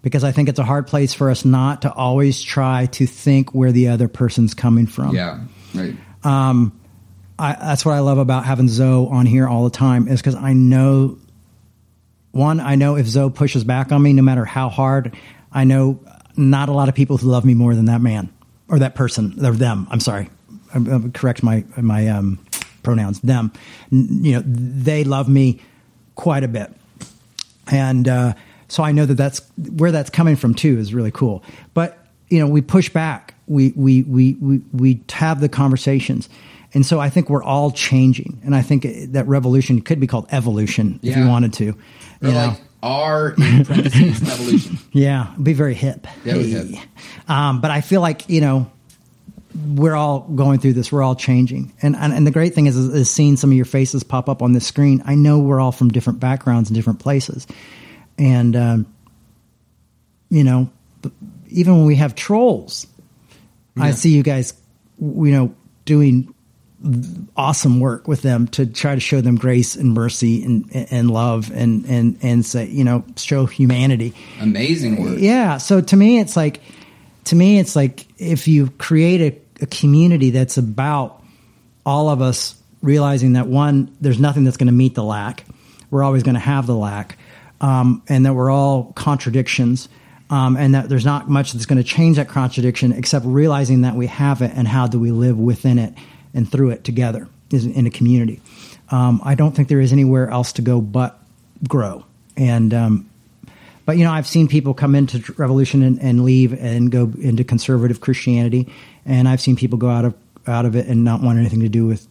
because 0.02 0.24
I 0.24 0.32
think 0.32 0.50
it's 0.50 0.60
a 0.60 0.64
hard 0.64 0.88
place 0.88 1.14
for 1.14 1.30
us 1.30 1.46
not 1.46 1.84
to 1.84 1.92
always 1.92 2.42
try 2.42 2.88
to 2.88 3.06
think 3.06 3.54
where 3.54 3.72
the 3.72 3.90
other 3.90 4.08
person's 4.08 4.54
coming 4.54 4.88
from. 4.88 5.16
Yeah, 5.16 5.42
right. 5.74 5.96
Um, 6.24 6.80
I, 7.40 7.54
that's 7.54 7.86
what 7.86 7.94
I 7.94 8.00
love 8.00 8.18
about 8.18 8.46
having 8.46 8.68
Zoe 8.68 9.08
on 9.10 9.26
here 9.26 9.48
all 9.48 9.64
the 9.64 9.76
time 9.76 10.08
is 10.08 10.22
because 10.22 10.36
I 10.36 10.54
know 10.54 11.18
one, 12.32 12.60
I 12.60 12.76
know 12.76 12.96
if 12.96 13.06
Zoe 13.06 13.30
pushes 13.30 13.64
back 13.64 13.92
on 13.92 14.02
me, 14.02 14.14
no 14.14 14.24
matter 14.24 14.46
how 14.46 14.70
hard, 14.70 15.16
I 15.54 15.64
know 15.64 16.00
not 16.36 16.70
a 16.70 16.72
lot 16.72 16.90
of 16.90 16.96
people 16.96 17.18
who 17.18 17.28
love 17.28 17.46
me 17.46 17.54
more 17.54 17.76
than 17.76 17.86
that 17.86 18.02
man 18.02 18.30
or 18.68 18.80
that 18.80 18.96
person 18.96 19.44
or 19.46 19.52
them. 19.52 19.88
I'm 19.92 20.00
sorry. 20.00 20.30
I'm, 20.74 20.88
I'm 20.88 21.12
correct 21.12 21.44
my 21.44 21.64
my 21.78 22.08
um, 22.08 22.44
pronouns. 22.82 23.20
Them. 23.22 23.52
N- 23.92 24.24
you 24.24 24.34
know, 24.34 24.44
they 24.46 25.04
love 25.04 25.30
me 25.30 25.62
quite 26.16 26.44
a 26.44 26.48
bit, 26.48 26.72
and 27.72 28.08
uh, 28.08 28.34
so 28.68 28.84
I 28.84 28.92
know 28.92 29.06
that 29.06 29.16
that's 29.16 29.42
where 29.58 29.92
that's 29.92 30.10
coming 30.10 30.36
from 30.36 30.56
too. 30.56 30.80
Is 30.80 30.94
really 30.94 31.12
cool. 31.12 31.44
But 31.74 32.08
you 32.30 32.40
know, 32.40 32.48
we 32.48 32.62
push 32.62 32.90
back. 32.90 33.36
We 33.48 33.74
we 33.76 34.04
we 34.04 34.34
we 34.36 34.62
we 34.72 35.02
have 35.12 35.40
the 35.42 35.50
conversations. 35.50 36.30
And 36.76 36.84
so 36.84 37.00
I 37.00 37.12
think 37.12 37.30
we're 37.30 37.44
all 37.44 37.70
changing, 37.70 38.42
and 38.44 38.56
I 38.56 38.64
think 38.64 38.88
that 39.12 39.28
revolution 39.28 39.82
could 39.82 40.00
be 40.00 40.08
called 40.08 40.26
evolution 40.32 41.00
if 41.04 41.16
you 41.16 41.28
wanted 41.28 41.54
to. 41.54 41.66
You 41.66 41.78
Or 42.24 42.32
know? 42.32 42.56
R 42.84 43.30
in 43.32 43.66
parentheses 43.66 44.22
evolution. 44.22 44.78
Yeah, 44.92 45.34
be 45.42 45.54
very 45.54 45.74
hip. 45.74 46.06
Yeah, 46.24 46.36
Hey. 46.36 46.82
Um, 47.28 47.62
but 47.62 47.72
I 47.72 47.82
feel 47.82 48.02
like 48.02 48.30
you 48.30 48.42
know 48.42 48.70
we're 49.68 49.96
all 49.96 50.20
going 50.22 50.60
through 50.60 50.74
this. 50.74 50.92
We're 50.92 51.02
all 51.02 51.16
changing, 51.16 51.74
and 51.82 51.96
and, 51.96 52.14
and 52.14 52.28
the 52.28 52.32
great 52.32 52.54
thing 52.54 52.68
is, 52.68 52.76
is 52.76 52.94
is 52.94 53.10
seeing 53.10 53.38
some 53.38 53.50
of 53.50 53.56
your 53.56 53.66
faces 53.66 54.04
pop 54.04 54.28
up 54.30 54.42
on 54.42 54.52
this 54.52 54.68
screen. 54.68 55.02
I 55.06 55.16
know 55.16 55.40
we're 55.40 55.60
all 55.60 55.72
from 55.72 55.90
different 55.90 56.20
backgrounds 56.20 56.70
and 56.70 56.76
different 56.76 57.00
places, 57.00 57.48
and 58.18 58.56
um, 58.56 58.94
you 60.30 60.44
know, 60.44 60.70
even 61.50 61.78
when 61.78 61.86
we 61.86 61.96
have 61.96 62.16
trolls, 62.16 62.86
I 63.78 63.92
see 63.92 64.12
you 64.12 64.24
guys, 64.24 64.54
you 65.00 65.32
know, 65.32 65.56
doing 65.86 66.33
awesome 67.38 67.80
work 67.80 68.08
with 68.08 68.22
them 68.24 68.48
to 68.48 68.66
try 68.66 68.94
to 68.94 69.00
show 69.00 69.22
them 69.22 69.36
grace 69.36 69.76
and 69.76 69.94
mercy 69.94 70.44
and 70.44 70.70
and 70.92 71.10
love 71.10 71.50
and 71.54 71.86
and 71.86 72.18
and 72.22 72.46
say 72.46 72.66
you 72.66 72.84
know 72.84 73.06
show 73.16 73.46
humanity 73.46 74.14
Amazing 74.42 75.02
work. 75.02 75.18
yeah. 75.20 75.58
So 75.58 75.80
to 75.82 75.96
me, 75.96 76.20
it's 76.20 76.36
like, 76.36 76.60
to 77.26 77.36
me, 77.36 77.60
it's 77.60 77.76
like 77.76 78.06
if 78.20 78.48
you 78.48 78.70
create 78.72 79.22
a, 79.22 79.64
a 79.64 79.66
community 79.68 80.32
that's 80.32 80.58
about 80.58 81.24
all 81.86 82.10
of 82.10 82.22
us 82.22 82.56
realizing 82.82 83.34
that 83.34 83.48
one, 83.48 83.96
there's 84.02 84.20
nothing 84.20 84.44
that's 84.44 84.58
going 84.58 84.68
to 84.68 84.74
meet 84.74 84.96
the 84.96 85.04
lack. 85.04 85.46
We're 85.90 86.04
always 86.04 86.24
going 86.24 86.36
to 86.36 86.42
have 86.42 86.68
the 86.68 86.76
lack, 86.76 87.18
um, 87.62 88.04
and 88.10 88.26
that 88.26 88.34
we're 88.34 88.52
all 88.52 88.92
contradictions, 88.94 89.88
um, 90.30 90.58
and 90.58 90.76
that 90.76 90.90
there's 90.90 91.06
not 91.06 91.30
much 91.30 91.54
that's 91.54 91.66
going 91.66 91.78
to 91.78 91.84
change 91.84 92.18
that 92.18 92.28
contradiction 92.28 92.92
except 92.92 93.26
realizing 93.26 93.82
that 93.82 93.96
we 93.96 94.08
have 94.08 94.42
it 94.42 94.52
and 94.56 94.68
how 94.68 94.88
do 94.88 95.00
we 95.00 95.12
live 95.12 95.38
within 95.38 95.80
it 95.80 95.94
and 96.34 96.52
through 96.52 96.72
it 96.72 96.84
together 96.84 97.28
in 97.52 97.86
a 97.86 97.92
community. 97.92 98.42
Um, 98.90 99.22
I 99.24 99.36
don't 99.36 99.56
think 99.56 99.68
there 99.68 99.80
is 99.80 99.94
anywhere 99.94 100.30
else 100.30 100.54
to 100.54 100.62
go 100.62 100.82
but 100.82 101.20
grow. 101.68 102.06
And 102.36 102.74
um, 102.74 103.10
but 103.86 103.98
you 103.98 104.04
know, 104.04 104.12
I've 104.12 104.28
seen 104.28 104.48
people 104.48 104.74
come 104.74 104.96
into 104.96 105.34
revolution 105.38 105.84
and, 105.84 106.00
and 106.02 106.24
leave 106.24 106.54
and 106.54 106.92
go 106.92 107.12
into 107.20 107.44
conservative 107.44 108.02
Christianity, 108.02 108.72
and 109.06 109.28
I've 109.28 109.42
seen 109.42 109.56
people 109.56 109.78
go 109.78 109.90
out 109.90 110.06
of 110.06 110.16
out 110.48 110.66
of 110.66 110.76
it 110.76 110.88
and 110.88 111.04
not 111.04 111.22
want 111.22 111.40
anything 111.40 111.62
to 111.62 111.70
do 111.70 111.86
with, 111.86 112.08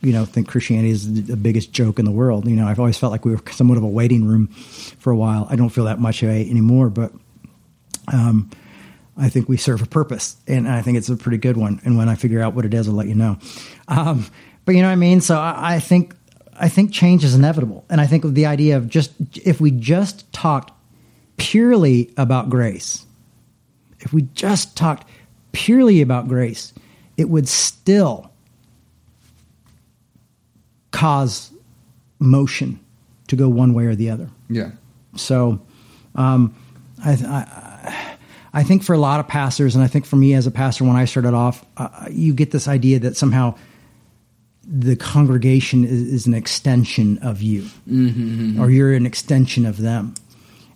you 0.00 0.12
know, 0.12 0.24
think 0.24 0.48
Christianity 0.48 0.90
is 0.90 1.26
the 1.26 1.36
biggest 1.36 1.72
joke 1.72 1.98
in 1.98 2.04
the 2.04 2.10
world. 2.10 2.46
You 2.46 2.56
know, 2.56 2.66
I've 2.66 2.78
always 2.78 2.98
felt 2.98 3.12
like 3.12 3.24
we 3.24 3.32
were 3.32 3.40
somewhat 3.50 3.78
of 3.78 3.84
a 3.84 3.88
waiting 3.88 4.26
room 4.26 4.48
for 4.48 5.10
a 5.10 5.16
while. 5.16 5.46
I 5.50 5.56
don't 5.56 5.70
feel 5.70 5.84
that 5.84 5.98
much 5.98 6.22
anymore, 6.22 6.90
but 6.90 7.12
um, 8.12 8.50
I 9.18 9.28
think 9.28 9.48
we 9.48 9.56
serve 9.56 9.82
a 9.82 9.86
purpose, 9.86 10.36
and 10.46 10.68
I 10.68 10.82
think 10.82 10.98
it's 10.98 11.08
a 11.08 11.16
pretty 11.16 11.38
good 11.38 11.56
one. 11.56 11.80
And 11.84 11.96
when 11.96 12.08
I 12.08 12.14
figure 12.14 12.42
out 12.42 12.54
what 12.54 12.64
it 12.64 12.74
is, 12.74 12.88
I'll 12.88 12.94
let 12.94 13.08
you 13.08 13.14
know. 13.14 13.38
Um, 13.88 14.26
but 14.64 14.74
you 14.74 14.82
know 14.82 14.88
what 14.88 14.92
I 14.92 14.96
mean. 14.96 15.20
So 15.20 15.38
I, 15.38 15.76
I 15.76 15.80
think 15.80 16.14
I 16.58 16.68
think 16.68 16.92
change 16.92 17.24
is 17.24 17.34
inevitable, 17.34 17.84
and 17.88 18.00
I 18.00 18.06
think 18.06 18.24
the 18.24 18.46
idea 18.46 18.76
of 18.76 18.88
just 18.88 19.12
if 19.34 19.60
we 19.60 19.70
just 19.70 20.30
talked 20.32 20.72
purely 21.38 22.12
about 22.16 22.50
grace, 22.50 23.06
if 24.00 24.12
we 24.12 24.22
just 24.34 24.76
talked 24.76 25.08
purely 25.52 26.02
about 26.02 26.28
grace, 26.28 26.74
it 27.16 27.28
would 27.28 27.48
still 27.48 28.30
cause 30.90 31.50
motion 32.18 32.80
to 33.28 33.36
go 33.36 33.48
one 33.48 33.74
way 33.74 33.86
or 33.86 33.94
the 33.94 34.10
other. 34.10 34.28
Yeah. 34.48 34.70
So, 35.16 35.60
um, 36.14 36.54
I, 37.04 37.12
I, 37.12 37.65
I 38.52 38.62
think 38.62 38.82
for 38.82 38.94
a 38.94 38.98
lot 38.98 39.20
of 39.20 39.28
pastors, 39.28 39.74
and 39.74 39.84
I 39.84 39.86
think 39.86 40.06
for 40.06 40.16
me 40.16 40.34
as 40.34 40.46
a 40.46 40.50
pastor, 40.50 40.84
when 40.84 40.96
I 40.96 41.04
started 41.04 41.34
off, 41.34 41.64
uh, 41.76 42.06
you 42.10 42.32
get 42.34 42.50
this 42.50 42.68
idea 42.68 42.98
that 43.00 43.16
somehow 43.16 43.56
the 44.66 44.96
congregation 44.96 45.84
is, 45.84 46.02
is 46.02 46.26
an 46.26 46.34
extension 46.34 47.18
of 47.18 47.42
you, 47.42 47.66
or 48.60 48.70
you're 48.70 48.92
an 48.92 49.06
extension 49.06 49.66
of 49.66 49.76
them. 49.76 50.14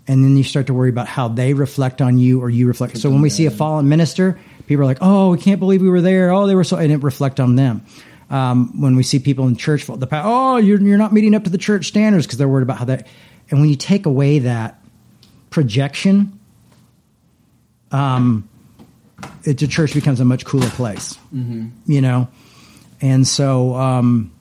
And 0.07 0.25
then 0.25 0.37
you 0.37 0.43
start 0.43 0.67
to 0.67 0.75
worry 0.75 0.91
about 0.91 1.07
how 1.07 1.29
they 1.29 1.55
reflect 1.55 2.01
on 2.01 2.19
you 2.19 2.41
or 2.41 2.51
you 2.51 2.67
reflect. 2.67 2.99
So 2.99 3.11
when 3.11 3.23
we 3.23 3.31
see 3.31 3.47
a 3.47 3.51
fallen 3.51 3.89
minister, 3.89 4.41
people 4.67 4.83
are 4.83 4.87
like, 4.87 4.99
"Oh, 5.01 5.31
we 5.31 5.39
can't 5.39 5.61
believe 5.61 5.83
we 5.83 5.89
were 5.89 6.01
there. 6.01 6.33
Oh, 6.33 6.47
they 6.47 6.55
were 6.55 6.65
so," 6.65 6.77
and 6.77 6.91
it 6.91 7.03
reflect 7.03 7.39
on 7.39 7.55
them. 7.55 7.83
Um, 8.29 8.81
when 8.81 8.97
we 8.97 9.03
see 9.03 9.19
people 9.19 9.47
in 9.47 9.57
church, 9.57 9.87
the 9.87 10.09
oh, 10.13 10.57
you're 10.57 10.81
you're 10.81 10.99
not 10.99 11.13
meeting 11.13 11.35
up 11.35 11.45
to 11.45 11.51
the 11.51 11.59
church 11.59 11.87
standards 11.87 12.27
because 12.27 12.39
they're 12.39 12.49
worried 12.49 12.63
about 12.63 12.79
how 12.79 12.87
that. 12.87 13.07
And 13.51 13.61
when 13.61 13.69
you 13.69 13.77
take 13.77 14.07
away 14.07 14.41
that 14.41 14.83
projection, 15.51 16.40
um, 17.93 18.49
it, 19.45 19.59
the 19.59 19.67
church 19.67 19.95
becomes 19.95 20.21
a 20.21 20.25
much 20.25 20.45
cooler 20.45 20.69
place, 20.71 21.19
you 21.87 22.01
know? 22.01 22.29
And 23.01 23.27
so, 23.27 23.75
um, 23.75 24.33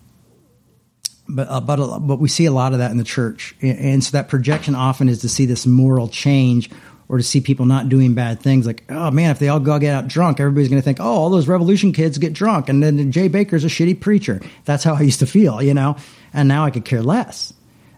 but 1.28 1.48
uh, 1.50 1.62
but 1.62 1.80
a- 1.80 2.00
but 2.00 2.20
we 2.20 2.28
see 2.28 2.46
a 2.46 2.52
lot 2.52 2.74
of 2.74 2.80
that 2.80 2.92
in 2.92 2.98
the 2.98 3.04
church, 3.04 3.56
and, 3.62 3.78
and 3.80 4.04
so 4.04 4.12
that 4.12 4.28
projection 4.30 4.76
often 4.76 5.08
is 5.10 5.20
to 5.22 5.30
see 5.30 5.46
this 5.46 5.66
moral 5.68 6.08
change 6.08 6.70
or 7.08 7.18
to 7.18 7.24
see 7.24 7.40
people 7.42 7.66
not 7.66 7.88
doing 7.90 8.14
bad 8.16 8.40
things. 8.42 8.66
Like, 8.68 8.84
oh 8.90 9.12
man, 9.12 9.32
if 9.32 9.40
they 9.40 9.48
all 9.48 9.60
go 9.60 9.78
get 9.80 9.94
out 9.94 10.08
drunk, 10.08 10.40
everybody's 10.40 10.70
going 10.70 10.82
to 10.82 10.84
think, 10.86 11.00
oh, 11.00 11.06
all 11.06 11.30
those 11.30 11.48
revolution 11.48 11.94
kids 11.94 12.18
get 12.18 12.34
drunk, 12.34 12.68
and 12.70 12.82
then 12.84 13.12
Jay 13.12 13.30
Bakker's 13.30 13.64
a 13.64 13.68
shitty 13.68 14.00
preacher. 14.00 14.42
That's 14.66 14.84
how 14.84 14.96
I 14.96 15.02
used 15.02 15.20
to 15.20 15.28
feel, 15.28 15.62
you 15.62 15.74
know. 15.74 15.96
And 16.34 16.48
now 16.48 16.66
I 16.66 16.72
could 16.72 16.86
care 16.86 17.02
less. 17.02 17.54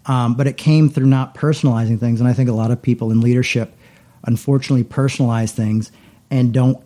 Um, 0.05 0.35
but 0.35 0.47
it 0.47 0.57
came 0.57 0.89
through 0.89 1.05
not 1.07 1.35
personalizing 1.35 1.99
things, 1.99 2.19
and 2.19 2.27
I 2.29 2.33
think 2.33 2.49
a 2.49 2.53
lot 2.53 2.71
of 2.71 2.81
people 2.81 3.11
in 3.11 3.21
leadership, 3.21 3.75
unfortunately, 4.23 4.83
personalize 4.83 5.51
things 5.51 5.91
and 6.29 6.53
don't 6.53 6.81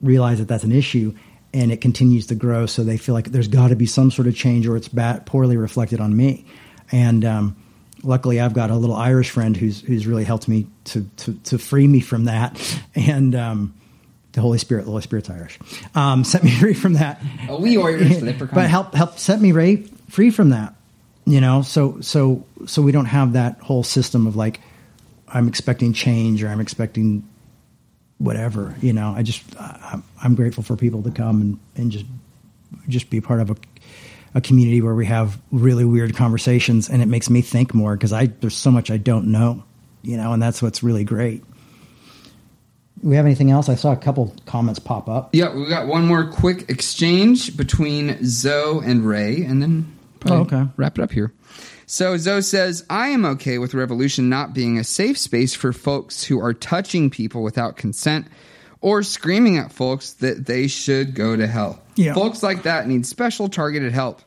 realize 0.00 0.38
that 0.38 0.48
that's 0.48 0.64
an 0.64 0.72
issue 0.72 1.14
and 1.52 1.72
it 1.72 1.80
continues 1.80 2.26
to 2.28 2.34
grow. 2.34 2.66
So 2.66 2.84
they 2.84 2.96
feel 2.96 3.14
like 3.14 3.26
there's 3.26 3.48
got 3.48 3.68
to 3.68 3.76
be 3.76 3.86
some 3.86 4.10
sort 4.10 4.28
of 4.28 4.36
change 4.36 4.66
or 4.66 4.76
it's 4.76 4.88
bad, 4.88 5.26
poorly 5.26 5.56
reflected 5.56 6.00
on 6.00 6.16
me. 6.16 6.44
And 6.92 7.24
um, 7.24 7.56
luckily 8.02 8.40
i've 8.40 8.54
got 8.54 8.70
a 8.70 8.76
little 8.76 8.96
irish 8.96 9.28
friend 9.28 9.54
who's 9.54 9.82
who's 9.82 10.06
really 10.06 10.24
helped 10.24 10.48
me 10.48 10.66
to 10.84 11.06
to, 11.18 11.34
to 11.44 11.58
free 11.58 11.86
me 11.86 12.00
from 12.00 12.24
that. 12.24 12.58
And 12.94 13.34
um, 13.34 13.74
the 14.32 14.40
holy 14.40 14.58
spirit 14.58 14.84
the 14.84 14.90
holy 14.90 15.02
spirit's 15.02 15.30
irish. 15.30 15.58
Um, 15.94 16.24
set 16.32 16.42
me 16.42 16.50
free 16.50 16.74
from 16.74 16.94
that. 16.94 17.22
A 17.48 17.56
wee 17.56 17.76
Irish 17.76 18.20
leprechaun. 18.22 18.54
but 18.54 18.68
help 18.68 18.94
help 18.94 19.18
set 19.18 19.40
me 19.40 19.52
right 19.52 19.88
free 20.08 20.30
from 20.30 20.50
that 20.50 20.74
you 21.30 21.40
know? 21.40 21.62
So 21.62 22.00
so 22.00 22.44
so 22.66 22.82
we 22.82 22.92
don't 22.92 23.06
have 23.06 23.34
that 23.34 23.60
whole 23.60 23.82
system 23.82 24.26
of 24.26 24.36
like 24.36 24.60
i'm 25.32 25.48
expecting 25.48 25.92
change 25.92 26.42
or 26.42 26.48
i'm 26.48 26.60
expecting 26.60 27.26
whatever 28.18 28.74
you 28.82 28.92
know? 28.92 29.14
I 29.16 29.22
just 29.22 29.42
i'm 30.22 30.34
grateful 30.34 30.62
for 30.62 30.76
people 30.76 31.02
to 31.02 31.10
come 31.10 31.40
and 31.40 31.58
and 31.76 31.90
just 31.90 32.04
just 32.88 33.10
be 33.10 33.20
part 33.20 33.40
of 33.40 33.50
a 33.50 33.56
a 34.34 34.40
community 34.40 34.80
where 34.80 34.94
we 34.94 35.06
have 35.06 35.40
really 35.50 35.84
weird 35.84 36.14
conversations 36.14 36.88
and 36.88 37.02
it 37.02 37.06
makes 37.06 37.28
me 37.28 37.40
think 37.40 37.74
more 37.74 37.96
because 37.96 38.12
i 38.12 38.26
there's 38.26 38.56
so 38.56 38.70
much 38.70 38.90
i 38.90 38.96
don't 38.96 39.26
know 39.26 39.64
you 40.02 40.16
know 40.16 40.32
and 40.32 40.42
that's 40.42 40.62
what's 40.62 40.82
really 40.82 41.04
great. 41.04 41.42
We 43.02 43.16
have 43.16 43.24
anything 43.24 43.50
else? 43.50 43.68
I 43.70 43.76
saw 43.76 43.92
a 43.92 43.96
couple 43.96 44.34
comments 44.44 44.78
pop 44.78 45.08
up. 45.08 45.34
Yeah, 45.34 45.54
we 45.54 45.66
got 45.68 45.86
one 45.86 46.06
more 46.06 46.30
quick 46.30 46.68
exchange 46.68 47.56
between 47.56 48.22
Zoe 48.24 48.84
and 48.84 49.06
Ray, 49.06 49.42
and 49.42 49.62
then 49.62 49.90
Oh, 50.26 50.40
okay. 50.40 50.66
wrap 50.76 50.98
it 50.98 51.02
up 51.02 51.12
here. 51.12 51.32
So 51.86 52.16
Zoe 52.16 52.42
says, 52.42 52.84
"I 52.88 53.08
am 53.08 53.24
okay 53.24 53.58
with 53.58 53.74
Revolution 53.74 54.28
not 54.28 54.54
being 54.54 54.78
a 54.78 54.84
safe 54.84 55.18
space 55.18 55.54
for 55.54 55.72
folks 55.72 56.24
who 56.24 56.40
are 56.40 56.54
touching 56.54 57.10
people 57.10 57.42
without 57.42 57.76
consent." 57.76 58.26
Or 58.82 59.02
screaming 59.02 59.58
at 59.58 59.72
folks 59.72 60.12
that 60.14 60.46
they 60.46 60.66
should 60.66 61.14
go 61.14 61.36
to 61.36 61.46
hell. 61.46 61.82
Yeah. 61.96 62.14
Folks 62.14 62.42
like 62.42 62.62
that 62.62 62.88
need 62.88 63.04
special 63.04 63.50
targeted 63.50 63.92
help. 63.92 64.22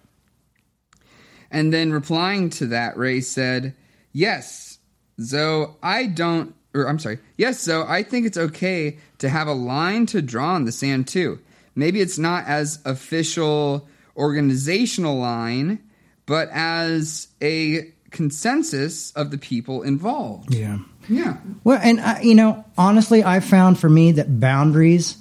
And 1.49 1.73
then 1.73 1.91
replying 1.91 2.49
to 2.51 2.67
that, 2.67 2.95
Ray 2.95 3.21
said, 3.21 3.75
Yes, 4.11 4.77
Zoe, 5.19 5.67
I 5.81 6.05
don't, 6.05 6.53
or 6.73 6.87
I'm 6.87 6.99
sorry, 6.99 7.19
yes, 7.37 7.61
Zoe, 7.61 7.85
I 7.87 8.03
think 8.03 8.27
it's 8.27 8.37
okay 8.37 8.97
to 9.19 9.29
have 9.29 9.47
a 9.47 9.53
line 9.53 10.05
to 10.07 10.21
draw 10.21 10.55
in 10.55 10.65
the 10.65 10.71
sand 10.71 11.07
too. 11.07 11.39
Maybe 11.75 12.01
it's 12.01 12.19
not 12.19 12.45
as 12.45 12.79
official 12.85 13.87
organizational 14.15 15.18
line, 15.18 15.80
but 16.26 16.49
as 16.52 17.27
a 17.41 17.91
consensus 18.11 19.11
of 19.11 19.31
the 19.31 19.38
people 19.38 19.81
involved. 19.81 20.53
yeah 20.53 20.77
Yeah. 21.10 21.38
Well, 21.64 21.80
and 21.81 21.99
I, 21.99 22.22
you 22.22 22.35
know, 22.35 22.64
honestly, 22.77 23.23
I 23.23 23.40
found 23.40 23.80
for 23.80 23.90
me 23.90 24.14
that 24.14 24.40
boundaries, 24.40 25.18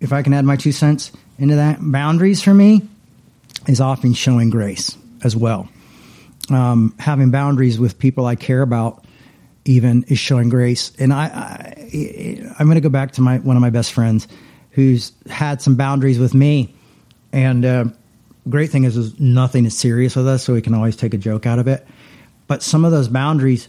if 0.00 0.12
I 0.12 0.22
can 0.22 0.34
add 0.34 0.44
my 0.44 0.56
two 0.56 0.72
cents 0.72 1.12
into 1.38 1.56
that, 1.56 1.78
boundaries 1.80 2.42
for 2.42 2.54
me 2.54 2.82
is 3.66 3.80
often 3.80 4.14
showing 4.14 4.50
grace 4.50 4.96
as 5.24 5.36
well. 5.36 5.68
Um, 6.50 6.94
having 6.98 7.30
boundaries 7.30 7.78
with 7.78 7.98
people 7.98 8.26
I 8.26 8.34
care 8.34 8.62
about, 8.62 9.04
even 9.64 10.04
is 10.08 10.18
showing 10.18 10.48
grace. 10.48 10.92
And 10.98 11.12
I, 11.12 11.24
I 11.26 12.54
I'm 12.58 12.66
going 12.66 12.74
to 12.74 12.80
go 12.80 12.88
back 12.88 13.12
to 13.12 13.20
my 13.20 13.38
one 13.38 13.56
of 13.56 13.62
my 13.62 13.70
best 13.70 13.92
friends, 13.92 14.26
who's 14.70 15.12
had 15.28 15.62
some 15.62 15.76
boundaries 15.76 16.18
with 16.18 16.34
me, 16.34 16.74
and 17.32 17.64
uh, 17.64 17.84
great 18.48 18.70
thing 18.70 18.84
is, 18.84 18.96
is 18.96 19.18
nothing 19.18 19.64
is 19.64 19.76
serious 19.76 20.16
with 20.16 20.28
us, 20.28 20.44
so 20.44 20.52
we 20.52 20.62
can 20.62 20.74
always 20.74 20.96
take 20.96 21.14
a 21.14 21.18
joke 21.18 21.46
out 21.46 21.58
of 21.58 21.68
it. 21.68 21.86
But 22.46 22.62
some 22.62 22.84
of 22.84 22.92
those 22.92 23.08
boundaries 23.08 23.68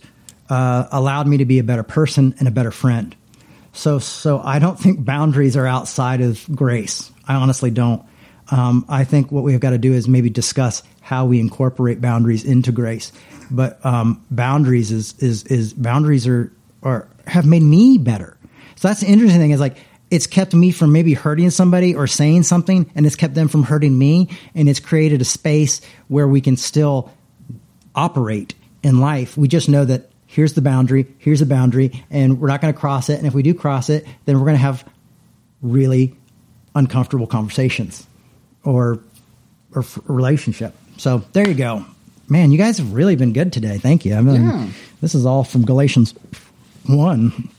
uh, 0.49 0.87
allowed 0.91 1.27
me 1.27 1.37
to 1.37 1.45
be 1.45 1.59
a 1.59 1.63
better 1.63 1.83
person 1.83 2.35
and 2.39 2.47
a 2.47 2.51
better 2.51 2.71
friend. 2.71 3.15
So, 3.71 3.99
so 3.99 4.39
I 4.39 4.59
don't 4.59 4.79
think 4.79 5.03
boundaries 5.03 5.57
are 5.57 5.65
outside 5.65 6.21
of 6.21 6.45
grace. 6.53 7.11
I 7.27 7.35
honestly 7.35 7.71
don't. 7.71 8.03
Um, 8.51 8.85
I 8.89 9.03
think 9.03 9.31
what 9.31 9.43
we've 9.43 9.59
got 9.59 9.71
to 9.71 9.77
do 9.77 9.93
is 9.93 10.07
maybe 10.07 10.29
discuss 10.29 10.83
how 11.01 11.25
we 11.25 11.39
incorporate 11.39 12.01
boundaries 12.01 12.43
into 12.43 12.71
grace. 12.71 13.11
But 13.49 13.83
um, 13.85 14.23
boundaries 14.29 14.91
is 14.91 15.15
is 15.19 15.43
is 15.45 15.73
boundaries 15.73 16.27
are 16.27 16.51
are 16.83 17.07
have 17.25 17.45
made 17.45 17.63
me 17.63 17.97
better. 17.97 18.37
So 18.75 18.89
that's 18.89 19.01
the 19.01 19.07
interesting 19.07 19.39
thing 19.39 19.51
is 19.51 19.59
like 19.59 19.77
it's 20.13 20.27
kept 20.27 20.53
me 20.53 20.71
from 20.71 20.91
maybe 20.91 21.13
hurting 21.15 21.49
somebody 21.49 21.95
or 21.95 22.05
saying 22.05 22.43
something, 22.43 22.89
and 22.95 23.05
it's 23.05 23.15
kept 23.15 23.33
them 23.33 23.47
from 23.47 23.63
hurting 23.63 23.97
me, 23.97 24.29
and 24.53 24.69
it's 24.69 24.79
created 24.79 25.21
a 25.21 25.25
space 25.25 25.81
where 26.07 26.27
we 26.27 26.39
can 26.39 26.55
still 26.55 27.11
operate 27.95 28.53
in 28.83 28.99
life. 28.99 29.35
We 29.37 29.47
just 29.47 29.69
know 29.69 29.85
that 29.85 30.09
here's 30.27 30.53
the 30.53 30.61
boundary, 30.61 31.05
here's 31.17 31.41
a 31.41 31.45
boundary, 31.45 32.03
and 32.11 32.39
we're 32.39 32.47
not 32.47 32.61
going 32.61 32.73
to 32.73 32.79
cross 32.79 33.09
it. 33.09 33.17
And 33.17 33.25
if 33.27 33.33
we 33.33 33.43
do 33.43 33.53
cross 33.53 33.89
it, 33.89 34.05
then 34.25 34.37
we're 34.39 34.45
going 34.45 34.55
to 34.57 34.61
have 34.61 34.83
really 35.61 36.15
uncomfortable 36.75 37.27
conversations 37.27 38.05
or 38.63 38.99
or 39.75 39.81
f- 39.81 39.97
a 40.07 40.13
relationship. 40.13 40.75
So 40.97 41.23
there 41.33 41.47
you 41.47 41.55
go. 41.55 41.85
Man, 42.29 42.51
you 42.51 42.57
guys 42.59 42.77
have 42.77 42.93
really 42.93 43.15
been 43.15 43.33
good 43.33 43.51
today. 43.51 43.77
Thank 43.79 44.05
you. 44.05 44.15
I 44.15 44.21
mean, 44.21 44.43
Yeah. 44.43 44.67
this 45.01 45.15
is 45.15 45.25
all 45.25 45.43
from 45.43 45.65
Galatians 45.65 46.13
1. 46.85 47.49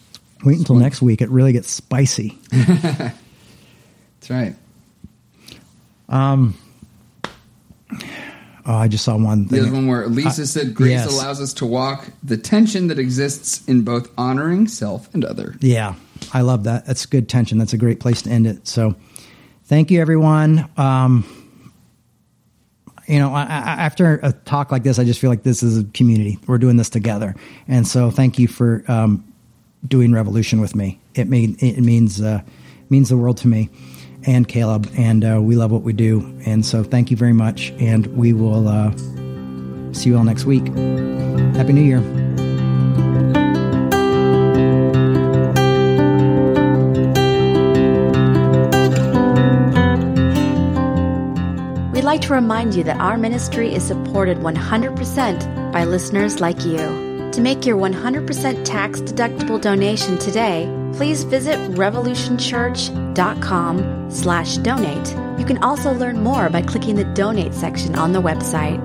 Wait 0.45 0.59
until 0.59 0.77
next 0.77 1.03
week. 1.03 1.23
It 1.23 1.31
really 1.31 1.53
gets 1.53 1.71
spicy. 1.71 2.39
That's 2.51 3.15
right. 4.31 4.55
Um, 6.09 6.55
Oh, 8.66 8.75
I 8.75 8.89
just 8.89 9.05
saw 9.05 9.16
one 9.16 9.47
thing. 9.47 9.61
There's 9.61 9.71
one 9.71 9.87
where 9.87 10.07
Lisa 10.07 10.47
said, 10.47 10.75
Grace 10.75 10.93
yes. 10.93 11.12
allows 11.12 11.39
us 11.41 11.53
to 11.55 11.66
walk 11.66 12.09
the 12.23 12.39
tension 12.39 12.87
that 12.89 12.99
exists 12.99 13.62
in 13.66 13.83
both 13.83 14.11
honoring 14.16 14.69
self 14.69 15.12
and 15.12 15.23
other. 15.23 15.55
Yeah, 15.61 15.95
I 16.33 16.41
love 16.41 16.65
that. 16.65 16.87
That's 16.87 17.05
good 17.05 17.29
tension. 17.29 17.59
That's 17.59 17.75
a 17.75 17.79
great 17.79 18.01
place 18.01 18.23
to 18.23 18.31
end 18.31 18.47
it. 18.47 18.66
So, 18.66 18.95
thank 19.65 19.91
you, 19.91 20.01
everyone. 20.01 20.66
Um, 20.79 21.27
you 23.07 23.19
know, 23.19 23.35
I, 23.35 23.43
I, 23.43 23.45
after 23.85 24.19
a 24.23 24.33
talk 24.33 24.73
like 24.73 24.83
this, 24.83 24.99
I 24.99 25.05
just 25.05 25.21
feel 25.21 25.29
like 25.29 25.43
this 25.43 25.62
is 25.62 25.79
a 25.79 25.85
community. 25.85 26.39
We're 26.47 26.57
doing 26.57 26.79
this 26.79 26.89
together, 26.89 27.35
and 27.69 27.87
so 27.87 28.11
thank 28.11 28.39
you 28.39 28.49
for 28.49 28.83
um, 28.89 29.31
doing 29.86 30.12
Revolution 30.12 30.61
with 30.61 30.74
me. 30.74 31.01
It 31.15 31.28
mean 31.28 31.56
it 31.61 31.81
means 31.81 32.20
uh, 32.20 32.43
means 32.90 33.09
the 33.09 33.16
world 33.16 33.39
to 33.39 33.48
me 33.48 33.70
and 34.27 34.48
Caleb, 34.48 34.90
and 34.97 35.24
uh, 35.24 35.40
we 35.40 35.56
love 35.56 35.70
what 35.70 35.82
we 35.82 35.93
do. 35.93 36.20
And 36.47 36.65
so, 36.65 36.82
thank 36.82 37.11
you 37.11 37.16
very 37.16 37.32
much, 37.32 37.73
and 37.78 38.06
we 38.16 38.32
will 38.32 38.69
uh, 38.69 38.90
see 39.93 40.11
you 40.11 40.16
all 40.16 40.24
next 40.24 40.44
week. 40.44 40.66
Happy 41.56 41.73
New 41.73 41.82
Year. 41.82 42.01
We'd 51.93 52.05
like 52.05 52.23
to 52.23 52.35
remind 52.35 52.74
you 52.74 52.85
that 52.85 52.98
our 52.98 53.16
ministry 53.19 53.74
is 53.74 53.82
supported 53.82 54.39
100% 54.39 55.73
by 55.73 55.85
listeners 55.85 56.40
like 56.40 56.65
you. 56.65 57.03
To 57.35 57.40
make 57.40 57.66
your 57.66 57.77
100% 57.77 58.65
tax 58.65 59.01
deductible 59.01 59.61
donation 59.61 60.16
today, 60.19 60.73
please 60.93 61.24
visit 61.24 61.59
revolutionchurch.com 61.73 64.09
slash 64.09 64.56
donate. 64.59 65.09
You 65.40 65.44
can 65.44 65.61
also 65.61 65.93
learn 65.94 66.23
more 66.23 66.48
by 66.48 66.62
clicking 66.62 66.94
the 66.94 67.02
donate 67.02 67.52
section 67.52 67.97
on 67.97 68.12
the 68.12 68.23
website. 68.23 68.78